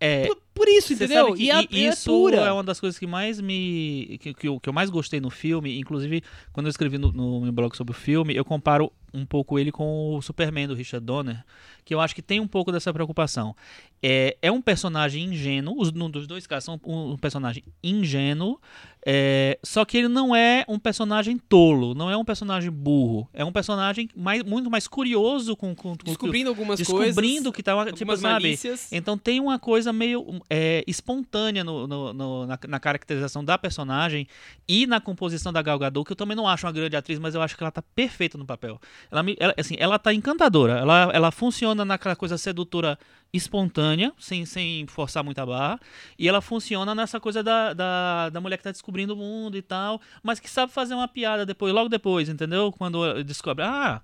é, 0.00 0.26
por, 0.26 0.36
por 0.52 0.68
isso, 0.68 0.92
entendeu? 0.94 1.36
e 1.36 1.44
i- 1.46 1.50
é 1.50 1.88
isso 1.90 2.10
pura. 2.10 2.38
é 2.38 2.52
uma 2.52 2.64
das 2.64 2.80
coisas 2.80 2.98
que 2.98 3.06
mais 3.06 3.40
me. 3.40 4.18
Que, 4.20 4.34
que, 4.34 4.48
eu, 4.48 4.58
que 4.58 4.68
eu 4.68 4.72
mais 4.72 4.90
gostei 4.90 5.20
no 5.20 5.30
filme. 5.30 5.78
Inclusive, 5.78 6.24
quando 6.52 6.66
eu 6.66 6.70
escrevi 6.70 6.98
no, 6.98 7.12
no 7.12 7.40
meu 7.40 7.52
blog 7.52 7.76
sobre 7.76 7.92
o 7.92 7.94
filme, 7.94 8.34
eu 8.34 8.44
comparo 8.44 8.92
um 9.14 9.24
pouco 9.26 9.58
ele 9.58 9.70
com 9.72 10.14
o 10.16 10.22
Superman 10.22 10.68
do 10.68 10.74
Richard 10.74 11.04
Donner, 11.04 11.44
que 11.84 11.94
eu 11.94 12.00
acho 12.00 12.14
que 12.14 12.22
tem 12.22 12.40
um 12.40 12.46
pouco 12.46 12.70
dessa 12.72 12.92
preocupação. 12.92 13.54
É, 14.02 14.36
é 14.42 14.50
um 14.50 14.60
personagem 14.60 15.24
ingênuo, 15.24 15.80
os 15.80 15.90
um 15.90 16.10
dos 16.10 16.26
dois 16.26 16.46
casos 16.46 16.64
são 16.64 16.80
um, 16.84 17.12
um 17.12 17.16
personagem 17.16 17.62
ingênuo, 17.82 18.58
é, 19.04 19.58
só 19.64 19.84
que 19.84 19.96
ele 19.98 20.08
não 20.08 20.34
é 20.34 20.64
um 20.68 20.78
personagem 20.78 21.36
tolo, 21.38 21.94
não 21.94 22.10
é 22.10 22.16
um 22.16 22.24
personagem 22.24 22.70
burro, 22.70 23.28
é 23.32 23.44
um 23.44 23.52
personagem 23.52 24.08
mais, 24.16 24.42
muito 24.44 24.70
mais 24.70 24.86
curioso 24.88 25.56
com, 25.56 25.74
com, 25.74 25.96
com 25.96 26.04
Descobrindo 26.04 26.48
algumas 26.50 26.80
coisas. 26.82 27.14
descobrindo 27.14 27.52
que 27.52 27.62
tá, 27.62 27.92
tipo, 27.92 28.16
sabe? 28.16 28.32
malícias. 28.32 28.92
Então 28.92 29.16
tem 29.18 29.40
uma 29.40 29.58
coisa 29.58 29.92
meio 29.92 30.40
é, 30.50 30.82
espontânea 30.86 31.62
no, 31.64 31.86
no- 31.86 32.12
no- 32.12 32.46
na, 32.46 32.58
na 32.68 32.80
caracterização 32.80 33.44
da 33.44 33.56
personagem 33.58 34.26
e 34.68 34.86
na 34.86 35.00
composição 35.00 35.52
da 35.52 35.62
Gal 35.62 35.78
Gadot, 35.78 36.04
que 36.06 36.12
eu 36.12 36.16
também 36.16 36.36
não 36.36 36.46
acho 36.48 36.66
uma 36.66 36.72
grande 36.72 36.96
atriz, 36.96 37.18
mas 37.18 37.34
eu 37.34 37.42
acho 37.42 37.56
que 37.56 37.62
ela 37.62 37.70
tá 37.72 37.82
perfeita 37.82 38.36
no 38.38 38.44
papel. 38.46 38.80
Ela, 39.10 39.24
ela, 39.38 39.54
assim, 39.58 39.76
ela 39.78 39.98
tá 39.98 40.12
encantadora. 40.12 40.78
Ela, 40.78 41.10
ela 41.12 41.30
funciona 41.30 41.84
naquela 41.84 42.16
coisa 42.16 42.38
sedutora 42.38 42.98
espontânea, 43.32 44.12
sem, 44.18 44.44
sem 44.44 44.86
forçar 44.86 45.24
muita 45.24 45.44
barra. 45.46 45.80
E 46.18 46.28
ela 46.28 46.40
funciona 46.40 46.94
nessa 46.94 47.18
coisa 47.18 47.42
da, 47.42 47.72
da, 47.72 48.28
da 48.28 48.40
mulher 48.40 48.56
que 48.58 48.64
tá 48.64 48.70
descobrindo 48.70 49.14
o 49.14 49.16
mundo 49.16 49.56
e 49.56 49.62
tal, 49.62 50.00
mas 50.22 50.38
que 50.38 50.50
sabe 50.50 50.72
fazer 50.72 50.94
uma 50.94 51.08
piada 51.08 51.46
depois, 51.46 51.72
logo 51.72 51.88
depois, 51.88 52.28
entendeu? 52.28 52.72
Quando 52.72 53.22
descobre, 53.24 53.64
ah, 53.64 54.02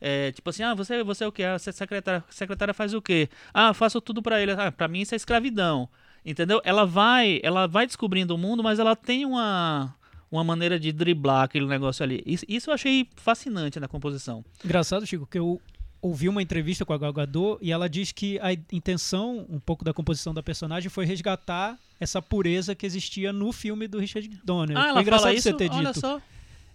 é, 0.00 0.30
tipo 0.32 0.48
assim, 0.50 0.62
ah, 0.62 0.74
você, 0.74 1.02
você 1.02 1.24
é 1.24 1.26
o 1.26 1.32
quê? 1.32 1.42
Ah, 1.44 1.58
você 1.58 1.70
é 1.70 1.72
secretária, 1.72 2.24
secretária 2.30 2.74
faz 2.74 2.94
o 2.94 3.02
quê? 3.02 3.28
Ah, 3.52 3.74
faço 3.74 4.00
tudo 4.00 4.22
pra 4.22 4.40
ele. 4.40 4.52
Ah, 4.52 4.70
pra 4.70 4.88
mim 4.88 5.00
isso 5.00 5.14
é 5.14 5.16
escravidão. 5.16 5.88
Entendeu? 6.24 6.60
Ela 6.64 6.84
vai, 6.84 7.40
ela 7.42 7.66
vai 7.66 7.86
descobrindo 7.86 8.34
o 8.34 8.38
mundo, 8.38 8.62
mas 8.62 8.78
ela 8.78 8.94
tem 8.94 9.24
uma 9.24 9.94
uma 10.30 10.44
maneira 10.44 10.78
de 10.78 10.92
driblar 10.92 11.44
aquele 11.44 11.66
negócio 11.66 12.02
ali. 12.02 12.22
Isso, 12.26 12.44
isso 12.48 12.70
eu 12.70 12.74
achei 12.74 13.08
fascinante 13.16 13.78
na 13.80 13.88
composição. 13.88 14.44
Engraçado, 14.64 15.06
Chico, 15.06 15.26
que 15.26 15.38
eu 15.38 15.60
ouvi 16.00 16.28
uma 16.28 16.40
entrevista 16.42 16.84
com 16.84 16.92
a 16.92 16.98
Gal 16.98 17.12
Gadot 17.12 17.58
e 17.60 17.72
ela 17.72 17.88
diz 17.88 18.12
que 18.12 18.38
a 18.40 18.52
intenção, 18.72 19.44
um 19.48 19.58
pouco 19.58 19.84
da 19.84 19.92
composição 19.92 20.32
da 20.32 20.42
personagem, 20.42 20.88
foi 20.88 21.04
resgatar 21.04 21.78
essa 21.98 22.22
pureza 22.22 22.74
que 22.74 22.86
existia 22.86 23.32
no 23.32 23.50
filme 23.52 23.88
do 23.88 23.98
Richard 23.98 24.28
Donner. 24.44 24.76
Ah, 24.76 24.80
Foi 24.82 24.90
ela 24.90 25.00
engraçado 25.02 25.24
fala 25.26 25.34
isso? 25.34 25.42
você 25.50 25.54
ter 25.56 25.70
Olha 25.72 25.88
dito. 25.88 26.00
só. 26.00 26.20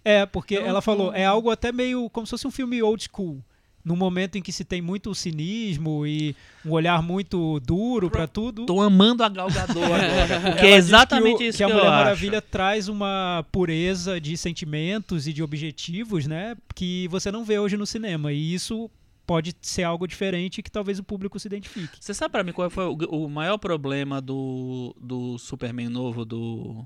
É, 0.03 0.25
porque 0.25 0.55
Eu 0.55 0.65
ela 0.65 0.81
falou, 0.81 1.13
é 1.13 1.25
algo 1.25 1.49
até 1.49 1.71
meio 1.71 2.09
como 2.09 2.27
se 2.27 2.31
fosse 2.31 2.45
um 2.45 2.51
filme 2.51 2.81
old 2.83 3.01
school. 3.09 3.41
Num 3.83 3.95
momento 3.97 4.37
em 4.37 4.41
que 4.41 4.51
se 4.51 4.63
tem 4.63 4.81
muito 4.81 5.13
cinismo 5.13 6.07
e 6.07 6.33
um 6.65 6.71
olhar 6.71 7.01
muito 7.03 7.59
duro 7.59 8.09
pra 8.09 8.25
tudo. 8.27 8.65
Tô 8.65 8.79
amando 8.79 9.23
a 9.23 9.29
Gal 9.29 9.49
Gadot 9.49 9.77
agora, 9.83 10.39
porque 10.51 10.65
é 10.65 10.75
exatamente 10.75 11.37
que 11.39 11.43
o- 11.43 11.47
isso 11.49 11.57
que 11.57 11.65
que, 11.65 11.71
a 11.71 11.75
Mulher 11.75 11.87
acho. 11.87 11.95
Maravilha 11.97 12.41
traz 12.41 12.87
uma 12.87 13.45
pureza 13.51 14.21
de 14.21 14.37
sentimentos 14.37 15.27
e 15.27 15.33
de 15.33 15.43
objetivos, 15.43 16.25
né, 16.25 16.55
que 16.73 17.07
você 17.09 17.29
não 17.31 17.43
vê 17.43 17.59
hoje 17.59 17.75
no 17.75 17.85
cinema. 17.85 18.31
E 18.31 18.53
isso 18.53 18.89
pode 19.27 19.53
ser 19.61 19.83
algo 19.83 20.07
diferente 20.07 20.61
que 20.61 20.71
talvez 20.71 20.99
o 20.99 21.03
público 21.03 21.37
se 21.39 21.47
identifique. 21.47 21.97
Você 21.99 22.13
sabe 22.13 22.31
pra 22.31 22.43
mim 22.43 22.51
qual 22.53 22.69
foi 22.69 22.85
o, 22.85 22.93
o 23.25 23.29
maior 23.29 23.57
problema 23.57 24.21
do, 24.21 24.95
do 24.99 25.37
Superman 25.37 25.89
novo 25.89 26.23
do, 26.25 26.85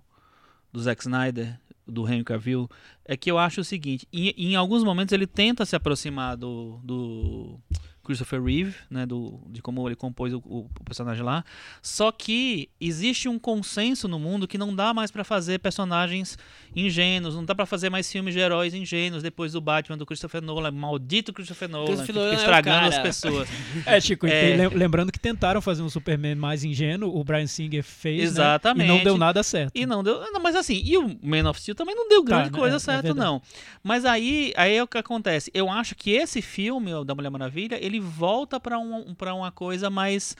do 0.77 0.83
Zack 0.83 1.01
Snyder, 1.01 1.59
do 1.85 2.07
Henry 2.07 2.23
Cavill? 2.23 2.69
É 3.03 3.17
que 3.17 3.31
eu 3.31 3.37
acho 3.37 3.61
o 3.61 3.63
seguinte, 3.63 4.07
em, 4.13 4.29
em 4.37 4.55
alguns 4.55 4.83
momentos 4.83 5.11
ele 5.11 5.25
tenta 5.25 5.65
se 5.65 5.75
aproximar 5.75 6.37
do, 6.37 6.79
do 6.83 7.59
Christopher 8.07 8.41
Reeve, 8.43 8.73
né, 8.89 9.05
do, 9.05 9.39
de 9.49 9.61
como 9.61 9.87
ele 9.87 9.95
compôs 9.95 10.33
o, 10.33 10.37
o 10.45 10.67
personagem 10.83 11.23
lá, 11.23 11.43
só 11.81 12.11
que 12.11 12.69
existe 12.81 13.29
um 13.29 13.37
consenso 13.37 14.07
no 14.07 14.17
mundo 14.17 14.47
que 14.47 14.57
não 14.57 14.75
dá 14.75 14.93
mais 14.93 15.11
pra 15.11 15.23
fazer 15.23 15.59
personagens 15.59 16.37
ingênuos, 16.75 17.35
não 17.35 17.45
dá 17.45 17.53
pra 17.53 17.65
fazer 17.65 17.89
mais 17.89 18.11
filmes 18.11 18.33
de 18.33 18.39
heróis 18.39 18.73
ingênuos 18.73 19.21
depois 19.21 19.51
do 19.53 19.61
Batman 19.61 19.97
do 19.97 20.05
Christopher 20.05 20.41
Nolan, 20.41 20.71
maldito 20.71 21.31
Christopher 21.33 21.69
Nolan, 21.69 21.85
Christopher 21.87 22.05
que 22.07 22.13
fica 22.13 22.19
Nolan 22.25 22.31
é 22.33 22.35
estragando 22.39 22.85
as 22.87 22.95
cara. 22.95 23.03
pessoas. 23.03 23.49
É, 23.85 24.01
Chico, 24.01 24.25
É. 24.27 24.67
lembrando 24.69 25.11
que 25.11 25.19
tentaram 25.19 25.61
fazer 25.61 25.81
um 25.83 25.89
Superman 25.89 26.35
mais 26.35 26.63
ingênuo, 26.63 27.15
o 27.17 27.23
Brian 27.23 27.47
Singer 27.47 27.83
fez, 27.83 28.17
né, 28.17 28.23
Exatamente. 28.23 28.85
e 28.85 28.89
não 28.97 29.03
deu 29.03 29.17
nada 29.17 29.43
certo. 29.43 29.71
E 29.75 29.85
não 29.85 30.03
deu. 30.03 30.19
Não, 30.31 30.41
mas 30.41 30.55
assim, 30.55 30.81
e 30.83 30.97
o 30.97 31.07
Man 31.21 31.49
of 31.49 31.59
Steel 31.61 31.75
também 31.75 31.95
não 31.95 32.07
deu 32.07 32.23
grande 32.23 32.51
né, 32.51 32.57
coisa 32.57 32.75
é- 32.75 32.77
é 32.77 32.79
certa, 32.79 33.13
não. 33.13 33.41
Mas 33.83 34.05
aí, 34.05 34.53
aí 34.55 34.75
é 34.75 34.83
o 34.83 34.87
que 34.87 34.97
acontece. 34.97 35.51
Eu 35.53 35.69
acho 35.69 35.95
que 35.95 36.11
esse 36.11 36.41
filme 36.41 36.93
o 36.93 37.03
da 37.03 37.13
Mulher 37.15 37.29
Maravilha, 37.29 37.77
ele 37.83 37.96
volta 37.99 38.59
pra 38.59 38.77
um, 38.79 39.13
pra 39.15 39.33
uma 39.33 39.51
coisa 39.51 39.89
mais 39.89 40.35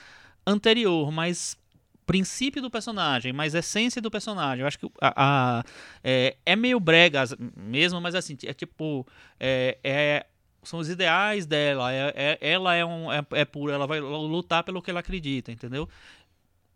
anterior, 0.46 1.10
mais 1.10 1.56
princípio 2.06 2.62
do 2.62 2.70
personagem, 2.70 3.32
mais 3.34 3.54
essência 3.54 4.00
do 4.00 4.10
personagem. 4.10 4.62
Eu 4.62 4.66
acho 4.66 4.78
que 4.78 4.86
a, 5.00 5.58
a- 5.58 5.64
é, 6.02 6.36
é 6.46 6.56
meio 6.56 6.80
brega 6.80 7.22
mesmo, 7.56 8.00
mas 8.00 8.14
assim, 8.14 8.36
é 8.44 8.54
tipo. 8.54 9.06
É, 9.38 9.78
é 9.84 10.26
são 10.62 10.80
os 10.80 10.88
ideais 10.88 11.46
dela. 11.46 11.92
É, 11.92 12.12
é- 12.16 12.38
ela 12.40 12.74
é, 12.74 12.84
um, 12.84 13.12
é, 13.12 13.24
é 13.32 13.44
pura, 13.44 13.74
ela 13.74 13.86
vai 13.86 14.00
lutar 14.00 14.64
pelo 14.64 14.82
que 14.82 14.90
ela 14.90 15.00
acredita, 15.00 15.52
entendeu? 15.52 15.88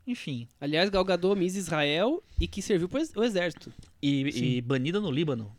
Enfim. 0.06 0.48
Aliás, 0.60 0.90
Gal 0.90 1.04
Gadot, 1.04 1.38
Miss 1.38 1.54
Israel 1.56 2.22
e 2.40 2.48
que 2.48 2.60
serviu 2.60 2.88
pro 2.88 2.98
ex- 2.98 3.12
o 3.16 3.22
exército. 3.22 3.72
E, 4.02 4.22
e 4.56 4.60
banida 4.60 5.00
no 5.00 5.10
Líbano. 5.10 5.54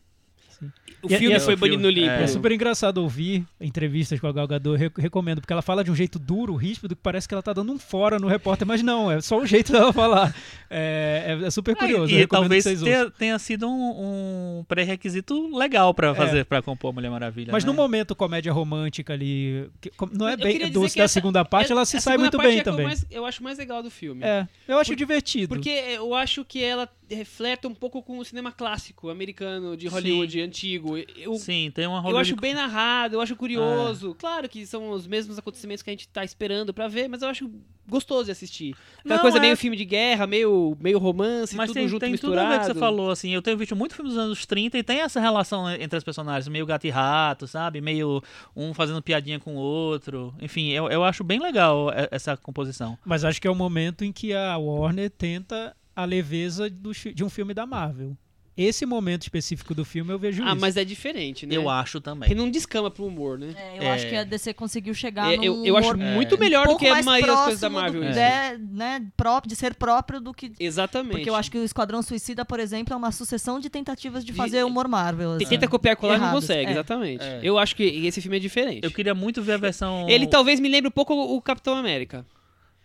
O 1.01 1.07
E- 1.07 1.17
filme 1.17 1.35
e- 1.35 1.39
foi 1.39 1.53
o 1.55 1.57
filme- 1.57 1.75
banido 1.77 1.83
no 1.83 1.89
Líbano. 1.89 2.23
É 2.23 2.27
super 2.27 2.51
engraçado 2.51 2.97
ouvir 2.99 3.45
entrevistas 3.59 4.19
com 4.19 4.27
a 4.27 4.31
Gal 4.31 4.47
Gadot, 4.47 4.77
re- 4.77 4.91
recomendo, 4.97 5.41
porque 5.41 5.51
ela 5.51 5.61
fala 5.61 5.83
de 5.83 5.91
um 5.91 5.95
jeito 5.95 6.17
duro, 6.17 6.55
ríspido, 6.55 6.95
que 6.95 7.01
parece 7.01 7.27
que 7.27 7.33
ela 7.33 7.43
tá 7.43 7.51
dando 7.51 7.73
um 7.73 7.79
fora 7.79 8.17
no 8.19 8.27
repórter, 8.27 8.65
mas 8.65 8.81
não, 8.81 9.11
é 9.11 9.19
só 9.19 9.37
o 9.39 9.45
jeito 9.45 9.71
dela 9.71 9.91
falar. 9.93 10.33
É, 10.69 11.37
é- 11.41 11.47
é 11.47 11.51
super 11.51 11.75
curioso, 11.75 12.13
e 12.13 12.25
talvez 12.25 12.63
tenha, 12.63 13.09
tenha 13.11 13.37
sido 13.39 13.67
um, 13.67 14.59
um 14.59 14.63
pré-requisito 14.67 15.55
legal 15.55 15.93
pra 15.93 16.15
fazer, 16.15 16.45
pra 16.45 16.61
compor 16.61 16.91
a 16.91 16.93
Mulher 16.93 17.09
Maravilha. 17.11 17.51
Mas 17.51 17.63
né? 17.65 17.71
no 17.71 17.75
momento 17.75 18.15
comédia 18.15 18.51
romântica 18.53 19.13
ali, 19.13 19.69
que- 19.81 19.91
não 20.13 20.27
é 20.27 20.33
Eu 20.33 20.37
bem 20.37 20.71
doce 20.71 20.97
da 20.97 21.03
essa- 21.03 21.13
segunda 21.13 21.43
parte, 21.43 21.71
ela 21.71 21.85
se 21.85 21.99
sai 21.99 22.17
muito 22.17 22.37
bem 22.37 22.59
é 22.59 22.63
também. 22.63 22.85
mais- 22.85 23.05
eu 23.11 23.25
acho 23.25 23.43
mais 23.43 23.57
legal 23.57 23.83
do 23.83 23.91
filme. 23.91 24.23
É, 24.23 24.47
eu 24.67 24.77
acho 24.77 24.91
Por- 24.91 24.97
divertido. 24.97 25.47
Porque 25.49 25.69
eu 25.69 26.13
acho 26.15 26.45
que 26.45 26.63
ela 26.63 26.87
reflete 27.09 27.67
um 27.67 27.73
pouco 27.73 28.01
com 28.01 28.17
o 28.17 28.25
cinema 28.25 28.51
clássico 28.51 29.09
americano, 29.09 29.75
de 29.77 29.87
Hollywood, 29.87 30.41
antigo. 30.41 30.97
Eu, 31.15 31.35
Sim, 31.35 31.71
tem 31.73 31.85
uma 31.87 31.97
eu 31.97 32.01
Hollywood- 32.01 32.31
acho 32.31 32.35
bem 32.41 32.53
narrado, 32.53 33.15
eu 33.15 33.21
acho 33.21 33.33
É. 33.33 33.35
curioso. 33.35 34.15
Claro 34.15 34.47
que 34.49 34.65
são 34.65 34.89
os 34.91 35.05
mesmos 35.07 35.37
acontecimentos 35.37 35.81
que 35.83 35.89
a 35.89 35.93
gente 35.93 36.07
tá 36.07 36.23
esperando 36.23 36.73
pra 36.73 36.87
ver, 36.87 37.07
mas 37.07 37.21
eu 37.21 37.29
acho 37.29 37.49
gostoso 37.87 38.25
de 38.25 38.31
assistir. 38.31 38.75
Aquela 38.99 39.15
Não, 39.15 39.21
coisa 39.21 39.37
é- 39.37 39.41
meio 39.41 39.57
filme 39.57 39.75
de 39.75 39.83
guerra, 39.85 40.25
meio, 40.25 40.77
meio 40.79 40.97
romance, 40.97 41.55
Mas 41.55 41.67
tudo 41.67 41.75
tem, 41.75 41.87
junto 41.87 41.99
tem 41.99 42.11
tudo 42.15 42.29
misturado. 42.29 42.47
a 42.47 42.51
ver 42.51 42.59
que 42.59 42.65
você 42.73 42.79
falou, 42.79 43.11
assim. 43.11 43.31
Eu 43.31 43.41
tenho 43.41 43.57
visto 43.57 43.75
muito 43.75 43.93
filmes 43.95 44.13
dos 44.13 44.23
anos 44.23 44.45
30 44.45 44.77
e 44.77 44.83
tem 44.83 45.01
essa 45.01 45.19
relação 45.19 45.69
entre 45.69 45.97
os 45.97 46.03
personagens, 46.03 46.47
meio 46.47 46.65
gato 46.65 46.87
e 46.87 46.89
rato, 46.89 47.45
sabe? 47.47 47.81
Meio 47.81 48.21
um 48.55 48.73
fazendo 48.73 49.01
piadinha 49.01 49.39
com 49.39 49.55
o 49.55 49.59
outro. 49.59 50.33
Enfim, 50.41 50.69
eu, 50.69 50.87
eu 50.89 51.03
acho 51.03 51.23
bem 51.23 51.39
legal 51.39 51.89
e- 51.89 52.07
essa 52.11 52.37
composição. 52.37 52.97
Mas 53.05 53.25
acho 53.25 53.41
que 53.41 53.47
é 53.47 53.51
o 53.51 53.55
momento 53.55 54.05
em 54.05 54.11
que 54.13 54.33
a 54.33 54.57
Warner 54.57 55.09
tenta 55.09 55.75
a 55.95 56.05
leveza 56.05 56.69
do 56.69 56.91
de 56.93 57.23
um 57.23 57.29
filme 57.29 57.53
da 57.53 57.65
Marvel. 57.65 58.15
Esse 58.55 58.85
momento 58.85 59.23
específico 59.23 59.73
do 59.73 59.83
filme 59.83 60.13
eu 60.13 60.19
vejo 60.19 60.43
Ah, 60.43 60.51
isso. 60.51 60.61
mas 60.61 60.77
é 60.77 60.85
diferente, 60.85 61.43
né? 61.47 61.55
Eu 61.57 61.67
acho 61.67 61.99
também. 61.99 62.29
Que 62.29 62.35
não 62.35 62.51
descama 62.51 62.91
pro 62.91 63.03
humor, 63.07 63.39
né? 63.39 63.51
É, 63.57 63.79
eu 63.79 63.81
É. 63.81 63.91
acho 63.93 64.07
que 64.07 64.15
a 64.15 64.23
DC 64.23 64.53
conseguiu 64.53 64.93
chegar 64.93 65.33
É, 65.33 65.37
num 65.37 65.43
eu, 65.43 65.65
eu 65.65 65.75
acho 65.75 65.91
humor 65.95 65.97
muito 66.13 66.35
É. 66.35 66.37
melhor 66.37 66.67
um 66.67 66.73
do 66.73 66.77
que 66.77 66.85
a 66.85 67.01
maioria 67.01 67.33
das 67.33 67.43
coisas 67.45 67.61
da 67.61 67.69
Marvel. 67.71 68.01
do, 68.03 68.09
isso. 68.11 68.19
é, 68.19 68.55
né, 68.59 69.07
próprio, 69.17 69.49
de 69.49 69.55
ser 69.55 69.73
próprio 69.73 70.21
do 70.21 70.31
que... 70.35 70.51
Exatamente. 70.59 71.13
Porque 71.13 71.29
eu 71.31 71.33
acho 71.33 71.49
que 71.49 71.57
o 71.57 71.63
Esquadrão 71.63 72.03
Suicida, 72.03 72.45
por 72.45 72.59
exemplo, 72.59 72.93
é 72.93 72.95
uma 72.95 73.11
sucessão 73.11 73.59
de 73.59 73.71
tentativas 73.71 74.23
de 74.23 74.31
De- 74.31 74.37
fazer 74.37 74.63
humor 74.63 74.87
Marvel. 74.87 75.31
Assim. 75.31 75.47
tenta 75.47 75.67
copiar 75.67 75.95
colar 75.95 76.17
e 76.17 76.19
não 76.19 76.31
consegue, 76.33 76.67
é. 76.69 76.71
exatamente. 76.73 77.23
É. 77.23 77.39
Eu 77.41 77.57
acho 77.57 77.75
que 77.75 77.81
esse 77.83 78.21
filme 78.21 78.37
é 78.37 78.39
diferente. 78.39 78.83
Eu 78.83 78.91
queria 78.91 79.15
muito 79.15 79.41
ver 79.41 79.53
a 79.53 79.57
versão. 79.57 80.07
Ele 80.07 80.27
talvez 80.27 80.59
me 80.59 80.69
lembre 80.69 80.89
um 80.89 80.91
pouco 80.91 81.11
o 81.15 81.41
Capitão 81.41 81.73
América. 81.75 82.23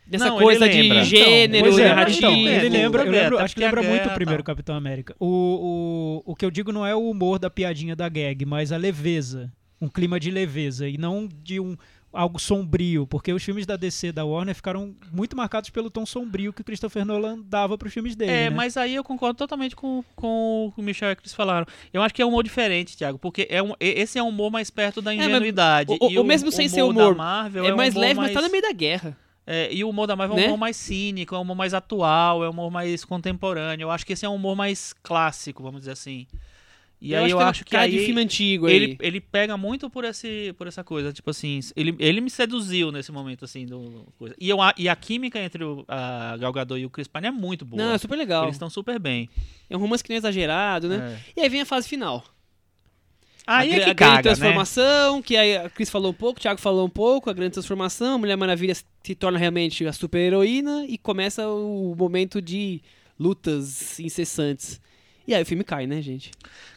Dessa 0.08 0.30
Não, 0.30 0.38
coisa 0.38 0.66
de 0.68 1.04
gênero, 1.04 1.64
Pois 1.66 1.78
é, 1.78 1.88
narrativo. 1.88 2.18
então, 2.18 2.32
ele 2.32 2.68
lembra, 2.70 3.04
eu 3.04 3.10
lembro, 3.10 3.38
acho 3.38 3.54
que 3.54 3.60
lembra 3.60 3.82
muito 3.82 4.08
o 4.08 4.14
primeiro 4.14 4.42
tal. 4.42 4.54
Capitão 4.54 4.74
América. 4.74 5.14
O, 5.20 6.22
o, 6.26 6.32
o 6.32 6.34
que 6.34 6.44
eu 6.44 6.50
digo 6.50 6.72
não 6.72 6.86
é 6.86 6.94
o 6.94 7.10
humor 7.10 7.38
da 7.38 7.50
piadinha 7.50 7.94
da 7.94 8.08
gag, 8.08 8.44
mas 8.46 8.72
a 8.72 8.76
leveza. 8.76 9.52
Um 9.80 9.86
clima 9.88 10.18
de 10.18 10.30
leveza 10.30 10.88
e 10.88 10.96
não 10.98 11.28
de 11.42 11.60
um 11.60 11.76
algo 12.10 12.38
sombrio, 12.40 13.06
porque 13.06 13.32
os 13.32 13.44
filmes 13.44 13.66
da 13.66 13.76
DC 13.76 14.10
da 14.12 14.24
Warner 14.24 14.54
ficaram 14.54 14.94
muito 15.12 15.36
marcados 15.36 15.68
pelo 15.70 15.90
tom 15.90 16.06
sombrio 16.06 16.52
que 16.54 16.62
o 16.62 16.64
Christopher 16.64 17.04
Nolan 17.04 17.38
dava 17.44 17.76
para 17.76 17.86
os 17.86 17.92
filmes 17.94 18.16
dele. 18.16 18.32
É, 18.32 18.44
né? 18.48 18.50
mas 18.50 18.76
aí 18.78 18.94
eu 18.94 19.04
concordo 19.04 19.36
totalmente 19.36 19.76
com, 19.76 20.02
com 20.16 20.66
o 20.68 20.72
que 20.72 20.80
o 20.80 20.82
Michel 20.82 21.10
e 21.10 21.12
a 21.12 21.16
Cris 21.16 21.34
falaram. 21.34 21.66
Eu 21.92 22.02
acho 22.02 22.14
que 22.14 22.22
é 22.22 22.24
um 22.24 22.30
humor 22.30 22.42
diferente, 22.42 22.96
Thiago, 22.96 23.18
porque 23.18 23.46
é 23.50 23.62
um, 23.62 23.74
esse 23.78 24.18
é 24.18 24.22
um 24.22 24.28
humor 24.30 24.50
mais 24.50 24.70
perto 24.70 25.02
da 25.02 25.14
mas 25.14 25.20
ingenuidade. 25.26 25.92
o- 26.00 26.06
o- 26.06 26.10
e 26.10 26.18
o 26.18 26.24
mesmo 26.24 26.50
sem 26.50 26.66
ser 26.66 26.82
humor, 26.82 27.12
da 27.12 27.18
Marvel 27.18 27.66
É 27.66 27.74
um 27.74 27.76
mais 27.76 27.92
humor 27.94 28.00
leve, 28.00 28.14
mas 28.20 28.32
tá 28.32 28.40
no 28.40 28.50
meio 28.50 28.62
da 28.62 28.72
guerra. 28.72 29.16
É, 29.50 29.72
e 29.72 29.82
o 29.82 29.88
humor 29.88 30.06
da 30.06 30.14
Marvel 30.14 30.36
é 30.36 30.40
um 30.40 30.42
Né? 30.42 30.46
humor 30.48 30.58
mais 30.58 30.76
cínico, 30.76 31.34
é 31.34 31.38
um 31.38 31.40
humor 31.40 31.56
mais 31.56 31.72
atual, 31.72 32.44
é 32.44 32.48
um 32.48 32.50
humor 32.52 32.70
mais 32.70 33.02
contemporâneo. 33.02 33.84
Eu 33.86 33.90
acho 33.90 34.04
que 34.04 34.12
esse 34.12 34.26
é 34.26 34.28
um 34.28 34.34
humor 34.34 34.54
mais 34.54 34.92
clássico, 35.02 35.62
vamos 35.62 35.80
dizer 35.80 35.92
assim. 35.92 36.26
E 37.00 37.14
aí 37.14 37.30
eu 37.30 37.40
ele 37.40 37.48
acho 37.48 37.64
que 37.64 37.76
aí 37.76 37.92
de 37.92 37.98
filme 38.00 38.20
antigo 38.20 38.68
ele, 38.68 38.86
aí. 38.86 38.96
ele 39.00 39.20
pega 39.20 39.56
muito 39.56 39.88
por, 39.88 40.04
esse, 40.04 40.52
por 40.58 40.66
essa 40.66 40.82
coisa, 40.82 41.12
tipo 41.12 41.30
assim, 41.30 41.60
ele, 41.76 41.94
ele 42.00 42.20
me 42.20 42.28
seduziu 42.28 42.90
nesse 42.90 43.10
momento, 43.12 43.44
assim, 43.44 43.64
do, 43.64 44.04
coisa. 44.18 44.34
E, 44.38 44.48
eu, 44.50 44.60
a- 44.60 44.74
e 44.76 44.88
a 44.88 44.96
química 44.96 45.38
entre 45.38 45.62
o, 45.64 45.84
a 45.88 46.36
Gal 46.38 46.52
Gadot 46.52 46.78
e 46.80 46.84
o 46.84 46.90
Chris 46.90 47.06
Pine 47.06 47.28
é 47.28 47.30
muito 47.30 47.64
boa. 47.64 47.80
Não, 47.82 47.92
é 47.94 47.98
super 47.98 48.16
legal. 48.16 48.42
Eles 48.44 48.56
estão 48.56 48.68
super 48.68 48.98
bem. 48.98 49.30
É 49.70 49.76
um 49.76 49.80
romance 49.80 50.02
que 50.02 50.10
não 50.10 50.16
é 50.16 50.18
exagerado, 50.18 50.88
né? 50.88 51.18
É. 51.36 51.40
E 51.40 51.42
aí 51.44 51.48
vem 51.48 51.60
a 51.60 51.66
fase 51.66 51.88
final. 51.88 52.24
Aí 53.50 53.72
a, 53.72 53.76
é 53.76 53.84
que 53.84 53.90
a 53.90 53.94
grande 53.94 53.96
caga, 53.96 54.16
né? 54.16 54.22
transformação, 54.22 55.22
que 55.22 55.34
aí 55.34 55.56
a 55.56 55.70
Cris 55.70 55.88
falou 55.88 56.10
um 56.10 56.14
pouco, 56.14 56.38
o 56.38 56.42
Thiago 56.42 56.60
falou 56.60 56.86
um 56.86 56.90
pouco, 56.90 57.30
a 57.30 57.32
grande 57.32 57.52
transformação, 57.52 58.16
a 58.16 58.18
Mulher 58.18 58.36
Maravilha 58.36 58.74
se 58.74 59.14
torna 59.14 59.38
realmente 59.38 59.86
a 59.86 59.92
super 59.92 60.18
heroína 60.18 60.84
e 60.86 60.98
começa 60.98 61.48
o 61.48 61.94
momento 61.96 62.42
de 62.42 62.82
lutas 63.18 63.98
incessantes. 63.98 64.78
E 65.26 65.34
aí 65.34 65.42
o 65.42 65.46
filme 65.46 65.64
cai, 65.64 65.86
né, 65.86 66.02
gente? 66.02 66.30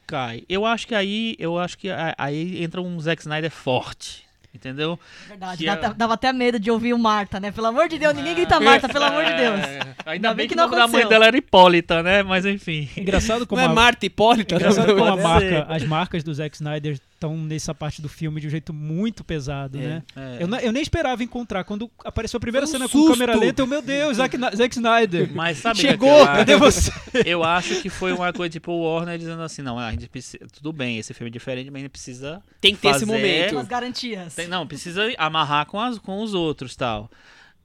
Cai. 0.07 0.43
Eu 0.47 0.65
acho 0.65 0.87
que 0.87 0.95
aí, 0.95 1.35
eu 1.37 1.57
acho 1.57 1.77
que 1.77 1.89
aí 2.17 2.63
entra 2.63 2.81
um 2.81 2.97
Zack 3.01 3.21
Snyder 3.21 3.51
forte, 3.51 4.25
entendeu? 4.53 4.99
Verdade, 5.27 5.57
Que 5.57 5.65
dá- 5.65 5.87
é- 5.89 5.93
dava 5.93 6.13
até 6.13 6.31
medo 6.33 6.59
de 6.59 6.69
ouvir 6.71 6.93
o 6.93 6.97
Marta, 6.99 7.39
né? 7.39 7.51
Pelo 7.51 7.67
amor 7.67 7.87
de 7.87 7.97
Deus, 7.97 8.13
ninguém 8.13 8.35
grita 8.35 8.59
Marta, 8.59 8.87
pelo 8.89 9.05
amor 9.05 9.23
de 9.25 9.33
Deus. 9.33 9.59
É, 9.59 9.79
ainda, 9.79 9.95
Ainda 10.05 10.27
bem 10.29 10.35
bem 10.37 10.47
que, 10.47 10.53
que 10.55 10.59
o 10.59 10.63
não 10.63 10.69
nome 10.69 10.81
da 10.81 10.87
mãe 10.87 11.07
dela 11.07 11.25
era 11.27 11.37
Hipólita, 11.37 12.03
né? 12.03 12.23
Mas 12.23 12.45
enfim. 12.45 12.89
Engraçado 12.97 13.45
como 13.47 13.61
Não 13.61 13.67
é 13.67 13.71
a, 13.71 13.75
Marta 13.75 14.05
Hipólita? 14.05 14.55
engraçado 14.55 14.93
como 14.95 15.05
a 15.05 15.17
marca, 15.17 15.65
as 15.69 15.83
marcas 15.83 16.23
do 16.23 16.33
Zack 16.33 16.55
Snyder 16.55 16.99
estão 17.21 17.37
nessa 17.37 17.73
parte 17.75 18.01
do 18.01 18.09
filme 18.09 18.41
de 18.41 18.47
um 18.47 18.49
jeito 18.49 18.73
muito 18.73 19.23
pesado, 19.23 19.77
É. 19.77 19.81
né? 19.81 20.03
É. 20.15 20.37
Eu, 20.43 20.47
não- 20.47 20.57
eu 20.59 20.71
nem 20.71 20.81
esperava 20.81 21.23
encontrar. 21.23 21.63
Quando 21.63 21.89
apareceu 22.03 22.37
a 22.37 22.41
primeira 22.41 22.65
um 22.65 22.69
cena 22.69 22.85
com 22.89 22.97
susto. 22.97 23.11
câmera 23.11 23.37
lenta, 23.37 23.61
eu, 23.61 23.67
meu 23.67 23.81
Deus, 23.81 24.17
Zack, 24.17 24.35
Zack 24.55 24.75
Snyder. 24.75 25.31
Mas 25.33 25.59
sabe 25.59 25.79
é 25.79 25.81
Chegou, 25.91 26.09
eu 26.19 26.25
cadê 26.25 26.53
acho? 26.53 26.59
você? 26.63 26.91
Eu 27.25 27.43
acho 27.43 27.79
que 27.81 27.89
foi 27.89 28.11
uma 28.11 28.33
coisa 28.33 28.49
tipo 28.49 28.71
o 28.71 28.81
Warner 28.83 29.17
dizendo 29.19 29.41
assim, 29.43 29.61
não, 29.61 29.77
a 29.77 29.91
gente 29.91 30.09
precisa, 30.09 30.43
tudo 30.51 30.73
bem, 30.73 30.97
esse 30.97 31.13
filme 31.13 31.29
é 31.29 31.31
diferente, 31.31 31.69
mas 31.69 31.81
a 31.81 31.83
gente 31.83 31.91
precisa 31.91 32.41
Tem 32.59 32.73
que 32.73 32.81
ter 32.81 32.87
esse 32.89 33.01
fazer- 33.01 33.11
momento. 33.11 33.51
Umas 33.53 33.67
garantias. 33.67 34.33
Tem- 34.33 34.47
não, 34.47 34.65
precisa 34.65 35.03
amarrar 35.17 35.67
com, 35.67 35.79
as, 35.79 35.99
com 35.99 36.21
os 36.23 36.33
outros 36.33 36.75
tal. 36.75 37.09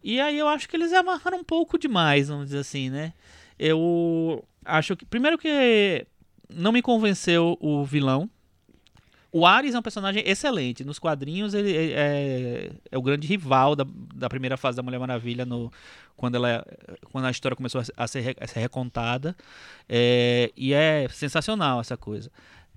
E 0.05 0.21
aí 0.21 0.39
eu 0.39 0.47
acho 0.47 0.69
que 0.69 0.77
eles 0.77 0.93
amarraram 0.93 1.39
um 1.39 1.45
pouco 1.45 1.79
demais, 1.79 2.29
vamos 2.29 2.47
dizer 2.47 2.59
assim, 2.59 2.91
né? 2.91 3.13
Eu 3.59 4.45
acho 4.65 4.95
que. 4.97 5.05
Primeiro 5.07 5.39
que 5.39 6.07
não 6.49 6.71
me 6.73 6.83
convenceu 6.83 7.57
o 7.61 7.85
vilão. 7.85 8.29
O 9.39 9.45
Ares 9.45 9.75
é 9.75 9.79
um 9.79 9.83
personagem 9.83 10.23
excelente. 10.27 10.85
Nos 10.85 10.99
quadrinhos, 10.99 11.53
ele 11.53 11.77
é, 11.77 11.91
é- 11.93 12.71
é 12.93 12.97
o 12.99 13.03
grande 13.03 13.27
rival 13.27 13.77
da, 13.77 13.85
da 14.15 14.29
primeira 14.29 14.57
fase 14.57 14.77
da 14.77 14.83
Mulher 14.83 14.99
Maravilha, 14.99 15.45
no, 15.45 15.71
quando, 16.17 16.37
ela, 16.37 16.65
quando 17.13 17.27
a 17.27 17.31
história 17.31 17.55
começou 17.57 17.81
a, 17.81 17.85
se- 17.85 17.93
a 17.97 18.07
ser, 18.07 18.37
a 18.41 18.47
ser 18.47 18.61
recontada. 18.61 19.37
É, 19.89 20.51
e 20.57 20.73
é 20.73 21.07
sensacional 21.11 21.81
essa 21.81 21.97
coisa. 21.97 22.31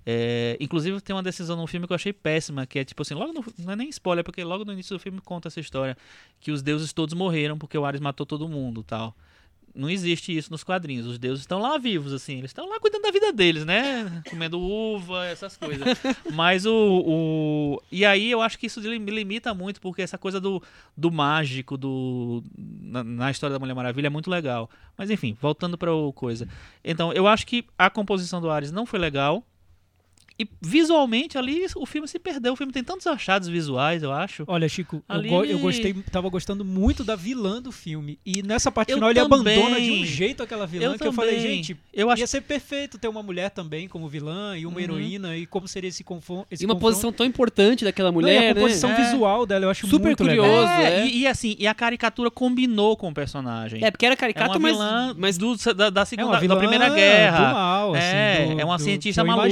É, 0.04 0.56
inclusive 0.60 1.00
tem 1.00 1.14
uma 1.14 1.22
decisão 1.22 1.56
no 1.56 1.66
filme 1.66 1.86
que 1.86 1.92
eu 1.92 1.94
achei 1.94 2.12
péssima, 2.12 2.66
que 2.66 2.78
é 2.78 2.84
tipo 2.84 3.02
assim, 3.02 3.14
logo 3.14 3.32
no, 3.32 3.44
não 3.58 3.72
é 3.72 3.76
nem 3.76 3.88
spoiler, 3.90 4.24
porque 4.24 4.42
logo 4.42 4.64
no 4.64 4.72
início 4.72 4.96
do 4.96 5.00
filme 5.00 5.20
conta 5.20 5.48
essa 5.48 5.60
história, 5.60 5.96
que 6.40 6.50
os 6.50 6.62
deuses 6.62 6.92
todos 6.92 7.14
morreram 7.14 7.56
porque 7.58 7.76
o 7.78 7.84
Ares 7.84 8.00
matou 8.00 8.26
todo 8.26 8.48
mundo 8.48 8.82
tal. 8.82 9.14
Não 9.74 9.88
existe 9.88 10.36
isso 10.36 10.50
nos 10.50 10.64
quadrinhos. 10.64 11.06
Os 11.06 11.18
deuses 11.18 11.42
estão 11.42 11.60
lá 11.60 11.78
vivos, 11.78 12.12
assim. 12.12 12.38
Eles 12.38 12.50
estão 12.50 12.68
lá 12.68 12.80
cuidando 12.80 13.02
da 13.02 13.10
vida 13.10 13.32
deles, 13.32 13.64
né? 13.64 14.22
Comendo 14.28 14.60
uva, 14.60 15.26
essas 15.26 15.56
coisas. 15.56 15.86
Mas 16.32 16.66
o, 16.66 16.72
o. 16.74 17.82
E 17.90 18.04
aí 18.04 18.30
eu 18.30 18.42
acho 18.42 18.58
que 18.58 18.66
isso 18.66 18.80
me 18.80 18.98
limita 18.98 19.54
muito, 19.54 19.80
porque 19.80 20.02
essa 20.02 20.18
coisa 20.18 20.40
do, 20.40 20.62
do 20.96 21.10
mágico, 21.10 21.76
do. 21.76 22.42
Na, 22.56 23.04
na 23.04 23.30
história 23.30 23.54
da 23.54 23.60
Mulher 23.60 23.74
Maravilha 23.74 24.08
é 24.08 24.10
muito 24.10 24.30
legal. 24.30 24.68
Mas 24.98 25.10
enfim, 25.10 25.36
voltando 25.40 25.78
pra 25.78 25.92
o 25.94 26.12
coisa. 26.12 26.48
Então, 26.84 27.12
eu 27.12 27.26
acho 27.26 27.46
que 27.46 27.64
a 27.78 27.88
composição 27.88 28.40
do 28.40 28.50
Ares 28.50 28.72
não 28.72 28.84
foi 28.84 28.98
legal. 28.98 29.44
E 30.40 30.48
visualmente 30.62 31.36
ali 31.36 31.66
o 31.76 31.84
filme 31.84 32.08
se 32.08 32.18
perdeu. 32.18 32.54
O 32.54 32.56
filme 32.56 32.72
tem 32.72 32.82
tantos 32.82 33.06
achados 33.06 33.46
visuais, 33.46 34.02
eu 34.02 34.10
acho. 34.10 34.44
Olha, 34.46 34.66
Chico, 34.70 34.96
eu, 34.96 35.14
Ali 35.14 35.28
go- 35.28 35.36
eu 35.44 35.50
ele- 35.50 35.54
gostei, 35.58 35.92
tava 36.10 36.30
gostando 36.30 36.64
muito 36.64 37.04
da 37.04 37.14
vilã 37.14 37.60
do 37.60 37.70
filme. 37.70 38.18
E 38.24 38.42
nessa 38.42 38.70
parte 38.72 38.90
Eu 38.90 38.96
final 38.96 39.10
ele 39.10 39.20
também. 39.20 39.54
abandona 39.58 39.78
de 39.80 39.90
um 39.90 40.04
jeito 40.06 40.42
aquela 40.42 40.66
vilã 40.66 40.84
Eu 40.94 40.98
que 40.98 41.06
eu 41.06 41.12
falei, 41.12 41.36
também. 41.36 41.56
gente, 41.56 41.76
Eu 41.92 42.08
acho 42.10 42.22
ia 42.22 42.26
ser 42.26 42.40
perfeito 42.40 42.96
ter 42.98 43.08
uma 43.08 43.22
mulher 43.22 43.50
também 43.50 43.86
como 43.86 44.08
vilã 44.08 44.56
e 44.56 44.64
uma 44.64 44.76
Uhum. 44.76 44.80
heroína 44.82 45.36
e 45.36 45.44
como 45.44 45.68
seria 45.68 45.88
esse, 45.88 46.02
confon 46.02 46.46
esse 46.50 46.64
E 46.64 46.66
uma 46.66 46.74
confronto. 46.74 46.92
posição 46.92 47.12
tão 47.12 47.26
importante 47.26 47.84
daquela 47.84 48.10
Não, 48.10 48.20
e 48.20 48.22
mulher, 48.22 48.50
a 48.52 48.54
composição 48.54 48.88
né? 48.90 48.96
É. 49.00 49.04
visual 49.04 49.44
dela 49.44 49.66
eu 49.66 49.70
acho 49.70 49.86
Super 49.86 50.06
muito 50.06 50.24
legal. 50.24 50.46
curioso. 50.46 50.72
É, 50.72 51.00
é. 51.02 51.06
E, 51.06 51.18
e 51.18 51.26
assim, 51.26 51.54
e 51.58 51.66
a 51.66 51.74
caricatura 51.74 52.30
combinou 52.30 52.96
com 52.96 53.08
o 53.10 53.12
personagem. 53.14 53.84
É, 53.84 53.90
porque 53.90 54.06
era 54.06 54.14
É 54.14 54.16
caricato, 54.16 54.52
uma 54.52 54.58
mas, 54.58 54.72
vilã 54.72 55.14
mas 55.18 55.36
do, 55.36 55.54
da, 55.74 55.90
da 55.90 56.00
É 56.00 56.04
segunda, 56.06 56.28
uma 56.28 56.40
vilã 56.40 56.54
da 56.54 56.60
primeira 56.60 56.88
guerra. 56.88 57.36
do 57.48 57.54
mal, 57.54 57.94
assim, 57.94 58.06
É, 58.06 58.46
do- 58.54 58.60
é 58.60 58.64
uma 58.64 58.76
do- 58.78 58.82
cientista 58.82 59.20
eu 59.20 59.26
maluca. 59.26 59.50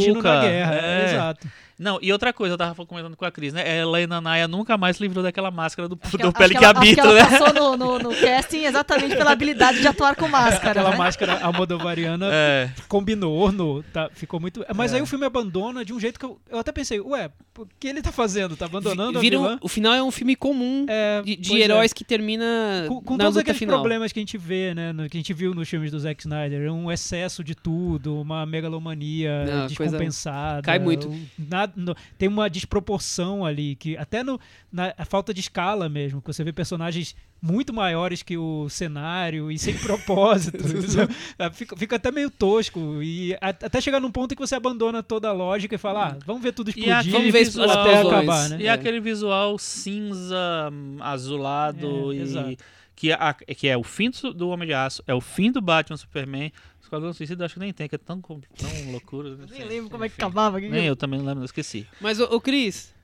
É. 0.84 1.04
exato. 1.12 1.48
Não, 1.78 1.98
e 2.02 2.12
outra 2.12 2.32
coisa, 2.32 2.54
eu 2.54 2.58
tava 2.58 2.84
comentando 2.86 3.16
com 3.16 3.24
a 3.24 3.30
Cris, 3.30 3.52
né? 3.52 3.62
A 3.62 3.76
Helena 3.82 4.20
Naya 4.20 4.48
nunca 4.48 4.76
mais 4.76 4.96
se 4.96 5.02
livrou 5.02 5.22
daquela 5.22 5.50
máscara 5.50 5.88
do, 5.88 5.94
do 5.94 6.00
ela- 6.20 6.32
pele 6.32 6.56
acho 6.56 6.58
que, 6.58 6.64
ela- 6.64 6.70
acho 6.70 6.78
habita, 6.78 7.00
ela 7.02 7.14
né? 7.14 7.38
passou 7.38 7.54
no, 7.54 7.76
no, 7.76 7.98
no 8.00 8.14
casting 8.16 8.64
exatamente 8.64 9.14
pela 9.16 9.30
habilidade 9.30 9.80
de 9.80 9.86
atuar 9.86 10.16
com 10.16 10.26
máscara. 10.26 10.70
Aquela 10.72 10.90
né? 10.90 10.96
máscara 10.96 11.38
almodovariana 11.40 12.28
É. 12.32 12.70
combinou, 12.88 13.52
no, 13.52 13.82
tá, 13.84 14.10
ficou 14.12 14.40
muito. 14.40 14.64
Mas 14.74 14.92
É. 14.92 14.96
aí 14.96 15.02
o 15.02 15.06
filme 15.06 15.24
abandona 15.24 15.84
de 15.84 15.92
um 15.92 16.00
jeito 16.00 16.18
que 16.18 16.26
eu, 16.26 16.38
eu 16.50 16.58
até 16.58 16.72
pensei, 16.72 17.00
ué, 17.00 17.30
o 17.56 17.66
que 17.78 17.86
ele 17.88 18.02
tá 18.02 18.10
fazendo? 18.12 18.56
Tá 18.56 18.64
abandonando 18.66 19.20
Vira 19.20 19.36
a 19.36 19.40
um- 19.40 19.58
o 19.62 19.68
final 19.68 19.92
é 19.94 20.02
um 20.02 20.10
filme 20.10 20.34
comum 20.36 20.84
É, 20.88 21.22
de, 21.22 21.36
de 21.36 21.60
é. 21.60 21.64
heróis 21.64 21.92
que 21.92 22.02
termina 22.04 22.44
Com, 22.88 23.00
com 23.02 23.12
na 23.16 23.24
todos 23.24 23.36
luta 23.36 23.40
aqueles 23.42 23.58
final. 23.58 23.78
problemas 23.78 24.12
que 24.12 24.18
a 24.18 24.22
gente 24.22 24.36
vê, 24.38 24.74
né? 24.74 24.92
no- 24.92 25.08
que 25.08 25.16
a 25.16 25.20
gente 25.20 25.32
viu 25.32 25.54
nos 25.54 25.68
filmes 25.68 25.90
do 25.92 25.98
Zack 26.00 26.20
Snyder, 26.22 26.72
um 26.72 26.90
excesso 26.90 27.44
de 27.44 27.54
tudo, 27.54 28.20
uma 28.20 28.44
megalomania 28.46 29.44
Não, 29.44 29.66
descompensada. 29.66 30.62
cai 30.62 30.78
muito. 30.78 31.08
nada- 31.38 31.67
no- 31.76 31.94
tem 32.16 32.28
uma 32.28 32.48
desproporção 32.50 33.44
ali, 33.44 33.74
que 33.76 33.96
até 33.96 34.22
no, 34.22 34.38
na 34.72 34.92
a 34.96 35.04
falta 35.04 35.32
de 35.34 35.40
escala 35.40 35.88
mesmo, 35.88 36.20
que 36.20 36.26
você 36.26 36.42
vê 36.44 36.52
personagens 36.52 37.14
muito 37.40 37.72
maiores 37.72 38.22
que 38.22 38.36
o 38.36 38.68
cenário 38.68 39.50
e 39.50 39.58
sem 39.58 39.74
propósito. 39.78 40.58
Ah, 41.38 41.50
fica, 41.50 41.76
fica 41.76 41.96
até 41.96 42.10
meio 42.10 42.30
tosco. 42.30 43.00
E 43.02 43.34
a- 43.34 43.50
até 43.50 43.80
chegar 43.80 44.00
num 44.00 44.10
ponto 44.10 44.32
em 44.32 44.34
que 44.36 44.40
você 44.44 44.54
abandona 44.56 45.02
toda 45.02 45.28
a 45.28 45.32
lógica 45.32 45.74
e 45.74 45.78
fala, 45.78 46.08
ah, 46.08 46.16
vamos 46.26 46.42
ver 46.42 46.52
tudo 46.52 46.68
E 46.68 46.70
explodir 46.70 46.96
aquele 46.96 47.12
Vamos 47.12 47.32
ver 47.32 47.44
visual- 47.44 47.70
até 47.70 47.98
acabar, 48.00 48.48
né? 48.50 48.56
E 48.60 48.66
É. 48.66 48.70
aquele 48.70 49.00
visual 49.00 49.56
cinza, 49.58 50.68
hum, 50.72 50.96
azulado 51.00 52.12
É, 52.12 52.16
e. 52.16 52.20
exato. 52.20 52.56
Que, 52.96 53.12
a- 53.12 53.32
que 53.56 53.68
é 53.68 53.76
o 53.76 53.84
fim 53.84 54.10
do, 54.10 54.34
do 54.34 54.48
Homem 54.48 54.66
de 54.66 54.74
Aço, 54.74 55.04
é 55.06 55.14
o 55.14 55.20
fim 55.20 55.52
do 55.52 55.60
Batman 55.60 55.96
Superman. 55.96 56.50
Esquadrão 56.88 57.12
Suicida 57.12 57.42
eu 57.42 57.46
acho 57.46 57.54
que 57.54 57.60
nem 57.60 57.72
tem, 57.72 57.86
que 57.86 57.94
é 57.94 57.98
tão, 57.98 58.18
tão 58.20 58.40
loucura. 58.90 59.28
Eu 59.28 59.46
nem 59.46 59.64
lembro 59.64 59.90
como 59.90 60.04
é 60.04 60.08
que 60.08 60.14
acabava. 60.14 60.58
Nem 60.58 60.86
eu 60.86 60.96
também 60.96 61.18
não 61.18 61.26
lembro, 61.26 61.42
eu 61.42 61.46
esqueci. 61.46 61.86
Mas, 62.00 62.18
ô, 62.18 62.24
ô 62.24 62.40
Cris, 62.40 62.94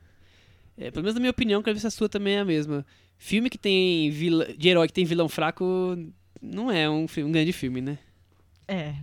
é, 0.79 0.91
pelo 0.91 1.03
menos 1.03 1.15
na 1.15 1.21
minha 1.21 1.31
opinião, 1.31 1.63
quero 1.63 1.75
ver 1.77 1.81
se 1.81 1.87
a 1.87 1.91
sua 1.91 2.09
também 2.09 2.35
é 2.37 2.41
a 2.41 2.45
mesma. 2.45 2.85
Filme 3.19 3.51
que 3.51 3.59
tem 3.59 4.11
vilã, 4.11 4.47
de 4.57 4.69
herói 4.69 4.87
que 4.89 4.93
tem 4.95 5.05
vilão 5.05 5.29
fraco 5.29 5.97
não 6.41 6.71
é 6.71 6.89
um, 6.89 7.07
um 7.19 7.31
grande 7.33 7.53
filme, 7.53 7.81
né? 7.83 7.99
É. 8.67 8.95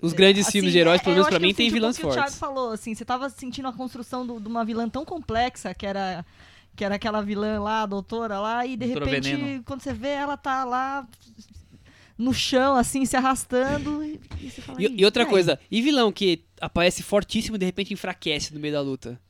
Os 0.00 0.12
grandes 0.14 0.42
Assim, 0.46 0.52
filmes 0.52 0.72
de 0.72 0.78
heróis, 0.78 1.00
é- 1.00 1.04
pelo 1.04 1.12
eu 1.12 1.16
menos 1.16 1.28
pra 1.28 1.38
que 1.38 1.44
mim, 1.44 1.50
eu 1.50 1.56
tem 1.56 1.68
um 1.68 1.72
vilãs 1.72 1.96
pouco 1.98 2.08
o 2.12 2.14
que 2.14 2.18
O 2.18 2.22
fortes. 2.22 2.38
Thiago 2.38 2.54
falou, 2.54 2.72
assim, 2.72 2.94
você 2.94 3.04
tava 3.04 3.28
sentindo 3.28 3.68
a 3.68 3.72
construção 3.72 4.26
do- 4.26 4.40
de 4.40 4.48
uma 4.48 4.64
vilã 4.64 4.88
tão 4.88 5.04
complexa, 5.04 5.74
que 5.74 5.84
era, 5.84 6.24
que 6.74 6.82
era 6.84 6.94
aquela 6.94 7.20
vilã 7.20 7.60
lá, 7.60 7.82
a 7.82 7.86
doutora 7.86 8.38
lá, 8.40 8.64
e 8.64 8.74
de 8.76 8.86
Doutora 8.86 9.04
repente, 9.06 9.36
Veneno. 9.36 9.62
quando 9.64 9.82
você 9.82 9.92
vê, 9.92 10.08
ela 10.08 10.36
tá 10.36 10.64
lá 10.64 11.06
no 12.18 12.32
chão, 12.32 12.76
assim, 12.76 13.04
se 13.04 13.16
arrastando, 13.16 14.02
e, 14.04 14.18
você 14.48 14.60
fala, 14.62 14.80
E, 14.80 14.90
e 15.00 15.04
outra 15.04 15.24
aí?" 15.24 15.28
coisa, 15.28 15.58
e 15.70 15.82
vilão 15.82 16.10
que 16.10 16.44
aparece 16.60 17.02
fortíssimo 17.02 17.56
e 17.56 17.58
de 17.58 17.66
repente 17.66 17.92
enfraquece 17.92 18.52
no 18.54 18.60
meio 18.60 18.72
da 18.74 18.80
luta? 18.80 19.20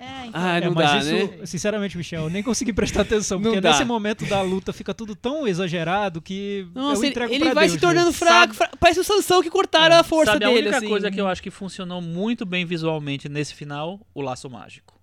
É, 0.00 0.26
então, 0.26 0.40
Ah, 0.40 0.56
É, 0.58 0.60
não 0.60 0.74
mas 0.74 0.90
dá, 0.92 0.98
isso, 0.98 1.10
né? 1.38 1.46
sinceramente, 1.46 1.96
Michel, 1.96 2.24
eu 2.24 2.30
nem 2.30 2.40
consegui 2.40 2.72
prestar 2.72 3.00
atenção, 3.02 3.40
porque 3.42 3.60
nesse 3.60 3.84
momento 3.84 4.24
da 4.26 4.40
luta 4.42 4.72
fica 4.72 4.94
tudo 4.94 5.16
tão 5.16 5.44
exagerado 5.48 6.22
que 6.22 6.68
Nossa, 6.72 7.00
eu 7.00 7.04
ele, 7.04 7.10
entrego 7.10 7.34
ele 7.34 7.44
pra 7.46 7.54
vai 7.54 7.66
Deus 7.66 7.72
se 7.74 7.80
tornando 7.80 8.12
fraco, 8.12 8.54
fra- 8.54 8.70
parece 8.78 9.00
o 9.00 9.04
Sansão 9.04 9.42
que 9.42 9.50
cortaram 9.50 9.96
a 9.96 10.04
força 10.04 10.32
Sabe 10.32 10.44
a 10.44 10.48
dele, 10.48 10.60
única 10.60 10.76
assim. 10.76 10.88
coisa 10.88 11.10
que 11.10 11.20
eu 11.20 11.26
acho 11.26 11.42
que 11.42 11.50
funcionou 11.50 12.00
muito 12.00 12.46
bem 12.46 12.64
visualmente 12.64 13.28
nesse 13.28 13.54
final? 13.54 14.00
O 14.14 14.20
laço 14.20 14.48
mágico. 14.48 14.94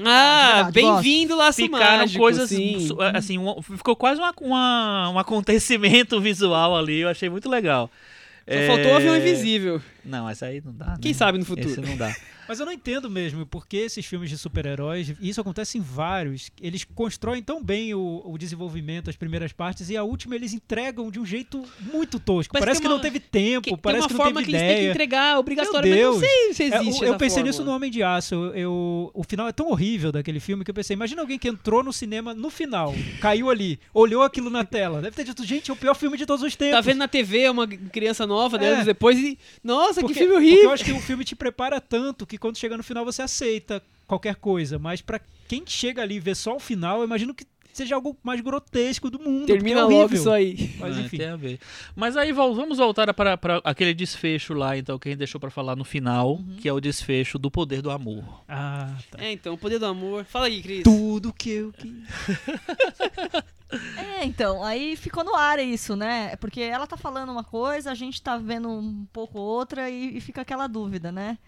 Ah, 0.00 0.68
Verdade, 0.70 0.72
bem-vindo, 0.72 1.36
Laço 1.36 1.62
Ficaram 1.62 1.98
Mágico, 1.98 2.18
coisas 2.18 2.48
sim. 2.48 2.88
assim, 3.14 3.38
um- 3.38 3.62
ficou 3.62 3.94
quase 3.94 4.20
uma, 4.20 4.34
uma- 4.40 5.10
um 5.10 5.18
acontecimento 5.18 6.18
visual 6.22 6.76
ali, 6.76 7.00
eu 7.00 7.08
achei 7.08 7.28
muito 7.28 7.48
legal. 7.48 7.88
Só 8.46 8.66
faltou 8.74 8.92
o 8.92 8.96
avião 8.96 9.14
É, 9.14 9.18
invisível. 9.18 9.80
Não, 10.04 10.28
essa 10.28 10.46
aí 10.46 10.60
não 10.64 10.72
dá. 10.74 10.96
Quem 11.00 11.12
né? 11.12 11.16
sabe 11.16 11.38
no 11.38 11.44
futuro. 11.44 11.70
Esse 11.70 11.80
não 11.80 11.96
dá. 11.96 12.14
Mas 12.48 12.60
eu 12.60 12.66
não 12.66 12.72
entendo 12.72 13.08
mesmo 13.10 13.46
porque 13.46 13.76
esses 13.78 14.04
filmes 14.04 14.28
de 14.30 14.36
super-heróis, 14.38 15.14
e 15.20 15.28
isso 15.28 15.40
acontece 15.40 15.78
em 15.78 15.80
vários, 15.80 16.50
eles 16.60 16.84
constroem 16.84 17.42
tão 17.42 17.62
bem 17.62 17.94
o, 17.94 18.22
o 18.24 18.36
desenvolvimento, 18.38 19.08
as 19.10 19.16
primeiras 19.16 19.52
partes, 19.52 19.88
e 19.90 19.96
a 19.96 20.02
última 20.02 20.34
eles 20.34 20.52
entregam 20.52 21.10
de 21.10 21.18
um 21.18 21.24
jeito 21.26 21.64
muito 21.80 22.18
tosco. 22.20 22.52
Parece 22.52 22.64
Parece, 22.64 22.80
que 22.80 22.82
tem 22.82 22.88
não 22.90 22.96
uma- 22.96 23.02
teve 23.02 23.20
tempo, 23.20 23.76
Que- 23.76 23.76
parece 23.82 24.02
uma 24.02 24.08
que 24.08 24.14
não 24.14 24.20
forma 24.24 24.40
teve 24.40 24.50
que 24.50 24.56
eles 24.56 24.60
têm 24.60 24.68
que 24.74 24.80
ideia. 24.80 24.90
entregar 24.90 25.38
obrigatoriamente. 25.38 26.02
Não 26.02 26.18
sei 26.20 26.52
se 26.54 26.62
É, 26.62 26.66
existe 26.66 27.00
o- 27.00 27.04
eu 27.04 27.08
essa 27.10 27.18
pensei 27.18 27.36
forma. 27.36 27.46
nisso 27.48 27.64
no 27.64 27.70
Homem 27.72 27.90
de 27.90 28.02
Aço. 28.02 28.34
Eu, 28.34 28.54
eu- 28.54 29.10
o 29.14 29.22
final 29.24 29.48
é 29.48 29.52
tão 29.52 29.70
horrível 29.70 30.12
daquele 30.12 30.40
filme 30.40 30.64
que 30.64 30.70
eu 30.70 30.74
pensei, 30.74 30.94
imagina 30.94 31.22
alguém 31.22 31.38
que 31.38 31.48
entrou 31.48 31.82
no 31.82 31.92
cinema 31.92 32.34
no 32.34 32.50
final, 32.50 32.94
caiu 33.20 33.50
ali, 33.50 33.78
olhou 33.92 34.22
aquilo 34.22 34.50
na 34.50 34.64
tela. 34.64 35.00
Deve 35.00 35.16
ter 35.16 35.24
dito, 35.24 35.44
gente, 35.44 35.70
é 35.70 35.74
o 35.74 35.76
pior 35.76 35.94
filme 35.94 36.16
de 36.18 36.26
todos 36.26 36.42
os 36.44 36.54
tempos. 36.56 36.74
Tá 36.74 36.80
vendo 36.80 36.98
na 36.98 37.08
TV 37.08 37.48
uma 37.48 37.66
criança 37.66 38.26
nova, 38.26 38.56
É. 38.58 38.66
anos 38.74 38.84
depois 38.86 39.18
e. 39.18 39.38
Nossa, 39.62 40.00
Porque- 40.00 40.14
que 40.14 40.20
filme 40.20 40.34
Porque 40.34 40.46
horrível! 40.48 40.64
eu 40.64 40.72
acho 40.72 40.84
que 40.84 40.92
o 40.92 41.00
filme 41.00 41.24
te 41.24 41.34
prepara 41.36 41.80
tanto 41.80 42.26
que 42.26 42.33
quando 42.38 42.58
chega 42.58 42.76
no 42.76 42.82
final 42.82 43.04
você 43.04 43.22
aceita 43.22 43.82
qualquer 44.06 44.36
coisa. 44.36 44.78
Mas 44.78 45.00
pra 45.00 45.20
quem 45.48 45.62
chega 45.66 46.02
ali 46.02 46.16
e 46.16 46.20
vê 46.20 46.34
só 46.34 46.56
o 46.56 46.60
final, 46.60 46.98
eu 46.98 47.04
imagino 47.04 47.34
que 47.34 47.46
seja 47.72 47.96
algo 47.96 48.16
mais 48.22 48.40
grotesco 48.40 49.10
do 49.10 49.18
mundo. 49.18 49.46
Termina 49.46 49.80
é 49.80 49.82
logo 49.82 50.14
isso 50.14 50.30
aí. 50.30 50.76
Mas 50.78 50.96
Ah, 50.96 51.00
enfim. 51.00 51.16
tem 51.18 51.26
a 51.26 51.34
ver. 51.34 51.58
Mas 51.96 52.16
aí 52.16 52.30
vamos 52.30 52.78
voltar 52.78 53.12
para, 53.12 53.36
para 53.36 53.60
aquele 53.64 53.92
desfecho 53.92 54.54
lá, 54.54 54.78
então, 54.78 54.96
que 54.96 55.08
a 55.08 55.10
gente 55.10 55.18
deixou 55.18 55.40
para 55.40 55.50
falar 55.50 55.74
no 55.74 55.84
final, 55.84 56.34
Uhum. 56.36 56.54
que 56.60 56.68
é 56.68 56.72
o 56.72 56.80
desfecho 56.80 57.36
do 57.36 57.50
poder 57.50 57.82
do 57.82 57.90
amor. 57.90 58.44
Ah, 58.48 58.94
tá. 59.10 59.18
É, 59.24 59.32
então, 59.32 59.54
o 59.54 59.58
poder 59.58 59.80
do 59.80 59.86
amor. 59.86 60.24
Fala 60.24 60.46
aí, 60.46 60.62
Cris. 60.62 60.84
Tudo 60.84 61.32
que 61.32 61.50
eu 61.50 61.72
quis. 61.72 61.92
É, 64.20 64.24
então, 64.24 64.62
aí 64.62 64.94
ficou 64.94 65.24
no 65.24 65.34
ar 65.34 65.58
isso, 65.58 65.96
né? 65.96 66.36
Porque 66.36 66.60
ela 66.60 66.86
tá 66.86 66.96
falando 66.96 67.32
uma 67.32 67.42
coisa, 67.42 67.90
a 67.90 67.94
gente 67.94 68.22
tá 68.22 68.36
vendo 68.38 68.68
um 68.68 69.04
pouco 69.12 69.38
outra 69.40 69.90
e, 69.90 70.16
e 70.16 70.20
fica 70.20 70.42
aquela 70.42 70.68
dúvida, 70.68 71.10
né? 71.10 71.38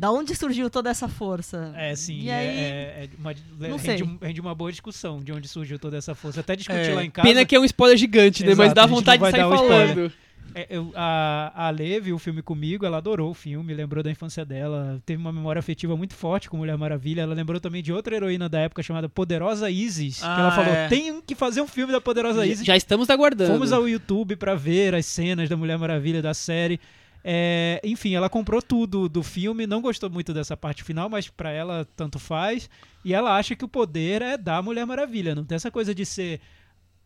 Da 0.00 0.10
onde 0.10 0.34
surgiu 0.34 0.70
toda 0.70 0.88
essa 0.88 1.06
força? 1.08 1.74
É, 1.76 1.94
sim. 1.94 2.20
E 2.20 2.30
é- 2.30 2.34
aí, 2.38 2.46
é, 2.46 3.04
é 3.04 3.08
uma, 3.18 3.34
Não 3.68 3.76
rende, 3.76 3.82
sei. 3.82 4.02
um- 4.02 4.16
rende 4.22 4.40
uma 4.40 4.54
boa 4.54 4.70
discussão 4.70 5.20
de 5.22 5.30
onde 5.30 5.46
surgiu 5.46 5.78
toda 5.78 5.98
essa 5.98 6.14
força. 6.14 6.40
Até 6.40 6.56
discutir 6.56 6.78
É, 6.90 6.94
lá 6.94 7.04
em 7.04 7.10
casa. 7.10 7.28
Pena 7.28 7.44
que 7.44 7.54
é 7.54 7.60
um 7.60 7.64
spoiler 7.66 7.98
gigante, 7.98 8.42
né? 8.42 8.54
Mas 8.54 8.72
dá 8.72 8.86
vontade 8.86 9.22
de 9.22 9.30
sair 9.30 9.42
spoiler. 9.42 9.68
falando. 9.94 10.12
É, 10.54 10.66
eu- 10.70 10.90
a, 10.96 11.52
a 11.66 11.70
Lê 11.70 12.00
viu 12.00 12.16
o 12.16 12.18
filme 12.18 12.40
comigo, 12.40 12.84
ela 12.86 12.96
adorou 12.96 13.30
o 13.30 13.34
filme, 13.34 13.74
lembrou 13.74 14.02
da 14.02 14.10
infância 14.10 14.42
dela, 14.42 15.00
teve 15.04 15.20
uma 15.20 15.30
memória 15.30 15.60
afetiva 15.60 15.94
muito 15.96 16.14
forte 16.14 16.48
com 16.48 16.56
Mulher 16.56 16.76
Maravilha. 16.78 17.20
Ela 17.20 17.34
lembrou 17.34 17.60
também 17.60 17.82
de 17.82 17.92
outra 17.92 18.16
heroína 18.16 18.48
da 18.48 18.58
época 18.58 18.82
chamada 18.82 19.06
Poderosa 19.06 19.70
Isis, 19.70 20.18
que 20.20 20.24
ela 20.24 20.48
Ah, 20.48 20.52
falou: 20.52 20.72
é. 20.74 20.88
tem 20.88 21.20
que 21.20 21.34
fazer 21.34 21.60
um 21.60 21.68
filme 21.68 21.92
da 21.92 22.00
Poderosa 22.00 22.44
Isis. 22.46 22.64
já 22.66 22.74
estamos 22.74 23.10
aguardando. 23.10 23.52
Fomos 23.52 23.70
ao 23.70 23.86
YouTube 23.86 24.34
pra 24.34 24.54
ver 24.54 24.94
as 24.94 25.04
cenas 25.04 25.46
da 25.48 25.56
Mulher 25.58 25.76
Maravilha 25.78 26.22
da 26.22 26.32
série. 26.32 26.80
É, 27.22 27.80
enfim, 27.84 28.14
ela 28.14 28.28
comprou 28.30 28.62
tudo 28.62 29.08
do 29.08 29.22
filme, 29.22 29.66
não 29.66 29.80
gostou 29.80 30.08
muito 30.10 30.32
dessa 30.32 30.56
parte 30.56 30.82
final, 30.82 31.08
mas 31.08 31.28
pra 31.28 31.50
ela 31.50 31.86
tanto 31.96 32.18
faz. 32.18 32.68
E 33.04 33.12
ela 33.14 33.36
acha 33.36 33.54
que 33.54 33.64
o 33.64 33.68
poder 33.68 34.22
é 34.22 34.36
da 34.38 34.62
Mulher 34.62 34.86
Maravilha, 34.86 35.34
não 35.34 35.44
tem 35.44 35.56
essa 35.56 35.70
coisa 35.70 35.94
de 35.94 36.04
ser 36.06 36.40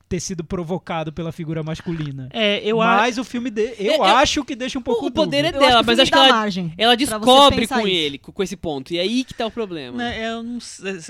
ter 0.06 0.20
sido 0.20 0.44
provocado 0.44 1.10
pela 1.12 1.32
figura 1.32 1.62
masculina. 1.62 2.28
É, 2.30 2.60
eu 2.62 2.80
acho. 2.80 3.00
mas 3.02 3.18
o 3.18 3.24
filme 3.24 3.50
de, 3.50 3.62
eu 3.78 3.92
É, 3.94 3.96
eu- 3.96 4.04
acho 4.04 4.44
que 4.44 4.54
deixa 4.54 4.78
um 4.78 4.82
pouco 4.82 5.06
o 5.06 5.10
poder 5.10 5.38
é 5.46 5.50
dúvida. 5.50 5.56
Eu 5.64 5.68
dela, 5.68 5.80
acho 5.80 5.86
mas 5.88 5.98
acho 5.98 6.12
que 6.12 6.18
ela, 6.18 6.28
margem 6.28 6.72
ela 6.76 6.94
descobre 6.94 7.66
com 7.66 7.78
isso. 7.80 7.88
ele, 7.88 8.18
com, 8.18 8.42
esse 8.42 8.54
ponto. 8.56 8.92
E 8.92 9.00
aí 9.00 9.24
que 9.24 9.32
tá 9.32 9.46
o 9.46 9.50
problema. 9.50 9.96
Né, 9.96 10.28
eu, 10.30 10.42
não 10.42 10.58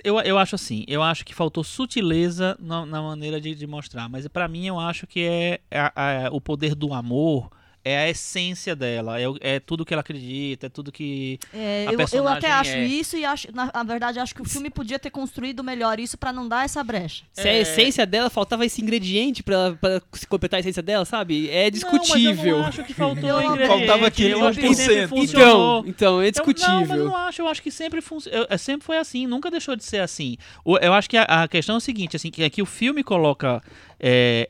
eu, 0.05 0.21
eu 0.21 0.39
acho 0.39 0.55
assim, 0.55 0.85
eu 0.87 1.03
acho 1.03 1.25
que 1.25 1.35
faltou 1.35 1.65
sutileza 1.65 2.57
na, 2.61 2.87
na 2.87 3.03
maneira 3.03 3.41
de, 3.41 3.55
de 3.55 3.67
mostrar, 3.67 4.09
mas 4.09 4.27
pra 4.29 4.47
mim 4.47 4.67
eu 4.69 4.79
acho 4.79 5.09
que 5.09 5.21
é 5.21 5.61
a- 5.73 6.27
a- 6.27 6.31
o 6.31 6.41
poder 6.41 6.75
do 6.77 6.95
amor 6.95 7.51
é 7.85 7.99
a 7.99 8.09
essência 8.09 8.75
dela, 8.75 9.21
é, 9.21 9.29
o- 9.29 9.37
é 9.41 9.61
tudo 9.61 9.85
que 9.85 9.93
ela 9.93 10.01
acredita, 10.01 10.67
é 10.67 10.69
tudo 10.71 10.91
que 10.91 11.39
É, 11.53 11.83
A 11.83 11.85
eu, 11.89 11.91
eu 11.93 11.97
personagem 11.99 12.39
até 12.39 12.51
acho 12.51 12.71
é- 12.71 12.85
isso 12.87 13.17
e 13.17 13.25
acho, 13.25 13.49
na, 13.55 13.71
na 13.75 13.83
verdade, 13.83 14.19
acho 14.19 14.35
que 14.35 14.41
o 14.43 14.45
filme 14.45 14.71
podia 14.71 14.99
ter 14.99 15.11
construído 15.11 15.63
melhor 15.63 16.01
isso 16.01 16.17
pra 16.17 16.33
não 16.33 16.49
dar 16.49 16.65
essa 16.65 16.83
brecha. 16.83 17.25
Se 17.33 17.47
a 17.47 17.53
É. 17.53 17.61
essência 17.61 18.07
dela 18.07 18.31
faltava 18.31 18.65
esse 18.65 18.81
ingrediente 18.81 19.43
pra, 19.43 19.73
pra 19.81 20.01
se 20.15 20.27
completar 20.27 20.59
a 20.59 20.61
essência 20.61 20.83
dela, 20.83 21.05
sabe? 21.05 21.51
É 21.51 21.65
Não, 21.65 21.71
discutível. 21.71 22.35
mas 22.37 22.47
eu 22.47 22.59
não 22.59 22.65
acho 22.67 22.85
que 22.85 22.95
faltou 22.95 23.29
Eu- 23.29 23.43
ingrediente. 23.43 23.67
Faltava 23.87 24.07
aquele 24.07 24.33
eu 24.35 24.47
acho 24.47 24.59
que 24.59 24.75
sempre 24.75 24.95
1%. 25.05 25.09
funcionou. 25.09 25.85
então, 25.87 25.89
então, 25.89 26.23
é 26.23 26.29
Eu- 26.29 26.33
não, 26.33 26.33
mas 26.33 26.37
eu 26.37 26.43
discutível. 26.43 27.05
não 27.05 27.17
acho. 27.17 27.43
Eu 27.43 27.49
acho 27.49 27.63
que 27.63 27.71
sempre, 27.71 28.01
fun- 28.01 28.19
eu- 28.31 28.47
é, 28.49 28.57
sempre 28.57 28.85
foi 28.87 28.97
assim. 28.99 29.27
Nunca 29.27 29.51
deixou 29.51 29.77
de 29.77 29.85
ser 29.85 29.99
assim. 30.01 30.37
Eu 30.81 30.93
acho 30.95 31.09
que 31.11 31.17
a, 31.17 31.23
a 31.25 31.49
questão 31.49 31.75
é 31.75 31.79
o 31.79 31.81
seguinte, 31.81 32.17
assim, 32.17 32.31
que, 32.31 32.43
é 32.43 32.49
que 32.51 32.63
o 32.63 32.67
filme 32.67 33.03
coloca 33.05 33.63
é, 34.01 34.49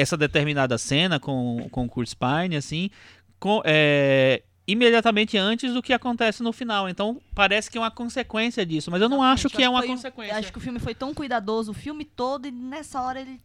essa 0.00 0.16
determinada 0.16 0.76
cena 0.78 1.20
com, 1.20 1.68
com 1.70 1.84
o 1.84 1.88
Kurt 1.88 2.08
Spine, 2.08 2.56
assim, 2.56 2.90
com, 3.38 3.62
é, 3.64 4.42
imediatamente 4.66 5.36
antes 5.36 5.72
do 5.72 5.82
que 5.82 5.92
acontece 5.92 6.42
no 6.42 6.52
final. 6.52 6.88
Então, 6.88 7.20
parece 7.34 7.70
que 7.70 7.76
é 7.76 7.80
uma 7.80 7.90
consequência 7.90 8.64
disso. 8.64 8.90
Mas 8.90 9.02
eu 9.02 9.08
não 9.08 9.22
acho 9.22 9.48
Exatamente, 9.48 9.56
que 9.56 9.62
é 9.64 9.68
uma 9.68 9.82
consequência. 9.82 10.36
Acho 10.36 10.52
que 10.52 10.58
o 10.58 10.60
filme 10.60 10.78
foi 10.78 10.94
tão 10.94 11.12
cuidadoso 11.12 11.72
o 11.72 11.74
filme 11.74 12.04
todo 12.04 12.46
e 12.46 12.50
nessa 12.50 13.00
hora 13.02 13.20
ele 13.20 13.40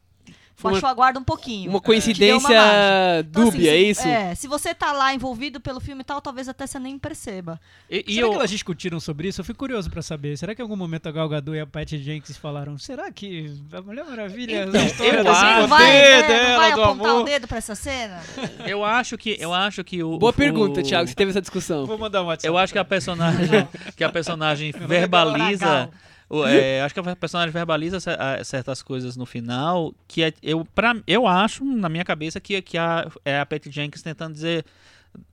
baixou 0.63 0.79
uma- 0.83 0.89
a 0.89 0.93
guarda 0.93 1.19
um 1.19 1.23
pouquinho. 1.23 1.69
Uma 1.69 1.79
deu 1.79 1.81
coincidência 1.81 2.49
margem. 2.49 3.19
Então, 3.29 3.43
dúbia, 3.45 3.71
assim, 3.71 3.77
é 3.77 3.81
isso? 3.81 4.07
É, 4.07 4.35
se 4.35 4.47
você 4.47 4.73
tá 4.73 4.91
lá 4.91 5.13
envolvido 5.13 5.59
pelo 5.59 5.79
filme 5.79 6.01
e 6.01 6.03
tal, 6.03 6.21
talvez 6.21 6.47
até 6.49 6.65
você 6.65 6.79
nem 6.79 6.97
perceba. 6.97 7.59
E, 7.89 8.03
e 8.07 8.13
Será 8.15 8.25
eu, 8.27 8.29
que 8.31 8.35
elas 8.35 8.49
discutiram 8.49 8.99
sobre 8.99 9.27
isso? 9.27 9.41
Eu 9.41 9.45
fico 9.45 9.59
curioso 9.59 9.89
pra 9.89 10.01
saber. 10.01 10.37
Será 10.37 10.55
que 10.55 10.61
em 10.61 10.63
algum 10.63 10.75
momento 10.75 11.07
a 11.07 11.11
Gal 11.11 11.27
Gadot 11.29 11.55
e 11.55 11.59
a 11.59 11.65
Patty 11.67 11.97
Jenkins 11.97 12.37
falaram 12.37 12.77
será 12.77 13.11
que 13.11 13.53
a 13.73 13.81
Mulher 13.81 14.05
Maravilha 14.05 14.65
Então, 14.67 14.81
a 14.81 14.85
história 14.85 15.19
eu 15.21 15.31
acho- 15.31 15.41
poder 15.55 15.67
vai, 15.67 15.91
né, 15.91 16.21
não 16.21 16.27
dela, 16.27 16.57
vai 16.57 16.73
do 16.73 16.83
apontar 16.83 17.05
o 17.07 17.09
amor? 17.17 17.25
dedo 17.25 17.47
pra 17.47 17.57
essa 17.57 17.75
cena? 17.75 18.21
eu 18.65 18.83
acho 18.83 19.17
que 19.17 19.37
eu 19.39 19.53
acho 19.53 19.83
que 19.83 20.03
o 20.03 20.17
Boa 20.17 20.29
o- 20.29 20.33
pergunta, 20.33 20.79
o- 20.79 20.83
Thiago. 20.83 21.07
Você 21.07 21.15
teve 21.15 21.31
essa 21.31 21.41
discussão. 21.41 21.85
Vou 21.85 21.97
mandar 21.97 22.21
um 22.23 22.25
WhatsApp. 22.27 22.47
Eu 22.47 22.57
acho 22.57 22.71
que 22.73 22.79
a 22.79 22.85
personagem 22.85 23.67
que 23.95 24.03
a 24.03 24.09
personagem 24.09 24.69
é 24.73 24.87
verbaliza 24.87 25.89
o- 25.91 26.14
é, 26.45 26.81
acho 26.81 26.93
que 26.93 26.99
a 26.99 27.15
personagem 27.15 27.51
verbaliza 27.51 27.99
certas 28.43 28.81
coisas 28.81 29.15
no 29.15 29.25
final 29.25 29.93
que 30.07 30.23
é, 30.23 30.33
eu 30.41 30.65
pra, 30.73 30.95
eu 31.05 31.27
acho 31.27 31.63
na 31.63 31.87
minha 31.89 32.03
cabeça 32.03 32.39
que 32.39 32.61
que 32.61 32.77
a 32.77 33.07
é 33.23 33.39
a 33.39 33.45
Patty 33.45 33.69
Jenkins 33.71 34.01
tentando 34.01 34.33
dizer 34.33 34.65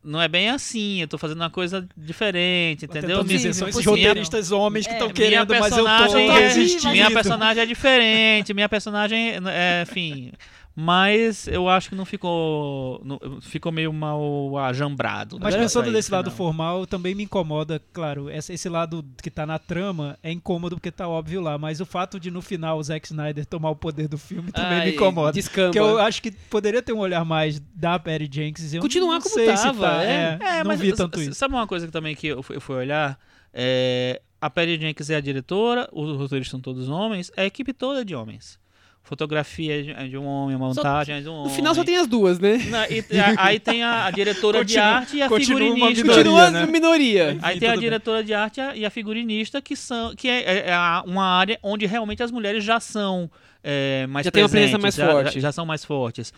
não 0.05 0.21
é 0.23 0.29
bem 0.29 0.49
assim, 0.49 1.01
eu 1.01 1.09
tô 1.09 1.19
fazendo 1.19 1.41
uma 1.41 1.51
coisa 1.51 1.85
diferente, 1.97 2.85
entendeu? 2.85 3.25
dizer, 3.25 3.53
são 3.53 3.67
esses 3.69 3.85
roteiristas 3.85 4.53
homens 4.53 4.87
que 4.87 4.93
É, 4.93 4.95
estão 4.95 5.09
minha 5.09 5.15
querendo, 5.15 5.55
mas 5.59 5.77
eu 5.77 5.85
tô 5.85 5.91
personagem 5.91 6.29
é- 6.31 6.39
resistindo. 6.39 6.93
Minha 6.93 7.11
personagem 7.11 7.63
é 7.63 7.67
diferente, 7.67 8.55
minha 8.55 8.69
personagem 8.69 9.33
é, 9.49 9.83
enfim, 9.83 10.33
mas 10.75 11.47
eu 11.49 11.69
acho 11.69 11.91
que 11.91 11.95
não 11.95 12.05
ficou 12.05 13.01
não- 13.05 13.41
ficou 13.41 13.71
meio 13.71 13.93
mal 13.93 14.57
ajambrado. 14.59 15.39
Mas 15.41 15.55
né, 15.55 15.61
pensando 15.61 15.87
aí, 15.87 15.93
desse 15.93 16.11
lado 16.11 16.31
final. 16.31 16.37
formal, 16.37 16.87
também 16.87 17.15
me 17.15 17.25
incomoda, 17.25 17.81
claro, 17.93 18.31
esse, 18.31 18.53
esse 18.53 18.69
lado 18.69 19.05
que 19.23 19.31
tá 19.31 19.45
na 19.45 19.59
trama 19.59 20.19
é 20.23 20.33
incômodo 20.33 20.77
porque 20.77 20.91
tá 20.91 21.07
óbvio 21.09 21.41
lá, 21.41 21.59
mas 21.59 21.81
o 21.81 21.87
fato 21.87 22.19
de 22.19 22.31
no 22.31 22.41
final 22.41 22.79
o 22.79 22.83
Zack 22.83 23.07
Snyder 23.07 23.45
tomar 23.45 23.71
o 23.71 23.77
poder 23.77 24.09
do 24.09 24.17
filme 24.19 24.51
também 24.51 24.79
Ai, 24.79 24.87
me 24.87 24.93
incomoda. 24.95 25.33
Descamba. 25.33 25.67
Porque 25.69 25.79
eu 25.79 25.99
acho 25.99 26.23
que 26.23 26.31
poderia 26.31 26.83
ter 26.83 26.93
um 26.93 26.99
olhar 26.99 27.25
mais 27.25 27.61
da 27.75 27.99
Patty 27.99 28.29
Jenkins. 28.33 28.73
e 28.73 28.77
Eu 28.77 28.83
Continuar 28.83 29.15
não 29.15 29.21
como 29.21 29.35
sei 29.35 29.57
se 29.57 29.63
tava, 29.63 29.81
tá, 29.89 30.05
é. 30.05 30.39
É, 30.41 30.59
não 30.59 30.69
mas 30.69 30.81
vi 30.81 30.93
tanto 30.95 31.21
isso. 31.21 31.35
Sabe 31.35 31.55
uma 31.55 31.67
coisa 31.67 31.87
que 31.87 31.93
também 31.93 32.15
que 32.17 32.29
eu 32.29 32.43
fui, 32.43 32.57
eu 32.57 32.61
fui 32.61 32.77
olhar? 32.77 33.19
É, 33.53 34.23
a 34.41 34.49
Patty 34.49 34.81
Jenkins 34.81 35.11
é 35.11 35.17
a 35.17 35.21
diretora, 35.21 35.89
os 35.93 36.17
roteiristas 36.17 36.51
são 36.51 36.61
todos 36.61 36.89
homens, 36.89 37.31
a 37.37 37.45
equipe 37.45 37.73
toda 37.73 38.01
é 38.01 38.05
de 38.05 38.15
homens. 38.15 38.59
Fotografia 39.05 39.83
de, 39.83 40.09
de 40.11 40.17
um 40.17 40.25
homem, 40.25 40.57
montagem 40.57 41.17
é 41.17 41.21
de 41.21 41.29
um 41.29 41.33
homem. 41.35 41.49
No 41.49 41.51
final 41.55 41.75
só 41.75 41.83
tem 41.85 41.97
as 41.97 42.07
duas, 42.07 42.39
né? 42.39 42.59
Na- 42.71 42.89
e 42.89 43.01
a- 43.19 43.35
aí 43.47 43.59
tem 43.59 43.83
a, 43.83 44.07
a 44.07 44.11
diretora 44.11 44.65
de 44.65 44.75
Continua- 44.75 44.97
arte 44.97 45.17
e 45.17 45.23
a 45.23 45.29
continua 45.29 45.61
uma 45.61 45.75
figurinista. 45.75 46.03
minoria, 46.05 46.23
Continua 46.25 46.51
né? 46.51 46.67
minoria. 46.67 47.39
Aí 47.43 47.59
tem 47.59 47.69
a 47.69 47.73
tudo 47.73 47.81
bem. 47.81 47.91
diretora 47.91 48.25
de 48.25 48.33
arte 48.33 48.61
e 48.77 48.87
a- 48.87 48.91
figurinista, 48.91 49.61
que, 49.61 49.75
são, 49.75 50.15
que 50.15 50.29
é, 50.29 50.41
é- 50.43 50.71
é 50.71 50.77
uma 51.05 51.25
área 51.25 51.59
onde 51.63 51.85
realmente 51.85 52.23
as 52.23 52.31
mulheres 52.31 52.63
já 52.65 52.79
são 52.79 53.29
é, 53.65 54.07
mais 54.09 54.25
Já 54.25 54.31
tem 54.31 54.43
uma 54.43 54.49
presença 54.49 54.79
presentes, 54.79 54.83
mais 54.83 54.95
já, 54.95 55.13
forte. 55.23 55.35
Já, 55.35 55.41
já 55.41 55.53
são 55.53 55.67
mais 55.67 55.85
fortes. 55.85 56.33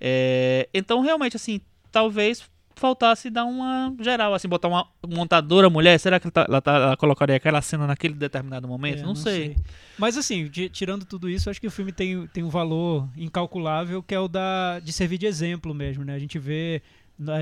É, 0.00 0.68
então, 0.74 1.00
realmente, 1.02 1.36
assim, 1.36 1.60
talvez 1.92 2.42
faltasse 2.76 3.30
dar 3.30 3.44
uma 3.46 3.94
geral, 4.00 4.34
assim, 4.34 4.46
botar 4.48 4.68
uma 4.68 4.86
montadora 5.08 5.68
mulher. 5.70 5.98
Será 5.98 6.20
que 6.20 6.26
ela, 6.26 6.32
tá- 6.32 6.46
ela, 6.48 6.60
tá- 6.60 6.76
ela 6.76 6.96
colocaria 6.96 7.34
aquela 7.36 7.60
cena 7.62 7.86
naquele 7.86 8.14
determinado 8.14 8.68
momento? 8.68 9.00
É, 9.00 9.02
não, 9.02 9.14
sei. 9.14 9.56
Mas 9.98 10.16
assim, 10.16 10.46
ti- 10.48 10.68
tirando 10.68 11.04
tudo 11.04 11.28
isso, 11.28 11.48
acho 11.50 11.60
que 11.60 11.66
o 11.66 11.70
filme 11.70 11.90
tem, 11.90 12.26
tem 12.28 12.44
um 12.44 12.50
valor 12.50 13.08
incalculável 13.16 14.02
que 14.02 14.14
é 14.14 14.20
o 14.20 14.28
da, 14.28 14.78
de 14.80 14.92
servir 14.92 15.18
de 15.18 15.26
exemplo 15.26 15.74
mesmo, 15.74 16.04
né? 16.04 16.14
A 16.14 16.18
gente 16.18 16.38
vê. 16.38 16.82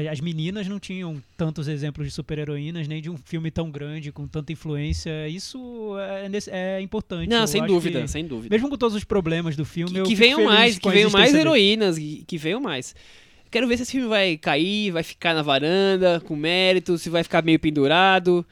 As 0.09 0.21
meninas 0.21 0.69
não 0.69 0.79
tinham 0.79 1.21
tantos 1.37 1.67
exemplos 1.67 2.07
de 2.07 2.13
super-heroínas, 2.13 2.87
nem 2.87 3.03
de 3.03 3.11
um 3.11 3.17
filme 3.17 3.51
tão 3.51 3.73
grande, 3.73 4.13
com 4.13 4.25
tanta 4.25 4.53
influência. 4.53 5.27
Isso 5.29 5.97
é, 5.99 6.29
nesse- 6.29 6.49
é 6.49 6.81
importante. 6.81 7.29
Não, 7.29 7.41
Eu 7.41 7.47
sem 7.49 7.67
dúvida, 7.67 8.03
que- 8.03 8.07
sem 8.07 8.25
dúvida. 8.25 8.55
mesmo 8.55 8.71
com 8.71 8.77
todos 8.77 8.95
os 8.97 9.03
problemas 9.03 9.57
do 9.57 9.65
filme, 9.65 9.95
Que, 9.95 10.03
que 10.05 10.15
venham 10.15 10.45
mais, 10.45 10.79
que 10.79 10.89
venham 10.89 11.11
mais 11.11 11.35
heroínas, 11.35 11.99
que, 11.99 12.25
que 12.25 12.39
venham 12.39 12.61
mais. 12.61 12.95
Quero 13.55 13.69
ver 13.69 13.77
se 13.77 13.85
esse 13.85 13.93
filme 13.93 14.09
vai 14.09 14.37
cair, 14.37 14.91
vai 14.91 15.05
ficar 15.05 15.33
na 15.33 15.41
varanda, 15.43 16.21
com 16.27 16.35
mérito, 16.35 16.99
se 16.99 17.09
vai 17.09 17.23
ficar 17.23 17.41
meio 17.45 17.57
pendurado. 17.61 18.45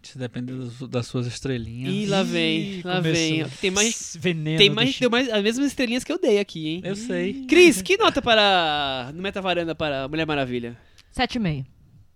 Isso 0.00 0.16
depende 0.16 0.52
dos- 0.52 0.88
das 0.88 1.06
suas 1.08 1.26
estrelinhas. 1.26 1.92
E 1.92 2.06
lá 2.06 2.22
vem, 2.22 2.60
Ih, 2.78 2.82
lá 2.84 2.96
começou. 2.98 3.12
vem. 3.12 3.44
Tem 3.60 3.70
mais, 3.72 4.16
Veneno 4.18 4.56
tem 4.58 4.68
do 4.70 4.76
mais, 4.76 4.98
deu 5.00 5.10
mais 5.10 5.28
as 5.28 5.42
mesmas 5.42 5.66
estrelinhas 5.66 6.04
que 6.04 6.12
eu 6.12 6.18
dei 6.18 6.38
aqui, 6.38 6.68
hein? 6.68 6.80
Eu 6.84 6.94
sei. 6.94 7.44
Cris, 7.48 7.82
que 7.82 7.96
nota 7.96 8.22
para 8.22 9.10
no 9.12 9.20
Meta 9.20 9.42
Varanda 9.42 9.74
para 9.74 10.06
Mulher 10.06 10.26
Maravilha? 10.26 10.76
7,5. 11.12 11.66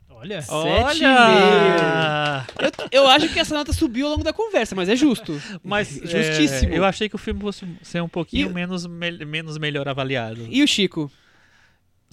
Olha, 0.08 0.40
Sete 0.40 1.02
e 1.02 1.04
Olha! 1.06 2.46
Eu, 2.92 3.02
eu 3.02 3.06
acho 3.08 3.28
que 3.30 3.38
essa 3.40 3.54
nota 3.54 3.72
subiu 3.72 4.06
ao 4.06 4.12
longo 4.12 4.24
da 4.24 4.32
conversa, 4.32 4.74
mas 4.76 4.88
é 4.88 4.94
justo. 4.96 5.38
Mas 5.62 5.88
Justíssimo. 5.88 6.72
é, 6.72 6.78
eu 6.78 6.84
achei 6.84 7.08
que 7.08 7.16
o 7.16 7.18
filme 7.18 7.40
fosse 7.40 7.66
ser 7.82 8.00
um 8.02 8.08
pouquinho 8.08 8.48
E- 8.48 8.52
menos, 8.54 8.86
me- 8.86 9.24
menos 9.24 9.58
melhor 9.58 9.88
avaliado. 9.88 10.46
E 10.48 10.62
o 10.62 10.66
Chico? 10.68 11.10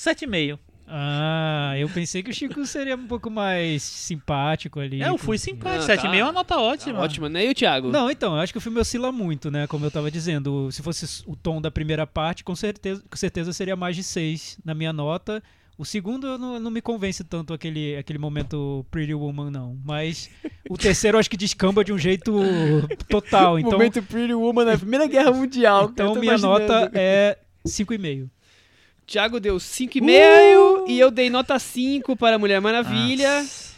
7,5. 0.02 0.58
Ah, 0.94 1.74
eu 1.78 1.88
pensei 1.88 2.22
que 2.22 2.32
o 2.32 2.34
Chico 2.34 2.66
seria 2.66 2.96
um 2.96 3.08
pouco 3.08 3.30
mais 3.30 3.82
simpático 3.82 4.80
ali. 4.80 5.02
É, 5.02 5.08
eu 5.08 5.18
fui 5.18 5.38
simpático. 5.38 5.88
Não, 5.88 5.96
7,5 5.96 6.16
é 6.16 6.20
tá. 6.20 6.26
uma 6.26 6.32
nota 6.34 6.58
ótima. 6.58 7.00
Ótima, 7.00 7.30
né? 7.30 7.46
E 7.46 7.50
o 7.50 7.54
Thiago? 7.54 7.90
Não, 7.90 8.12
então, 8.12 8.36
eu 8.36 8.42
acho 8.42 8.52
que 8.52 8.58
o 8.58 8.62
filme 8.62 8.80
oscila 8.80 9.12
muito, 9.12 9.50
né? 9.50 9.68
Como 9.68 9.86
eu 9.86 9.92
tava 9.92 10.12
dizendo. 10.12 10.70
Se 10.72 10.82
fosse 10.82 11.24
o 11.26 11.36
tom 11.36 11.62
da 11.62 11.72
primeira 11.72 12.06
parte, 12.06 12.44
com 12.44 12.56
certeza, 12.56 13.02
com 13.10 13.16
certeza 13.16 13.54
seria 13.54 13.76
mais 13.76 13.96
de 13.96 14.04
6 14.04 14.58
na 14.66 14.74
minha 14.74 14.92
nota. 14.92 15.42
O 15.78 15.86
segundo 15.86 16.38
não, 16.38 16.60
não 16.60 16.70
me 16.70 16.82
convence 16.82 17.24
tanto 17.24 17.54
aquele, 17.54 17.96
aquele 17.96 18.20
momento 18.20 18.86
Pretty 18.92 19.14
Woman, 19.14 19.50
não. 19.50 19.80
Mas 19.86 20.30
o 20.70 20.78
terceiro 20.78 21.16
eu 21.16 21.20
acho 21.20 21.30
que 21.30 21.38
descamba 21.38 21.86
de 21.86 21.94
um 21.94 21.98
jeito 21.98 22.34
total. 23.08 23.58
Então, 23.60 23.72
Momento 23.72 24.04
Pretty 24.04 24.34
Woman 24.34 24.66
na 24.66 24.78
Primeira 24.78 25.08
Guerra 25.08 25.32
Mundial. 25.32 25.90
então 25.94 26.16
minha 26.16 26.34
imaginando. 26.34 26.60
nota 26.60 26.92
é 26.94 27.38
5,5. 27.66 28.30
Thiago 29.08 29.40
deu 29.40 29.58
5,5 29.58 30.86
e 30.88 31.00
eu 31.00 31.12
dei 31.12 31.30
nota 31.30 31.58
5 31.60 32.16
para 32.16 32.38
Mulher 32.40 32.62
Maravilha. 32.62 33.42
Isso 33.42 33.72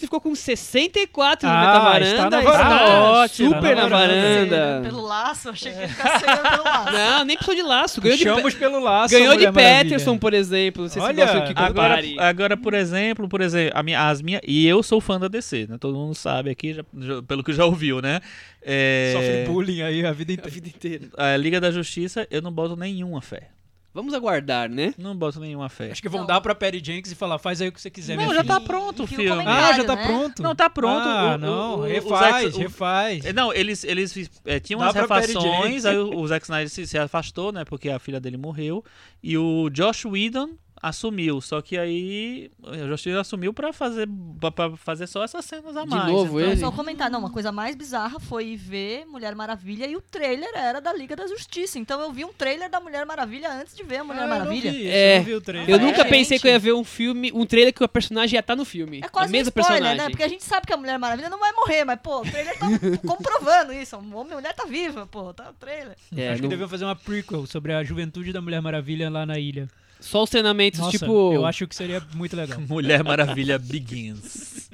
ele 0.00 0.06
ficou 0.06 0.20
com 0.20 0.32
64 0.32 1.48
no 1.48 1.52
Ah, 1.52 1.60
Meta 1.60 1.78
Varanda. 1.80 2.06
está 2.06 2.30
na 2.30 2.38
está 2.38 2.50
varanda. 2.52 3.24
Está 3.26 3.28
super 3.28 3.74
na 3.76 3.82
na 3.82 3.88
varanda. 3.88 4.56
varanda. 4.56 4.88
Pelo 4.88 5.00
laço, 5.02 5.48
achei 5.48 5.72
que 5.72 5.80
ia 5.80 5.88
ficar 5.88 6.20
cegando 6.20 6.50
pelo 6.50 6.62
laço. 6.64 6.92
Não, 6.92 7.24
nem 7.24 7.36
precisou 7.36 7.54
de 7.56 7.68
laço. 7.68 8.00
Ganhou 8.00 8.16
de, 8.16 8.24
Puxamos 8.24 8.54
pelo 8.54 8.78
laço. 8.78 9.12
ganhou 9.12 9.36
de. 9.36 9.50
Peterson, 9.50 10.16
por 10.16 10.34
exemplo. 10.34 10.82
Não 10.82 10.88
sei 10.88 11.02
Olha, 11.02 11.26
se 11.26 11.52
que 11.52 11.60
Agora, 11.60 12.00
agora, 12.20 12.56
por 12.56 12.74
exemplo, 12.74 13.28
por 13.28 13.40
exemplo, 13.40 13.72
a 13.76 13.82
minha, 13.82 14.08
as 14.08 14.22
minhas. 14.22 14.40
E 14.46 14.64
eu 14.68 14.84
sou 14.84 15.00
fã 15.00 15.18
da 15.18 15.26
DC, 15.26 15.66
né? 15.68 15.76
Todo 15.80 15.96
mundo 15.98 16.14
sabe 16.14 16.50
aqui, 16.50 16.74
já- 16.74 16.84
já- 17.00 17.22
pelo 17.24 17.42
que 17.42 17.52
já 17.52 17.64
ouviu, 17.64 18.00
né? 18.00 18.20
É, 18.62 19.10
Sofre 19.16 19.44
bullying 19.52 19.82
aí 19.82 20.06
a 20.06 20.12
vida 20.12 20.30
A 20.30 20.34
inteira. 20.34 20.50
vida 20.50 20.68
inteira. 20.68 21.08
a 21.16 21.36
Liga 21.36 21.60
da 21.60 21.72
Justiça, 21.72 22.24
eu 22.30 22.40
não 22.40 22.52
boto 22.52 22.76
nenhuma 22.76 23.20
fé. 23.20 23.48
Vamos 23.94 24.14
aguardar, 24.14 24.70
né? 24.70 24.94
Não 24.96 25.14
boto 25.14 25.38
nenhuma 25.38 25.68
fé. 25.68 25.90
Acho 25.90 26.00
que 26.00 26.08
vão 26.08 26.20
Não. 26.20 26.26
dar 26.26 26.40
pra 26.40 26.54
Perry 26.54 26.80
Jenks 26.82 27.12
e 27.12 27.14
falar, 27.14 27.38
faz 27.38 27.60
aí 27.60 27.68
o 27.68 27.72
que 27.72 27.80
você 27.80 27.90
quiser, 27.90 28.16
Não, 28.16 28.22
minha 28.24 28.34
já 28.34 28.42
filha. 28.42 28.54
tá 28.54 28.60
pronto 28.60 29.00
o 29.00 29.04
Enfia 29.04 29.18
o 29.18 29.20
filme. 29.20 29.42
comentário. 29.44 29.64
Ah, 29.68 29.72
já 29.76 29.84
tá 29.84 29.96
né? 29.96 30.06
pronto? 30.06 30.42
Não, 30.42 30.54
tá 30.54 30.70
pronto. 30.70 31.06
Ah, 31.08 31.34
O- 31.34 31.38
não, 31.38 31.74
o- 31.74 31.78
o- 31.80 31.82
refaz, 31.82 32.44
o 32.46 32.46
Zack- 32.50 32.56
o- 32.56 32.58
refaz. 32.60 33.24
É, 33.26 33.32
Não, 33.34 33.52
eles, 33.52 33.84
eles 33.84 34.30
é, 34.46 34.58
tinham 34.58 34.78
Dá 34.80 34.86
umas 34.86 34.92
pra 34.94 35.06
Perry 35.08 35.26
refações, 35.34 35.64
Jenkins. 35.64 35.84
aí 35.84 35.98
o, 35.98 36.16
o 36.18 36.26
Zack 36.26 36.44
Snyder 36.46 36.70
se, 36.70 36.86
se 36.86 36.96
afastou, 36.98 37.52
né? 37.52 37.64
Porque 37.66 37.90
a 37.90 37.98
filha 37.98 38.18
dele 38.18 38.38
morreu. 38.38 38.82
E 39.22 39.36
o 39.36 39.68
Josh 39.68 40.06
Whedon 40.06 40.50
assumiu. 40.82 41.40
Só 41.40 41.62
que 41.62 41.78
aí 41.78 42.50
o 42.60 42.88
Josh 42.88 43.06
Whedon 43.06 43.20
assumiu 43.20 43.54
pra 43.54 43.72
fazer, 43.72 44.08
pra 44.54 44.76
fazer 44.76 45.06
só 45.06 45.22
essas 45.22 45.44
cenas 45.44 45.76
a 45.76 45.84
De 45.84 45.88
mais. 45.90 46.06
novo, 46.10 46.40
então, 46.40 46.52
ele? 46.52 46.60
Só 46.60 46.72
comentar, 46.72 47.08
não, 47.08 47.20
uma 47.20 47.30
coisa 47.30 47.52
mais 47.52 47.76
bizarra 47.76 48.18
foi 48.18 48.56
ver 48.56 49.04
Mulher 49.06 49.34
Maravilha 49.36 49.86
e 49.86 49.94
o 49.94 50.00
trailer 50.00 50.50
era 50.54 50.80
da 50.80 50.92
Liga 50.92 51.14
da 51.14 51.26
Justiça. 51.28 51.78
Então 51.78 52.00
eu 52.00 52.12
vi 52.12 52.24
um 52.24 52.32
trailer 52.32 52.68
da 52.68 52.80
Mulher 52.80 53.06
Maravilha 53.06 53.52
antes 53.52 53.76
de 53.76 53.84
ver 53.84 53.98
a 53.98 54.04
Mulher 54.04 54.20
Ah, 54.20 54.24
eu 54.24 54.28
não 54.28 54.38
Maravilha. 54.38 54.72
vi 54.72 54.88
É, 54.88 55.14
eu 55.14 55.18
não 55.18 55.24
vi 55.24 55.34
o 55.34 55.40
trailer. 55.40 55.70
Eu 55.70 55.76
É, 55.76 55.78
nunca 55.78 55.98
gente. 56.02 56.08
pensei 56.10 56.38
que 56.40 56.48
eu 56.48 56.52
ia 56.52 56.58
ver 56.58 56.72
um 56.72 56.82
filme, 56.84 57.30
um 57.32 57.46
trailer 57.46 57.72
que 57.72 57.84
o 57.84 57.88
personagem 57.88 58.34
ia 58.36 58.40
estar 58.40 58.56
no 58.56 58.64
filme. 58.64 59.00
É 59.04 59.08
quase 59.08 59.26
a 59.26 59.28
um 59.28 59.32
mesma 59.32 59.48
spoiler, 59.50 59.70
personagem. 59.70 59.98
né? 59.98 60.10
Porque 60.10 60.22
a 60.24 60.28
gente 60.28 60.42
sabe 60.42 60.66
que 60.66 60.72
a 60.72 60.76
Mulher 60.76 60.98
Maravilha 60.98 61.30
não 61.30 61.38
vai 61.38 61.52
morrer, 61.52 61.84
mas, 61.84 62.00
pô, 62.02 62.20
o 62.20 62.22
trailer 62.22 62.58
tá 62.58 62.66
comprovando 63.06 63.72
isso. 63.72 63.94
A 63.94 64.00
mulher 64.00 64.52
tá 64.54 64.64
viva, 64.64 65.06
pô, 65.06 65.32
tá 65.32 65.44
no 65.44 65.52
trailer. 65.54 65.96
É, 66.16 66.28
Acho 66.30 66.36
que 66.36 66.42
não- 66.42 66.48
deviam 66.48 66.68
fazer 66.68 66.84
uma 66.84 66.96
prequel 66.96 67.46
sobre 67.46 67.72
a 67.72 67.84
juventude 67.84 68.32
da 68.32 68.40
Mulher 68.40 68.60
Maravilha 68.60 69.08
lá 69.08 69.24
na 69.24 69.38
ilha. 69.38 69.68
Só 70.02 70.22
os 70.24 70.30
treinamentos, 70.30 70.80
Nossa, 70.80 70.98
tipo. 70.98 71.32
eu 71.32 71.46
acho 71.46 71.66
que 71.66 71.74
seria 71.74 72.02
muito 72.14 72.36
legal. 72.36 72.60
Mulher 72.68 73.02
Maravilha 73.02 73.58
Begins. 73.58 74.68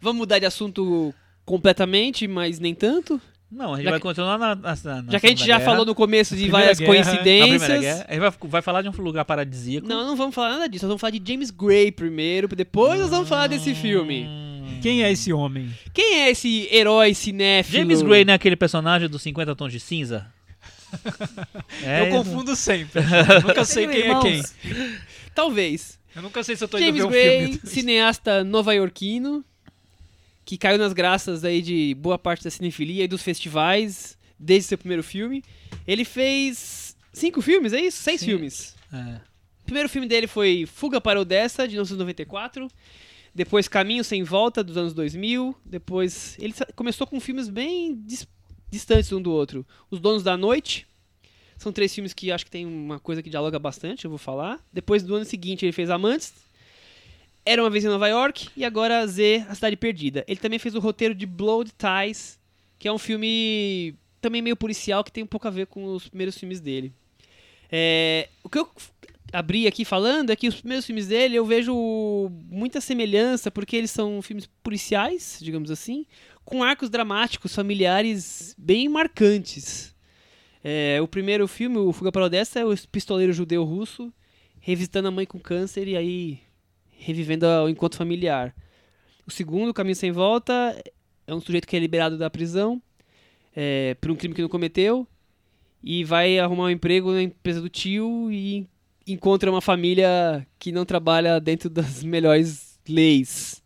Vamos 0.00 0.18
mudar 0.20 0.38
de 0.38 0.46
assunto 0.46 1.12
completamente, 1.44 2.26
mas 2.26 2.58
nem 2.58 2.74
tanto. 2.74 3.20
Não, 3.50 3.74
a 3.74 3.76
gente 3.76 3.84
Já 3.84 3.90
vai 3.90 3.98
que- 3.98 4.02
continuar 4.06 4.38
na, 4.38 4.54
na, 4.54 4.62
na 4.62 5.04
Já 5.10 5.18
que 5.20 5.26
a 5.26 5.28
gente 5.28 5.40
já 5.40 5.54
Segunda 5.54 5.60
falou 5.64 5.78
Guerra, 5.78 5.86
no 5.86 5.94
começo 5.96 6.36
de 6.36 6.48
várias 6.48 6.78
Guerra, 6.78 6.92
coincidências. 6.94 7.80
Guerra. 7.80 8.06
A 8.08 8.12
gente 8.12 8.20
vai, 8.20 8.32
vai 8.42 8.62
falar 8.62 8.82
de 8.82 8.88
um 8.88 8.92
lugar 9.02 9.24
paradisíaco. 9.24 9.88
Não, 9.88 10.06
não 10.06 10.14
vamos 10.16 10.34
falar 10.34 10.50
nada 10.50 10.68
disso. 10.68 10.84
Nós 10.84 10.90
vamos 10.90 11.00
falar 11.00 11.10
de 11.10 11.20
James 11.32 11.50
Gray 11.50 11.90
primeiro, 11.90 12.46
depois 12.46 13.00
nós 13.00 13.10
vamos 13.10 13.28
falar 13.28 13.48
desse 13.48 13.74
filme. 13.74 14.24
Hum. 14.28 14.78
Quem 14.80 15.02
é 15.02 15.10
esse 15.10 15.32
homem? 15.32 15.68
Quem 15.92 16.20
é 16.20 16.30
esse 16.30 16.68
herói 16.72 17.12
cinéfilo? 17.12 17.78
James 17.78 18.02
Gray 18.02 18.24
não 18.24 18.32
é 18.32 18.36
aquele 18.36 18.56
personagem 18.56 19.08
dos 19.08 19.20
50 19.20 19.56
tons 19.56 19.72
de 19.72 19.80
cinza? 19.80 20.26
É, 21.82 22.02
eu 22.02 22.10
confundo 22.10 22.54
sempre. 22.56 23.00
Eu 23.42 23.48
nunca 23.48 23.64
sei 23.64 23.86
quem 23.86 24.02
é 24.10 24.20
quem. 24.20 24.42
Talvez. 25.34 25.98
Eu 26.14 26.22
nunca 26.22 26.42
sei 26.42 26.56
se 26.56 26.64
eu 26.64 26.68
tô 26.68 26.76
indo 26.76 26.86
James 26.86 27.00
ver 27.02 27.06
um 27.06 27.10
Gray, 27.10 27.52
filme. 27.52 27.60
cineasta 27.64 28.42
nova-iorquino, 28.42 29.44
que 30.44 30.58
caiu 30.58 30.76
nas 30.76 30.92
graças 30.92 31.44
aí 31.44 31.62
de 31.62 31.94
boa 31.94 32.18
parte 32.18 32.42
da 32.42 32.50
cinefilia 32.50 33.04
e 33.04 33.08
dos 33.08 33.22
festivais 33.22 34.18
desde 34.38 34.68
seu 34.68 34.78
primeiro 34.78 35.04
filme. 35.04 35.44
Ele 35.86 36.04
fez 36.04 36.90
Cinco 37.12 37.42
filmes, 37.42 37.72
é 37.72 37.80
isso? 37.80 38.02
Seis 38.02 38.20
Sim. 38.20 38.26
filmes. 38.26 38.74
É. 38.92 39.20
O 39.62 39.64
primeiro 39.64 39.88
filme 39.88 40.06
dele 40.06 40.26
foi 40.26 40.66
Fuga 40.66 41.00
para 41.00 41.20
Odessa, 41.20 41.66
de 41.66 41.74
1994. 41.74 42.68
Depois 43.34 43.68
Caminho 43.68 44.02
Sem 44.02 44.22
Volta, 44.22 44.62
dos 44.62 44.76
anos 44.76 44.94
2000. 44.94 45.54
Depois. 45.64 46.36
Ele 46.38 46.54
começou 46.74 47.06
com 47.06 47.20
filmes 47.20 47.48
bem 47.48 47.94
distantes 48.70 49.12
um 49.12 49.20
do 49.20 49.32
outro. 49.32 49.66
Os 49.90 50.00
Donos 50.00 50.22
da 50.22 50.36
Noite. 50.36 50.86
São 51.58 51.72
três 51.72 51.94
filmes 51.94 52.14
que 52.14 52.32
acho 52.32 52.44
que 52.44 52.50
tem 52.50 52.64
uma 52.64 52.98
coisa 52.98 53.22
que 53.22 53.28
dialoga 53.28 53.58
bastante, 53.58 54.04
eu 54.04 54.10
vou 54.10 54.18
falar. 54.18 54.58
Depois, 54.72 55.02
do 55.02 55.14
ano 55.14 55.26
seguinte, 55.26 55.64
ele 55.64 55.72
fez 55.72 55.90
Amantes. 55.90 56.32
Era 57.44 57.62
uma 57.62 57.68
vez 57.68 57.84
em 57.84 57.88
Nova 57.88 58.08
York. 58.08 58.48
E 58.56 58.64
agora 58.64 59.06
Z, 59.06 59.44
A 59.48 59.54
Cidade 59.54 59.76
Perdida. 59.76 60.24
Ele 60.26 60.40
também 60.40 60.58
fez 60.58 60.74
o 60.74 60.80
roteiro 60.80 61.14
de 61.14 61.26
Blood 61.26 61.70
Ties, 61.76 62.38
que 62.78 62.88
é 62.88 62.92
um 62.92 62.98
filme 62.98 63.94
também 64.20 64.40
meio 64.40 64.56
policial, 64.56 65.04
que 65.04 65.12
tem 65.12 65.24
um 65.24 65.26
pouco 65.26 65.48
a 65.48 65.50
ver 65.50 65.66
com 65.66 65.84
os 65.84 66.08
primeiros 66.08 66.38
filmes 66.38 66.60
dele. 66.60 66.92
É, 67.70 68.28
o 68.42 68.48
que 68.48 68.58
eu 68.58 68.68
abri 69.32 69.66
aqui 69.66 69.84
falando 69.84 70.30
é 70.30 70.36
que 70.36 70.48
os 70.48 70.56
primeiros 70.56 70.84
filmes 70.84 71.06
dele 71.06 71.36
eu 71.36 71.44
vejo 71.44 72.30
muita 72.50 72.80
semelhança, 72.80 73.50
porque 73.50 73.76
eles 73.76 73.90
são 73.90 74.20
filmes 74.22 74.48
policiais, 74.62 75.38
digamos 75.40 75.70
assim, 75.70 76.04
com 76.44 76.62
arcos 76.62 76.90
dramáticos, 76.90 77.54
familiares 77.54 78.54
bem 78.58 78.88
marcantes. 78.88 79.94
É, 80.62 80.98
o 81.00 81.08
primeiro 81.08 81.46
filme, 81.48 81.78
o 81.78 81.92
Fuga 81.92 82.12
para 82.12 82.24
Odessa, 82.24 82.60
é 82.60 82.64
o 82.64 82.74
pistoleiro 82.90 83.32
judeu 83.32 83.64
russo 83.64 84.12
revisitando 84.60 85.08
a 85.08 85.10
mãe 85.10 85.24
com 85.24 85.38
câncer 85.38 85.88
e 85.88 85.96
aí 85.96 86.40
revivendo 86.98 87.46
a- 87.46 87.64
o 87.64 87.68
encontro 87.68 87.96
familiar. 87.96 88.54
O 89.26 89.30
segundo, 89.30 89.72
Caminho 89.72 89.96
Sem 89.96 90.12
Volta, 90.12 90.78
é 91.26 91.34
um 91.34 91.40
sujeito 91.40 91.66
que 91.66 91.76
é 91.76 91.78
liberado 91.78 92.18
da 92.18 92.28
prisão 92.28 92.82
é, 93.56 93.96
por 94.00 94.10
um 94.10 94.16
crime 94.16 94.34
que 94.34 94.42
não 94.42 94.48
cometeu 94.50 95.06
e 95.82 96.04
vai 96.04 96.38
arrumar 96.38 96.64
um 96.64 96.70
emprego 96.70 97.10
na 97.12 97.22
empresa 97.22 97.60
do 97.60 97.68
tio 97.70 98.30
e 98.30 98.66
encontra 99.06 99.50
uma 99.50 99.62
família 99.62 100.46
que 100.58 100.70
não 100.72 100.84
trabalha 100.84 101.40
dentro 101.40 101.70
das 101.70 102.02
melhores 102.02 102.78
leis. 102.86 103.59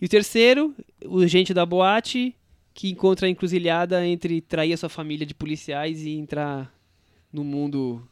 E 0.00 0.06
o 0.06 0.08
terceiro, 0.08 0.74
o 1.04 1.26
gente 1.26 1.52
da 1.52 1.66
boate, 1.66 2.34
que 2.72 2.90
encontra 2.90 3.26
a 3.26 3.30
encruzilhada 3.30 4.06
entre 4.06 4.40
trair 4.40 4.72
a 4.72 4.76
sua 4.76 4.88
família 4.88 5.26
de 5.26 5.34
policiais 5.34 6.02
e 6.02 6.10
entrar 6.10 6.72
no 7.32 7.42
mundo 7.42 8.06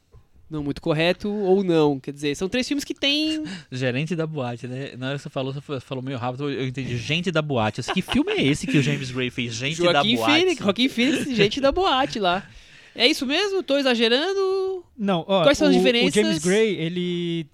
não 0.48 0.62
muito 0.62 0.80
correto 0.80 1.28
ou 1.28 1.62
não. 1.62 1.98
Quer 1.98 2.12
dizer, 2.12 2.34
são 2.36 2.48
três 2.48 2.66
filmes 2.66 2.84
que 2.84 2.94
têm. 2.94 3.44
Gerente 3.70 4.14
da 4.14 4.26
boate, 4.26 4.66
né? 4.66 4.94
Na 4.96 5.08
hora 5.08 5.16
que 5.16 5.22
você 5.22 5.30
falou, 5.30 5.52
você 5.52 5.80
falou 5.80 6.02
meio 6.02 6.18
rápido, 6.18 6.50
eu 6.50 6.66
entendi. 6.66 6.96
Gente 6.96 7.30
da 7.30 7.42
boate. 7.42 7.82
Que 7.92 8.02
filme 8.02 8.32
é 8.32 8.42
esse 8.42 8.66
que 8.66 8.78
o 8.78 8.82
James 8.82 9.10
Gray 9.10 9.30
fez? 9.30 9.54
Gente 9.54 9.76
Joaquim 9.76 10.14
da 10.14 10.20
boate. 10.22 10.40
Phoenix, 10.40 10.58
Joaquim 10.62 10.88
Phoenix, 10.88 11.36
gente 11.36 11.60
da 11.60 11.72
boate 11.72 12.18
lá. 12.18 12.48
É 12.94 13.06
isso 13.06 13.26
mesmo? 13.26 13.62
Tô 13.62 13.76
exagerando? 13.76 14.84
Não, 14.96 15.24
ó, 15.28 15.42
Quais 15.42 15.58
são 15.58 15.68
as 15.68 15.74
o, 15.74 15.76
diferenças? 15.76 16.10
O 16.10 16.14
James 16.14 16.38
Gray, 16.42 16.76
ele 16.76 17.46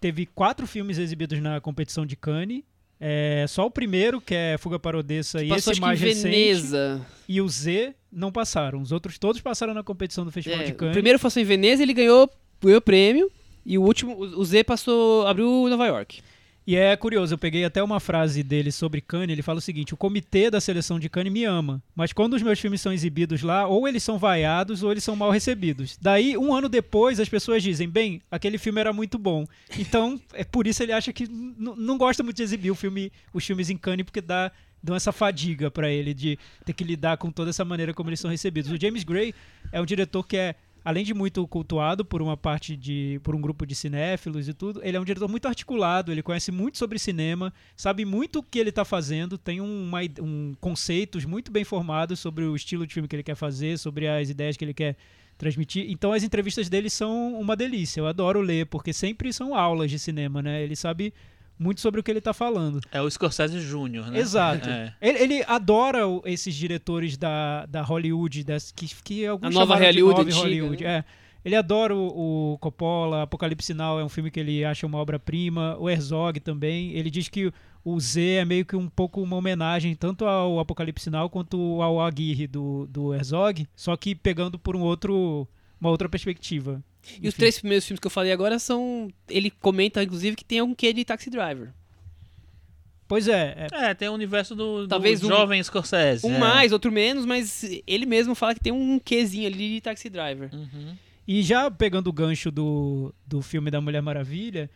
teve 0.00 0.26
quatro 0.26 0.66
filmes 0.66 0.98
exibidos 0.98 1.40
na 1.40 1.60
competição 1.60 2.04
de 2.04 2.14
Cannes. 2.14 2.62
É, 2.98 3.44
só 3.48 3.66
o 3.66 3.70
primeiro, 3.70 4.20
que 4.20 4.34
é 4.34 4.56
Fuga 4.58 4.78
para 4.78 4.98
Odessa, 4.98 5.44
e 5.44 5.48
Passou 5.48 5.72
esse 5.72 5.80
mais 5.80 6.00
recente, 6.00 6.22
Veneza. 6.34 7.04
e 7.28 7.40
o 7.42 7.48
Z 7.48 7.94
não 8.10 8.32
passaram. 8.32 8.80
Os 8.80 8.90
outros 8.92 9.18
todos 9.18 9.40
passaram 9.40 9.74
na 9.74 9.82
competição 9.82 10.24
do 10.24 10.32
Festival 10.32 10.60
É, 10.60 10.64
de 10.64 10.72
o 10.72 10.74
Cannes. 10.76 10.92
primeiro 10.94 11.18
passou 11.18 11.40
em 11.42 11.44
Veneza, 11.44 11.82
ele 11.82 11.92
ganhou, 11.92 12.30
ganhou 12.62 12.80
prêmio. 12.80 13.30
E 13.64 13.76
o 13.76 13.82
último, 13.82 14.14
o 14.14 14.40
o 14.40 14.44
Z 14.44 14.64
passou, 14.64 15.26
abriu 15.26 15.68
Nova 15.68 15.86
York. 15.86 16.20
E 16.66 16.74
é 16.74 16.96
curioso, 16.96 17.34
eu 17.34 17.38
peguei 17.38 17.64
até 17.64 17.80
uma 17.80 18.00
frase 18.00 18.42
dele 18.42 18.72
sobre 18.72 19.00
Cannes, 19.00 19.30
ele 19.30 19.42
fala 19.42 19.58
o 19.58 19.62
seguinte, 19.62 19.94
o 19.94 19.96
comitê 19.96 20.50
da 20.50 20.60
seleção 20.60 20.98
de 20.98 21.08
Cannes 21.08 21.32
me 21.32 21.44
ama, 21.44 21.80
mas 21.94 22.12
quando 22.12 22.34
os 22.34 22.42
meus 22.42 22.58
filmes 22.58 22.80
são 22.80 22.92
exibidos 22.92 23.42
lá, 23.42 23.68
ou 23.68 23.86
eles 23.86 24.02
são 24.02 24.18
vaiados 24.18 24.82
ou 24.82 24.90
eles 24.90 25.04
são 25.04 25.14
mal 25.14 25.30
recebidos. 25.30 25.96
Daí, 26.02 26.36
um 26.36 26.52
ano 26.52 26.68
depois, 26.68 27.20
as 27.20 27.28
pessoas 27.28 27.62
dizem, 27.62 27.88
bem, 27.88 28.20
aquele 28.28 28.58
filme 28.58 28.80
era 28.80 28.92
muito 28.92 29.16
bom. 29.16 29.46
Então, 29.78 30.20
é 30.32 30.42
por 30.42 30.66
isso 30.66 30.82
ele 30.82 30.92
acha 30.92 31.12
que 31.12 31.28
não 31.28 31.96
gosta 31.96 32.24
muito 32.24 32.36
de 32.36 32.42
exibir 32.42 32.72
o 32.72 32.74
filme, 32.74 33.12
os 33.32 33.46
filmes 33.46 33.70
em 33.70 33.76
Cannes, 33.76 34.04
porque 34.04 34.20
dá, 34.20 34.50
dão 34.82 34.96
essa 34.96 35.12
fadiga 35.12 35.70
pra 35.70 35.88
ele 35.88 36.12
de 36.12 36.36
ter 36.64 36.72
que 36.72 36.82
lidar 36.82 37.16
com 37.16 37.30
toda 37.30 37.50
essa 37.50 37.64
maneira 37.64 37.94
como 37.94 38.10
eles 38.10 38.18
são 38.18 38.30
recebidos. 38.30 38.72
O 38.72 38.80
James 38.80 39.04
Gray 39.04 39.32
é 39.70 39.80
um 39.80 39.86
diretor 39.86 40.26
que 40.26 40.36
é 40.36 40.56
além 40.86 41.04
de 41.04 41.12
muito 41.12 41.44
cultuado 41.48 42.04
por 42.04 42.22
uma 42.22 42.36
parte 42.36 42.76
de 42.76 43.18
por 43.24 43.34
um 43.34 43.40
grupo 43.40 43.66
de 43.66 43.74
cinéfilos 43.74 44.48
e 44.48 44.54
tudo, 44.54 44.80
ele 44.84 44.96
é 44.96 45.00
um 45.00 45.04
diretor 45.04 45.28
muito 45.28 45.48
articulado, 45.48 46.12
ele 46.12 46.22
conhece 46.22 46.52
muito 46.52 46.78
sobre 46.78 46.96
cinema, 46.96 47.52
sabe 47.74 48.04
muito 48.04 48.38
o 48.38 48.42
que 48.42 48.56
ele 48.56 48.68
está 48.68 48.84
fazendo, 48.84 49.36
tem 49.36 49.60
uma, 49.60 49.98
um 50.20 50.54
conceitos 50.60 51.24
muito 51.24 51.50
bem 51.50 51.64
formados 51.64 52.20
sobre 52.20 52.44
o 52.44 52.54
estilo 52.54 52.86
de 52.86 52.94
filme 52.94 53.08
que 53.08 53.16
ele 53.16 53.24
quer 53.24 53.34
fazer, 53.34 53.76
sobre 53.80 54.06
as 54.06 54.30
ideias 54.30 54.56
que 54.56 54.64
ele 54.64 54.72
quer 54.72 54.96
transmitir. 55.36 55.90
Então 55.90 56.12
as 56.12 56.22
entrevistas 56.22 56.68
dele 56.68 56.88
são 56.88 57.34
uma 57.34 57.56
delícia. 57.56 58.00
Eu 58.00 58.06
adoro 58.06 58.40
ler 58.40 58.66
porque 58.66 58.92
sempre 58.92 59.32
são 59.32 59.56
aulas 59.56 59.90
de 59.90 59.98
cinema, 59.98 60.40
né? 60.40 60.62
Ele 60.62 60.76
sabe 60.76 61.12
muito 61.58 61.80
sobre 61.80 62.00
o 62.00 62.02
que 62.02 62.10
ele 62.10 62.18
está 62.18 62.34
falando. 62.34 62.80
É 62.92 63.00
o 63.00 63.10
Scorsese 63.10 63.60
Júnior, 63.60 64.10
né? 64.10 64.18
Exato. 64.18 64.68
É. 64.68 64.94
Ele, 65.00 65.18
ele 65.18 65.44
adora 65.46 66.00
esses 66.24 66.54
diretores 66.54 67.16
da, 67.16 67.66
da 67.66 67.82
Hollywood, 67.82 68.44
das, 68.44 68.70
que, 68.70 68.86
que 69.02 69.26
alguns 69.26 69.54
A 69.54 69.58
nova 69.58 69.76
Hollywood 69.76 70.18
nova 70.18 70.22
antiga, 70.22 70.40
Hollywood. 70.42 70.84
né? 70.84 70.90
É. 70.98 71.04
Ele 71.44 71.54
adora 71.54 71.94
o, 71.94 72.54
o 72.54 72.58
Coppola, 72.58 73.22
Apocalipse 73.22 73.72
Now 73.72 74.00
é 74.00 74.04
um 74.04 74.08
filme 74.08 74.32
que 74.32 74.40
ele 74.40 74.64
acha 74.64 74.84
uma 74.84 74.98
obra-prima, 74.98 75.76
o 75.78 75.88
Herzog 75.88 76.40
também. 76.40 76.90
Ele 76.90 77.08
diz 77.08 77.28
que 77.28 77.52
o 77.84 78.00
Z 78.00 78.20
é 78.20 78.44
meio 78.44 78.64
que 78.64 78.74
um 78.74 78.88
pouco 78.88 79.22
uma 79.22 79.36
homenagem 79.36 79.94
tanto 79.94 80.24
ao 80.24 80.58
Apocalipse 80.58 81.08
Now 81.08 81.30
quanto 81.30 81.80
ao 81.80 82.00
Aguirre 82.00 82.48
do, 82.48 82.88
do 82.88 83.14
Herzog, 83.14 83.64
só 83.76 83.96
que 83.96 84.12
pegando 84.12 84.58
por 84.58 84.74
um 84.74 84.80
outro, 84.80 85.46
uma 85.80 85.88
outra 85.88 86.08
perspectiva. 86.08 86.82
E 87.22 87.28
os 87.28 87.34
três 87.34 87.58
primeiros 87.58 87.84
filmes 87.86 88.00
que 88.00 88.06
eu 88.06 88.10
falei 88.10 88.32
agora 88.32 88.58
são. 88.58 89.08
Ele 89.28 89.50
comenta, 89.50 90.02
inclusive, 90.02 90.36
que 90.36 90.44
tem 90.44 90.58
algum 90.58 90.74
quê 90.74 90.92
de 90.92 91.04
Taxi 91.04 91.30
Driver. 91.30 91.72
Pois 93.08 93.28
é, 93.28 93.68
é 93.72 93.90
É, 93.90 93.94
tem 93.94 94.08
o 94.08 94.12
universo 94.12 94.54
do, 94.54 94.82
do 94.82 94.88
Talvez 94.88 95.22
um- 95.22 95.28
jovem 95.28 95.62
Scorsese. 95.62 96.26
Um 96.26 96.34
é. 96.34 96.38
mais, 96.38 96.72
outro 96.72 96.90
menos, 96.90 97.24
mas 97.24 97.64
ele 97.86 98.04
mesmo 98.04 98.34
fala 98.34 98.54
que 98.54 98.60
tem 98.60 98.72
um 98.72 98.98
quezinho 98.98 99.46
ali 99.46 99.74
de 99.76 99.80
Taxi 99.80 100.10
Driver. 100.10 100.50
Uhum. 100.52 100.96
E 101.26 101.42
já 101.42 101.70
pegando 101.70 102.08
o 102.08 102.12
gancho 102.12 102.50
do, 102.50 103.14
do 103.26 103.40
filme 103.42 103.70
da 103.70 103.80
Mulher 103.80 104.02
Maravilha, 104.02 104.68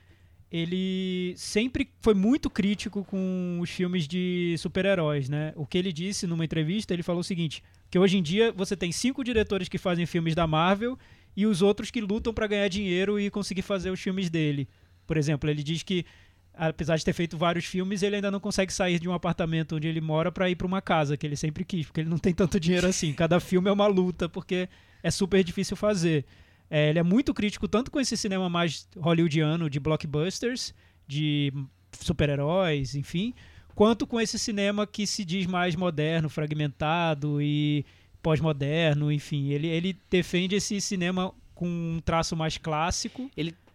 ele 0.51 1.33
sempre 1.37 1.89
foi 2.01 2.15
muito 2.15 2.49
crítico 2.51 3.05
com 3.05 3.59
os 3.61 3.71
filmes 3.71 4.07
de 4.07 4.57
super-heróis, 4.59 5.29
né? 5.29 5.53
O 5.57 5.65
que 5.65 5.79
ele 5.79 5.93
disse 5.93 6.27
numa 6.27 6.45
entrevista, 6.45 6.93
ele 6.93 7.03
falou 7.05 7.21
o 7.21 7.25
seguinte, 7.25 7.63
que 7.91 7.99
hoje 7.99 8.17
em 8.19 8.23
dia 8.23 8.53
você 8.53 8.77
tem 8.77 8.91
cinco 8.91 9.23
diretores 9.25 9.69
que 9.69 9.79
fazem 9.79 10.07
filmes 10.07 10.35
da 10.35 10.47
Marvel 10.47 10.99
e 11.37 11.47
os 11.47 11.63
outros 11.63 11.91
que 11.91 12.01
lutam 12.01 12.33
para 12.33 12.47
ganhar 12.47 12.69
dinheiro 12.69 13.19
e 13.19 13.31
conseguir 13.31 13.63
fazer 13.63 13.91
os 13.91 14.01
filmes 14.01 14.29
dele. 14.29 14.69
Por 15.07 15.17
exemplo, 15.17 15.49
ele 15.49 15.63
diz 15.63 15.83
que 15.83 16.05
apesar 16.53 16.97
de 16.97 17.05
ter 17.05 17.13
feito 17.13 17.39
vários 17.39 17.65
filmes, 17.65 18.03
ele 18.03 18.17
ainda 18.17 18.31
não 18.31 18.41
consegue 18.41 18.73
sair 18.73 18.99
de 18.99 19.09
um 19.09 19.15
apartamento 19.15 19.77
onde 19.77 19.89
ele 19.89 20.01
mora 20.01 20.31
para 20.31 20.51
ir 20.51 20.57
para 20.57 20.67
uma 20.67 20.83
casa 20.83 21.17
que 21.17 21.27
ele 21.27 21.37
sempre 21.37 21.65
quis, 21.65 21.87
porque 21.87 22.01
ele 22.01 22.11
não 22.11 22.19
tem 22.19 22.35
tanto 22.35 22.61
dinheiro 22.61 22.87
assim. 22.89 23.13
Cada 23.13 23.41
filme 23.41 23.69
é 23.69 23.73
uma 23.73 23.87
luta, 23.87 24.29
porque 24.29 24.69
é 25.03 25.11
super 25.11 25.43
difícil 25.43 25.77
fazer. 25.77 26.25
É, 26.69 26.91
ele 26.91 26.99
é 26.99 27.03
muito 27.03 27.33
crítico 27.35 27.67
tanto 27.67 27.91
com 27.91 27.99
esse 27.99 28.17
cinema 28.17 28.49
mais 28.49 28.87
hollywoodiano 28.97 29.71
de 29.71 29.81
blockbusters, 29.81 30.75
de 31.07 31.53
super-heróis, 31.93 32.95
enfim, 32.95 33.35
quanto 33.75 34.07
com 34.07 34.21
esse 34.21 34.39
cinema 34.39 34.87
que 34.87 35.07
se 35.07 35.25
diz 35.25 35.47
mais 35.47 35.75
moderno, 35.75 36.29
fragmentado 36.29 37.43
e 37.43 37.85
pós-moderno, 38.23 39.11
enfim. 39.11 39.49
Ele, 39.49 39.69
ele 39.69 39.97
defende 40.11 40.57
esse 40.57 40.81
cinema 40.81 41.33
com 41.55 41.67
um 41.67 42.01
traço 42.05 42.37
mais 42.37 42.57
clássico. 42.57 43.31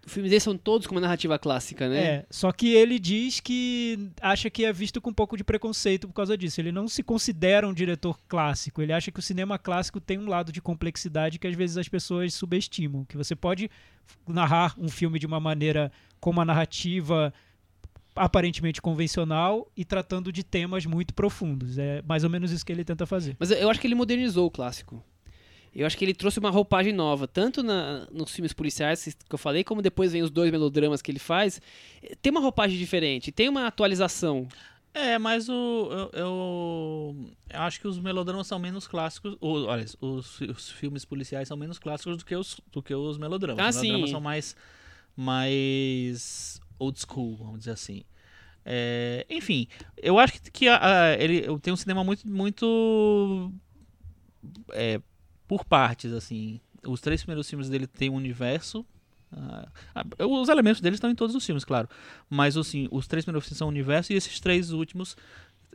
Os 0.06 0.14
filmes 0.14 0.30
dele 0.30 0.40
são 0.40 0.56
todos 0.56 0.86
com 0.86 0.94
uma 0.94 1.02
narrativa 1.02 1.38
clássica, 1.40 1.90
né? 1.90 2.04
É, 2.04 2.26
só 2.30 2.52
que 2.52 2.74
ele 2.74 3.00
diz 3.00 3.40
que 3.40 4.12
acha 4.22 4.52
que 4.52 4.64
é 4.64 4.72
visto 4.72 5.02
com 5.02 5.10
um 5.10 5.14
pouco 5.14 5.36
de 5.36 5.44
preconceito 5.44 6.08
por 6.08 6.14
causa 6.14 6.38
disso. 6.38 6.62
Ele 6.62 6.72
não 6.72 6.88
se 6.88 7.02
considera 7.02 7.68
um 7.68 7.74
diretor 7.74 8.20
clássico. 8.28 8.84
Ele 8.84 8.94
acha 8.94 9.12
que 9.12 9.20
o 9.20 9.24
cinema 9.24 9.58
clássico 9.58 10.00
tem 10.00 10.20
um 10.20 10.30
lado 10.30 10.52
de 10.52 10.62
complexidade 10.62 11.40
que 11.40 11.48
às 11.48 11.56
vezes 11.56 11.78
as 11.78 11.90
pessoas 11.90 12.36
subestimam. 12.36 13.04
Que 13.06 13.18
você 13.18 13.36
pode 13.36 13.70
narrar 14.28 14.76
um 14.78 14.90
filme 14.90 15.18
de 15.18 15.26
uma 15.26 15.40
maneira 15.40 15.92
com 16.20 16.30
uma 16.30 16.46
narrativa 16.46 17.34
aparentemente 18.16 18.82
convencional 18.82 19.70
e 19.76 19.84
tratando 19.84 20.32
de 20.32 20.44
temas 20.44 20.86
muito 20.86 21.14
profundos. 21.14 21.78
É 21.78 22.02
mais 22.04 22.24
ou 22.24 22.30
menos 22.30 22.52
isso 22.52 22.66
que 22.66 22.72
ele 22.72 22.84
tenta 22.86 23.06
fazer. 23.06 23.36
Mas 23.40 23.52
eu- 23.52 23.70
acho 23.70 23.80
que 23.80 23.88
ele 23.88 23.96
modernizou 23.96 24.46
o 24.48 24.52
clássico. 24.52 25.04
Eu 25.76 25.86
acho 25.86 25.98
que 25.98 26.06
ele 26.06 26.14
trouxe 26.14 26.40
uma 26.40 26.50
roupagem 26.50 26.94
nova, 26.94 27.28
tanto 27.28 27.62
na- 27.62 28.08
nos 28.10 28.32
filmes 28.32 28.54
policiais 28.54 29.14
que 29.28 29.36
eu 29.36 29.38
falei, 29.38 29.62
como 29.62 29.82
depois 29.82 30.14
vem 30.14 30.24
os 30.24 30.32
dois 30.32 30.50
melodramas 30.50 31.02
que 31.02 31.12
ele 31.12 31.20
faz. 31.20 31.60
Tem 32.22 32.32
uma 32.32 32.40
roupagem 32.40 32.78
diferente, 32.78 33.30
tem 33.30 33.50
uma 33.50 33.68
atualização. 33.68 34.48
É, 34.94 35.20
mas 35.20 35.50
o, 35.50 35.90
eu, 35.92 36.10
eu, 36.14 37.16
eu 37.50 37.60
acho 37.60 37.82
que 37.82 37.88
os 37.90 38.00
melodramas 38.00 38.48
são 38.48 38.58
menos 38.58 38.88
clássicos. 38.88 39.36
Ou, 39.42 39.66
olha, 39.66 39.84
os, 40.00 40.40
os 40.40 40.72
filmes 40.72 41.04
policiais 41.04 41.50
são 41.50 41.58
menos 41.58 41.78
clássicos 41.78 42.16
do 42.16 42.24
que 42.26 42.34
os, 42.34 42.62
do 42.72 42.82
que 42.82 42.96
os 42.96 43.18
melodramas. 43.18 43.60
Ah, 43.66 43.70
os 43.70 43.76
melodramas 43.76 44.10
sim. 44.10 44.14
são 44.14 44.22
mais, 44.22 44.56
mais 45.18 46.62
old 46.80 47.00
school, 47.00 47.36
vamos 47.38 47.60
dizer 47.60 47.72
assim. 47.72 48.04
É, 48.66 49.26
enfim, 49.30 49.68
eu 49.98 50.18
acho 50.18 50.34
que, 50.34 50.52
que 50.52 50.68
a- 50.68 50.80
a- 51.12 51.14
ele 51.24 51.44
tem 51.60 51.72
um 51.74 51.78
cinema 51.78 52.04
muito, 52.04 52.28
muito 52.28 53.52
é, 54.74 55.00
por 55.48 55.64
partes, 55.66 56.12
assim. 56.14 56.60
os 56.86 57.02
três 57.02 57.22
primeiros 57.22 57.50
filmes 57.50 57.70
dele 57.70 57.88
têm 57.88 58.10
um 58.10 58.16
universo. 58.16 58.86
ah, 59.32 59.68
os 60.28 60.50
elementos 60.50 60.80
dele 60.82 60.96
estão 60.96 61.10
em 61.10 61.16
todos 61.16 61.36
os 61.36 61.46
filmes, 61.46 61.66
claro. 61.66 61.90
Mas 62.30 62.56
assim, 62.58 62.88
os 62.92 63.08
três 63.08 63.26
primeiros 63.26 63.46
filmes 63.48 63.58
são 63.58 63.68
um 63.68 63.72
universo 63.72 64.14
e 64.14 64.16
esses 64.16 64.40
três 64.40 64.72
últimos 64.72 65.16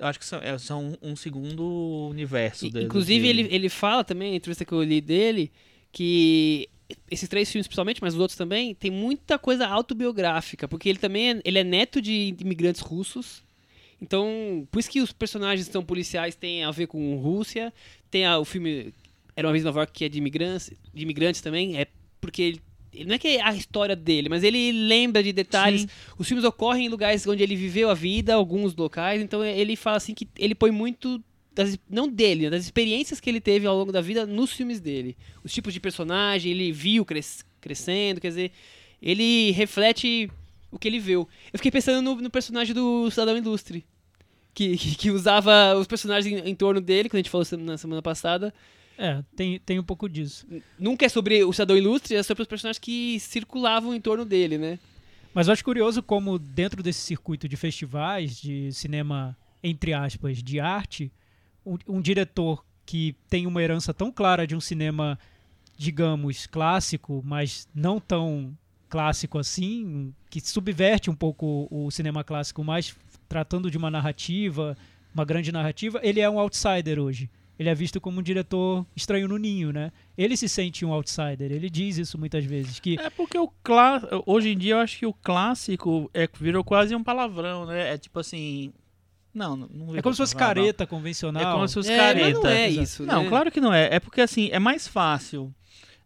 acho 0.01 0.19
que 0.19 0.25
são, 0.25 0.39
é, 0.41 0.57
são 0.57 0.97
um 1.03 1.15
segundo 1.15 2.09
universo 2.11 2.67
E, 2.67 2.71
dele. 2.71 2.87
Inclusive, 2.87 3.27
dele. 3.27 3.41
ele, 3.43 3.55
ele 3.55 3.69
fala 3.69 4.03
também, 4.03 4.31
na 4.31 4.37
entrevista 4.37 4.65
que 4.65 4.73
eu 4.73 4.83
li 4.83 4.99
dele, 5.01 5.53
que 5.93 6.69
esses 7.11 7.29
três 7.29 7.51
filmes, 7.51 7.67
principalmente, 7.67 8.01
mas 8.03 8.15
os 8.15 8.21
outros 8.21 8.37
também, 8.37 8.75
tem 8.75 8.91
muita 8.91 9.39
coisa 9.39 9.67
autobiográfica, 9.67 10.67
porque 10.69 10.89
ele 10.89 10.99
também 10.99 11.31
é, 11.33 11.41
ele 11.45 11.59
é 11.59 11.65
neto 11.65 12.01
de 12.01 12.35
imigrantes 12.41 12.81
russos. 12.81 13.43
Então, 14.01 14.67
por 14.71 14.79
isso 14.81 14.91
que 14.91 15.01
os 15.01 15.13
personagens 15.13 15.67
que 15.67 15.73
são 15.73 15.85
policiais 15.85 16.35
têm 16.35 16.65
a 16.65 16.71
ver 16.71 16.87
com 16.87 17.17
Rússia. 17.17 17.73
Tem 18.11 18.25
a- 18.25 18.39
o 18.39 18.45
filme 18.45 18.95
Era 19.37 19.47
uma 19.47 19.53
vez 19.53 19.63
em 19.63 19.67
Nova 19.67 19.81
York, 19.81 19.93
que 19.93 20.05
é 20.05 20.09
de 20.09 20.19
imigrantes, 20.19 20.71
de 20.93 21.03
imigrantes 21.03 21.41
também. 21.41 21.79
É 21.79 21.87
porque 22.21 22.43
ele, 22.43 22.61
ele- 22.93 23.05
não 23.07 23.15
é 23.15 23.19
que 23.19 23.29
é 23.29 23.41
a 23.43 23.55
história 23.55 23.95
dele, 23.97 24.29
mas 24.29 24.43
ele 24.43 24.73
lembra 24.73 25.23
de 25.23 25.33
detalhes. 25.33 25.83
Sim. 25.83 25.89
Os 26.19 26.27
filmes 26.27 26.45
ocorrem 26.45 26.87
em 26.87 26.89
lugares 26.89 27.27
onde 27.27 27.43
ele 27.43 27.57
viveu 27.57 27.89
a 27.89 27.95
vida, 27.95 28.35
alguns 28.35 28.75
locais. 28.75 29.23
Então, 29.23 29.43
ele 29.45 29.77
fala 29.77 29.97
assim 29.97 30.13
que 30.15 30.29
ele 30.39 30.55
põe 30.55 30.71
muito 30.71 31.23
das- 31.65 31.79
não 31.89 32.09
dele, 32.09 32.45
né, 32.45 32.51
das 32.51 32.65
experiências 32.65 33.21
que 33.21 33.29
ele 33.31 33.41
teve 33.41 33.67
ao 33.67 33.77
longo 33.77 33.93
da 33.93 34.01
vida 34.01 34.27
nos 34.27 34.53
filmes 34.53 34.81
dele. 34.81 35.17
Os 35.45 35.53
tipos 35.53 35.73
de 35.73 35.81
personagem, 35.81 36.53
ele 36.53 36.73
viu 36.73 37.05
cres- 37.05 37.45
crescendo, 37.61 38.21
quer 38.21 38.29
dizer, 38.29 38.53
ele 39.01 39.51
reflete 39.53 40.31
o 40.71 40.79
que 40.79 40.89
ele 40.89 40.99
viu. 40.99 41.29
Eu 41.53 41.59
fiquei 41.59 41.71
pensando 41.71 42.03
no, 42.03 42.21
no 42.21 42.31
personagem 42.31 42.75
do 42.75 43.11
Cidadão 43.11 43.37
Ilustre, 43.37 43.85
que, 44.55 44.77
que, 44.77 44.95
que 44.97 45.11
usava 45.11 45.75
os 45.77 45.87
personagens 45.87 46.43
em, 46.43 46.51
em 46.51 46.55
torno 46.55 46.81
dele, 46.81 47.09
que 47.09 47.17
a 47.17 47.19
gente 47.19 47.31
falou 47.31 47.47
na 47.59 47.77
semana 47.79 48.03
passada. 48.03 48.53
É, 48.99 49.23
tem, 49.35 49.59
tem 49.61 49.79
um 49.79 49.83
pouco 49.83 50.09
disso. 50.09 50.47
Nunca 50.79 51.07
é 51.07 51.09
sobre 51.09 51.43
o 51.43 51.53
Cidadão 51.53 51.77
Ilustre, 51.77 52.17
é 52.17 52.23
sobre 52.23 52.43
os 52.43 52.49
personagens 52.49 52.79
que 52.79 53.19
circulavam 53.19 53.95
em 53.95 54.01
torno 54.01 54.25
dele, 54.25 54.59
né? 54.59 54.79
Mas 55.33 55.47
eu 55.47 55.53
acho 55.53 55.65
curioso 55.65 56.03
como 56.03 56.39
dentro 56.39 56.83
desse 56.83 57.01
circuito 57.01 57.49
de 57.49 57.57
festivais 57.57 58.37
de 58.41 58.73
cinema, 58.73 59.37
entre 59.63 59.93
aspas, 59.95 60.43
de 60.43 60.59
arte, 60.61 61.11
um, 61.65 61.77
um 61.89 62.01
diretor 62.01 62.65
que 62.85 63.15
tem 63.29 63.47
uma 63.47 63.63
herança 63.63 63.95
tão 63.95 64.11
clara 64.11 64.47
de 64.47 64.57
um 64.57 64.61
cinema, 64.61 65.19
digamos, 65.77 66.47
clássico, 66.47 67.23
mas 67.25 67.69
não 67.75 68.01
tão 68.01 68.57
clássico 68.89 69.39
assim, 69.39 70.13
que 70.29 70.41
subverte 70.41 71.09
um 71.09 71.15
pouco 71.15 71.69
o 71.71 71.91
cinema 71.91 72.25
clássico, 72.25 72.65
mais 72.65 72.97
tratando 73.29 73.71
de 73.71 73.79
uma 73.79 73.91
narrativa, 73.91 74.77
uma 75.15 75.25
grande 75.25 75.53
narrativa, 75.53 76.01
ele 76.03 76.21
é 76.21 76.29
um 76.29 76.39
outsider 76.39 76.99
hoje. 76.99 77.31
Ele 77.61 77.69
é 77.69 77.75
visto 77.75 78.01
como 78.01 78.21
um 78.21 78.23
diretor 78.23 78.87
estranho 78.97 79.29
no 79.29 79.37
ninho, 79.37 79.71
né? 79.71 79.93
Ele 80.17 80.35
se 80.35 80.49
sente 80.49 80.83
um 80.85 80.95
outsider, 80.95 81.53
ele 81.53 81.69
diz 81.69 81.99
isso 81.99 82.19
muitas 82.19 82.43
vezes, 82.43 82.81
que 82.81 82.99
É 82.99 83.11
porque 83.11 83.39
o 83.39 83.49
clá... 83.63 84.01
hoje 84.25 84.49
em 84.49 84.57
dia 84.57 84.75
eu 84.75 84.79
acho 84.79 84.99
que 84.99 85.05
o 85.05 85.13
clássico 85.13 86.11
é, 86.15 86.27
virou 86.41 86.65
quase 86.65 86.95
um 86.95 87.05
palavrão, 87.05 87.67
né? 87.67 87.95
É 87.95 87.99
tipo 87.99 88.19
assim. 88.19 88.73
Não, 89.33 89.57
não 89.57 89.69
não 89.69 89.97
é 89.97 90.03
como 90.03 90.15
se 90.15 90.19
fosse 90.19 90.35
palavrão. 90.35 90.63
careta 90.65 90.87
convencional. 90.87 91.43
É 91.43 91.53
como 91.53 91.69
se 91.69 91.75
fosse 91.75 91.91
É, 91.93 91.97
careta. 91.97 92.21
mas 92.27 92.39
não 92.43 92.51
é 92.51 92.69
isso, 92.69 93.07
Não, 93.07 93.23
né? 93.23 93.29
claro 93.29 93.51
que 93.51 93.61
não 93.61 93.73
é. 93.73 93.95
É 93.95 94.01
porque 94.01 94.21
assim, 94.21 94.49
é 94.53 94.59
mais 94.59 94.89
fácil 94.89 95.55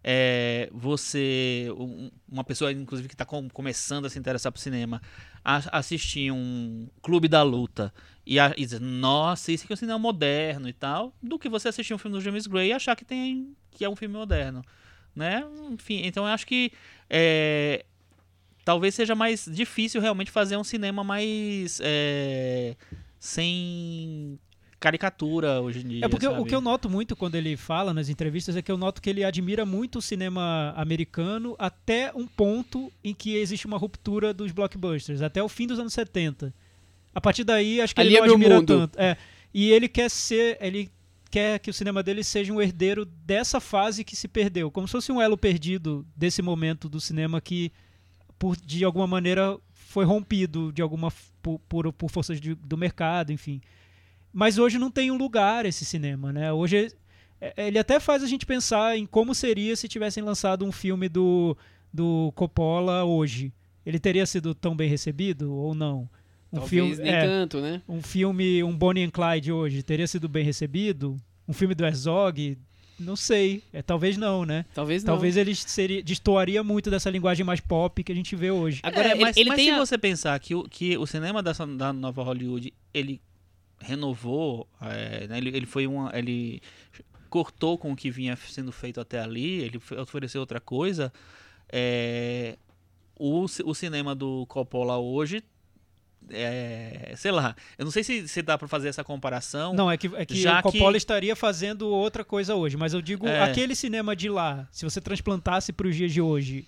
é, 0.06 0.68
você, 0.70 1.68
um- 1.78 2.10
uma 2.30 2.44
pessoa, 2.44 2.70
inclusive, 2.70 3.08
que 3.08 3.14
está 3.14 3.24
começando 3.24 4.04
a 4.04 4.10
se 4.10 4.18
interessar 4.18 4.52
por 4.52 4.58
cinema, 4.58 5.00
a- 5.42 5.78
assistir 5.78 6.30
um 6.30 6.86
Clube 7.00 7.26
da 7.26 7.42
Luta 7.42 7.90
e, 8.26 8.38
a- 8.38 8.52
e 8.56 8.60
dizer, 8.66 8.80
nossa, 8.82 9.50
isso 9.50 9.64
aqui 9.64 9.72
é 9.72 9.74
um 9.74 9.76
cinema 9.78 9.98
moderno 9.98 10.68
e 10.68 10.74
tal, 10.74 11.14
do 11.22 11.38
que 11.38 11.48
você 11.48 11.68
assistir 11.68 11.94
um 11.94 11.98
filme 11.98 12.18
do 12.18 12.22
James 12.22 12.46
Gray 12.46 12.68
e 12.68 12.72
achar 12.74 12.94
que 12.94 13.04
tem 13.04 13.56
que 13.70 13.82
é 13.84 13.88
um 13.88 13.96
filme 13.96 14.14
moderno, 14.14 14.62
né? 15.16 15.42
Enfim, 15.72 16.02
então 16.04 16.24
eu 16.26 16.32
acho 16.34 16.46
que 16.46 16.70
é, 17.08 17.84
talvez 18.64 18.94
seja 18.94 19.14
mais 19.14 19.48
difícil 19.50 20.00
realmente 20.02 20.30
fazer 20.30 20.56
um 20.58 20.64
cinema 20.64 21.02
mais 21.02 21.80
é, 21.82 22.76
sem 23.24 24.38
caricatura 24.78 25.58
hoje 25.62 25.80
em 25.80 25.88
dia. 25.88 26.04
É 26.04 26.08
porque 26.08 26.28
o 26.28 26.32
sabe? 26.32 26.44
que 26.44 26.54
eu 26.54 26.60
noto 26.60 26.90
muito 26.90 27.16
quando 27.16 27.36
ele 27.36 27.56
fala 27.56 27.94
nas 27.94 28.10
entrevistas 28.10 28.54
é 28.54 28.60
que 28.60 28.70
eu 28.70 28.76
noto 28.76 29.00
que 29.00 29.08
ele 29.08 29.24
admira 29.24 29.64
muito 29.64 29.98
o 29.98 30.02
cinema 30.02 30.74
americano 30.76 31.56
até 31.58 32.12
um 32.14 32.26
ponto 32.26 32.92
em 33.02 33.14
que 33.14 33.34
existe 33.34 33.66
uma 33.66 33.78
ruptura 33.78 34.34
dos 34.34 34.52
blockbusters, 34.52 35.22
até 35.22 35.42
o 35.42 35.48
fim 35.48 35.66
dos 35.66 35.78
anos 35.78 35.94
70. 35.94 36.52
A 37.14 37.20
partir 37.20 37.44
daí, 37.44 37.80
acho 37.80 37.94
que 37.94 38.00
Ali 38.02 38.10
ele 38.10 38.18
é 38.18 38.20
não 38.20 38.26
meu 38.26 38.34
admira 38.34 38.56
mundo. 38.56 38.66
tanto. 38.66 39.00
É, 39.00 39.16
e 39.54 39.72
ele 39.72 39.88
quer 39.88 40.10
ser, 40.10 40.58
ele 40.60 40.92
quer 41.30 41.58
que 41.60 41.70
o 41.70 41.74
cinema 41.74 42.02
dele 42.02 42.22
seja 42.22 42.52
um 42.52 42.60
herdeiro 42.60 43.06
dessa 43.06 43.58
fase 43.58 44.04
que 44.04 44.14
se 44.14 44.28
perdeu, 44.28 44.70
como 44.70 44.86
se 44.86 44.92
fosse 44.92 45.10
um 45.10 45.22
elo 45.22 45.38
perdido 45.38 46.06
desse 46.14 46.42
momento 46.42 46.90
do 46.90 47.00
cinema 47.00 47.40
que 47.40 47.72
por 48.38 48.54
de 48.54 48.84
alguma 48.84 49.06
maneira 49.06 49.58
foi 49.94 50.04
rompido 50.04 50.72
de 50.72 50.82
alguma 50.82 51.12
por, 51.40 51.60
por, 51.68 51.92
por 51.92 52.10
forças 52.10 52.40
de- 52.40 52.56
do 52.56 52.76
mercado, 52.76 53.30
enfim. 53.32 53.60
Mas 54.32 54.58
hoje 54.58 54.76
não 54.76 54.90
tem 54.90 55.12
um 55.12 55.16
lugar 55.16 55.64
esse 55.64 55.84
cinema, 55.84 56.32
né? 56.32 56.52
Hoje 56.52 56.92
é- 57.40 57.66
ele 57.68 57.78
até 57.78 58.00
faz 58.00 58.20
a 58.20 58.26
gente 58.26 58.44
pensar 58.44 58.98
em 58.98 59.06
como 59.06 59.32
seria 59.36 59.76
se 59.76 59.86
tivessem 59.86 60.20
lançado 60.24 60.64
um 60.64 60.72
filme 60.72 61.08
do, 61.08 61.56
do 61.92 62.32
Coppola 62.34 63.04
hoje. 63.04 63.52
Ele 63.86 64.00
teria 64.00 64.26
sido 64.26 64.52
tão 64.52 64.74
bem 64.74 64.88
recebido 64.88 65.54
ou 65.54 65.74
não? 65.76 66.08
Um 66.52 66.58
Talvez 66.58 66.70
filme, 66.70 66.96
nem 66.96 67.12
é, 67.14 67.20
tanto, 67.24 67.60
né? 67.60 67.80
um 67.88 68.02
filme, 68.02 68.64
um 68.64 68.76
Bonnie 68.76 69.04
and 69.04 69.10
Clyde 69.10 69.52
hoje 69.52 69.80
teria 69.84 70.08
sido 70.08 70.28
bem 70.28 70.44
recebido? 70.44 71.16
Um 71.46 71.52
filme 71.52 71.72
do 71.74 71.84
Herzog? 71.86 72.58
Não 72.98 73.16
sei. 73.16 73.62
É, 73.72 73.82
talvez 73.82 74.16
não, 74.16 74.44
né? 74.44 74.64
Talvez 74.74 75.02
não. 75.02 75.14
Talvez 75.14 75.36
ele 75.36 75.54
seria, 75.54 76.02
destoaria 76.02 76.62
muito 76.62 76.90
dessa 76.90 77.10
linguagem 77.10 77.44
mais 77.44 77.60
pop 77.60 78.02
que 78.04 78.12
a 78.12 78.14
gente 78.14 78.36
vê 78.36 78.50
hoje. 78.50 78.80
Agora, 78.82 79.08
É, 79.08 79.14
mas, 79.14 79.36
ele 79.36 79.48
mas 79.48 79.56
tem 79.56 79.66
se 79.66 79.70
a- 79.72 79.78
você 79.78 79.98
pensar 79.98 80.38
que 80.38 80.54
o, 80.54 80.62
que 80.64 80.96
o 80.96 81.06
cinema 81.06 81.42
dessa, 81.42 81.66
da 81.66 81.92
nova 81.92 82.22
Hollywood, 82.22 82.72
ele 82.92 83.20
renovou, 83.80 84.66
é, 84.80 85.26
né, 85.26 85.38
ele, 85.38 85.48
ele 85.56 85.66
foi 85.66 85.86
uma, 85.86 86.10
ele 86.16 86.60
cortou 87.28 87.76
com 87.76 87.92
o 87.92 87.96
que 87.96 88.10
vinha 88.10 88.36
sendo 88.36 88.70
feito 88.70 89.00
até 89.00 89.18
ali, 89.20 89.60
ele 89.62 89.78
fe- 89.80 89.96
ofereceu 89.96 90.40
outra 90.40 90.60
coisa, 90.60 91.12
é, 91.70 92.56
o, 93.18 93.44
o 93.64 93.74
cinema 93.74 94.14
do 94.14 94.46
Coppola 94.46 94.96
hoje, 94.98 95.42
é, 96.30 97.12
sei 97.16 97.30
lá, 97.30 97.54
eu 97.78 97.84
não 97.84 97.92
sei 97.92 98.02
se, 98.04 98.26
se 98.28 98.42
dá 98.42 98.56
pra 98.58 98.66
fazer 98.68 98.88
essa 98.88 99.04
comparação. 99.04 99.74
Não, 99.74 99.90
é 99.90 99.96
que, 99.96 100.10
é 100.14 100.24
que 100.24 100.36
já 100.40 100.60
o 100.60 100.62
Coppola 100.62 100.92
que- 100.92 100.98
estaria 100.98 101.34
fazendo 101.36 101.88
outra 101.88 102.24
coisa 102.24 102.54
hoje, 102.54 102.76
mas 102.76 102.92
eu 102.94 103.02
digo, 103.02 103.26
É. 103.26 103.42
aquele 103.42 103.74
cinema 103.74 104.14
de 104.16 104.28
lá, 104.28 104.66
se 104.70 104.84
você 104.84 105.00
transplantasse 105.00 105.72
para 105.72 105.86
os 105.88 105.94
dias 105.96 106.12
de 106.12 106.20
hoje, 106.20 106.66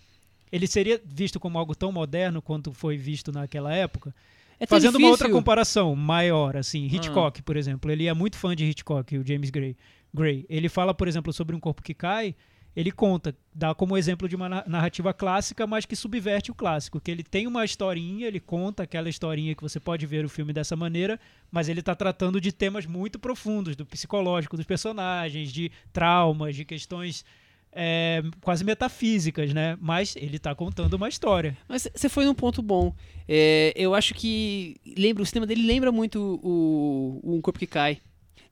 ele 0.53 0.67
seria 0.67 1.01
visto 1.05 1.41
como 1.41 1.59
algo 1.59 1.75
tão 1.75 1.91
moderno 1.91 2.41
quanto 2.43 2.73
foi 2.73 2.97
visto 2.97 3.33
naquela 3.33 3.73
época? 3.75 4.15
é 4.59 4.67
Fazendo 4.67 4.97
uma 4.97 5.09
outra 5.09 5.27
difícil. 5.27 5.39
comparação 5.39 5.95
maior, 5.95 6.57
assim, 6.57 6.87
Hitchcock, 6.87 7.43
por 7.43 7.59
exemplo, 7.59 7.91
ele 7.91 8.07
é 8.07 8.15
muito 8.15 8.39
fã 8.39 8.57
de 8.57 8.65
Hitchcock, 8.65 9.19
o 9.19 9.27
James 9.27 9.51
Gray. 9.51 9.77
Gray. 10.15 10.47
Ele 10.49 10.69
fala, 10.71 10.95
por 10.95 11.07
exemplo, 11.07 11.31
sobre 11.31 11.55
um 11.55 11.61
corpo 11.61 11.83
que 11.83 11.93
cai, 11.93 12.35
ele 12.77 12.93
conta, 12.93 13.35
dá 13.55 13.75
como 13.75 13.97
exemplo 13.97 14.29
de 14.29 14.37
uma 14.37 14.49
na- 14.51 14.65
narrativa 14.67 15.15
clássica, 15.15 15.67
mas 15.67 15.87
que 15.87 15.97
subverte 15.97 16.51
o 16.51 16.55
clássico, 16.55 17.01
que 17.01 17.11
ele 17.11 17.23
tem 17.23 17.47
uma 17.47 17.65
historinha, 17.65 18.27
ele 18.27 18.39
conta 18.39 18.83
aquela 18.83 19.09
historinha 19.09 19.55
que 19.55 19.63
você 19.63 19.81
pode 19.81 20.05
ver 20.05 20.27
o 20.27 20.29
filme 20.29 20.53
dessa 20.53 20.77
maneira, 20.77 21.19
mas 21.51 21.71
ele 21.71 21.81
está 21.81 21.95
tratando 21.95 22.39
de 22.39 22.53
temas 22.53 22.85
muito 22.85 23.19
profundos, 23.19 23.75
do 23.75 23.87
psicológico 23.87 24.59
dos 24.59 24.67
personagens, 24.67 25.51
de 25.51 25.73
traumas, 25.91 26.55
de 26.55 26.67
questões 26.67 27.25
é, 27.73 28.23
quase 28.43 28.63
metafísicas, 28.63 29.55
né? 29.55 29.77
Mas 29.81 30.15
ele 30.17 30.37
está 30.37 30.55
contando 30.55 30.95
uma 30.95 31.09
história. 31.09 31.57
Mas 31.69 31.89
você 31.95 32.09
foi 32.09 32.25
num 32.27 32.35
ponto 32.35 32.61
bom. 32.63 32.95
É, 33.27 33.73
eu 33.75 33.95
acho 33.95 34.13
que 34.15 34.77
lembra 34.97 35.23
o 35.23 35.27
sistema 35.27 35.47
dele 35.47 35.67
lembra 35.67 35.91
muito 35.91 36.41
o, 36.43 37.21
o 37.23 37.37
Um 37.37 37.41
Corpo 37.41 37.59
que 37.59 37.67
Cai. 37.67 37.99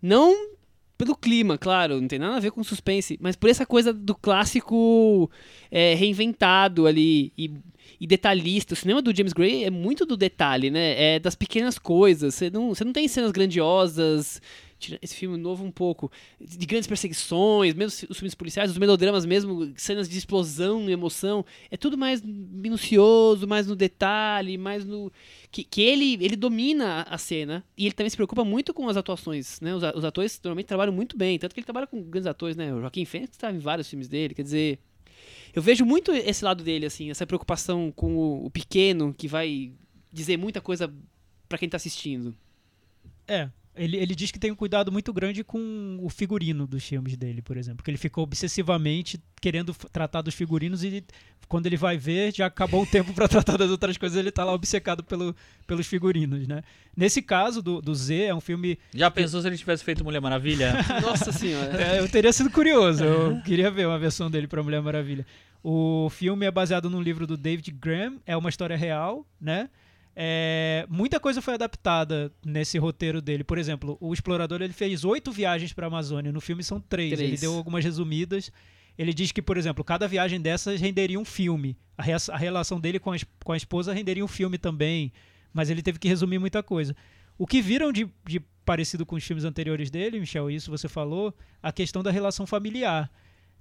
Não 0.01 0.55
pelo 0.97 1.16
clima, 1.16 1.59
claro, 1.59 2.01
não 2.01 2.09
tem 2.09 2.18
nada 2.18 2.36
a 2.36 2.40
ver 2.40 2.53
com 2.53 2.62
suspense, 2.62 3.18
mas 3.20 3.34
por 3.34 3.51
essa 3.51 3.66
coisa 3.66 3.92
do 3.92 4.14
clássico 4.14 5.30
é, 5.70 5.95
reinventado 5.95 6.86
ali 6.86 7.32
e, 7.36 7.51
e 8.01 8.07
detalhista. 8.07 8.74
O 8.74 8.76
cinema 8.76 9.03
do 9.03 9.14
James 9.14 9.32
Gray 9.32 9.64
é 9.64 9.70
muito 9.70 10.07
do 10.07 10.16
detalhe, 10.16 10.70
né? 10.70 11.14
É 11.16 11.18
das 11.18 11.34
pequenas 11.34 11.78
coisas. 11.78 12.34
Você 12.34 12.49
não, 12.49 12.74
você 12.74 12.84
não 12.84 12.92
tem 12.92 13.09
cenas 13.09 13.32
grandiosas. 13.32 14.40
Esse 15.01 15.14
filme 15.14 15.37
novo 15.37 15.64
um 15.64 15.70
pouco 15.70 16.11
de 16.41 16.66
grandes 16.66 16.87
perseguições, 16.87 17.74
mesmo 17.74 18.07
os 18.11 18.18
filmes 18.18 18.35
policiais, 18.35 18.70
os 18.70 18.78
melodramas 18.78 19.24
mesmo, 19.24 19.72
cenas 19.76 20.09
de 20.09 20.16
explosão 20.16 20.89
emoção, 20.89 21.45
é 21.70 21.76
tudo 21.76 21.97
mais 21.97 22.22
minucioso, 22.22 23.47
mais 23.47 23.66
no 23.66 23.76
detalhe, 23.76 24.57
mais 24.57 24.85
no 24.85 25.12
que, 25.51 25.64
que 25.64 25.82
ele 25.82 26.14
ele 26.24 26.37
domina 26.37 27.03
a 27.03 27.18
cena 27.18 27.64
e 27.76 27.87
ele 27.87 27.95
também 27.95 28.11
se 28.11 28.16
preocupa 28.16 28.45
muito 28.45 28.72
com 28.72 28.89
as 28.89 28.97
atuações, 28.97 29.61
né? 29.61 29.74
Os, 29.74 29.82
os 29.95 30.05
atores 30.05 30.41
normalmente 30.43 30.66
trabalham 30.66 30.93
muito 30.93 31.16
bem, 31.16 31.39
tanto 31.39 31.55
que 31.55 31.61
ele 31.61 31.64
trabalha 31.64 31.87
com 31.87 32.03
grandes 32.03 32.26
atores, 32.26 32.57
né? 32.57 32.72
O 32.74 32.80
Joaquim 32.80 33.05
Fênix 33.05 33.32
está 33.32 33.51
em 33.51 33.59
vários 33.59 33.89
filmes 33.89 34.09
dele, 34.09 34.35
quer 34.35 34.43
dizer, 34.43 34.78
eu 35.55 35.62
vejo 35.62 35.85
muito 35.85 36.12
esse 36.12 36.45
lado 36.45 36.64
dele 36.64 36.87
assim, 36.87 37.11
essa 37.11 37.26
preocupação 37.26 37.93
com 37.95 38.16
o, 38.16 38.47
o 38.47 38.51
pequeno 38.51 39.14
que 39.14 39.28
vai 39.28 39.72
dizer 40.12 40.37
muita 40.37 40.61
coisa 40.61 40.93
pra 41.49 41.59
quem 41.59 41.68
tá 41.68 41.76
assistindo. 41.76 42.35
É, 43.26 43.49
Ele, 43.77 43.97
ele 43.97 44.14
diz 44.14 44.31
que 44.31 44.39
tem 44.39 44.53
um 44.53 44.55
cuidado 44.55 44.93
muito 44.93 45.12
grande 45.12 45.43
com 45.43 45.99
o 46.01 46.09
figurino 46.09 46.66
dos 46.66 46.85
filmes 46.85 47.16
dele, 47.16 47.43
por 47.43 47.57
exemplo. 47.57 47.85
Que 47.85 47.91
ele 47.91 47.99
ficou 47.99 48.22
obsessivamente 48.22 49.20
querendo 49.41 49.75
tratar 49.93 50.22
dos 50.22 50.35
figurinos 50.35 50.85
e 50.85 51.05
quando 51.49 51.66
ele 51.66 51.77
vai 51.77 51.97
ver, 51.97 52.35
já 52.35 52.47
acabou 52.47 52.83
o 52.83 52.87
tempo 52.87 53.12
para 53.12 53.29
tratar 53.29 53.57
das 53.57 53.70
outras 53.70 53.97
coisas, 53.97 54.16
ele 54.18 54.31
tá 54.31 54.45
lá 54.45 54.53
obcecado 54.53 55.03
pelo, 55.03 55.35
pelos 55.66 55.87
figurinos, 55.87 56.47
né? 56.47 56.62
Nesse 56.97 57.20
caso 57.20 57.62
do, 57.62 57.81
do 57.81 57.95
Z, 57.95 58.25
é 58.25 58.35
um 58.35 58.41
filme. 58.41 58.79
Já 58.95 59.11
pensou 59.11 59.41
se 59.41 59.47
ele 59.47 59.59
tivesse 59.59 59.85
feito 59.85 60.05
Mulher 60.05 60.20
Maravilha? 60.20 60.75
Nossa 61.03 61.33
senhora. 61.33 61.83
é, 61.83 62.01
eu 62.01 62.09
teria 62.09 62.33
sido 62.33 62.51
curioso, 62.51 63.05
eu 63.05 63.41
queria 63.43 63.70
ver 63.70 63.87
uma 63.87 63.99
versão 63.99 64.31
dele 64.31 64.47
para 64.47 64.62
Mulher 64.62 64.81
Maravilha. 64.81 65.27
O 65.62 66.09
filme 66.11 66.45
é 66.45 66.51
baseado 66.51 66.91
num 66.91 67.01
livro 67.01 67.27
do 67.27 67.37
David 67.37 67.70
Graham, 67.70 68.20
é 68.27 68.37
uma 68.37 68.51
história 68.51 68.77
real, 68.77 69.27
né? 69.41 69.68
É, 70.16 70.86
muita 70.88 71.18
coisa 71.18 71.42
foi 71.42 71.54
adaptada 71.54 72.32
nesse 72.44 72.78
roteiro 72.78 73.20
dele. 73.20 73.42
Por 73.42 73.58
exemplo, 73.58 73.96
o 74.00 74.12
explorador 74.12 74.62
ele 74.62 74.72
fez 74.72 75.04
oito 75.04 75.32
viagens 75.32 75.72
para 75.72 75.86
a 75.86 75.88
Amazônia. 75.88 76.30
No 76.30 76.40
filme 76.40 76.62
são 76.62 76.80
três. 76.80 77.14
Três. 77.14 77.30
Ele 77.30 77.36
deu 77.36 77.54
algumas 77.54 77.84
resumidas. 77.84 78.50
Ele 78.96 79.12
diz 79.12 79.32
que, 79.32 79.42
por 79.42 79.56
exemplo, 79.56 79.82
cada 79.82 80.06
viagem 80.06 80.40
dessas 80.40 80.80
renderia 80.80 81.18
um 81.18 81.24
filme. 81.24 81.76
A, 81.98 82.04
a 82.32 82.36
relação 82.36 82.78
dele 82.78 83.00
com 83.00 83.12
a, 83.12 83.16
com 83.44 83.52
a 83.52 83.56
esposa 83.56 83.92
renderia 83.92 84.24
um 84.24 84.28
filme 84.28 84.56
também. 84.56 85.12
Mas 85.52 85.68
ele 85.68 85.82
teve 85.82 85.98
que 85.98 86.08
resumir 86.08 86.38
muita 86.38 86.62
coisa. 86.62 86.94
O 87.36 87.46
que 87.46 87.60
viram 87.60 87.90
de, 87.92 88.08
de 88.24 88.40
parecido 88.64 89.04
com 89.04 89.16
os 89.16 89.24
filmes 89.24 89.44
anteriores 89.44 89.90
dele, 89.90 90.20
Michel, 90.20 90.50
isso 90.50 90.70
você 90.70 90.88
falou, 90.88 91.34
a 91.60 91.72
questão 91.72 92.02
da 92.02 92.10
relação 92.10 92.46
familiar. 92.46 93.10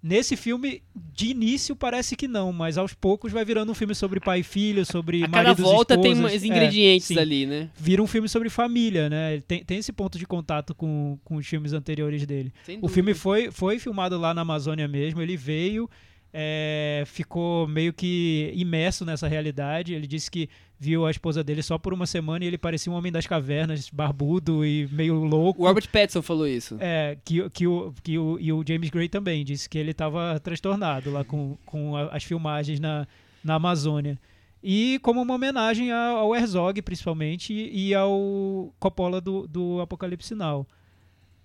Nesse 0.05 0.35
filme, 0.35 0.83
de 1.15 1.27
início, 1.27 1.77
parece 1.77 2.17
que 2.17 2.27
não, 2.27 2.51
mas 2.51 2.77
aos 2.77 2.93
poucos 2.93 3.31
vai 3.31 3.45
virando 3.45 3.71
um 3.71 3.75
filme 3.75 3.95
sobre 3.95 4.19
pai 4.19 4.41
e 4.41 4.43
filho, 4.43 4.85
sobre 4.85 5.23
A 5.23 5.29
cada 5.29 5.43
maridos 5.43 5.59
e 5.59 5.63
volta 5.63 5.97
tem 5.97 6.13
mais 6.15 6.43
É, 6.43 6.45
ingredientes 6.45 7.07
sim 7.07 7.17
ali, 7.17 7.45
né? 7.45 7.69
vira 7.73 8.03
um 8.03 8.07
filme 8.07 8.27
sobre 8.27 8.49
família, 8.49 9.09
né? 9.09 9.41
Tem, 9.47 9.63
tem 9.63 9.77
esse 9.77 9.93
ponto 9.93 10.19
de 10.19 10.25
contato 10.25 10.75
com, 10.75 11.17
com 11.23 11.37
os 11.37 11.47
filmes 11.47 11.71
anteriores 11.71 12.25
dele. 12.25 12.51
O 12.81 12.89
filme 12.89 13.13
foi, 13.13 13.49
foi 13.49 13.79
filmado 13.79 14.17
lá 14.19 14.33
na 14.33 14.41
Amazônia 14.41 14.89
mesmo, 14.89 15.21
ele 15.21 15.37
veio, 15.37 15.89
é, 16.33 17.03
ficou 17.05 17.65
meio 17.67 17.93
que 17.93 18.51
imerso 18.55 19.05
nessa 19.05 19.27
realidade. 19.27 19.93
Ele 19.93 20.05
disse 20.07 20.29
que 20.29 20.49
viu 20.80 21.05
a 21.05 21.11
esposa 21.11 21.43
dele 21.43 21.61
só 21.63 21.78
por 21.78 21.93
uma 21.93 22.05
semana 22.05 22.43
e 22.43 22.47
ele 22.47 22.57
parecia 22.57 22.91
um 22.91 22.95
homem 22.95 23.11
das 23.11 23.26
cavernas, 23.26 23.89
barbudo 23.89 24.65
e 24.65 24.88
meio 24.91 25.15
louco. 25.24 25.63
O 25.63 25.65
Robert 25.65 25.88
Pattinson 25.89 26.21
falou 26.21 26.45
isso. 26.47 26.76
É, 26.80 27.17
que, 27.24 27.49
que, 27.51 27.65
o, 27.67 27.93
que 28.03 28.17
o, 28.17 28.38
e 28.39 28.51
o 28.51 28.63
James 28.67 28.89
Gray 28.89 29.07
também 29.07 29.45
disse 29.45 29.69
que 29.69 29.78
ele 29.78 29.91
estava 29.91 30.39
transtornado 30.41 31.09
lá 31.11 31.24
com, 31.24 31.57
com 31.65 31.95
a- 31.95 32.07
as 32.15 32.24
filmagens 32.24 32.80
na, 32.80 33.07
na 33.43 33.55
Amazônia. 33.55 34.19
E 34.61 34.99
como 35.03 35.21
uma 35.21 35.34
homenagem 35.36 35.91
ao, 35.91 36.17
ao 36.17 36.36
Herzog, 36.36 36.82
principalmente, 36.82 37.53
e 37.53 37.93
ao 37.93 38.74
Coppola 38.80 39.19
do, 39.21 39.47
do 39.47 39.80
Apocalipse 39.82 40.36
Now. 40.36 40.65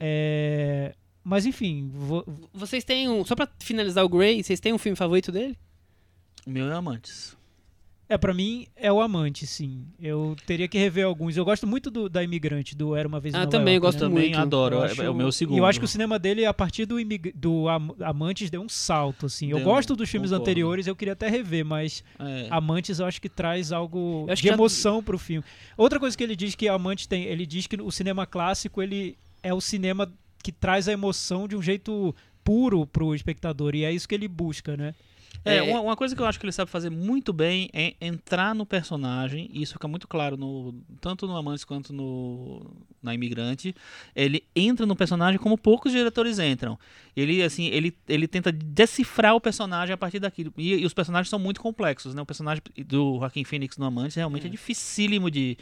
É, 0.01 0.95
mas 1.24 1.47
enfim, 1.47 1.91
vo- 1.93 2.24
Vocês 2.53 2.85
têm 2.85 3.09
um. 3.09 3.24
Só 3.24 3.35
pra 3.35 3.49
finalizar 3.61 4.05
o 4.05 4.09
Grey, 4.09 4.43
vocês 4.43 4.61
têm 4.61 4.72
um 4.72 4.79
filme 4.79 4.97
favorito 4.97 5.31
dele? 5.33 5.57
O 6.47 6.51
meu 6.51 6.70
é 6.70 6.74
Amantes. 6.74 7.37
É 8.09 8.16
para 8.16 8.32
mim 8.32 8.66
é 8.74 8.90
o 8.92 9.00
amante, 9.00 9.46
sim. 9.46 9.84
Eu 10.00 10.34
teria 10.46 10.66
que 10.66 10.78
rever 10.78 11.04
alguns. 11.04 11.36
Eu 11.36 11.44
gosto 11.44 11.66
muito 11.66 11.90
do, 11.90 12.09
da 12.09 12.22
Imigrante, 12.24 12.74
do 12.74 12.96
Era 12.96 13.06
uma 13.06 13.20
vez 13.20 13.34
em 13.34 13.36
Ah, 13.36 13.40
Nova 13.40 13.50
também 13.50 13.74
York, 13.74 13.86
gosto 13.86 14.00
né? 14.00 14.09
Também 14.09 14.24
muito. 14.30 14.38
adoro, 14.40 14.76
Eu 14.76 14.82
é, 14.82 14.86
acho- 14.86 15.02
é 15.02 15.11
o 15.11 15.14
meu 15.14 15.30
segundo. 15.30 15.56
E 15.56 15.59
eu 15.59 15.66
acho 15.66 15.78
que 15.78 15.84
o 15.84 15.88
cinema 15.88 16.18
dele, 16.18 16.46
a 16.46 16.54
partir 16.54 16.86
do, 16.86 16.98
imig- 16.98 17.32
do 17.34 17.68
Am- 17.68 17.94
Amantes, 18.00 18.48
deu 18.48 18.62
um 18.62 18.68
salto, 18.68 19.26
assim. 19.26 19.50
eu 19.50 19.59
Deu, 19.59 19.66
gosto 19.66 19.94
dos 19.94 20.09
filmes 20.09 20.30
concordo. 20.30 20.42
anteriores, 20.50 20.86
eu 20.86 20.96
queria 20.96 21.12
até 21.12 21.28
rever, 21.28 21.64
mas 21.64 22.02
É. 22.18 22.46
Amantes 22.50 22.98
eu 22.98 23.06
acho 23.06 23.20
que 23.20 23.28
traz 23.28 23.72
algo 23.72 24.24
Eu 24.28 24.34
de 24.34 24.40
que 24.42 24.48
já- 24.48 24.54
emoção 24.54 25.02
pro 25.02 25.18
filme. 25.18 25.44
Outra 25.76 26.00
coisa 26.00 26.16
que 26.16 26.24
ele 26.24 26.34
diz 26.34 26.54
que 26.54 26.66
Amantes 26.68 27.06
tem, 27.06 27.24
ele 27.24 27.44
diz 27.44 27.66
que 27.66 27.76
o 27.80 27.90
cinema 27.90 28.26
clássico, 28.26 28.80
ele 28.82 29.18
é 29.42 29.52
o 29.52 29.61
cinema 29.61 30.11
que 30.42 30.50
traz 30.50 30.88
a 30.88 30.92
emoção 30.92 31.46
de 31.46 31.54
um 31.56 31.61
jeito 31.62 32.14
puro 32.42 32.86
pro 32.86 33.14
espectador, 33.14 33.74
e 33.74 33.84
é 33.84 33.92
isso 33.92 34.09
que 34.09 34.14
ele 34.14 34.26
busca, 34.26 34.76
né? 34.76 34.94
É, 35.45 35.57
É, 35.57 35.62
uma, 35.62 35.81
uma 35.81 35.97
coisa 35.97 36.14
que 36.16 36.20
eu 36.22 36.26
acho 36.26 36.39
que 36.39 36.45
ele 36.45 36.53
sabe 36.53 36.70
fazer 36.70 36.91
muito 36.91 37.33
bem 37.33 37.70
é 37.72 37.95
entrar 38.01 38.55
no 38.55 38.66
personagem, 38.66 39.49
e 39.53 39.62
isso 39.62 39.74
fica 39.74 39.87
muito 39.89 40.07
claro 40.09 40.37
no, 40.37 40.74
tanto 41.01 41.26
no 41.26 41.37
Amantes 41.37 41.64
quanto 41.64 41.93
no, 41.93 42.62
na 43.03 43.14
Imigrante. 43.14 43.74
Ele 44.14 44.43
entra 44.55 44.85
no 44.85 44.97
personagem 44.97 45.39
como 45.39 45.57
poucos 45.57 45.93
diretores 45.93 46.39
entram. 46.39 46.79
Ele, 47.16 47.43
assim, 47.43 47.66
ele, 47.66 47.97
ele 48.09 48.29
tenta 48.29 48.53
decifrar 48.53 49.35
o 49.35 49.41
personagem 49.41 49.93
a 49.93 49.97
partir 49.97 50.18
daquilo. 50.20 50.53
E, 50.57 50.74
e 50.74 50.85
os 50.87 50.95
personagens 50.95 51.29
são 51.29 51.39
muito 51.39 51.61
complexos, 51.61 52.14
né? 52.14 52.22
O 52.22 52.26
personagem 52.26 52.62
do 52.87 53.18
Joaquim 53.18 53.45
Phoenix 53.45 53.76
no 53.76 53.85
Amantes 53.87 54.16
realmente 54.16 54.47
é, 54.47 54.51
dificílimo 54.51 55.31
de, 55.31 55.57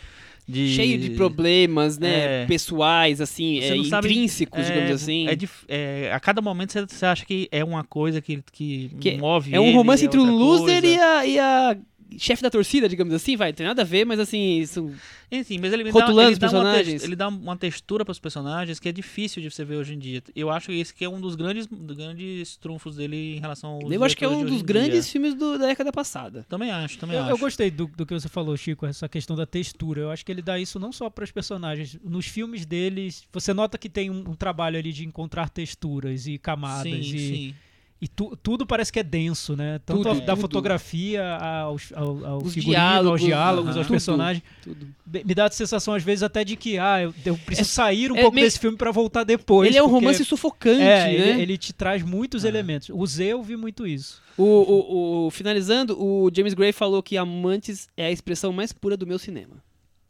de... 0.47 0.75
Cheio 0.75 0.99
de 0.99 1.11
problemas, 1.11 1.99
né? 1.99 2.43
É. 2.43 2.47
pessoais, 2.47 3.21
assim, 3.21 3.59
é, 3.61 3.75
não 3.75 3.85
sabe- 3.85 4.09
intrínsecos, 4.09 4.61
É, 4.61 4.73
digamos 4.73 5.03
assim. 5.03 5.29
é 5.29 5.37
é, 5.69 6.13
a 6.13 6.21
cada 6.21 6.43
momento 6.43 6.73
você, 6.73 6.85
você 6.87 7.07
acha 7.07 7.25
que 7.25 7.49
é 7.51 7.65
uma 7.65 7.85
coisa 7.85 8.21
que, 8.21 8.43
que, 8.53 8.91
Que 9.01 9.17
move 9.17 9.55
É 9.55 9.61
um 9.61 9.66
ele, 9.69 9.77
romance 9.77 10.03
é 10.03 10.07
entre 10.07 10.19
o 10.21 10.25
loser 10.25 10.81
coisa. 10.83 10.87
e 10.87 10.99
a, 10.99 11.27
e 11.27 11.39
a 11.39 11.77
chefe 12.19 12.43
da 12.43 12.49
torcida, 12.51 12.89
digamos 12.89 13.13
assim, 13.13 13.37
vai. 13.37 13.53
Tem 13.53 13.67
nada 13.67 13.83
a 13.83 13.85
ver, 13.85 14.05
mas 14.07 14.19
assim, 14.21 14.61
isso... 14.61 14.91
Enfim, 15.31 15.59
mas 15.59 15.73
ele 15.73 15.83
me 15.83 15.91
Rotulando 15.91 16.17
dá, 16.17 16.23
ele 16.27 16.33
os 16.35 16.39
dá 16.39 16.61
uma 16.61 16.77
ele 17.05 17.17
dá 17.17 17.29
uma 17.29 17.57
textura 17.57 18.05
para 18.05 18.13
os 18.13 18.19
personagens 18.21 18.79
que 18.79 18.89
é 18.89 18.93
difícil 18.93 19.43
de 19.43 19.51
você 19.51 19.65
ver 19.65 19.75
hoje 19.75 19.93
em 19.93 19.99
dia. 19.99 20.23
Eu 20.37 20.51
acho 20.51 20.69
que 20.69 20.79
esse 20.79 20.95
que 20.95 21.05
é 21.05 21.09
um 21.09 21.21
dos 21.21 21.35
grandes, 21.35 21.67
grandes 21.67 22.57
trunfos 22.57 22.95
dele 22.95 23.37
em 23.37 23.41
relação 23.41 23.71
aos 23.71 23.91
eu 23.91 24.05
acho 24.05 24.17
que 24.17 24.25
é 24.25 24.29
um 24.29 24.45
dos 24.45 24.63
grandes 24.63 25.05
dia. 25.05 25.13
filmes 25.13 25.35
do- 25.35 25.59
da 25.59 25.67
década 25.67 25.91
passada. 25.91 26.47
Também 26.49 26.71
acho, 26.71 26.97
também 26.99 27.17
Eu, 27.17 27.23
acho. 27.25 27.33
eu 27.33 27.39
gostei 27.39 27.73
do, 27.73 27.89
do 27.89 28.07
que 28.07 28.15
você 28.15 28.29
falou, 28.29 28.57
Chico, 28.57 28.87
essa 28.87 29.09
questão 29.09 29.35
da 29.35 29.45
textura. 29.45 30.03
Eu 30.03 30.11
acho 30.13 30.25
que 30.25 30.31
ele 30.31 30.43
dá 30.43 30.61
isso 30.61 30.79
não 30.79 30.93
só 30.93 31.11
para 31.11 31.25
os 31.25 31.33
personagens. 31.33 31.99
Nos 32.05 32.27
filmes 32.27 32.65
deles, 32.65 33.25
você 33.33 33.53
nota 33.53 33.77
que 33.77 33.89
tem 33.89 34.11
um, 34.11 34.31
um 34.31 34.35
trabalho 34.37 34.79
ali 34.79 34.93
de 34.93 35.05
encontrar 35.05 35.51
texturas 35.51 36.29
e 36.29 36.39
camadas. 36.39 36.85
Sim, 36.85 37.01
e, 37.01 37.19
sim. 37.19 37.55
E 37.99 38.07
tu- 38.07 38.37
tudo 38.43 38.67
parece 38.67 38.93
que 38.93 38.99
é 38.99 39.03
denso, 39.03 39.57
né? 39.57 39.81
Tanto 39.87 40.03
Tudo, 40.03 40.11
a- 40.11 40.15
da 40.21 40.35
tudo. 40.35 40.41
fotografia 40.43 41.35
aos, 41.37 41.91
ao, 41.95 42.27
ao 42.27 42.37
Os 42.43 42.53
figurino, 42.53 42.73
diálogos, 42.75 43.11
aos 43.13 43.21
diálogos, 43.23 43.77
aos 43.79 43.87
personagens. 43.87 44.45
Tudo. 44.63 44.87
Me 45.07 45.35
dá 45.35 45.47
a 45.47 45.51
sensação, 45.51 45.95
às 45.95 46.03
vezes, 46.03 46.23
até 46.23 46.45
de 46.45 46.57
que 46.57 46.79
ah, 46.79 47.01
eu, 47.03 47.15
eu 47.25 47.39
preciso 47.39 47.71
sair 47.71 48.13
um 48.13 48.17
é 48.17 48.21
pouco 48.21 48.35
meio- 48.35 48.47
desse 48.47 48.59
filme 48.59 48.77
para 48.77 48.91
voltar 48.93 49.25
depois. 49.25 49.69
ele 49.71 49.79
é 49.79 49.83
um 49.83 49.87
romance 49.89 50.23
sufocante, 50.27 50.83
É, 50.83 51.05
né? 51.07 51.15
ele, 51.15 51.41
ele 51.43 51.57
te 51.59 51.73
traz 51.73 52.03
muitos 52.03 52.45
Ah. 52.45 52.49
elementos. 52.49 52.91
O 52.93 53.07
Z 53.07 53.25
eu 53.25 53.43
vi 53.43 53.57
muito 53.57 53.87
isso. 53.87 54.21
O, 54.37 54.45
o- 54.45 55.27
o- 55.27 55.31
finalizando, 55.31 55.97
o 55.99 56.31
James 56.37 56.53
Gray 56.53 56.73
falou 56.73 57.03
que 57.03 57.17
Amantes 57.17 57.89
é 57.97 58.05
a 58.07 58.11
expressão 58.11 58.53
mais 58.53 58.75
pura 58.75 58.95
do 58.99 59.07
meu 59.07 59.19
cinema. 59.19 59.65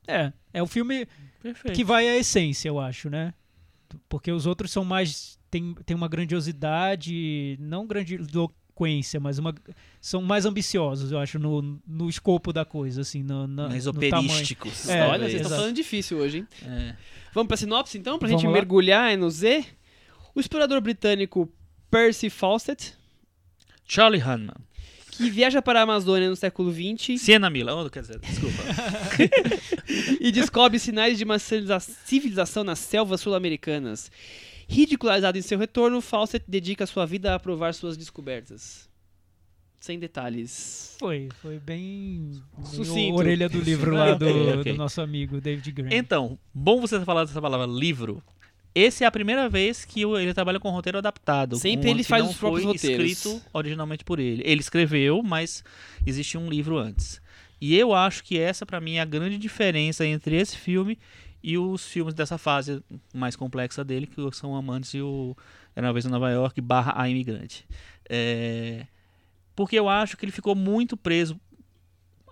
É, 0.09 0.33
é 0.53 0.61
o 0.61 0.67
filme 0.67 1.07
Perfeito. 1.41 1.77
que 1.77 1.85
vai 1.85 2.09
à 2.09 2.17
essência, 2.17 2.69
eu 2.69 2.81
acho, 2.81 3.09
né? 3.09 3.33
Porque 4.09 4.33
os 4.33 4.45
outros 4.45 4.73
são 4.73 4.85
mais. 4.85 5.36
Tem, 5.51 5.75
tem 5.85 5.97
uma 5.97 6.09
grandiosidade, 6.09 7.57
não 7.61 7.87
grandiloquência, 7.87 9.19
mas 9.21 9.39
uma, 9.39 9.55
são 10.01 10.21
mais 10.23 10.45
ambiciosos, 10.45 11.13
eu 11.13 11.19
acho, 11.19 11.39
no, 11.39 11.81
no 11.87 12.09
escopo 12.09 12.53
da 12.53 12.65
coisa, 12.65 13.01
assim, 13.03 13.23
no, 13.23 13.47
na, 13.47 13.69
Mais 13.69 13.87
operísticos. 13.87 14.89
É, 14.89 15.07
Olha, 15.07 15.29
vocês 15.29 15.41
estão 15.41 15.57
falando 15.59 15.75
difícil 15.75 16.19
hoje, 16.19 16.39
hein? 16.39 16.49
É. 16.65 16.95
Vamos 17.33 17.49
pra 17.49 17.57
sinopse 17.57 17.97
então, 17.99 18.19
pra 18.19 18.29
Vamos 18.29 18.41
gente 18.43 18.49
lá. 18.49 18.55
mergulhar 18.55 19.17
no 19.17 19.31
Z? 19.31 19.65
O 20.35 20.41
explorador 20.41 20.81
britânico 20.81 21.51
Percy 21.91 22.29
Fawcett, 22.29 22.95
Charlie 23.87 24.21
Hanman. 24.21 24.57
que 25.13 25.31
viaja 25.31 25.63
para 25.63 25.81
a 25.81 25.83
Amazônia 25.85 26.29
no 26.29 26.37
século 26.37 26.71
XX 26.73 27.19
Siena 27.21 27.49
Mila. 27.49 27.75
Oh, 27.75 27.89
quer 27.89 28.01
dizer, 28.03 28.19
desculpa. 28.19 28.63
e 30.21 30.31
descobre 30.33 30.79
sinais 30.79 31.17
de 31.19 31.25
uma 31.25 31.39
civiliza- 31.39 31.81
civilização 31.81 32.65
nas 32.65 32.79
selvas 32.79 33.21
sul-americanas. 33.21 34.11
Ridicularizado 34.69 35.39
em 35.39 35.43
seu 35.43 35.59
retorno, 35.59 36.01
Fawcett 36.01 36.45
dedica 36.49 36.87
sua 36.87 37.07
vida 37.07 37.35
a 37.35 37.39
provar 37.39 37.73
suas 37.75 37.97
descobertas. 37.97 38.89
Sem 39.79 39.99
detalhes. 39.99 40.97
Foi, 40.99 41.29
foi 41.41 41.59
bem. 41.61 42.43
Sucinto. 42.65 43.13
a 43.15 43.19
orelha 43.19 43.49
do 43.49 43.61
livro 43.61 43.95
lá 43.95 44.15
do, 44.15 44.27
Ok, 44.27 44.55
ok. 44.61 44.73
do 44.73 44.79
nosso 44.79 45.01
amigo 45.01 45.41
David 45.41 45.71
Graham. 45.71 45.91
Então, 45.93 46.39
bom 46.53 46.81
você 46.81 46.99
ter 46.99 47.05
falado 47.05 47.29
dessa 47.29 47.41
palavra 47.41 47.67
livro. 47.67 48.23
Esse 48.75 49.05
é 49.05 49.07
a 49.07 49.11
primeira 49.11 49.49
vez 49.49 49.85
que 49.85 50.03
ele 50.03 50.35
trabalha 50.35 50.59
com 50.61 50.69
roteiro 50.71 50.99
adaptado. 50.99 51.57
Sempre 51.57 51.89
um 51.89 51.93
ele 51.93 52.03
faz 52.03 52.25
não 52.25 52.31
os 52.31 52.37
próprios 52.37 52.65
foi 52.65 52.73
roteiros. 52.75 53.11
escrito 53.11 53.43
originalmente 53.53 54.05
por 54.05 54.19
ele. 54.19 54.43
Ele 54.45 54.61
escreveu, 54.61 55.23
mas 55.23 55.63
existe 56.05 56.37
um 56.37 56.51
livro 56.51 56.77
antes. 56.77 57.21
E 57.59 57.75
eu 57.75 57.95
acho 57.95 58.23
que 58.23 58.39
essa, 58.39 58.67
pra 58.67 58.81
mim, 58.81 58.97
é 58.97 59.01
a 59.01 59.05
grande 59.07 59.39
diferença 59.39 60.05
entre 60.05 60.37
esse 60.37 60.59
filme 60.59 60.99
e 61.49 61.57
os 61.57 61.87
filmes 61.87 62.13
dessa 62.13 62.37
fase 62.37 62.83
mais 63.15 63.37
complexa 63.37 63.85
dele, 63.85 64.09
que 64.09 64.21
são 64.33 64.57
Amantes 64.57 64.93
e 64.95 65.01
o 65.01 65.37
Era 65.77 65.87
uma 65.87 65.93
vez 65.93 66.05
em 66.05 66.09
Nova 66.09 66.29
York 66.31 66.61
barra 66.61 66.93
A 67.01 67.09
Imigrante. 67.09 67.65
É, 68.09 68.87
Porque 69.55 69.79
eu 69.79 69.89
acho 69.89 70.17
que 70.17 70.25
ele 70.25 70.33
ficou 70.33 70.55
muito 70.57 70.97
preso 70.97 71.39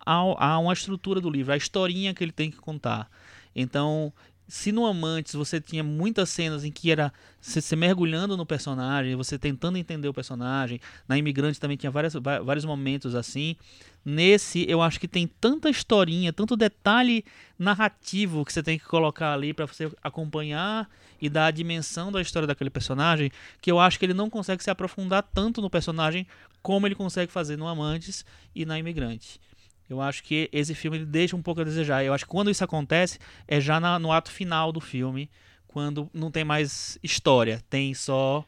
ao- 0.05 0.37
a 0.43 0.59
uma 0.59 0.73
estrutura 0.73 1.21
do 1.21 1.31
livro, 1.31 1.53
a 1.53 1.57
historinha 1.57 2.12
que 2.12 2.25
ele 2.25 2.33
tem 2.33 2.51
que 2.51 2.57
contar. 2.57 3.09
Então, 3.55 4.12
se 4.47 4.72
no 4.72 4.86
Amantes 4.86 5.34
você 5.34 5.61
tinha 5.61 5.82
muitas 5.82 6.28
cenas 6.28 6.64
em 6.64 6.70
que 6.70 6.90
era 6.90 7.12
você, 7.40 7.74
mergulhando 7.74 8.36
no 8.36 8.45
personagem, 8.45 9.16
você 9.16 9.38
tentando 9.38 9.78
entender 9.78 10.09
o 10.09 10.14
personagem, 10.14 10.80
na 11.09 11.16
Imigrante 11.16 11.61
também 11.61 11.76
tinha 11.76 11.90
várias, 11.90 12.14
vários 12.14 12.64
momentos 12.64 13.14
assim. 13.14 13.57
Nesse, 14.05 14.66
eu 14.68 14.82
acho 14.82 15.01
que 15.01 15.09
tem 15.09 15.26
tanta 15.26 15.70
historinha, 15.70 16.32
tanto 16.32 16.57
detalhe 16.57 17.24
narrativo 17.59 18.45
que 18.45 18.53
você 18.53 18.62
tem 18.62 18.78
que 18.78 18.84
colocar 18.84 19.32
ali 19.32 19.55
pra 19.55 19.66
você 19.66 19.90
acompanhar 20.03 20.88
e 21.20 21.30
dar 21.30 21.47
a 21.47 21.51
dimensão 21.51 22.12
da 22.12 22.20
história 22.20 22.47
daquele 22.47 22.70
personagem, 22.70 23.30
que 23.62 23.70
eu 23.70 23.78
acho 23.78 23.99
que 23.99 24.05
ele 24.05 24.12
não 24.12 24.28
consegue 24.28 24.62
se 24.62 24.70
aprofundar 24.70 25.22
tanto 25.22 25.62
no 25.62 25.70
personagem 25.70 26.26
como 26.62 26.86
ele 26.86 26.95
consegue 26.95 27.32
fazer 27.32 27.57
no 27.57 27.66
Amantes 27.66 28.24
e 28.55 28.66
na 28.66 28.78
Imigrante. 28.78 29.40
Eu 29.89 30.01
acho 30.01 30.22
que 30.22 30.49
esse 30.53 30.74
filme 30.74 30.97
ele 30.99 31.07
deixa 31.07 31.37
um 31.37 31.43
pouco 31.43 31.61
a 31.61 31.64
desejar. 31.64 32.05
Eu 32.05 32.14
acho 32.14 32.24
que 32.24 32.30
quando 32.30 32.51
isso 32.51 32.64
acontece 32.64 33.18
é 33.47 33.61
já 33.61 33.78
na- 33.78 33.99
no 33.99 34.11
ato 34.12 34.30
final 34.30 34.72
do 34.72 34.80
filme, 34.80 35.28
quando 35.68 36.09
não 36.14 36.30
tem 36.30 36.45
mais 36.45 36.99
história, 37.03 37.62
tem 37.68 37.93
só 37.95 38.45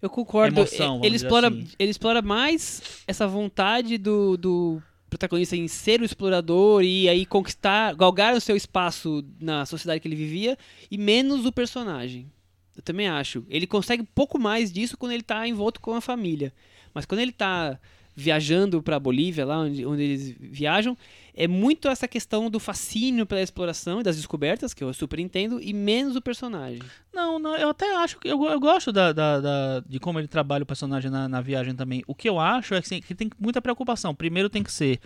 Eu 0.00 0.08
concordo. 0.08 0.60
Emoção, 0.60 1.00
ele, 1.04 1.16
explora, 1.16 1.48
assim. 1.48 1.66
ele 1.78 1.90
explora 1.90 2.22
mais 2.22 3.02
essa 3.06 3.26
vontade 3.26 3.98
do, 3.98 4.36
do 4.36 4.82
protagonista 5.08 5.56
em 5.56 5.66
ser 5.66 6.00
o 6.00 6.04
explorador 6.04 6.82
e 6.84 7.08
aí 7.08 7.26
conquistar, 7.26 7.94
galgar 7.94 8.34
o 8.34 8.40
seu 8.40 8.54
espaço 8.56 9.24
na 9.40 9.66
sociedade 9.66 10.00
que 10.00 10.06
ele 10.08 10.14
vivia 10.16 10.56
e 10.90 10.96
menos 10.96 11.44
o 11.44 11.52
personagem. 11.52 12.30
Eu 12.76 12.82
também 12.82 13.08
acho. 13.08 13.44
Ele 13.48 13.66
consegue 13.66 14.02
um 14.02 14.06
pouco 14.14 14.38
mais 14.38 14.72
disso 14.72 14.96
quando 14.96 15.12
ele 15.12 15.22
tá 15.22 15.46
envolto 15.48 15.80
com 15.80 15.92
a 15.94 16.00
família. 16.00 16.52
Mas 16.94 17.04
quando 17.04 17.20
ele 17.20 17.32
tá 17.32 17.78
viajando 18.20 18.82
pra 18.82 18.98
Bolívia, 19.00 19.44
lá 19.46 19.58
onde, 19.60 19.84
onde 19.86 20.02
eles 20.02 20.34
viajam, 20.38 20.96
é 21.34 21.48
muito 21.48 21.88
essa 21.88 22.06
questão 22.06 22.50
do 22.50 22.60
fascínio 22.60 23.24
pela 23.24 23.40
exploração 23.40 24.00
e 24.00 24.02
das 24.02 24.16
descobertas, 24.16 24.74
que 24.74 24.84
eu 24.84 24.92
super 24.92 25.18
entendo, 25.18 25.60
e 25.62 25.72
menos 25.72 26.16
o 26.16 26.20
personagem. 26.20 26.80
Não, 27.12 27.38
não, 27.38 27.56
eu 27.56 27.70
até 27.70 27.96
acho 27.96 28.18
que 28.18 28.28
eu, 28.28 28.44
eu 28.44 28.60
gosto 28.60 28.92
da, 28.92 29.12
da- 29.12 29.40
da- 29.40 29.80
de 29.88 29.98
como 29.98 30.18
ele 30.18 30.28
trabalha 30.28 30.62
o 30.62 30.66
personagem 30.66 31.10
na, 31.10 31.28
na 31.28 31.40
viagem 31.40 31.74
também. 31.74 32.02
O 32.06 32.14
que 32.14 32.28
eu 32.28 32.38
acho 32.38 32.74
é 32.74 32.80
que, 32.80 32.86
assim, 32.86 33.00
que 33.00 33.14
tem 33.14 33.30
muita 33.38 33.62
preocupação. 33.62 34.14
Primeiro 34.14 34.50
tem 34.50 34.62
que 34.62 34.72
ser 34.72 35.00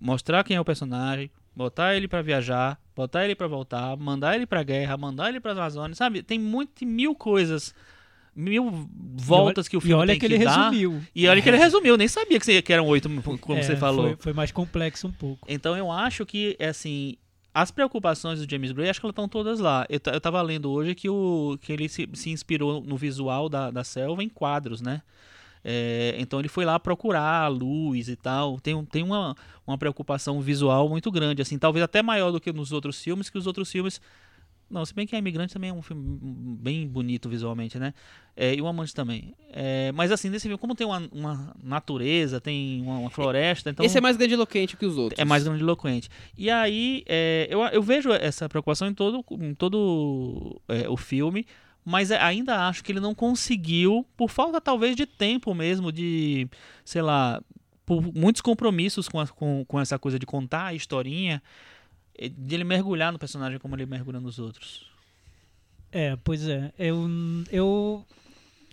mostrar 0.00 0.44
quem 0.44 0.56
é 0.56 0.60
o 0.60 0.64
personagem, 0.64 1.30
botar 1.54 1.94
ele 1.96 2.06
pra 2.06 2.20
viajar, 2.22 2.78
botar 2.94 3.24
ele 3.24 3.34
pra 3.34 3.46
voltar, 3.46 3.96
mandar 3.96 4.34
ele 4.36 4.46
pra 4.46 4.62
guerra, 4.62 4.96
mandar 4.96 5.28
ele 5.30 5.40
pra 5.40 5.52
Amazônia, 5.52 5.94
sabe? 5.94 6.22
Tem 6.22 6.38
muito, 6.38 6.84
mil 6.84 7.14
coisas, 7.14 7.74
mil 8.36 8.88
voltas 9.16 9.66
que 9.66 9.76
o 9.76 9.78
E 9.78 9.80
filme 9.80 9.94
olha 9.94 10.12
tem 10.12 10.20
que 10.20 10.28
que, 10.28 10.34
ele 10.34 10.44
dar. 10.44 10.70
resumiu. 10.70 11.02
E 11.14 11.26
olha 11.26 11.40
que 11.40 11.48
ele 11.48 11.56
resumiu, 11.56 11.94
eu 11.94 11.96
nem 11.98 12.06
sabia 12.06 12.38
que, 12.38 12.62
que 12.62 12.72
eram 12.72 12.86
oito, 12.86 13.08
como 13.40 13.58
É, 13.58 13.62
você 13.62 13.74
falou. 13.76 14.08
Foi, 14.08 14.16
foi 14.16 14.32
mais 14.34 14.52
complexo 14.52 15.08
um 15.08 15.12
pouco. 15.12 15.46
Então 15.50 15.76
eu 15.76 15.90
acho 15.90 16.26
que, 16.26 16.54
é 16.58 16.68
assim, 16.68 17.16
as 17.54 17.70
preocupações 17.70 18.38
do 18.38 18.50
James 18.50 18.70
Gray, 18.72 18.90
acho 18.90 19.00
que 19.00 19.06
elas 19.06 19.12
estão 19.12 19.26
todas 19.26 19.58
lá. 19.58 19.86
Eu, 19.88 19.98
eu 20.12 20.20
tava 20.20 20.42
lendo 20.42 20.70
hoje 20.70 20.94
que, 20.94 21.08
o, 21.08 21.58
que 21.62 21.72
ele 21.72 21.88
se, 21.88 22.06
se 22.12 22.30
inspirou 22.30 22.82
no 22.82 22.96
visual 22.96 23.48
da, 23.48 23.70
da 23.70 23.82
selva 23.82 24.22
em 24.22 24.28
quadros, 24.28 24.82
né? 24.82 25.00
É, 25.64 26.14
então 26.18 26.38
ele 26.38 26.48
foi 26.48 26.64
lá 26.64 26.78
procurar 26.78 27.42
a 27.42 27.48
luz 27.48 28.08
e 28.08 28.14
tal. 28.16 28.60
Tem, 28.60 28.84
tem 28.84 29.02
uma, 29.02 29.34
uma 29.66 29.76
preocupação 29.78 30.40
visual 30.40 30.88
muito 30.88 31.10
grande, 31.10 31.42
assim, 31.42 31.58
talvez 31.58 31.82
até 31.82 32.02
maior 32.02 32.30
do 32.30 32.38
que 32.40 32.52
nos 32.52 32.70
outros 32.70 33.02
filmes, 33.02 33.30
que 33.30 33.38
os 33.38 33.46
outros 33.46 33.72
filmes. 33.72 34.00
Não, 34.68 34.84
se 34.84 34.92
bem 34.92 35.06
que 35.06 35.14
a 35.14 35.18
Imigrante 35.18 35.52
também 35.52 35.70
é 35.70 35.72
um 35.72 35.80
filme 35.80 36.18
bem 36.60 36.88
bonito 36.88 37.28
visualmente, 37.28 37.78
né? 37.78 37.94
É, 38.36 38.52
e 38.54 38.60
o 38.60 38.66
Amante 38.66 38.92
também. 38.94 39.32
É, 39.52 39.92
mas 39.92 40.10
assim, 40.10 40.28
nesse 40.28 40.42
filme, 40.48 40.58
como 40.58 40.74
tem 40.74 40.84
uma, 40.86 41.08
uma 41.12 41.56
natureza, 41.62 42.40
tem 42.40 42.82
uma, 42.82 42.98
uma 42.98 43.10
floresta, 43.10 43.70
então. 43.70 43.86
Esse 43.86 43.96
é 43.98 44.00
mais 44.00 44.16
grandiloquente 44.16 44.76
que 44.76 44.84
os 44.84 44.96
outros. 44.98 45.20
É 45.20 45.24
mais 45.24 45.44
grandiloquente. 45.44 46.08
E 46.36 46.50
aí, 46.50 47.04
é, 47.06 47.46
eu, 47.48 47.60
eu 47.62 47.82
vejo 47.82 48.12
essa 48.12 48.48
preocupação 48.48 48.88
em 48.88 48.94
todo, 48.94 49.24
em 49.40 49.54
todo 49.54 50.60
é, 50.68 50.88
o 50.88 50.96
filme, 50.96 51.46
mas 51.84 52.10
é- 52.10 52.20
ainda 52.20 52.66
acho 52.66 52.82
que 52.82 52.90
ele 52.90 52.98
não 53.00 53.14
conseguiu, 53.14 54.04
por 54.16 54.28
falta 54.28 54.60
talvez 54.60 54.96
de 54.96 55.06
tempo 55.06 55.54
mesmo, 55.54 55.92
de, 55.92 56.48
sei 56.84 57.02
lá, 57.02 57.40
por 57.86 58.02
muitos 58.12 58.42
compromissos 58.42 59.08
com, 59.08 59.20
a- 59.20 59.28
com, 59.28 59.64
com 59.64 59.78
essa 59.78 59.96
coisa 59.96 60.18
de 60.18 60.26
contar 60.26 60.66
a 60.66 60.74
historinha, 60.74 61.40
de 62.18 62.54
ele 62.54 62.64
mergulhar 62.64 63.12
no 63.12 63.18
personagem 63.18 63.58
como 63.58 63.74
ele 63.74 63.86
mergulha 63.86 64.20
nos 64.20 64.38
outros. 64.38 64.86
É, 65.92 66.16
pois 66.22 66.46
é. 66.48 66.72
Eu, 66.78 67.08
eu 67.50 68.04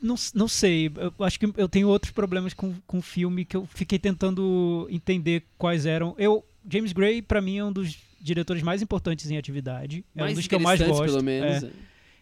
não, 0.01 0.15
não 0.33 0.47
sei. 0.47 0.91
Eu 0.95 1.25
acho 1.25 1.39
que 1.39 1.51
eu 1.55 1.69
tenho 1.69 1.87
outros 1.87 2.11
problemas 2.11 2.53
com, 2.53 2.73
com 2.85 2.97
o 2.97 3.01
filme 3.01 3.45
que 3.45 3.55
eu 3.55 3.65
fiquei 3.65 3.97
tentando 3.97 4.87
entender 4.89 5.43
quais 5.57 5.85
eram. 5.85 6.15
Eu, 6.17 6.43
James 6.69 6.91
Gray, 6.91 7.21
pra 7.21 7.41
mim, 7.41 7.57
é 7.57 7.63
um 7.63 7.71
dos 7.71 7.97
diretores 8.19 8.63
mais 8.63 8.81
importantes 8.81 9.29
em 9.29 9.37
atividade. 9.37 10.03
É 10.15 10.21
um 10.21 10.25
mais 10.25 10.35
dos 10.35 10.47
que 10.47 10.55
eu 10.55 10.59
mais 10.59 10.81
gosto. 10.81 11.05
pelo 11.05 11.23
menos. 11.23 11.63
É. 11.63 11.69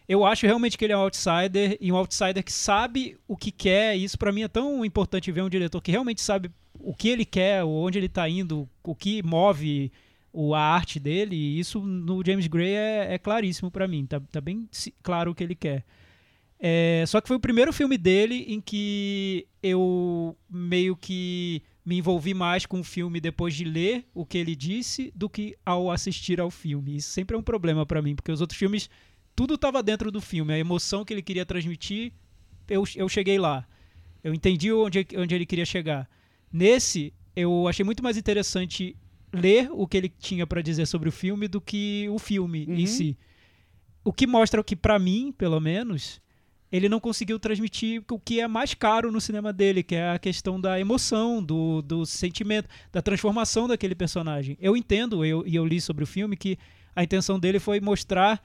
Eu 0.08 0.24
acho 0.24 0.46
realmente 0.46 0.76
que 0.76 0.84
ele 0.84 0.92
é 0.92 0.96
um 0.96 1.00
outsider 1.00 1.76
e 1.80 1.90
um 1.90 1.96
outsider 1.96 2.42
que 2.42 2.52
sabe 2.52 3.16
o 3.26 3.36
que 3.36 3.50
quer. 3.50 3.96
E 3.96 4.04
isso 4.04 4.18
pra 4.18 4.32
mim 4.32 4.42
é 4.42 4.48
tão 4.48 4.84
importante 4.84 5.32
ver 5.32 5.42
um 5.42 5.48
diretor 5.48 5.80
que 5.80 5.90
realmente 5.90 6.20
sabe 6.20 6.50
o 6.78 6.94
que 6.94 7.08
ele 7.08 7.24
quer, 7.24 7.64
onde 7.64 7.98
ele 7.98 8.08
tá 8.08 8.28
indo, 8.28 8.68
o 8.82 8.94
que 8.94 9.22
move 9.22 9.90
o, 10.32 10.54
a 10.54 10.60
arte 10.60 10.98
dele. 10.98 11.36
E 11.36 11.58
isso 11.58 11.80
no 11.80 12.22
James 12.24 12.46
Gray 12.46 12.74
é, 12.74 13.14
é 13.14 13.18
claríssimo 13.18 13.70
pra 13.70 13.86
mim. 13.86 14.06
Tá, 14.06 14.20
tá 14.20 14.40
bem 14.40 14.68
claro 15.02 15.30
o 15.30 15.34
que 15.34 15.44
ele 15.44 15.54
quer. 15.54 15.84
É, 16.58 17.04
só 17.08 17.20
que 17.20 17.26
foi 17.26 17.36
o 17.36 17.40
primeiro 17.40 17.72
filme 17.72 17.98
dele 17.98 18.44
em 18.48 18.60
que 18.60 19.48
eu 19.60 20.36
meio 20.48 20.94
que 20.94 21.60
me 21.84 21.98
envolvi 21.98 22.32
mais 22.32 22.64
com 22.64 22.80
o 22.80 22.84
filme 22.84 23.20
depois 23.20 23.52
de 23.54 23.64
ler 23.64 24.06
o 24.14 24.24
que 24.24 24.38
ele 24.38 24.54
disse 24.54 25.12
do 25.14 25.28
que 25.28 25.56
ao 25.66 25.90
assistir 25.90 26.40
ao 26.40 26.50
filme. 26.50 26.96
Isso 26.96 27.10
sempre 27.10 27.34
é 27.34 27.38
um 27.38 27.42
problema 27.42 27.84
pra 27.84 28.00
mim, 28.00 28.14
porque 28.14 28.30
os 28.30 28.40
outros 28.40 28.58
filmes 28.58 28.88
tudo 29.34 29.54
estava 29.54 29.82
dentro 29.82 30.12
do 30.12 30.20
filme, 30.20 30.52
a 30.52 30.58
emoção 30.58 31.04
que 31.04 31.12
ele 31.12 31.22
queria 31.22 31.44
transmitir, 31.44 32.12
eu, 32.68 32.84
eu 32.94 33.08
cheguei 33.08 33.38
lá. 33.38 33.66
Eu 34.22 34.32
entendi 34.32 34.72
onde, 34.72 35.04
onde 35.16 35.34
ele 35.34 35.46
queria 35.46 35.66
chegar. 35.66 36.08
Nesse, 36.52 37.12
eu 37.34 37.66
achei 37.66 37.84
muito 37.84 38.02
mais 38.02 38.16
interessante 38.16 38.94
ler 39.32 39.68
o 39.72 39.86
que 39.86 39.96
ele 39.96 40.08
tinha 40.08 40.46
para 40.46 40.60
dizer 40.62 40.86
sobre 40.86 41.08
o 41.08 41.12
filme 41.12 41.48
do 41.48 41.60
que 41.60 42.06
o 42.10 42.18
filme 42.18 42.66
Uhum. 42.66 42.74
em 42.76 42.86
si. 42.86 43.16
O 44.04 44.12
que 44.12 44.26
mostra 44.26 44.62
que, 44.64 44.74
para 44.76 44.98
mim, 44.98 45.32
pelo 45.36 45.60
menos, 45.60 46.20
ele 46.70 46.88
não 46.88 46.98
conseguiu 46.98 47.38
transmitir 47.38 48.02
o 48.10 48.18
que 48.18 48.40
é 48.40 48.48
mais 48.48 48.74
caro 48.74 49.12
no 49.12 49.20
cinema 49.20 49.52
dele, 49.52 49.82
que 49.82 49.94
é 49.94 50.10
a 50.10 50.18
questão 50.18 50.60
da 50.60 50.78
emoção, 50.80 51.42
do, 51.42 51.82
do 51.82 52.04
sentimento, 52.04 52.68
da 52.90 53.00
transformação 53.00 53.68
daquele 53.68 53.94
personagem. 53.94 54.56
Eu 54.60 54.76
entendo, 54.76 55.24
eu, 55.24 55.46
e 55.46 55.54
eu 55.54 55.64
li 55.64 55.80
sobre 55.80 56.02
o 56.02 56.06
filme, 56.06 56.36
que 56.36 56.58
a 56.96 57.02
intenção 57.04 57.38
dele 57.38 57.58
foi 57.58 57.80
mostrar 57.80 58.42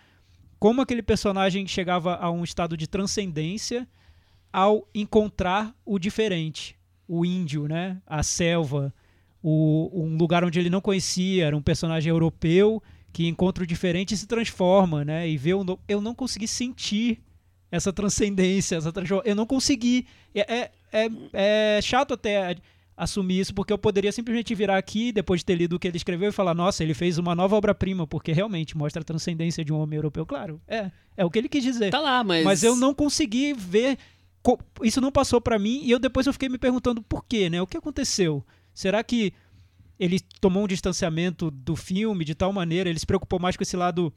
como 0.59 0.81
aquele 0.81 1.01
personagem 1.01 1.67
chegava 1.67 2.15
a 2.15 2.29
um 2.31 2.43
estado 2.43 2.75
de 2.77 2.87
transcendência 2.87 3.87
ao 4.51 4.87
encontrar 4.93 5.75
o 5.85 5.99
diferente, 5.99 6.75
o 7.07 7.25
índio, 7.25 7.67
né? 7.67 8.01
A 8.05 8.23
selva, 8.23 8.93
o, 9.49 10.03
um 10.03 10.17
lugar 10.17 10.43
onde 10.43 10.59
ele 10.59 10.69
não 10.69 10.81
conhecia, 10.81 11.45
era 11.45 11.55
um 11.55 11.61
personagem 11.61 12.09
europeu 12.09 12.83
que 13.13 13.27
encontra 13.27 13.63
o 13.63 13.67
diferente 13.67 14.13
e 14.13 14.17
se 14.17 14.27
transforma, 14.27 15.05
né? 15.05 15.27
E 15.29 15.37
vê 15.37 15.53
o 15.53 15.63
no... 15.63 15.79
eu 15.87 16.01
não 16.01 16.13
consegui 16.13 16.49
sentir 16.49 17.21
essa 17.71 17.93
transcendência, 17.93 18.75
essa 18.75 18.91
eu 19.23 19.35
não 19.35 19.45
consegui. 19.45 20.05
É, 20.35 20.53
é, 20.53 20.71
é, 20.91 21.09
é 21.77 21.81
chato 21.81 22.13
até 22.13 22.57
assumir 22.97 23.39
isso, 23.39 23.53
porque 23.53 23.71
eu 23.71 23.77
poderia 23.77 24.11
simplesmente 24.11 24.53
virar 24.53 24.77
aqui, 24.77 25.13
depois 25.13 25.39
de 25.39 25.45
ter 25.45 25.55
lido 25.55 25.77
o 25.77 25.79
que 25.79 25.87
ele 25.87 25.95
escreveu, 25.95 26.27
e 26.27 26.33
falar, 26.33 26.53
nossa, 26.53 26.83
ele 26.83 26.93
fez 26.93 27.17
uma 27.17 27.33
nova 27.33 27.55
obra-prima, 27.55 28.05
porque 28.05 28.33
realmente 28.33 28.75
mostra 28.75 29.01
a 29.01 29.05
transcendência 29.05 29.63
de 29.63 29.71
um 29.71 29.79
homem 29.79 29.95
europeu. 29.95 30.25
Claro, 30.25 30.59
é, 30.67 30.91
é 31.15 31.23
o 31.23 31.31
que 31.31 31.39
ele 31.39 31.47
quis 31.47 31.63
dizer. 31.63 31.89
Tá 31.89 32.01
lá, 32.01 32.21
mas. 32.21 32.43
Mas 32.43 32.63
eu 32.63 32.75
não 32.75 32.93
consegui 32.93 33.53
ver. 33.53 33.97
Isso 34.83 34.99
não 34.99 35.11
passou 35.11 35.39
pra 35.39 35.57
mim 35.57 35.81
e 35.83 35.91
eu 35.91 35.99
depois 35.99 36.25
eu 36.25 36.33
fiquei 36.33 36.47
me 36.47 36.57
perguntando 36.57 37.01
por 37.01 37.25
quê, 37.25 37.49
né? 37.49 37.61
O 37.61 37.67
que 37.67 37.75
aconteceu? 37.75 38.45
Será 38.77 39.03
que 39.03 39.33
ele 39.99 40.19
tomou 40.39 40.65
um 40.65 40.67
distanciamento 40.67 41.49
do 41.49 41.75
filme 41.75 42.23
de 42.23 42.35
tal 42.35 42.53
maneira, 42.53 42.87
ele 42.87 42.99
se 42.99 43.07
preocupou 43.07 43.39
mais 43.39 43.57
com 43.57 43.63
esse 43.63 43.75
lado 43.75 44.13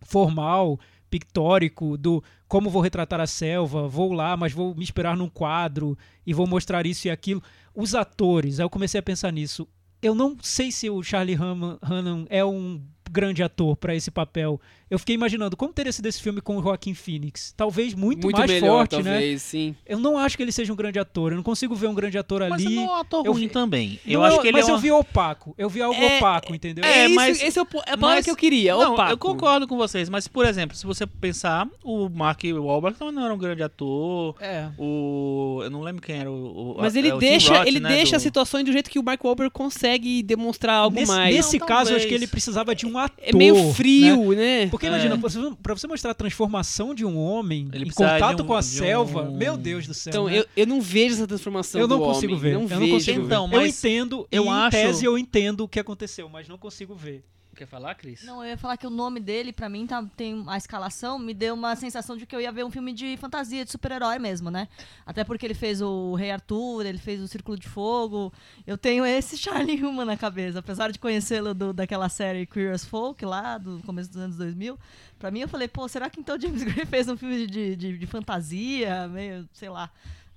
formal, 0.00 0.80
pictórico, 1.10 1.98
do 1.98 2.24
como 2.48 2.70
vou 2.70 2.80
retratar 2.80 3.20
a 3.20 3.26
selva, 3.26 3.86
vou 3.86 4.14
lá, 4.14 4.38
mas 4.38 4.54
vou 4.54 4.74
me 4.74 4.82
inspirar 4.82 5.18
num 5.18 5.28
quadro 5.28 5.98
e 6.26 6.32
vou 6.32 6.46
mostrar 6.46 6.86
isso 6.86 7.08
e 7.08 7.10
aquilo. 7.10 7.42
Os 7.74 7.94
atores, 7.94 8.58
aí 8.58 8.64
eu 8.64 8.70
comecei 8.70 8.98
a 8.98 9.02
pensar 9.02 9.30
nisso. 9.30 9.68
Eu 10.00 10.14
não 10.14 10.34
sei 10.40 10.72
se 10.72 10.88
o 10.88 11.02
Charlie 11.02 11.36
Hunnam 11.36 12.26
é 12.30 12.42
um 12.42 12.82
grande 13.10 13.42
ator 13.42 13.76
para 13.76 13.94
esse 13.94 14.10
papel. 14.10 14.58
Eu 14.90 14.98
fiquei 14.98 15.14
imaginando 15.14 15.56
como 15.56 15.72
teria 15.72 15.92
sido 15.92 16.06
esse 16.06 16.20
filme 16.20 16.40
com 16.40 16.56
o 16.56 16.62
Joaquin 16.62 16.94
Phoenix. 16.94 17.54
Talvez 17.56 17.94
muito, 17.94 18.28
mais 18.30 18.50
melhor, 18.50 18.78
forte, 18.88 18.96
né? 19.02 19.12
talvez, 19.12 19.42
sim. 19.42 19.74
Eu 19.86 19.98
não 20.00 20.18
acho 20.18 20.36
que 20.36 20.42
ele 20.42 20.50
seja 20.50 20.72
um 20.72 20.76
grande 20.76 20.98
ator. 20.98 21.30
Eu 21.32 21.36
não 21.36 21.42
consigo 21.44 21.74
ver 21.74 21.86
um 21.86 21.94
grande 21.94 22.18
ator 22.18 22.40
Mas 22.48 22.52
ali. 22.66 22.74
não 22.74 22.82
é 22.82 22.86
um 22.86 22.94
ator 22.96 23.24
eu 23.26 23.32
ruim 23.32 23.42
vi- 23.42 23.48
também. 23.48 24.00
Eu 24.06 24.18
Não 24.20 24.26
acho 24.26 24.38
é- 24.38 24.40
que 24.42 24.48
ele 24.48 24.56
mas 24.58 24.66
é 24.66 24.70
eu 24.70 24.74
uma- 24.74 24.80
vi 24.80 24.90
opaco. 24.90 25.54
Eu 25.56 25.68
vi 25.70 25.80
algo 25.80 26.00
É- 26.00 26.16
opaco, 26.18 26.54
entendeu? 26.54 26.84
É, 26.84 27.00
É, 27.02 27.06
isso, 27.06 27.14
mas- 27.14 27.42
esse 27.42 27.58
é 27.58 27.62
o, 27.62 27.64
é 27.64 27.92
a 27.92 27.96
palavra 27.96 28.16
mas- 28.16 28.24
que 28.24 28.30
eu 28.30 28.36
queria, 28.36 28.74
Não, 28.74 28.94
opaco. 28.94 29.12
eu 29.12 29.18
concordo 29.18 29.68
com 29.68 29.76
vocês, 29.76 30.08
mas 30.08 30.26
por 30.26 30.44
exemplo, 30.44 30.76
se 30.76 30.84
você 30.84 31.06
pensar, 31.06 31.68
o 31.84 32.08
Mark 32.08 32.42
Wahlberg 32.44 32.98
também 32.98 33.14
não 33.14 33.24
era 33.24 33.32
um 33.34 33.38
grande 33.38 33.62
ator. 33.62 34.34
É. 34.40 34.68
O. 34.78 35.60
Eu 35.62 35.70
não 35.70 35.82
lembro 35.82 36.02
quem 36.02 36.16
era 36.18 36.30
o. 36.30 36.74
o 36.74 36.76
Mas 36.80 36.96
é 36.96 36.98
ele 36.98 37.12
o 37.12 37.18
Tim 37.18 37.26
deixa, 37.26 37.58
Roth, 37.58 37.66
ele 37.68 37.80
né, 37.80 37.88
deixa 37.90 38.12
do- 38.12 38.16
as 38.16 38.22
situações 38.22 38.64
do 38.64 38.72
jeito 38.72 38.90
que 38.90 38.98
o 38.98 39.02
Mark 39.02 39.22
Wahlberg 39.22 39.52
consegue 39.52 40.22
demonstrar 40.22 40.76
algo 40.76 40.96
Nesse, 40.96 41.12
mais. 41.12 41.36
nesse 41.36 41.58
Não, 41.58 41.66
caso, 41.66 41.92
eu 41.92 41.96
acho 41.96 42.06
que 42.08 42.14
ele 42.14 42.26
precisava 42.26 42.74
de 42.74 42.86
um 42.86 42.98
ator. 42.98 43.16
É 43.22 43.32
meio 43.36 43.54
né? 43.54 43.72
frio, 43.74 44.32
né? 44.32 44.66
Porque 44.80 44.86
É. 44.86 44.88
imagina, 44.88 45.18
pra 45.18 45.28
você- 45.28 45.56
pra 45.62 45.74
você 45.74 45.86
mostrar 45.86 46.12
a 46.12 46.14
transformação 46.14 46.94
de 46.94 47.04
um 47.04 47.18
homem 47.18 47.68
Ele 47.70 47.84
em 47.84 47.90
contato 47.90 48.42
um- 48.42 48.46
com 48.46 48.54
a 48.54 48.62
selva, 48.62 49.24
um- 49.24 49.36
meu 49.36 49.54
Deus 49.58 49.86
do 49.86 49.92
céu. 49.92 50.10
Então, 50.10 50.24
né? 50.26 50.38
eu, 50.38 50.46
eu 50.56 50.66
não 50.66 50.80
vejo 50.80 51.16
essa 51.16 51.26
transformação 51.26 51.78
Eu 51.78 51.86
não 51.86 51.98
consigo 51.98 52.32
homem. 52.32 52.42
ver. 52.42 52.54
Não 52.54 52.62
eu 52.62 52.68
vejo. 52.68 52.80
não 52.80 52.88
consigo 52.88 53.20
Então, 53.26 53.48
ver. 53.50 53.56
Eu 53.56 53.66
entendo, 53.66 54.26
eu 54.32 54.44
em 54.46 54.48
acho- 54.48 54.70
tese 54.70 55.04
eu 55.04 55.18
entendo 55.18 55.64
o 55.64 55.68
que 55.68 55.78
aconteceu, 55.78 56.30
mas 56.30 56.48
não 56.48 56.56
consigo 56.56 56.94
ver. 56.94 57.22
Quer 57.60 57.66
falar, 57.66 57.94
Cris? 57.94 58.24
Não, 58.24 58.42
eu 58.42 58.48
ia 58.48 58.56
falar 58.56 58.78
que 58.78 58.86
o 58.86 58.90
nome 58.90 59.20
dele, 59.20 59.52
pra 59.52 59.68
mim, 59.68 59.86
tá, 59.86 60.02
tem 60.16 60.42
a 60.46 60.56
escalação, 60.56 61.18
me 61.18 61.34
deu 61.34 61.52
uma 61.52 61.76
sensação 61.76 62.16
de 62.16 62.24
que 62.24 62.34
eu 62.34 62.40
ia 62.40 62.50
ver 62.50 62.64
um 62.64 62.70
filme 62.70 62.90
de 62.90 63.18
fantasia, 63.18 63.66
de 63.66 63.70
super-herói 63.70 64.18
mesmo, 64.18 64.50
né? 64.50 64.66
Até 65.04 65.24
porque 65.24 65.44
ele 65.44 65.52
fez 65.52 65.82
o 65.82 66.14
Rei 66.14 66.30
Arthur, 66.30 66.86
ele 66.86 66.96
fez 66.96 67.20
o 67.20 67.28
Círculo 67.28 67.58
de 67.58 67.68
Fogo. 67.68 68.32
Eu 68.66 68.78
tenho 68.78 69.04
esse 69.04 69.36
Charlie 69.36 69.76
Human 69.84 70.06
na 70.06 70.16
cabeça, 70.16 70.60
apesar 70.60 70.90
de 70.90 70.98
conhecê-lo 70.98 71.52
daquela 71.74 72.08
série 72.08 72.46
Queer 72.46 72.72
as 72.72 72.82
Folk, 72.82 73.22
lá, 73.26 73.58
do 73.58 73.82
começo 73.84 74.08
dos 74.08 74.22
anos 74.22 74.36
2000. 74.38 74.78
Pra 75.18 75.30
mim, 75.30 75.40
eu 75.40 75.48
falei, 75.48 75.68
pô, 75.68 75.86
será 75.86 76.08
que 76.08 76.18
então 76.18 76.40
James 76.40 76.62
Gray 76.64 76.86
fez 76.86 77.10
um 77.10 77.16
filme 77.18 77.46
de, 77.46 77.76
de, 77.76 77.98
de 77.98 78.06
fantasia, 78.06 79.06
meio, 79.06 79.46
sei 79.52 79.68
lá, 79.68 79.90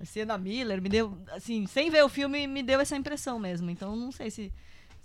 Sienna 0.04 0.38
Miller? 0.38 0.82
Me 0.82 0.90
deu, 0.90 1.18
assim, 1.32 1.68
sem 1.68 1.90
ver 1.90 2.04
o 2.04 2.10
filme, 2.10 2.46
me 2.48 2.62
deu 2.62 2.82
essa 2.82 2.98
impressão 2.98 3.40
mesmo. 3.40 3.70
Então, 3.70 3.96
não 3.96 4.12
sei 4.12 4.30
se 4.30 4.52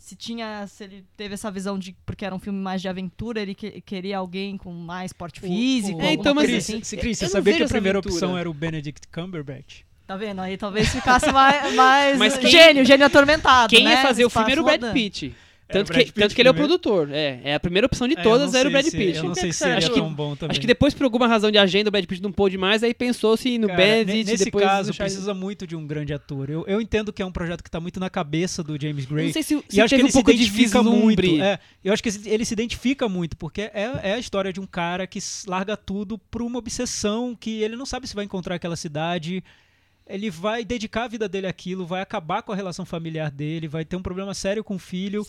se 0.09 0.17
tinha 0.17 0.67
se 0.67 0.85
ele 0.85 1.05
teve 1.17 1.35
essa 1.35 1.51
visão 1.51 1.79
de 1.79 1.95
porque 2.07 2.25
era 2.25 2.35
um 2.35 2.39
filme 2.39 2.59
mais 2.59 2.81
de 2.81 2.89
aventura 2.89 3.41
ele 3.41 3.55
que- 3.55 3.81
queria 3.83 4.19
alguém 4.19 4.57
com 4.57 4.73
mais 4.73 5.13
porte 5.13 5.41
físico 5.41 5.99
O- 5.99 6.01
o- 6.03 6.05
É, 6.05 6.13
então, 6.15 6.35
mas 6.35 6.47
Cris, 6.47 6.65
assim. 6.71 6.83
se- 6.83 6.97
Cris, 6.97 7.19
você 7.19 7.29
sabia 7.29 7.57
que 7.57 7.63
a 7.63 7.69
primeira 7.69 7.99
aventura. 7.99 8.15
opção 8.15 8.39
era 8.39 8.49
o 8.49 8.55
Benedict 8.55 9.07
Cumberbatch? 9.09 9.83
tá 10.07 10.17
vendo 10.17 10.41
aí 10.41 10.57
talvez 10.57 10.89
ficasse 10.89 11.31
mais, 11.33 11.75
mais 11.75 12.19
Mas 12.19 12.39
quem- 12.39 12.51
gênio 12.51 12.85
gênio 12.85 13.05
atormentado 13.07 13.69
Quem 13.69 13.85
né? 13.85 13.91
ia 13.91 14.03
fazer 14.03 14.25
o 14.25 14.31
filme 14.31 14.49
Espaço 14.53 14.69
era 14.69 14.77
o 14.77 14.81
Brad. 14.81 14.93
Pitt. 14.95 15.35
O 15.69 15.73
Tanto, 15.73 15.93
que, 15.93 16.11
tanto 16.13 16.35
que 16.35 16.41
ele 16.41 16.49
é 16.49 16.51
o 16.51 16.55
produtor. 16.55 17.11
É, 17.13 17.41
é 17.45 17.55
a 17.55 17.61
primeira 17.61 17.85
opção 17.87 18.09
de 18.09 18.15
É, 18.17 18.21
eu 18.21 18.23
todas 18.23 18.53
não 18.53 18.59
era 18.61 18.69
o 18.71 18.73
Brad 18.73 18.87
se- 18.87 18.97
Pitt. 18.97 19.19
Eu 19.19 19.25
não 19.25 19.35
sei 19.35 19.53
se 19.53 19.69
ele 19.69 19.85
é 19.85 19.89
tão 19.91 20.15
bom 20.15 20.35
também. 20.35 20.51
Acho 20.53 20.61
que 20.63 20.67
depois, 20.67 20.95
por 20.95 21.05
alguma 21.05 21.27
razão 21.29 21.51
de 21.51 21.59
agenda, 21.59 21.89
o 21.89 21.93
Brad 21.93 22.07
Pitt 22.07 22.23
não 22.23 22.33
pôde 22.33 22.57
mais, 22.57 22.83
aí 22.83 22.95
pensou-se 22.95 23.59
no 23.59 23.69
Cara, 23.69 24.05
nesse 24.05 24.45
depois 24.47 24.65
caso, 24.65 24.95
precisa 24.95 25.35
muito 25.35 25.67
de 25.67 25.77
um 25.77 25.87
grande 25.87 26.15
ator. 26.15 26.49
Eu, 26.49 26.65
eu 26.67 26.81
entendo 26.81 27.13
que 27.13 27.21
é 27.21 27.27
um 27.27 27.31
projeto 27.31 27.63
que 27.63 27.69
está 27.69 27.79
muito 27.81 28.01
na 28.01 28.09
cabeça 28.09 28.63
do 28.63 28.81
James 28.81 29.05
Eu 29.05 29.11
Gray. 29.11 29.27
não 29.27 29.33
sei 29.35 29.43
se, 29.43 29.63
se 29.69 29.77
E 29.77 29.81
acho 29.83 29.91
que 29.95 29.97
teve 29.97 30.03
ele 30.03 30.09
um 30.09 30.13
pouco 30.13 30.31
se 30.31 30.37
de 30.39 30.43
identifica 30.45 30.83
muito. 30.83 31.21
vislumbre. 31.21 31.41
É, 31.43 31.59
eu 31.85 31.93
acho 31.93 32.03
que 32.03 32.09
ele 32.25 32.45
se 32.47 32.55
identifica 32.55 33.07
muito, 33.07 33.37
porque 33.37 33.61
é, 33.61 33.93
é 34.05 34.13
a 34.15 34.19
história 34.19 34.51
de 34.51 34.61
um 34.61 34.67
cara 34.67 35.07
que 35.07 35.19
larga 35.47 35.77
tudo 35.77 36.17
por 36.17 36.41
uma 36.41 36.59
obsessão 36.59 37.37
que 37.39 37.63
ele 37.63 37.77
não 37.77 37.85
sabe 37.85 38.09
se 38.09 38.15
vai 38.15 38.25
encontrar 38.25 38.55
aquela 38.55 38.75
cidade. 38.77 39.45
Ele 40.07 40.31
vai 40.31 40.65
dedicar 40.65 41.05
a 41.05 41.09
vida 41.09 41.29
dele 41.29 41.47
àquilo, 41.47 41.85
vai 41.85 42.01
acabar 42.01 42.41
com 42.41 42.53
a 42.53 42.57
relação 42.57 42.87
familiar 42.87 43.31
dele, 43.31 43.69
vai 43.69 43.85
ter 43.85 43.97
um 43.97 44.01
problema 44.03 44.33
sério 44.33 44.65
com 44.65 44.77
o 44.77 44.79
filho 44.79 45.27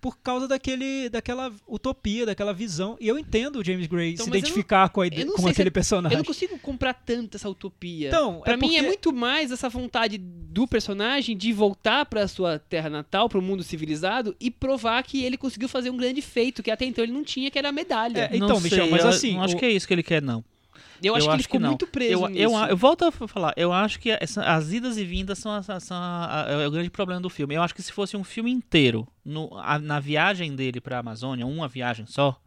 por 0.00 0.18
causa 0.18 0.48
daquele, 0.48 1.08
daquela 1.08 1.52
utopia, 1.68 2.24
daquela 2.24 2.52
visão. 2.54 2.96
E 3.00 3.06
eu 3.06 3.18
entendo 3.18 3.56
o 3.60 3.64
James 3.64 3.86
Gray 3.86 4.12
Então, 4.14 4.24
se 4.24 4.30
eu 4.30 4.32
não- 4.32 4.38
identificar 4.38 4.88
com, 4.88 5.00
a 5.02 5.06
eu 5.06 5.10
com 5.10 5.36
sei 5.36 5.44
se 5.44 5.50
aquele 5.50 5.68
Eu 5.68 5.72
personagem. 5.72 6.16
não 6.18 6.24
consigo 6.24 6.58
comprar 6.58 6.94
tanto 6.94 7.36
essa 7.36 7.48
utopia. 7.48 8.08
Então, 8.08 8.40
Pra 8.40 8.54
é 8.54 8.56
mim 8.56 8.68
é 8.76 8.78
porque- 8.78 8.86
muito 8.86 9.12
mais 9.12 9.50
essa 9.50 9.68
vontade 9.68 10.16
do 10.18 10.66
personagem 10.66 11.36
de 11.36 11.52
voltar 11.52 12.06
pra 12.06 12.26
sua 12.26 12.58
terra 12.58 12.88
natal, 12.88 13.28
pro 13.28 13.42
mundo 13.42 13.62
civilizado 13.62 14.34
e 14.40 14.50
provar 14.50 15.02
que 15.02 15.22
ele 15.22 15.36
conseguiu 15.36 15.68
fazer 15.68 15.90
um 15.90 15.96
grande 15.96 16.22
feito 16.22 16.62
que 16.62 16.70
até 16.70 16.84
então 16.84 17.04
ele 17.04 17.12
não 17.12 17.22
tinha, 17.24 17.50
que 17.50 17.58
era 17.58 17.68
a 17.68 17.72
medalha. 17.72 18.28
É, 18.32 18.36
Então, 18.36 18.48
Não 18.48 18.60
Michel, 18.60 18.84
sei, 18.84 18.90
mas 18.90 19.02
eu 19.02 19.08
assim, 19.10 19.34
Não 19.34 19.42
acho 19.42 19.54
o- 19.56 19.58
que 19.58 19.64
é 19.66 19.70
isso 19.70 19.86
que 19.86 19.94
ele 19.94 20.02
quer, 20.02 20.22
não. 20.22 20.42
Eu 21.02 21.14
acho 21.16 21.26
que 21.28 21.34
ele 21.34 21.42
ficou 21.42 21.60
não. 21.60 21.68
muito 21.70 21.86
preso 21.86 22.24
eu, 22.24 22.28
nisso. 22.28 22.42
eu, 22.42 22.52
eu 22.68 22.76
volto 22.76 23.04
a 23.04 23.10
falar, 23.12 23.52
eu 23.56 23.72
acho 23.72 23.98
que 23.98 24.10
essa- 24.10 24.42
as 24.42 24.72
idas 24.72 24.96
e 24.96 25.04
vindas 25.04 25.38
são, 25.38 25.52
a- 25.52 25.62
são 25.80 25.96
a- 25.96 26.44
a- 26.46 26.50
é 26.62 26.66
o 26.66 26.70
grande 26.70 26.90
problema 26.90 27.20
do 27.20 27.30
filme. 27.30 27.54
Eu 27.54 27.62
acho 27.62 27.74
que 27.74 27.82
se 27.82 27.92
fosse 27.92 28.16
um 28.16 28.24
filme 28.24 28.50
inteiro, 28.50 29.06
no- 29.24 29.50
a- 29.58 29.78
na 29.78 29.98
viagem 30.00 30.54
dele 30.54 30.80
pra 30.80 30.98
Amazônia, 30.98 31.46
uma 31.46 31.68
viagem 31.68 32.06
só, 32.06 32.40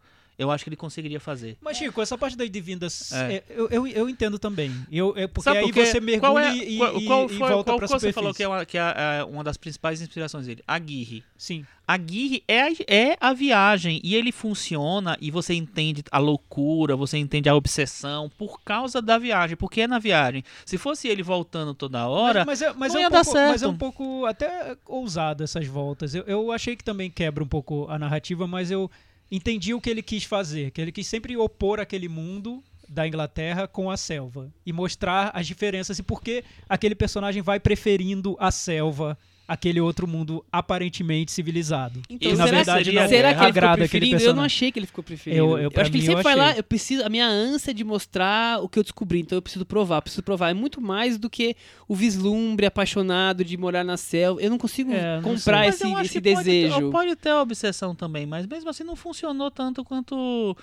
eu 0.43 0.51
acho 0.51 0.63
que 0.63 0.69
ele 0.69 0.75
conseguiria 0.75 1.19
fazer. 1.19 1.57
Mas, 1.61 1.77
Chico, 1.77 2.01
essa 2.01 2.17
parte 2.17 2.37
das 2.37 2.49
divindas, 2.49 3.11
É. 3.11 3.33
é, 3.35 3.43
eu, 3.49 3.67
eu, 3.69 3.87
eu 3.87 4.09
entendo 4.09 4.37
também. 4.37 4.71
Eu, 4.91 5.13
é 5.17 5.25
porque 5.27 5.43
Sabe 5.49 5.59
aí 5.59 5.71
você 5.71 5.99
mergulha 5.99 6.19
qual 6.21 6.39
é, 6.39 6.55
e, 6.55 6.77
qual, 6.77 6.97
e- 7.01 7.05
qual 7.05 7.25
e 7.25 7.29
foi, 7.29 7.49
volta 7.49 7.71
qual 7.71 7.79
que 7.79 7.87
você 7.87 8.13
falou 8.13 8.33
que 8.33 8.43
é, 8.43 8.47
uma, 8.47 8.65
que 8.65 8.77
é, 8.77 8.93
é 9.19 9.23
uma 9.23 9.43
das 9.43 9.57
principais 9.57 10.01
inspirações 10.01 10.45
dele? 10.45 10.61
A 10.67 10.77
Guirre. 10.77 11.23
Sim. 11.37 11.65
A 11.85 11.97
Guirre 11.97 12.43
é, 12.47 12.61
a- 12.61 12.71
é 12.87 13.17
a 13.19 13.33
viagem 13.33 13.99
e 14.03 14.15
ele 14.15 14.31
funciona 14.31 15.17
e 15.19 15.29
você 15.31 15.53
entende 15.53 16.01
a 16.11 16.17
loucura, 16.17 16.95
você 16.95 17.17
entende 17.17 17.49
a 17.49 17.55
obsessão 17.55 18.29
por 18.37 18.61
causa 18.63 19.01
da 19.01 19.17
viagem, 19.17 19.57
porque 19.57 19.81
é 19.81 19.87
na 19.87 19.99
viagem. 19.99 20.43
Se 20.65 20.77
fosse 20.77 21.07
ele 21.07 21.21
voltando 21.23 21.73
toda 21.73 22.07
hora, 22.07 22.45
mas, 22.45 22.61
mas 22.61 22.61
é, 22.61 22.73
mas 22.77 22.93
não 22.93 22.99
é 22.99 23.03
ia 23.03 23.07
um 23.07 23.11
dar 23.11 23.23
pouco, 23.23 23.39
mas 23.39 23.61
é 23.61 23.67
um 23.67 23.69
certo. 23.71 23.79
pouco 23.79 24.25
até 24.25 24.77
ousado 24.85 25.43
essas 25.43 25.67
voltas. 25.67 26.15
Eu, 26.15 26.23
eu 26.23 26.51
achei 26.51 26.75
que 26.75 26.83
também 26.83 27.09
quebra 27.11 27.43
um 27.43 27.47
pouco 27.47 27.85
a 27.89 27.99
narrativa, 27.99 28.47
mas 28.47 28.71
eu 28.71 28.89
entendi 29.31 29.73
o 29.73 29.81
que 29.81 29.89
ele 29.89 30.01
quis 30.01 30.23
fazer, 30.23 30.71
que 30.71 30.81
ele 30.81 30.91
quis 30.91 31.07
sempre 31.07 31.35
opor 31.37 31.79
aquele 31.79 32.07
mundo 32.07 32.63
da 32.87 33.07
Inglaterra 33.07 33.67
com 33.67 33.89
a 33.89 33.97
selva 33.97 34.53
e 34.65 34.71
mostrar 34.71 35.31
as 35.33 35.47
diferenças 35.47 35.97
e 35.99 36.03
por 36.03 36.21
que 36.21 36.43
aquele 36.69 36.93
personagem 36.93 37.41
vai 37.41 37.59
preferindo 37.59 38.35
a 38.39 38.51
selva 38.51 39.17
aquele 39.47 39.81
outro 39.81 40.07
mundo 40.07 40.43
aparentemente 40.51 41.31
civilizado. 41.31 42.01
Então, 42.09 42.31
e 42.31 42.35
na 42.35 42.45
será, 42.45 42.55
verdade 42.57 42.85
seria- 42.85 43.01
não 43.01 43.09
será 43.09 43.33
que 43.35 43.43
ele 43.43 43.51
ficou 43.53 43.75
preferindo? 43.75 44.23
Eu 44.23 44.33
não 44.33 44.43
achei 44.43 44.71
que 44.71 44.79
ele 44.79 44.85
ficou 44.87 45.03
preferindo. 45.03 45.41
Eu- 45.43 45.57
eu- 45.57 45.71
pra 45.71 45.81
acho 45.81 45.91
que 45.91 45.97
ele 45.97 46.05
sempre 46.05 46.19
eu 46.21 46.23
vai 46.23 46.35
lá, 46.35 46.55
eu 46.55 46.63
preciso, 46.63 47.03
a 47.03 47.09
minha 47.09 47.27
ânsia 47.27 47.73
de 47.73 47.83
mostrar 47.83 48.63
o 48.63 48.69
que 48.69 48.79
eu 48.79 48.83
descobri, 48.83 49.19
então 49.19 49.37
eu 49.37 49.41
preciso 49.41 49.65
provar, 49.65 50.01
preciso 50.01 50.23
provar. 50.23 50.49
É 50.49 50.53
muito 50.53 50.79
mais 50.79 51.17
do 51.17 51.29
que 51.29 51.55
o 51.87 51.93
vislumbre 51.95 52.65
apaixonado 52.65 53.43
de 53.43 53.57
morar 53.57 53.83
na 53.83 53.97
selva. 53.97 54.41
Eu 54.41 54.49
não 54.49 54.57
consigo 54.57 54.91
É, 54.93 55.15
não 55.17 55.23
comprar 55.35 55.67
esse, 55.67 55.83
eu 55.83 55.99
esse 55.99 56.21
que 56.21 56.33
pode 56.33 56.43
desejo. 56.45 56.89
Pode, 56.91 57.15
ter 57.15 57.29
a 57.29 57.41
obsessão 57.41 57.93
também, 57.93 58.25
mas 58.25 58.47
mesmo 58.47 58.69
assim 58.69 58.83
não 58.83 58.95
funcionou 58.95 59.51
tanto 59.51 59.83
quanto. 59.83 60.55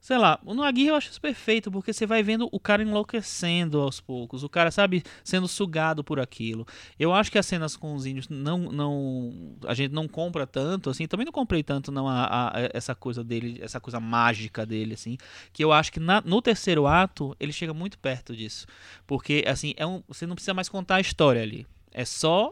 Sei 0.00 0.16
lá, 0.16 0.38
no 0.44 0.62
Aguirre 0.62 0.88
eu 0.90 0.94
acho 0.94 1.10
isso 1.10 1.20
perfeito, 1.20 1.70
porque 1.72 1.92
você 1.92 2.06
vai 2.06 2.22
vendo 2.22 2.48
o 2.52 2.60
cara 2.60 2.82
enlouquecendo 2.82 3.80
aos 3.80 4.00
poucos, 4.00 4.44
o 4.44 4.48
cara, 4.48 4.70
sabe, 4.70 5.02
sendo 5.24 5.48
sugado 5.48 6.04
por 6.04 6.20
aquilo. 6.20 6.64
Eu 6.98 7.12
acho 7.12 7.32
que 7.32 7.38
as 7.38 7.44
cenas 7.46 7.76
com 7.76 7.94
os 7.94 8.06
índios 8.06 8.28
não. 8.28 8.58
não 8.70 9.56
a 9.66 9.74
gente 9.74 9.92
não 9.92 10.06
compra 10.06 10.46
tanto, 10.46 10.88
assim, 10.88 11.06
também 11.06 11.26
não 11.26 11.32
comprei 11.32 11.62
tanto 11.64 11.90
não 11.90 12.08
a, 12.08 12.48
a- 12.48 12.52
essa 12.72 12.94
coisa 12.94 13.24
dele, 13.24 13.58
essa 13.60 13.80
coisa 13.80 13.98
mágica 13.98 14.64
dele, 14.64 14.94
assim, 14.94 15.18
que 15.52 15.64
eu 15.64 15.72
acho 15.72 15.92
que 15.92 15.98
na- 16.00 16.20
no 16.24 16.40
terceiro 16.40 16.86
ato 16.86 17.36
ele 17.40 17.52
chega 17.52 17.74
muito 17.74 17.98
perto 17.98 18.36
disso. 18.36 18.66
Porque, 19.06 19.44
assim, 19.48 19.74
é 19.76 19.84
um, 19.86 20.02
você 20.06 20.26
não 20.26 20.36
precisa 20.36 20.54
mais 20.54 20.68
contar 20.68 20.96
a 20.96 21.00
história 21.00 21.42
ali. 21.42 21.66
É 21.92 22.04
só 22.04 22.50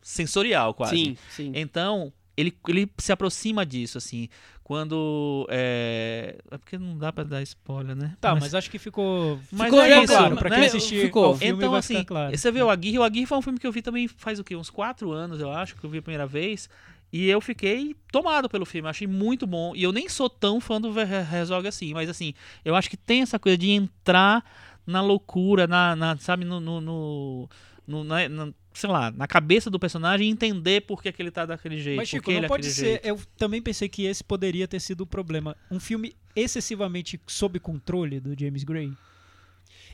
sensorial, 0.00 0.72
quase. 0.74 0.96
Sim, 0.96 1.16
sim. 1.30 1.52
Então, 1.54 2.12
ele, 2.36 2.54
ele 2.68 2.90
se 2.98 3.12
aproxima 3.12 3.64
disso, 3.64 3.98
assim. 3.98 4.28
Quando. 4.62 5.46
É, 5.48 6.38
é 6.50 6.58
porque 6.58 6.76
não 6.76 6.98
dá 6.98 7.12
pra 7.12 7.22
dar 7.22 7.40
spoiler, 7.42 7.94
né? 7.94 8.16
Tá, 8.20 8.34
mas, 8.34 8.52
acho 8.52 8.68
que 8.70 8.78
ficou, 8.80 9.38
Mas 9.52 9.66
ficou 9.66 9.80
é 9.80 10.02
isso, 10.02 10.12
claro. 10.12 10.36
Pra 10.36 10.50
né? 10.50 10.56
quem 10.56 10.66
assistir 10.66 11.00
Ficou. 11.06 11.24
ao 11.26 11.36
filme 11.36 11.56
Então, 11.56 11.70
vai 11.70 11.78
assim, 11.78 12.02
claro. 12.02 12.36
você 12.36 12.50
vê 12.50 12.60
o 12.62 12.68
Aguirre. 12.68 12.98
O 12.98 13.04
Aguirre 13.04 13.26
foi 13.26 13.38
um 13.38 13.42
filme 13.42 13.58
que 13.60 13.66
eu 13.66 13.70
vi 13.70 13.80
também 13.80 14.08
faz 14.08 14.40
o 14.40 14.44
quê? 14.44 14.56
Uns 14.56 14.68
quatro 14.68 15.12
anos, 15.12 15.40
eu 15.40 15.50
acho, 15.52 15.76
que 15.76 15.84
eu 15.84 15.90
vi 15.90 15.98
a 15.98 16.02
primeira 16.02 16.26
vez. 16.26 16.68
E 17.12 17.28
eu 17.28 17.40
fiquei 17.40 17.94
tomado 18.10 18.48
pelo 18.48 18.66
filme, 18.66 18.88
achei 18.88 19.06
muito 19.06 19.46
bom. 19.46 19.72
E 19.76 19.84
eu 19.84 19.92
nem 19.92 20.08
sou 20.08 20.28
tão 20.28 20.60
fã 20.60 20.80
do 20.80 20.92
Herzog 20.98 21.68
assim, 21.68 21.94
mas 21.94 22.10
assim, 22.10 22.34
eu 22.64 22.74
acho 22.74 22.90
que 22.90 22.96
tem 22.96 23.22
essa 23.22 23.38
coisa 23.38 23.56
de 23.56 23.70
entrar 23.70 24.44
na 24.84 25.00
loucura, 25.00 25.68
na, 25.68 25.94
na- 25.94 26.16
sabe, 26.16 26.44
no, 26.44 26.58
no, 26.58 26.80
no- 26.80 27.48
no- 27.86 28.04
na- 28.04 28.28
na- 28.28 28.52
sei 28.74 28.90
lá, 28.90 29.10
na 29.10 29.26
cabeça 29.26 29.70
do 29.70 29.78
personagem 29.78 30.28
e 30.28 30.30
entender 30.30 30.82
por 30.82 31.02
que, 31.02 31.10
que 31.12 31.22
ele 31.22 31.30
tá 31.30 31.46
daquele 31.46 31.78
jeito. 31.78 31.96
Mas, 31.96 32.08
Chico, 32.08 32.30
não 32.30 32.38
é 32.44 32.48
pode 32.48 32.66
ser. 32.70 32.84
jeito. 32.84 33.06
Eu 33.06 33.18
também 33.38 33.62
pensei 33.62 33.88
que 33.88 34.04
esse 34.04 34.22
poderia 34.22 34.66
ter 34.68 34.80
sido 34.80 35.02
o 35.02 35.06
problema. 35.06 35.56
Um 35.70 35.80
filme 35.80 36.14
excessivamente 36.34 37.20
sob 37.26 37.58
controle 37.58 38.20
do 38.20 38.38
James 38.38 38.64
Gray. 38.64 38.92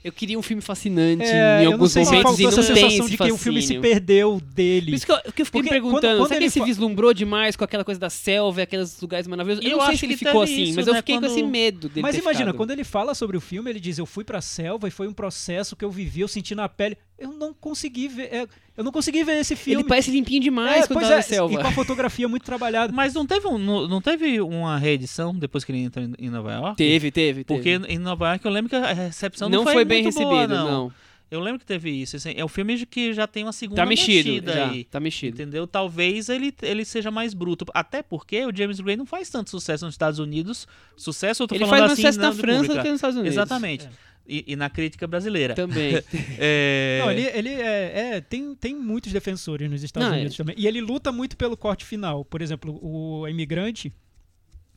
Eu 0.05 0.11
queria 0.11 0.37
um 0.37 0.43
filme 0.43 0.61
fascinante 0.61 1.23
É, 1.23 1.61
em 1.61 1.63
eu 1.63 1.65
não 1.67 1.73
alguns 1.75 1.93
sei 1.93 2.05
se 2.05 2.11
momentos 2.11 2.31
faltou 2.33 2.45
e 2.45 2.49
essa 2.49 2.57
não 2.61 2.67
tem 2.67 2.75
sensação 2.75 3.05
esse 3.07 3.11
de 3.13 3.17
que 3.17 3.31
o 3.33 3.39
filme 3.39 3.63
se 3.63 3.79
perdeu 3.79 4.33
Por 4.33 4.41
dele. 4.41 4.95
isso 4.97 5.07
que 5.07 5.13
eu, 5.13 5.17
que 5.33 5.43
eu 5.43 5.47
fiquei 5.47 5.63
Porque 5.63 5.63
me 5.63 5.69
quando- 5.69 5.73
perguntando, 6.01 6.17
quando 6.19 6.27
será 6.29 6.39
que 6.41 6.45
ele 6.45 6.51
se 6.51 6.59
fa- 6.59 6.65
vislumbrou 6.65 7.15
demais 7.15 7.55
com 7.55 7.63
aquela 7.63 7.85
coisa 7.85 8.01
da 8.01 8.11
selva, 8.11 8.63
aqueles 8.63 9.01
lugares 9.01 9.29
maravilhosos? 9.29 9.65
Eu, 9.65 9.71
Eu 9.71 9.77
não 9.77 9.85
sei 9.85 9.93
acho 9.95 10.01
se 10.01 10.07
ele 10.07 10.17
ficou 10.17 10.43
assim, 10.43 10.63
isso, 10.65 10.75
mas 10.75 10.89
eu 10.89 10.93
né, 10.95 10.99
fiquei 10.99 11.15
com 11.15 11.21
quando- 11.21 11.31
esse 11.31 11.43
medo 11.45 11.89
dele 11.89 12.03
Mas 12.03 12.17
ter 12.17 12.21
imagina, 12.21 12.47
ficado. 12.47 12.57
quando 12.57 12.71
ele 12.73 12.83
fala 12.83 13.15
sobre 13.15 13.37
o 13.37 13.41
filme, 13.41 13.71
ele 13.71 13.79
diz: 13.79 13.97
Eu 13.97 14.05
fui 14.05 14.25
pra 14.25 14.41
selva 14.41 14.89
e 14.89 14.91
foi 14.91 15.07
um 15.07 15.13
processo 15.13 15.77
que 15.77 15.85
eu 15.85 15.91
vivi, 15.93 16.23
eu 16.23 16.27
senti 16.29 16.53
na 16.53 16.69
pele. 16.69 16.99
Eu 17.19 17.33
não 17.33 17.55
consegui 17.55 18.09
ver. 18.09 18.35
é, 18.35 18.49
eu 18.77 18.83
não 18.83 18.91
consegui 18.91 19.23
ver 19.23 19.39
esse 19.39 19.55
filme. 19.55 19.83
Ele 19.83 19.89
parece 19.89 20.11
limpinho 20.11 20.41
demais 20.41 20.85
É, 20.85 20.87
quando 20.89 20.99
pois 20.99 21.07
tá 21.09 21.13
é, 21.15 21.17
na 21.17 21.23
selva. 21.23 21.55
E 21.55 21.63
com 21.63 21.69
a 21.69 21.73
fotografia 21.73 22.29
muito 22.29 22.43
trabalhada. 22.45 22.93
Mas 22.93 23.15
não 23.15 23.25
teve, 23.27 23.47
um, 23.47 23.59
não, 23.59 23.87
não 23.87 24.01
teve 24.01 24.41
uma 24.41 24.77
reedição 24.79 25.33
depois 25.35 25.63
que 25.65 25.71
ele 25.71 25.79
entra 25.81 26.03
em- 26.19 26.31
Nova 26.31 26.53
York? 26.53 26.77
Teve, 26.77 27.11
teve, 27.13 27.45
teve. 27.45 27.45
Porque 27.45 27.81
em 27.93 27.99
Nova 27.99 28.29
York 28.31 28.45
eu 28.45 28.51
lembro 28.51 28.69
que 28.71 28.77
a 28.77 28.93
recepção 28.93 29.49
não, 29.49 29.59
não 29.65 29.73
foi, 29.73 29.85
bem 29.85 30.03
muito 30.03 30.15
recebido, 30.17 30.31
boa, 30.31 30.47
não. 30.49 30.71
não. 30.71 30.93
Eu 31.31 31.41
lembro 31.41 31.61
que 31.61 31.65
teve 31.65 31.89
isso. 31.91 32.17
assim, 32.17 32.35
é 32.37 32.45
um 32.45 32.49
filme 32.49 32.85
que 32.85 33.15
já 33.15 33.27
tem 33.27 33.43
uma 33.45 33.53
segunda 33.55 33.81
Tá 33.81 33.87
mexido, 33.87 34.29
mexida 34.29 34.53
já, 34.53 34.69
aí. 34.71 34.85
tá 34.85 35.01
mexido. 35.01 35.35
Entendeu? 35.41 35.67
Talvez 35.67 36.29
ele, 36.29 36.53
ele 36.61 36.85
seja 36.85 37.11
mais 37.11 37.33
bruto. 37.33 37.65
Até 37.73 38.03
porque 38.03 38.45
o 38.45 38.55
James 38.55 38.79
Gray 38.81 38.97
não 38.97 39.07
faz 39.07 39.31
tanto 39.31 39.49
sucesso 39.49 39.87
nos 39.87 39.95
Estados 39.95 40.19
Unidos. 40.19 40.67
Sucesso, 40.95 41.43
eu 41.45 41.49
tô 41.49 41.55
Ele 41.55 41.65
falando 41.65 41.71
faz 41.71 41.81
mais 41.81 41.93
assim, 41.93 42.03
sucesso 42.03 42.19
na 42.21 42.27
não 42.27 42.35
de 42.35 42.41
França 42.41 42.75
do 42.75 42.83
que 42.83 42.89
nos 42.89 42.97
Estados 42.97 43.17
Unidos. 43.17 43.35
Exatamente. 43.35 43.89
E, 44.27 44.45
e 44.47 44.57
na 44.57 44.71
crítica 44.71 45.07
brasileira. 45.07 45.55
Também. 45.55 45.95
É, 46.39 47.01
Não, 47.03 47.11
ele, 47.11 47.23
ele 47.23 47.49
é, 47.51 48.15
é, 48.17 48.21
tem, 48.21 48.55
tem 48.55 48.75
muitos 48.75 49.13
defensores 49.13 49.69
nos 49.71 49.83
Estados 49.83 50.09
Não, 50.09 50.17
Unidos 50.17 50.35
é. 50.35 50.37
também. 50.37 50.55
E 50.59 50.67
ele 50.67 50.81
luta 50.81 51.11
muito 51.11 51.37
pelo 51.37 51.57
corte 51.57 51.85
final. 51.85 52.25
Por 52.25 52.41
exemplo, 52.41 52.79
o 52.83 53.27
Imigrante, 53.29 53.93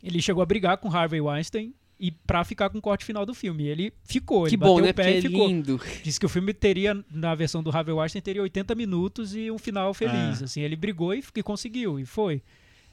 ele 0.04 0.22
chegou 0.22 0.42
a 0.42 0.46
brigar 0.46 0.78
com 0.78 0.90
Harvey 0.92 1.22
Weinstein 1.22 1.74
e 2.00 2.12
pra 2.12 2.44
ficar 2.44 2.70
com 2.70 2.80
o 2.80 2.82
corte 2.82 3.06
final 3.06 3.26
do 3.26 3.34
filme. 3.34 3.66
Ele 3.68 3.94
ficou, 4.04 4.44
Que 4.44 4.50
ele 4.50 4.58
bom, 4.58 4.76
bateu 4.76 4.86
né? 4.86 4.92
o 4.92 4.94
pé 4.94 5.04
Porque 5.04 5.16
e 5.16 5.18
é 5.20 5.22
ficou. 5.22 5.48
lindo. 5.48 5.82
Disse 6.04 6.20
que 6.20 6.26
o 6.26 6.30
filme 6.30 6.54
teria, 6.54 7.06
na 7.12 7.36
versão 7.36 7.62
do 7.64 7.70
Harvey 7.70 7.94
Weinstein, 7.94 8.22
teria 8.22 8.42
80 8.42 8.74
minutos 8.76 9.36
e 9.36 9.50
um 9.52 9.58
final 9.60 9.94
feliz. 9.94 10.42
Ah. 10.42 10.46
Assim, 10.46 10.62
ele 10.62 10.76
brigou 10.76 11.14
e, 11.14 11.24
e 11.36 11.44
conseguiu, 11.44 12.00
e 12.00 12.06
foi. 12.06 12.42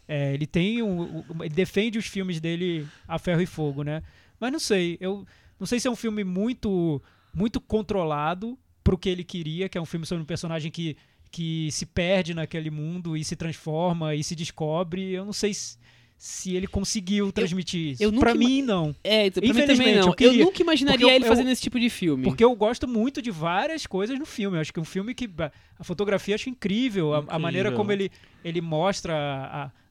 É, 0.07 0.35
ele 0.35 0.47
tem 0.47 0.83
um, 0.83 1.01
um- 1.03 1.25
ele 1.45 1.55
defende 1.55 1.99
os 1.99 2.07
filmes 2.07 2.41
dele 2.41 2.87
a 3.09 3.19
ferro 3.19 3.41
e 3.41 3.47
fogo, 3.47 3.83
né? 3.83 4.03
Mas 4.39 4.53
não 4.53 4.59
sei, 4.61 4.99
eu 5.01 5.25
não 5.63 5.67
sei 5.67 5.79
se 5.79 5.87
é 5.87 5.91
um 5.91 5.97
filme 5.97 6.25
muito 6.25 7.01
muito 7.33 7.61
controlado 7.61 8.59
pro 8.85 8.99
que 8.99 9.09
ele 9.09 9.23
queria, 9.25 9.69
que 9.69 9.79
é 9.79 9.81
um 9.81 9.87
filme 9.87 10.05
sobre 10.05 10.23
um 10.23 10.27
personagem 10.27 10.71
que 10.71 10.97
que 11.31 11.71
se 11.71 11.87
perde 11.87 12.35
naquele 12.35 12.69
mundo 12.71 13.17
e 13.17 13.25
se 13.25 13.35
transforma 13.35 14.15
e 14.15 14.23
se 14.23 14.35
descobre. 14.37 15.13
Eu 15.13 15.25
não 15.25 15.33
sei 15.33 15.55
se, 15.55 15.79
se 16.19 16.55
ele 16.55 16.67
conseguiu 16.67 17.33
transmitir 17.33 17.93
isso. 17.93 18.03
eu 18.03 18.13
nunca 18.13 18.27
pra 18.27 18.35
mim 18.35 18.61
não. 18.61 18.95
É, 19.03 19.31
pra 19.31 19.41
mim 19.41 19.49
também 19.49 19.63
Infelizmente, 19.65 19.95
não. 19.97 20.03
eu 20.03 20.09
Eu, 20.09 20.15
queria- 20.15 20.45
nunca 20.45 20.63
imaginaria 20.63 21.07
eu- 21.07 21.11
ele 21.11 21.25
eu- 21.25 21.29
fazendo 21.29 21.49
esse 21.49 21.63
tipo 21.63 21.81
de 21.81 21.89
filme. 21.89 22.25
Porque 22.25 22.45
eu 22.45 22.55
gosto 22.55 22.87
muito 22.87 23.23
de 23.23 23.31
várias 23.31 23.87
coisas 23.87 24.19
no 24.19 24.27
filme. 24.27 24.59
Eu 24.59 24.61
acho 24.61 24.73
que 24.75 24.79
é 24.79 24.83
um 24.83 24.85
filme 24.85 25.15
que 25.15 25.31
a- 25.39 25.51
a 25.79 25.85
fotografia 25.85 26.33
eu 26.33 26.37
acho 26.37 26.51
incrível, 26.51 27.15
a- 27.15 27.17
A, 27.17 27.21
Incrível. 27.21 27.41
maneira 27.41 27.73
como 27.73 27.91
ele, 27.91 28.11
ele 28.45 28.61
mostra 28.61 29.15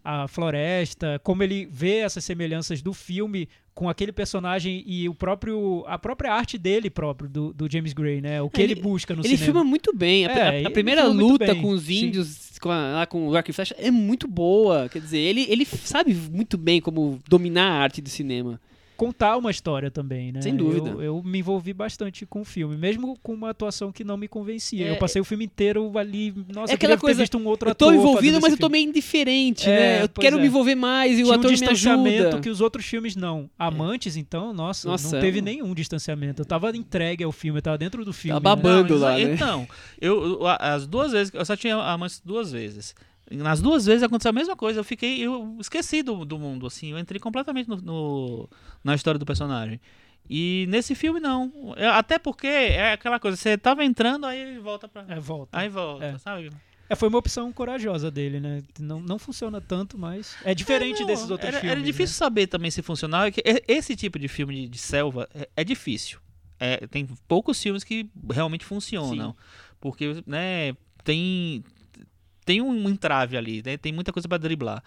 a, 0.03 0.23
a 0.23 0.27
floresta, 0.27 1.19
como 1.23 1.41
ele 1.41 1.65
vê 1.65 1.97
essas 1.99 2.23
semelhanças 2.23 2.83
do 2.83 2.93
filme 2.93 3.49
com 3.73 3.87
aquele 3.89 4.11
personagem 4.11 4.83
e 4.85 5.07
o 5.07 5.15
próprio 5.15 5.83
a 5.87 5.97
própria 5.97 6.33
arte 6.33 6.57
dele 6.57 6.89
próprio 6.89 7.29
do, 7.29 7.53
do 7.53 7.71
James 7.71 7.93
Gray, 7.93 8.19
né? 8.21 8.41
O 8.41 8.49
que 8.49 8.61
ele, 8.61 8.73
Ele- 8.73 8.81
busca 8.81 9.13
no 9.15 9.21
Ele 9.21 9.29
cinema. 9.29 9.45
filma 9.45 9.63
muito 9.63 9.95
bem. 9.95 10.25
A, 10.25 10.31
É, 10.31 10.41
a- 10.41 10.49
a 10.49 10.55
ele 10.57 10.69
primeira 10.69 11.07
luta 11.07 11.55
com 11.55 11.69
os 11.69 11.83
sim. 11.83 12.05
índios, 12.07 12.57
com 12.59 12.69
a- 12.69 12.93
lá 12.93 13.05
com 13.07 13.27
o 13.27 13.31
e 13.37 13.53
flecha, 13.53 13.75
é 13.79 13.89
muito 13.89 14.27
boa. 14.27 14.89
Quer 14.89 14.99
dizer, 14.99 15.19
ele, 15.19 15.45
ele 15.49 15.65
sabe 15.65 16.13
muito 16.13 16.57
bem 16.57 16.81
como 16.81 17.19
dominar 17.29 17.71
a 17.71 17.81
arte 17.83 18.01
do 18.01 18.09
cinema. 18.09 18.59
Contar 19.01 19.35
uma 19.35 19.49
história 19.49 19.89
também, 19.89 20.31
né? 20.31 20.43
Sem 20.43 20.55
dúvida. 20.55 20.91
Eu, 20.91 21.01
eu 21.01 21.23
me 21.23 21.39
envolvi 21.39 21.73
bastante 21.73 22.23
com 22.23 22.41
o 22.41 22.45
filme, 22.45 22.77
mesmo 22.77 23.17
com 23.23 23.33
uma 23.33 23.49
atuação 23.49 23.91
que 23.91 24.03
não 24.03 24.15
me 24.15 24.27
convencia. 24.27 24.85
É- 24.85 24.91
eu 24.91 24.97
passei 24.97 25.19
o 25.19 25.25
filme 25.25 25.43
inteiro 25.45 25.97
ali, 25.97 26.31
nossa, 26.53 26.71
É 26.71 26.75
aquela 26.75 26.77
queria 26.77 26.97
ter 26.97 27.01
coisa, 27.01 27.21
visto 27.21 27.35
um 27.35 27.47
outro 27.47 27.67
Eu 27.67 27.73
tô 27.73 27.85
ator 27.89 27.95
envolvido, 27.95 28.39
mas 28.39 28.51
eu 28.51 28.59
tô 28.59 28.69
meio 28.69 28.87
indiferente, 28.87 29.67
É, 29.67 29.79
né? 29.97 30.03
Eu 30.03 30.09
quero 30.09 30.37
é. 30.37 30.41
me 30.41 30.45
envolver 30.45 30.75
mais 30.75 31.17
e 31.17 31.23
o 31.23 31.25
Tinha 31.25 31.35
um 31.35 31.39
ator 31.39 31.49
me 31.51 31.57
distanciamento 31.57 32.27
ajuda. 32.27 32.41
que 32.41 32.49
os 32.51 32.61
outros 32.61 32.85
filmes 32.85 33.15
não. 33.15 33.49
Amantes, 33.57 34.15
então, 34.15 34.53
nossa, 34.53 34.87
Nossa, 34.87 35.15
não 35.15 35.19
teve 35.19 35.39
é 35.39 35.41
um- 35.41 35.45
nenhum 35.45 35.73
distanciamento. 35.73 36.43
Eu 36.43 36.45
tava 36.45 36.69
entregue 36.77 37.23
ao 37.23 37.31
filme, 37.31 37.57
eu 37.57 37.63
tava 37.63 37.79
dentro 37.79 38.05
do 38.05 38.13
filme. 38.13 38.39
Tá 38.39 38.39
né? 38.39 38.55
babando. 38.55 38.93
Não, 38.93 39.01
lá, 39.01 39.17
né? 39.17 39.33
Então, 39.33 39.67
eu, 39.99 40.39
as 40.59 40.85
duas 40.85 41.11
vezes, 41.11 41.33
eu 41.33 41.43
só 41.43 41.55
tinha 41.55 41.75
amantes 41.75 42.21
duas 42.23 42.51
vezes. 42.51 42.93
Nas 43.31 43.61
duas 43.61 43.85
vezes 43.85 44.03
aconteceu 44.03 44.29
a 44.29 44.33
mesma 44.33 44.55
coisa. 44.55 44.79
Eu 44.79 44.83
fiquei, 44.83 45.19
eu 45.19 45.57
esqueci 45.59 46.03
do, 46.03 46.25
do 46.25 46.37
mundo, 46.37 46.67
assim. 46.67 46.91
Eu 46.91 46.99
entrei 46.99 47.19
completamente 47.19 47.69
no, 47.69 47.77
no- 47.77 48.49
na 48.83 48.93
história 48.95 49.17
do 49.19 49.25
personagem. 49.25 49.79
E 50.29 50.65
nesse 50.69 50.95
filme 50.95 51.19
não. 51.19 51.73
É, 51.77 51.87
Até 51.87 52.17
porque 52.19 52.47
é 52.47 52.93
aquela 52.93 53.19
coisa, 53.19 53.35
você 53.37 53.57
tava 53.57 53.83
entrando, 53.83 54.25
aí 54.25 54.39
ele 54.39 54.59
volta 54.59 54.87
pra. 54.87 55.05
É, 55.07 55.19
volta. 55.19 55.57
Aí 55.57 55.67
volta, 55.69 56.05
É. 56.05 56.17
sabe? 56.17 56.49
É, 56.89 56.95
foi 56.95 57.07
uma 57.07 57.17
opção 57.19 57.51
corajosa 57.53 58.11
dele, 58.11 58.39
né? 58.41 58.61
Não, 58.79 58.99
não 58.99 59.17
funciona 59.17 59.61
tanto, 59.61 59.97
mas 59.97 60.35
é 60.43 60.53
diferente 60.53 60.99
Não, 60.99 61.07
desses 61.07 61.29
outros 61.29 61.47
era, 61.47 61.59
filmes. 61.61 61.77
Era 61.77 61.85
difícil 61.85 62.15
saber 62.17 62.47
também 62.47 62.69
se 62.69 62.81
funcionava. 62.81 63.29
é 63.29 63.63
Esse 63.65 63.95
tipo 63.95 64.19
de 64.19 64.27
filme 64.27 64.53
de, 64.63 64.67
de 64.67 64.77
selva 64.77 65.27
é, 65.33 65.47
é 65.55 65.63
difícil. 65.63 66.19
É, 66.59 66.85
tem 66.87 67.07
poucos 67.29 67.61
filmes 67.61 67.83
que 67.85 68.09
realmente 68.31 68.65
funcionam. 68.65 69.35
Porque, 69.79 70.21
né, 70.27 70.75
tem, 71.03 71.63
tem 72.45 72.61
um 72.61 72.89
entrave 72.89 73.37
ali, 73.37 73.61
né? 73.65 73.77
Tem 73.77 73.91
muita 73.91 74.11
coisa 74.11 74.27
pra 74.27 74.37
driblar. 74.37 74.83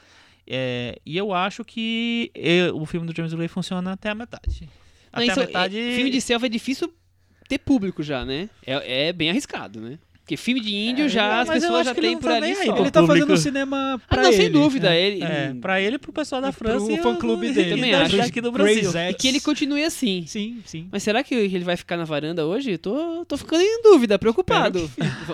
É, 0.47 0.99
e 1.07 1.17
eu 1.17 1.33
acho 1.33 1.65
que 1.65 2.31
é, 2.35 2.71
o 2.73 2.85
filme 2.85 3.07
do 3.07 3.17
James 3.17 3.33
Gray 3.33 3.49
funciona 3.49 3.93
até 3.93 4.11
a 4.11 4.15
metade. 4.15 4.63
Não, 4.63 4.69
Até 5.13 5.27
isso- 5.27 5.41
a 5.41 5.47
metade. 5.47 5.79
é, 5.79 5.95
filme 5.97 6.11
de 6.11 6.21
selva 6.21 6.47
é 6.47 6.49
difícil 6.49 6.93
ter 7.49 7.59
público 7.59 8.03
já, 8.03 8.25
né? 8.25 8.51
É, 8.67 9.09
é 9.09 9.13
bem 9.13 9.31
arriscado, 9.31 9.81
né? 9.81 9.99
Porque 10.25 10.39
filme 10.39 10.59
de 10.59 10.75
índio 10.75 11.05
É, 11.05 11.09
já 11.11 11.41
as 11.43 11.49
eu 11.49 11.53
pessoas 11.55 11.85
já 11.85 11.93
não 11.93 12.19
por 12.19 12.29
tá 12.31 12.37
ali 12.37 12.55
só. 12.57 12.73
pro 12.73 12.83
Ele 12.83 12.91
tá 12.91 13.01
fazendo 13.03 13.09
público. 13.27 13.33
um 13.35 13.37
cinema 13.37 13.95
Ah, 13.95 14.09
pra 14.09 14.23
não, 14.23 14.31
ele. 14.31 14.37
sem 14.39 14.51
dúvida. 14.51 14.89
né? 14.89 14.99
Ele, 15.03 15.23
É, 15.23 15.55
pra 15.61 15.81
ele 15.83 15.97
e 15.97 15.99
pro 15.99 16.13
pessoal 16.15 16.41
da 16.41 16.49
E 16.49 16.53
França 16.53 16.87
pro 16.87 16.95
e 16.95 16.99
fã-clube 17.03 17.47
e 17.49 17.53
dele. 17.53 17.71
também 17.77 17.93
da- 17.93 18.03
acho. 18.05 18.17
do 18.41 18.53
Grey's 18.53 18.91
Brasil. 18.91 19.11
E 19.11 19.13
que 19.15 19.29
ele 19.29 19.39
continue 19.39 19.85
assim. 19.85 20.25
Sim, 20.27 20.63
sim. 20.65 20.89
Mas 20.91 21.03
será 21.03 21.23
que 21.23 21.35
ele 21.35 21.63
vai 21.63 21.77
ficar 21.77 21.99
na 21.99 22.05
varanda 22.05 22.47
hoje? 22.47 22.79
Tô, 22.79 23.27
tô 23.27 23.37
ficando 23.37 23.61
em 23.63 23.83
dúvida, 23.83 24.19
preocupado. 24.19 24.91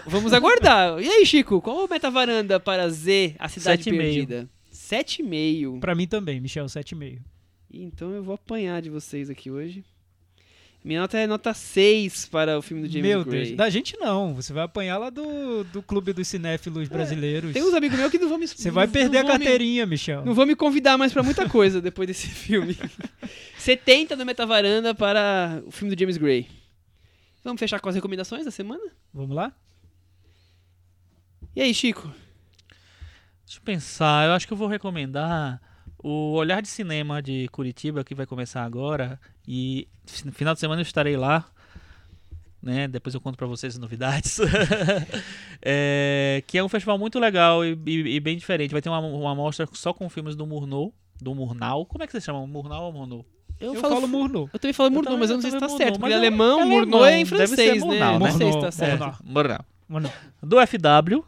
Vamos 0.08 0.32
aguardar. 0.32 1.00
E 1.00 1.08
aí, 1.08 1.24
Chico, 1.24 1.60
qual 1.60 1.84
a 1.84 1.86
meta 1.86 2.10
varanda 2.10 2.58
para 2.58 2.88
Z, 2.88 3.36
a 3.38 3.48
cidade 3.48 3.84
Sete 3.84 3.96
perdida? 3.96 4.48
Sete 4.72 5.22
e 5.22 5.24
meio. 5.24 5.78
Pra 5.80 5.94
mim 5.94 6.08
também, 6.08 6.40
Michel, 6.40 6.66
7,5. 6.66 7.18
Então 7.72 8.10
eu 8.10 8.24
vou 8.24 8.34
apanhar 8.34 8.82
de 8.82 8.90
vocês 8.90 9.30
aqui 9.30 9.52
hoje. 9.52 9.84
Minha 10.82 11.00
nota 11.02 11.18
é 11.18 11.26
nota 11.26 11.52
6 11.52 12.26
para 12.26 12.58
o 12.58 12.62
filme 12.62 12.82
do 12.84 12.88
James 12.90 13.06
Meu 13.06 13.22
Gray. 13.24 13.44
Deus, 13.44 13.56
da 13.56 13.68
gente 13.68 13.98
não. 13.98 14.34
Você 14.34 14.50
vai 14.52 14.64
apanhar 14.64 14.96
lá 14.96 15.10
do, 15.10 15.62
do 15.64 15.82
Clube 15.82 16.14
dos 16.14 16.26
Cinéfilos 16.26 16.88
Brasileiros. 16.88 17.50
É, 17.50 17.52
Tem 17.52 17.62
uns 17.62 17.74
amigos 17.74 17.98
meus 17.98 18.10
que 18.10 18.18
não 18.18 18.30
vão 18.30 18.38
me 18.38 18.46
Você 18.48 18.70
vai 18.70 18.88
perder 18.88 19.18
a 19.18 19.22
vão 19.22 19.32
me- 19.32 19.38
carteirinha, 19.38 19.84
Michel. 19.84 20.24
Não 20.24 20.32
vou 20.32 20.46
me 20.46 20.56
convidar 20.56 20.96
mais 20.96 21.12
pra 21.12 21.22
muita 21.22 21.46
coisa 21.46 21.82
depois 21.82 22.06
desse 22.08 22.28
filme. 22.32 22.78
70 23.58 24.16
no 24.16 24.24
Metavaranda 24.24 24.94
para 24.94 25.62
o 25.66 25.70
filme 25.70 25.94
do 25.94 25.98
James 26.00 26.16
Gray. 26.16 26.48
Vamos 27.44 27.60
fechar 27.60 27.78
com 27.78 27.88
as 27.90 27.94
recomendações 27.94 28.46
da 28.46 28.50
semana? 28.50 28.82
Vamos 29.12 29.36
lá? 29.36 29.52
E 31.54 31.60
aí, 31.60 31.74
Chico? 31.74 32.02
Deixa 33.44 33.58
eu 33.58 33.62
pensar, 33.64 34.26
eu 34.28 34.32
acho 34.32 34.46
que 34.46 34.52
eu 34.52 34.56
vou 34.56 34.68
recomendar 34.68 35.60
o 36.02 36.32
Olhar 36.32 36.60
de 36.62 36.68
Cinema 36.68 37.20
de 37.22 37.48
Curitiba, 37.48 38.02
que 38.04 38.14
vai 38.14 38.26
começar 38.26 38.64
agora. 38.64 39.18
E 39.46 39.86
no 40.24 40.32
final 40.32 40.54
de 40.54 40.60
semana 40.60 40.80
eu 40.80 40.84
estarei 40.84 41.16
lá. 41.16 41.44
Né? 42.62 42.86
Depois 42.86 43.14
eu 43.14 43.20
conto 43.22 43.36
pra 43.38 43.46
vocês 43.46 43.74
as 43.74 43.80
novidades. 43.80 44.38
É, 45.62 46.42
que 46.46 46.56
é 46.56 46.64
um 46.64 46.68
festival 46.70 46.96
muito 46.98 47.18
legal 47.18 47.62
e, 47.64 47.78
e- 47.86 48.16
e 48.16 48.20
bem 48.20 48.34
diferente. 48.36 48.72
Vai 48.72 48.80
ter 48.80 48.88
uma, 48.88 48.98
uma 49.00 49.34
mostra 49.34 49.68
só 49.72 49.92
com 49.92 50.08
filmes 50.08 50.34
do 50.34 50.46
Murnau. 50.46 50.92
Do 51.20 51.34
Murnau. 51.34 51.84
Como 51.84 52.02
é 52.02 52.06
que 52.06 52.12
vocês 52.12 52.24
chamam? 52.24 52.46
Murnau 52.46 52.84
ou 52.86 52.92
Murnau? 52.92 53.26
Eu, 53.60 53.74
falo 53.74 54.08
Murnau. 54.08 54.48
Eu 54.52 54.58
também 54.58 54.72
falo 54.72 54.88
Eu 54.88 54.92
Murnau, 54.94 55.18
mas 55.18 55.28
eu 55.28 55.34
eu 55.34 55.36
não 55.36 55.42
sei 55.42 55.50
se 55.50 55.58
tá 55.58 55.66
também 55.66 55.76
certo. 55.76 56.00
Murnau, 56.00 56.00
Porque 56.00 56.14
é- 56.14 56.16
alemão, 56.16 56.60
é 56.60 56.64
Murnau 56.64 57.04
é 57.04 57.10
em 57.10 57.22
alemão, 57.24 57.38
deve 57.38 57.48
ser 57.48 57.56
francês, 57.56 57.82
né? 57.82 57.88
Murnau, 57.90 58.12
Não 58.18 58.26
né? 58.26 58.32
sei 58.32 58.38
se 58.38 58.52
tá 58.52 58.54
Murnau, 58.54 58.72
certo. 58.72 59.00
Murnau. 59.00 59.16
Murnau. 59.24 59.64
Do 60.42 60.56
FW. 60.60 61.24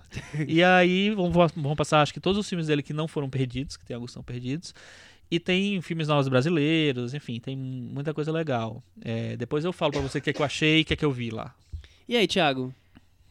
e 0.47 0.62
aí 0.62 1.10
vão, 1.10 1.30
vão 1.30 1.76
passar, 1.76 2.02
acho 2.02 2.14
que 2.14 2.20
todos 2.20 2.39
os 2.39 2.48
filmes 2.48 2.68
dele 2.68 2.82
que 2.82 2.93
não 2.93 3.09
foram 3.09 3.28
perdidos, 3.28 3.76
que 3.76 3.84
tem 3.84 3.94
alguns 3.94 4.10
que 4.10 4.14
são 4.14 4.22
perdidos. 4.22 4.74
E 5.30 5.40
tem 5.40 5.80
filmes 5.80 6.09
novos 6.09 6.28
brasileiros, 6.28 7.14
enfim, 7.14 7.40
tem 7.40 7.56
muita 7.56 8.12
coisa 8.12 8.30
legal. 8.30 8.82
É, 9.01 9.36
depois 9.36 9.64
eu 9.64 9.72
falo 9.72 9.93
pra 9.93 10.01
você 10.02 10.18
o 10.18 10.20
que, 10.20 10.30
é 10.30 10.32
que 10.32 10.43
eu 10.43 10.47
achei 10.47 10.80
e 10.80 10.82
o 10.82 10.84
que, 10.84 10.93
é 10.93 10.97
que 10.97 11.05
eu 11.05 11.10
vi 11.10 11.30
lá. 11.30 11.55
E 12.06 12.16
aí, 12.16 12.28
Thiago? 12.28 12.72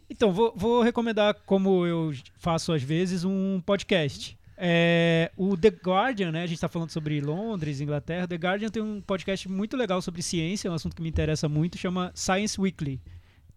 Então, 0.09 0.33
vou, 0.33 0.51
vou 0.55 0.81
recomendar, 0.81 1.35
como 1.45 1.85
eu 1.85 2.11
faço 2.37 2.73
às 2.73 2.81
vezes, 2.81 3.23
um 3.23 3.61
podcast. 3.65 4.37
É, 4.57 5.31
o 5.37 5.55
The 5.55 5.69
Guardian, 5.69 6.31
né? 6.31 6.43
A 6.43 6.45
gente 6.47 6.57
está 6.57 6.67
falando 6.67 6.89
sobre 6.89 7.21
Londres, 7.21 7.79
Inglaterra. 7.79 8.27
The 8.27 8.35
Guardian 8.35 8.69
tem 8.69 8.81
um 8.81 8.99
podcast 8.99 9.47
muito 9.47 9.77
legal 9.77 10.01
sobre 10.01 10.21
ciência, 10.21 10.67
é 10.67 10.71
um 10.71 10.73
assunto 10.73 10.95
que 10.95 11.01
me 11.01 11.09
interessa 11.09 11.47
muito, 11.47 11.77
chama 11.77 12.11
Science 12.13 12.59
Weekly. 12.59 12.99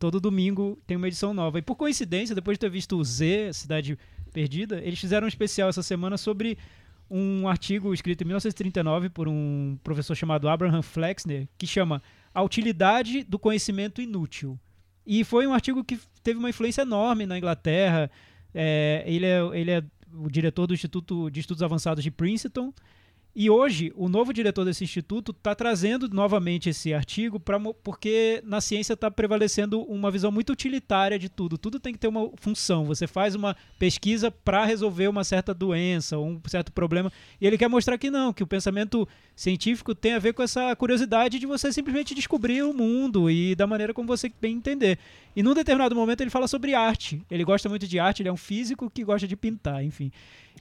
Todo 0.04 0.20
domingo 0.20 0.78
tem 0.86 0.98
uma 0.98 1.08
edição 1.08 1.32
nova. 1.32 1.58
E 1.58 1.62
por 1.62 1.76
coincidência, 1.76 2.34
depois 2.34 2.56
de 2.56 2.60
ter 2.60 2.68
visto 2.68 2.98
o 2.98 3.02
Z, 3.02 3.54
Cidade 3.54 3.98
Perdida, 4.34 4.78
eles 4.84 5.00
fizeram 5.00 5.24
um 5.24 5.28
especial 5.28 5.70
essa 5.70 5.82
semana 5.82 6.18
sobre 6.18 6.58
um 7.10 7.48
artigo 7.48 7.94
escrito 7.94 8.20
em 8.20 8.26
1939 8.26 9.08
por 9.08 9.28
um 9.28 9.78
professor 9.82 10.14
chamado 10.14 10.46
Abraham 10.46 10.82
Flexner, 10.82 11.48
que 11.56 11.66
chama 11.66 12.02
A 12.34 12.42
Utilidade 12.42 13.24
do 13.24 13.38
Conhecimento 13.38 14.02
Inútil. 14.02 14.60
E 15.06 15.24
foi 15.24 15.46
um 15.46 15.54
artigo 15.54 15.82
que 15.82 15.98
teve 16.22 16.38
uma 16.38 16.50
influência 16.50 16.82
enorme 16.82 17.24
na 17.24 17.38
Inglaterra. 17.38 18.10
É, 18.52 19.04
ele, 19.06 19.24
é, 19.24 19.40
ele 19.54 19.70
é 19.70 19.82
o 20.12 20.28
diretor 20.28 20.66
do 20.66 20.74
Instituto 20.74 21.30
de 21.30 21.40
Estudos 21.40 21.62
Avançados 21.62 22.04
de 22.04 22.10
Princeton. 22.10 22.74
E 23.36 23.50
hoje, 23.50 23.92
o 23.96 24.08
novo 24.08 24.32
diretor 24.32 24.64
desse 24.64 24.84
instituto 24.84 25.32
está 25.32 25.56
trazendo 25.56 26.08
novamente 26.08 26.68
esse 26.68 26.94
artigo 26.94 27.40
pra, 27.40 27.58
porque 27.58 28.40
na 28.44 28.60
ciência 28.60 28.92
está 28.92 29.10
prevalecendo 29.10 29.82
uma 29.82 30.08
visão 30.08 30.30
muito 30.30 30.52
utilitária 30.52 31.18
de 31.18 31.28
tudo. 31.28 31.58
Tudo 31.58 31.80
tem 31.80 31.92
que 31.92 31.98
ter 31.98 32.06
uma 32.06 32.30
função. 32.36 32.84
Você 32.84 33.08
faz 33.08 33.34
uma 33.34 33.56
pesquisa 33.76 34.30
para 34.30 34.64
resolver 34.64 35.08
uma 35.08 35.24
certa 35.24 35.52
doença 35.52 36.16
ou 36.16 36.28
um 36.28 36.40
certo 36.46 36.70
problema. 36.70 37.12
E 37.40 37.46
ele 37.46 37.58
quer 37.58 37.66
mostrar 37.66 37.98
que 37.98 38.08
não, 38.08 38.32
que 38.32 38.44
o 38.44 38.46
pensamento 38.46 39.08
científico 39.34 39.96
tem 39.96 40.12
a 40.12 40.20
ver 40.20 40.32
com 40.32 40.42
essa 40.42 40.76
curiosidade 40.76 41.40
de 41.40 41.46
você 41.46 41.72
simplesmente 41.72 42.14
descobrir 42.14 42.62
o 42.62 42.72
mundo 42.72 43.28
e 43.28 43.56
da 43.56 43.66
maneira 43.66 43.92
como 43.92 44.06
você 44.06 44.30
bem 44.40 44.54
entender. 44.54 44.96
E 45.34 45.42
num 45.42 45.54
determinado 45.54 45.96
momento 45.96 46.20
ele 46.20 46.30
fala 46.30 46.46
sobre 46.46 46.72
arte. 46.72 47.20
Ele 47.28 47.42
gosta 47.42 47.68
muito 47.68 47.88
de 47.88 47.98
arte, 47.98 48.22
ele 48.22 48.28
é 48.28 48.32
um 48.32 48.36
físico 48.36 48.88
que 48.88 49.02
gosta 49.02 49.26
de 49.26 49.34
pintar, 49.34 49.84
enfim. 49.84 50.12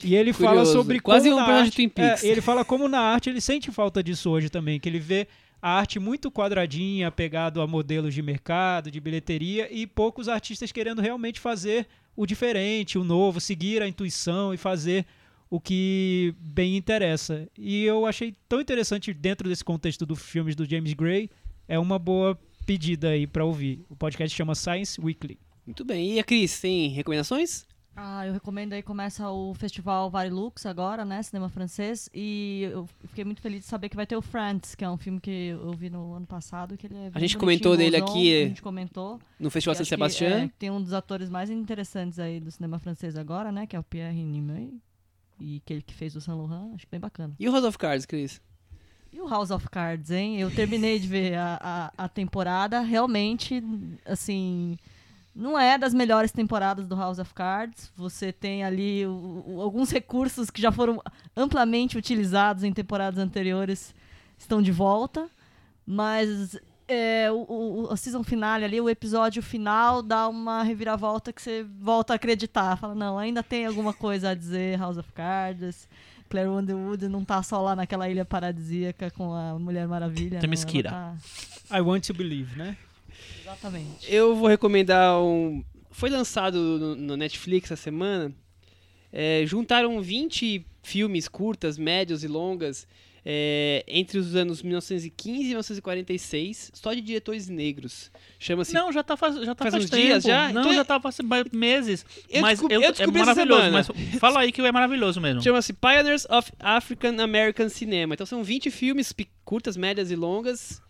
E 0.02 0.14
ele 0.14 0.32
fala 0.32 0.56
Curioso. 0.56 0.72
sobre 0.72 1.00
Quase 1.00 1.30
como 1.30 1.42
um 1.42 1.46
na 1.46 1.54
arte. 1.54 1.92
É, 1.96 2.26
ele 2.26 2.40
fala 2.40 2.64
como 2.64 2.88
na 2.88 3.00
arte 3.00 3.30
ele 3.30 3.40
sente 3.40 3.70
falta 3.70 4.02
disso 4.02 4.30
hoje 4.30 4.50
também, 4.50 4.80
que 4.80 4.88
ele 4.88 4.98
vê 4.98 5.28
a 5.62 5.78
arte 5.78 5.98
muito 5.98 6.30
quadradinha, 6.30 7.10
pegado 7.10 7.60
a 7.60 7.66
modelos 7.66 8.12
de 8.12 8.20
mercado, 8.20 8.90
de 8.90 9.00
bilheteria 9.00 9.68
e 9.72 9.86
poucos 9.86 10.28
artistas 10.28 10.72
querendo 10.72 11.00
realmente 11.00 11.40
fazer 11.40 11.86
o 12.16 12.26
diferente, 12.26 12.98
o 12.98 13.04
novo, 13.04 13.40
seguir 13.40 13.82
a 13.82 13.88
intuição 13.88 14.52
e 14.52 14.56
fazer 14.56 15.06
o 15.48 15.60
que 15.60 16.34
bem 16.38 16.76
interessa. 16.76 17.48
E 17.56 17.84
eu 17.84 18.06
achei 18.06 18.34
tão 18.48 18.60
interessante 18.60 19.14
dentro 19.14 19.48
desse 19.48 19.64
contexto 19.64 20.04
dos 20.04 20.20
filmes 20.20 20.54
do 20.54 20.68
James 20.68 20.92
Gray, 20.92 21.30
é 21.66 21.78
uma 21.78 21.98
boa 21.98 22.38
pedida 22.66 23.10
aí 23.10 23.26
pra 23.26 23.44
ouvir. 23.44 23.84
O 23.88 23.96
podcast 23.96 24.36
chama 24.36 24.54
Science 24.54 25.00
Weekly. 25.00 25.38
Muito 25.66 25.84
bem. 25.84 26.14
E 26.14 26.18
a 26.18 26.24
Cris, 26.24 26.60
tem 26.60 26.88
recomendações? 26.88 27.66
Ah, 27.96 28.26
eu 28.26 28.32
recomendo 28.32 28.72
aí, 28.72 28.82
começa 28.82 29.30
o 29.30 29.54
festival 29.54 30.10
Varilux 30.10 30.66
agora, 30.66 31.04
né, 31.04 31.22
cinema 31.22 31.48
francês, 31.48 32.10
e 32.12 32.68
eu 32.72 32.88
fiquei 33.08 33.24
muito 33.24 33.40
feliz 33.40 33.60
de 33.60 33.66
saber 33.66 33.88
que 33.88 33.94
vai 33.94 34.04
ter 34.06 34.16
o 34.16 34.22
Friends, 34.22 34.74
que 34.74 34.84
é 34.84 34.90
um 34.90 34.96
filme 34.96 35.20
que 35.20 35.48
eu 35.48 35.72
vi 35.72 35.88
no 35.88 36.12
ano 36.14 36.26
passado, 36.26 36.76
que 36.76 36.88
ele 36.88 36.96
é 36.96 37.10
A 37.14 37.20
gente 37.20 37.38
comentou 37.38 37.76
dele 37.76 37.96
aqui, 37.96 38.42
A 38.42 38.48
gente 38.48 38.62
comentou. 38.62 39.20
No 39.38 39.48
Festival 39.48 39.76
que, 39.76 39.84
Sebastián. 39.84 40.44
é, 40.44 40.50
tem 40.58 40.70
um 40.72 40.82
dos 40.82 40.92
atores 40.92 41.30
mais 41.30 41.50
interessantes 41.50 42.18
aí 42.18 42.40
do 42.40 42.50
cinema 42.50 42.80
francês 42.80 43.16
agora, 43.16 43.52
né, 43.52 43.64
que 43.64 43.76
é 43.76 43.78
o 43.78 43.84
Pierre 43.84 44.24
Nimey, 44.24 44.74
e 45.38 45.60
que 45.64 45.72
ele 45.74 45.82
que 45.82 45.94
fez 45.94 46.16
o 46.16 46.20
Saint 46.20 46.36
Laurent, 46.36 46.74
acho 46.74 46.86
bem 46.90 46.98
bacana. 46.98 47.34
E 47.38 47.48
o 47.48 47.52
House 47.52 47.64
of 47.64 47.78
Cards, 47.78 48.06
Cris? 48.06 48.42
E 49.12 49.20
o 49.20 49.28
House 49.28 49.52
of 49.52 49.68
Cards, 49.70 50.10
hein? 50.10 50.40
Eu 50.40 50.50
terminei 50.50 50.98
de 50.98 51.06
ver 51.06 51.36
a, 51.36 51.92
a, 51.96 52.04
a 52.04 52.08
temporada. 52.08 52.80
Realmente, 52.80 53.62
assim, 54.04 54.76
não 55.34 55.58
é 55.58 55.76
das 55.76 55.92
melhores 55.92 56.30
temporadas 56.32 56.86
do 56.86 56.94
House 56.94 57.18
of 57.18 57.34
Cards. 57.34 57.90
Você 57.96 58.32
tem 58.32 58.62
ali 58.64 59.04
o- 59.06 59.42
o- 59.46 59.60
alguns 59.60 59.90
recursos 59.90 60.48
que 60.50 60.62
já 60.62 60.70
foram 60.70 61.02
amplamente 61.36 61.98
utilizados 61.98 62.62
em 62.64 62.72
temporadas 62.72 63.18
anteriores 63.18 63.94
estão 64.38 64.62
de 64.62 64.70
volta. 64.72 65.28
Mas 65.86 66.58
é, 66.88 67.30
o, 67.30 67.36
o, 67.48 67.92
o 67.92 67.96
season 67.96 68.22
finale 68.22 68.64
ali, 68.64 68.80
o 68.80 68.88
episódio 68.88 69.42
final, 69.42 70.02
dá 70.02 70.28
uma 70.28 70.62
reviravolta 70.62 71.32
que 71.32 71.42
você 71.42 71.66
volta 71.80 72.12
a 72.12 72.16
acreditar. 72.16 72.76
Fala, 72.76 72.94
não, 72.94 73.18
ainda 73.18 73.42
tem 73.42 73.66
alguma 73.66 73.92
coisa 73.92 74.30
a 74.30 74.34
dizer, 74.34 74.78
House 74.78 74.96
of 74.98 75.10
Cards. 75.12 75.88
Claire 76.30 76.48
Underwood 76.48 77.06
não 77.08 77.24
tá 77.24 77.42
só 77.42 77.60
lá 77.60 77.76
naquela 77.76 78.08
ilha 78.08 78.24
paradisíaca 78.24 79.10
com 79.10 79.32
a 79.34 79.58
Mulher 79.58 79.86
Maravilha. 79.86 80.40
Tem 80.40 80.48
Mesquira. 80.48 80.88
ela 80.88 81.16
tá- 81.68 81.78
I 81.78 81.80
Want 81.80 82.06
to 82.06 82.14
Believe, 82.14 82.56
né? 82.56 82.76
Exatamente. 83.54 84.12
Eu 84.12 84.34
vou 84.36 84.48
recomendar 84.48 85.20
um. 85.20 85.64
Foi 85.90 86.10
lançado 86.10 86.58
no, 86.58 86.94
no 86.96 87.16
Netflix 87.16 87.70
essa 87.70 87.80
semana. 87.82 88.32
É, 89.12 89.44
juntaram 89.46 90.00
20 90.02 90.66
filmes 90.82 91.28
curtas, 91.28 91.78
médios 91.78 92.24
e 92.24 92.28
longas 92.28 92.84
é, 93.24 93.84
entre 93.86 94.18
os 94.18 94.34
anos 94.34 94.60
1915 94.60 95.40
e 95.40 95.44
1946, 95.50 96.72
só 96.74 96.92
de 96.92 97.00
diretores 97.00 97.48
negros. 97.48 98.10
Chama-se. 98.40 98.74
Não, 98.74 98.90
já 98.92 99.04
tá 99.04 99.16
faz, 99.16 99.36
já 99.36 99.54
tá 99.54 99.64
Faz 99.64 99.72
faz 99.74 99.84
uns 99.84 99.90
tempo. 99.90 100.02
dias 100.02 100.24
já? 100.24 100.52
Não, 100.52 100.62
Então 100.62 100.74
já 100.74 100.80
é- 100.80 100.84
tá 100.84 101.00
faz 101.00 101.16
meses. 101.52 102.04
Eu 102.28 102.42
mas 102.42 102.58
descobri- 102.58 102.74
eu, 102.74 102.82
eu 102.82 102.88
é 102.88 102.92
descobri 102.92 103.20
essa 103.20 103.26
maravilhoso. 103.34 103.62
semana. 103.62 103.86
Mas 104.10 104.18
fala 104.20 104.40
aí 104.40 104.50
que 104.52 104.60
é 104.60 104.72
maravilhoso 104.72 105.20
mesmo. 105.20 105.42
Chama-se 105.42 105.72
Pioneers 105.72 106.26
of 106.28 106.50
African 106.58 107.18
American 107.22 107.68
Cinema. 107.68 108.14
Então 108.14 108.26
são 108.26 108.42
20 108.42 108.68
filmes 108.70 109.14
curtas, 109.44 109.76
médias 109.76 110.10
e 110.10 110.16
longas, 110.16 110.82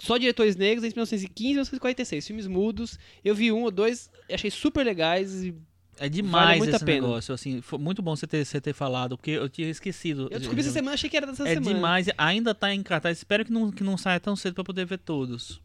só 0.00 0.16
diretores 0.18 0.56
negros 0.56 0.82
entre 0.84 0.96
1915 0.96 1.44
e 1.44 1.52
1946. 1.52 2.26
Filmes 2.26 2.46
mudos. 2.46 2.98
Eu 3.24 3.34
vi 3.34 3.52
um 3.52 3.62
ou 3.62 3.70
dois, 3.70 4.10
achei 4.32 4.50
super 4.50 4.84
legais. 4.84 5.44
e 5.44 5.54
É 5.98 6.08
demais 6.08 6.62
a 6.62 6.70
esse 6.76 6.84
pena. 6.84 7.06
negócio. 7.06 7.34
Assim, 7.34 7.60
foi 7.60 7.78
muito 7.78 8.00
bom 8.02 8.16
você 8.16 8.26
ter, 8.26 8.44
você 8.44 8.60
ter 8.60 8.72
falado, 8.72 9.16
porque 9.16 9.32
eu 9.32 9.48
tinha 9.48 9.68
esquecido. 9.68 10.28
Eu 10.30 10.38
descobri 10.38 10.62
essa 10.62 10.72
semana, 10.72 10.94
achei 10.94 11.08
que 11.10 11.16
era 11.16 11.26
dessa 11.26 11.46
É 11.46 11.54
semana. 11.54 11.74
demais, 11.76 12.06
ainda 12.16 12.54
tá 12.54 12.74
em 12.74 12.82
cartaz. 12.82 13.18
Espero 13.18 13.44
que 13.44 13.52
não, 13.52 13.70
que 13.70 13.84
não 13.84 13.96
saia 13.98 14.18
tão 14.18 14.34
cedo 14.34 14.54
pra 14.54 14.64
poder 14.64 14.86
ver 14.86 14.98
todos. 14.98 15.60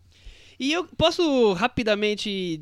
E 0.60 0.72
eu 0.72 0.86
posso 0.98 1.54
rapidamente 1.54 2.62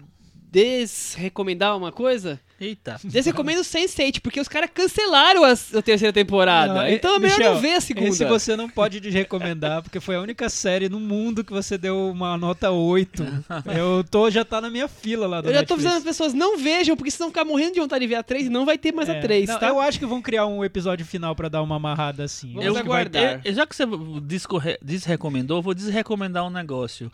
desrecomendar 0.52 1.76
uma 1.78 1.91
coisa? 1.91 2.40
Eita. 2.64 2.99
Desrecomendo 3.03 3.61
Sense8, 3.61 4.19
porque 4.22 4.40
os 4.40 4.48
caras 4.48 4.69
cancelaram 4.73 5.44
a, 5.44 5.52
a 5.52 5.81
terceira 5.81 6.14
temporada. 6.14 6.73
Não, 6.73 6.88
então 6.88 7.15
é 7.15 7.19
melhor 7.19 7.38
Michel, 7.38 7.53
não 7.56 7.61
ver 7.61 7.73
a 7.73 7.81
segunda. 7.81 8.07
Esse 8.07 8.26
você 8.26 8.56
não 8.56 8.69
pode 8.69 8.99
desrecomendar, 8.99 9.81
porque 9.84 9.99
foi 9.99 10.15
a 10.15 10.22
única 10.22 10.48
série 10.49 10.88
no 10.88 10.99
mundo 10.99 11.44
que 11.44 11.52
você 11.52 11.77
deu 11.77 12.10
uma 12.10 12.38
nota 12.38 12.72
8. 12.72 13.23
Eu 13.76 14.03
tô, 14.10 14.30
já 14.31 14.45
tá 14.45 14.61
na 14.61 14.69
minha 14.69 14.88
fila 14.88 15.27
lá 15.27 15.41
do 15.41 15.49
Eu 15.49 15.53
já 15.53 15.64
tô 15.64 15.73
avisando 15.73 15.98
as 15.98 16.03
pessoas, 16.03 16.34
não 16.34 16.57
vejam, 16.57 16.95
porque 16.95 17.11
senão 17.11 17.30
ficar 17.30 17.44
morrendo 17.45 17.73
de 17.73 17.80
vontade 17.80 18.02
de 18.03 18.07
ver 18.07 18.15
a 18.15 18.23
3 18.23 18.45
e 18.45 18.49
não 18.49 18.65
vai 18.65 18.77
ter 18.77 18.91
mais 18.94 19.10
É, 19.10 19.18
a 19.18 19.22
3, 19.22 19.49
não, 19.49 19.60
tá? 19.60 19.68
Eu 19.68 19.80
acho 19.80 19.99
que 19.99 20.06
vão 20.06 20.22
criar 20.22 20.45
um 20.45 20.64
episódio 20.64 21.06
final 21.06 21.35
pra 21.35 21.49
dar 21.49 21.61
uma 21.61 21.76
amarrada 21.76 22.23
assim. 22.23 22.49
Vamos 22.53 22.65
Eu 22.65 22.77
aguardar. 22.77 23.41
Eu- 23.44 23.53
já 23.53 23.65
que 23.68 23.76
você 23.76 23.84
discorre- 24.22 24.77
desrecomendou, 24.81 25.57
eu 25.57 25.61
vou 25.61 25.73
desrecomendar 25.73 26.45
um 26.45 26.49
negócio. 26.49 27.11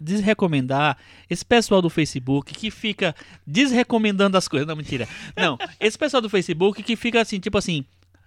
Desrecomendar 0.00 0.96
esse 1.28 1.44
pessoal 1.44 1.82
do 1.82 1.90
Facebook 1.90 2.52
que 2.54 2.70
fica 2.70 3.14
desrecomendando 3.46 4.36
as 4.36 4.46
coisas. 4.48 4.59
Não, 4.66 4.76
mentira. 4.76 5.08
Não, 5.36 5.58
esse 5.78 5.98
pessoal 5.98 6.20
do 6.20 6.28
Facebook 6.28 6.82
que 6.82 6.96
fica 6.96 7.20
assim, 7.20 7.38
tipo 7.38 7.58
assim. 7.58 7.84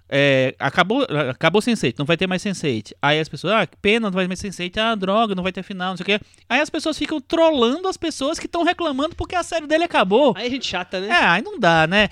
é, 0.10 0.53
acabou 0.60 1.07
acabou 1.30 1.61
Sense8, 1.61 1.95
não 1.97 2.05
vai 2.05 2.15
ter 2.18 2.27
mais 2.27 2.43
Sense8. 2.43 2.91
Aí 3.01 3.19
as 3.19 3.27
pessoas, 3.30 3.53
ah, 3.53 3.65
que 3.65 3.77
pena, 3.77 4.07
não 4.07 4.11
vai 4.11 4.26
ter 4.26 4.27
mais 4.27 4.41
Sense8. 4.41 4.77
Ah, 4.77 4.95
droga, 4.95 5.34
não 5.34 5.41
vai 5.43 5.51
ter 5.51 5.64
final, 5.64 5.89
não 5.91 5.97
sei 5.97 6.03
o 6.03 6.05
quê. 6.05 6.19
Aí 6.47 6.60
as 6.60 6.69
pessoas 6.69 6.97
ficam 6.97 7.19
trollando 7.19 7.88
as 7.88 7.97
pessoas 7.97 8.38
que 8.38 8.45
estão 8.45 8.64
reclamando 8.64 9.15
porque 9.15 9.35
a 9.35 9.43
série 9.43 9.65
dele 9.65 9.85
acabou. 9.85 10.34
Aí 10.38 10.47
a 10.47 10.49
gente 10.49 10.68
chata, 10.68 10.99
né? 10.99 11.07
É, 11.07 11.26
aí 11.26 11.41
não 11.41 11.57
dá, 11.60 11.88
né? 11.88 12.10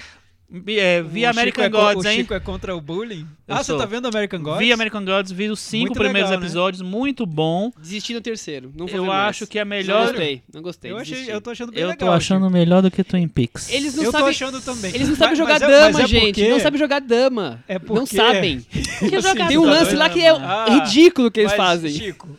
É, 0.67 1.01
O 1.01 1.07
vi 1.07 1.25
American 1.25 1.63
Chico 1.63 1.77
é 1.77 1.81
Gods, 1.81 2.05
o 2.05 2.07
hein? 2.09 2.17
Chico 2.17 2.33
é 2.33 2.39
contra 2.39 2.75
o 2.75 2.81
bullying? 2.81 3.25
Eu 3.47 3.55
ah, 3.55 3.63
sou. 3.63 3.77
você 3.77 3.83
tá 3.83 3.89
vendo 3.89 4.07
American 4.07 4.41
Gods? 4.41 4.59
Vi 4.59 4.71
American 4.73 5.05
Gods, 5.05 5.31
vi 5.31 5.49
os 5.49 5.59
cinco 5.59 5.85
Muito 5.87 5.99
primeiros 5.99 6.29
legal, 6.29 6.39
né? 6.41 6.45
episódios, 6.45 6.81
muito 6.81 7.25
bom. 7.25 7.71
Desisti 7.79 8.13
no 8.13 8.21
terceiro. 8.21 8.71
Não 8.75 8.85
vou 8.85 8.95
Eu 8.97 9.01
ver 9.03 9.07
mais. 9.07 9.29
acho 9.29 9.47
que 9.47 9.57
é 9.59 9.63
Não 9.63 9.69
melhor. 9.69 10.07
gostei, 10.07 10.41
não 10.53 10.61
gostei. 10.61 10.91
Eu, 10.91 10.97
achei, 10.97 11.31
eu 11.31 11.39
tô 11.41 11.51
achando 11.51 11.71
bem 11.71 11.81
Eu 11.83 11.89
legal. 11.89 12.09
tô 12.09 12.13
achando 12.13 12.49
melhor 12.49 12.81
do 12.81 12.91
que 12.91 13.03
Twin 13.03 13.27
Peaks. 13.29 13.69
Eles 13.71 13.95
não 13.95 14.03
Eu 14.03 14.11
tô 14.11 14.17
sabem. 14.17 14.29
achando 14.31 14.59
também. 14.61 14.93
Eles 14.93 15.07
não 15.09 15.15
sabem 15.15 15.29
Mas- 15.31 15.37
jogar 15.37 15.53
mas 15.53 15.61
é- 15.61 15.67
dama, 15.67 15.91
mas 15.93 16.03
é 16.03 16.07
gente. 16.07 16.25
porque- 16.33 16.49
Não 16.49 16.59
sabem 16.59 16.79
jogar 16.79 16.99
dama. 16.99 17.63
É 17.67 17.73
Não 17.75 17.79
porque- 17.85 18.15
sabem. 18.17 18.59
Que 18.99 19.09
jogador. 19.09 19.47
Tem 19.47 19.57
um 19.57 19.65
lance 19.65 19.95
lá 19.95 20.09
que 20.09 20.21
é 20.21 20.29
Ah, 20.31 20.65
ridículo 20.69 21.31
que 21.31 21.39
eles 21.39 21.51
Mas, 21.53 21.57
fazem. 21.57 21.91
Chico, 21.91 22.29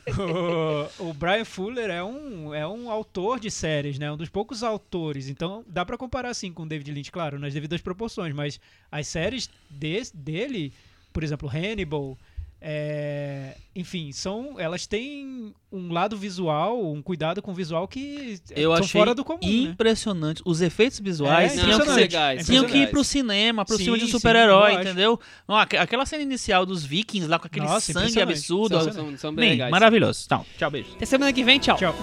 o, 0.99 1.09
o 1.09 1.15
Brian 1.15 1.45
Fuller 1.45 1.91
é 1.91 2.03
um, 2.05 2.55
é 2.55 2.67
um 2.67 2.91
autor 2.91 3.41
de 3.41 3.51
séries, 3.51 3.99
né? 3.99 4.13
Um 4.13 4.17
dos 4.17 4.29
poucos 4.29 4.63
autores. 4.63 5.29
Então 5.29 5.65
dá 5.67 5.85
pra 5.85 5.97
comparar 5.97 6.29
assim 6.31 6.53
com 6.53 6.63
o 6.63 6.67
David 6.67 6.93
Lynch, 6.93 7.11
claro, 7.11 7.39
nas 7.39 7.53
devidas 7.55 7.81
proporções. 7.81 8.02
Mas 8.35 8.59
as 8.91 9.07
séries 9.07 9.49
des- 9.71 10.11
dele, 10.11 10.73
por 11.13 11.23
exemplo, 11.23 11.49
Hannibal, 11.49 12.17
é, 12.65 13.57
enfim, 13.75 14.13
são, 14.13 14.55
elas 14.59 14.87
têm 14.87 15.53
um 15.73 15.93
lado 15.93 16.17
visual, 16.17 16.93
um 16.93 17.03
cuidado 17.03 17.43
com 17.43 17.51
o 17.51 17.55
visual 17.55 17.89
que 17.89 18.39
Eu 18.55 18.71
são 18.77 18.85
achei 18.85 19.01
fora 19.01 19.15
do 19.17 19.25
comum, 19.25 19.41
né? 19.43 19.49
impressionante. 19.71 20.41
Os 20.45 20.61
efeitos 20.61 21.01
visuais 21.01 21.59
É, 21.59 21.65
tinham, 21.65 21.81
que 21.81 21.91
legais. 21.91 22.47
tinham 22.47 22.63
são 22.63 22.71
que 22.71 22.79
ir 22.79 22.91
pro 22.91 23.03
cinema, 23.03 23.65
pro 23.65 23.77
Sim, 23.77 23.85
filme 23.85 23.99
de 23.99 24.07
super-herói, 24.07 24.75
entendeu? 24.75 25.19
Não, 25.49 25.57
aqu- 25.57 25.77
aquela 25.77 26.07
cena 26.07 26.23
inicial 26.23 26.65
dos 26.65 26.85
vikings 26.85 27.29
lá 27.29 27.39
com 27.39 27.49
aquele 27.49 27.67
Nossa, 27.67 27.93
sangue 27.93 28.21
absurdo. 28.23 28.81
São, 28.81 28.93
são, 28.93 29.19
são 29.19 29.35
bem 29.35 29.43
Bem, 29.43 29.51
legais. 29.53 29.71
maravilhoso. 29.73 30.23
Então, 30.25 30.47
tchau, 30.57 30.71
beijo. 30.71 30.91
Até 30.95 31.05
semana 31.05 31.33
que 31.33 31.43
vem, 31.43 31.59
tchau. 31.59 31.77
Tchau. 31.77 31.95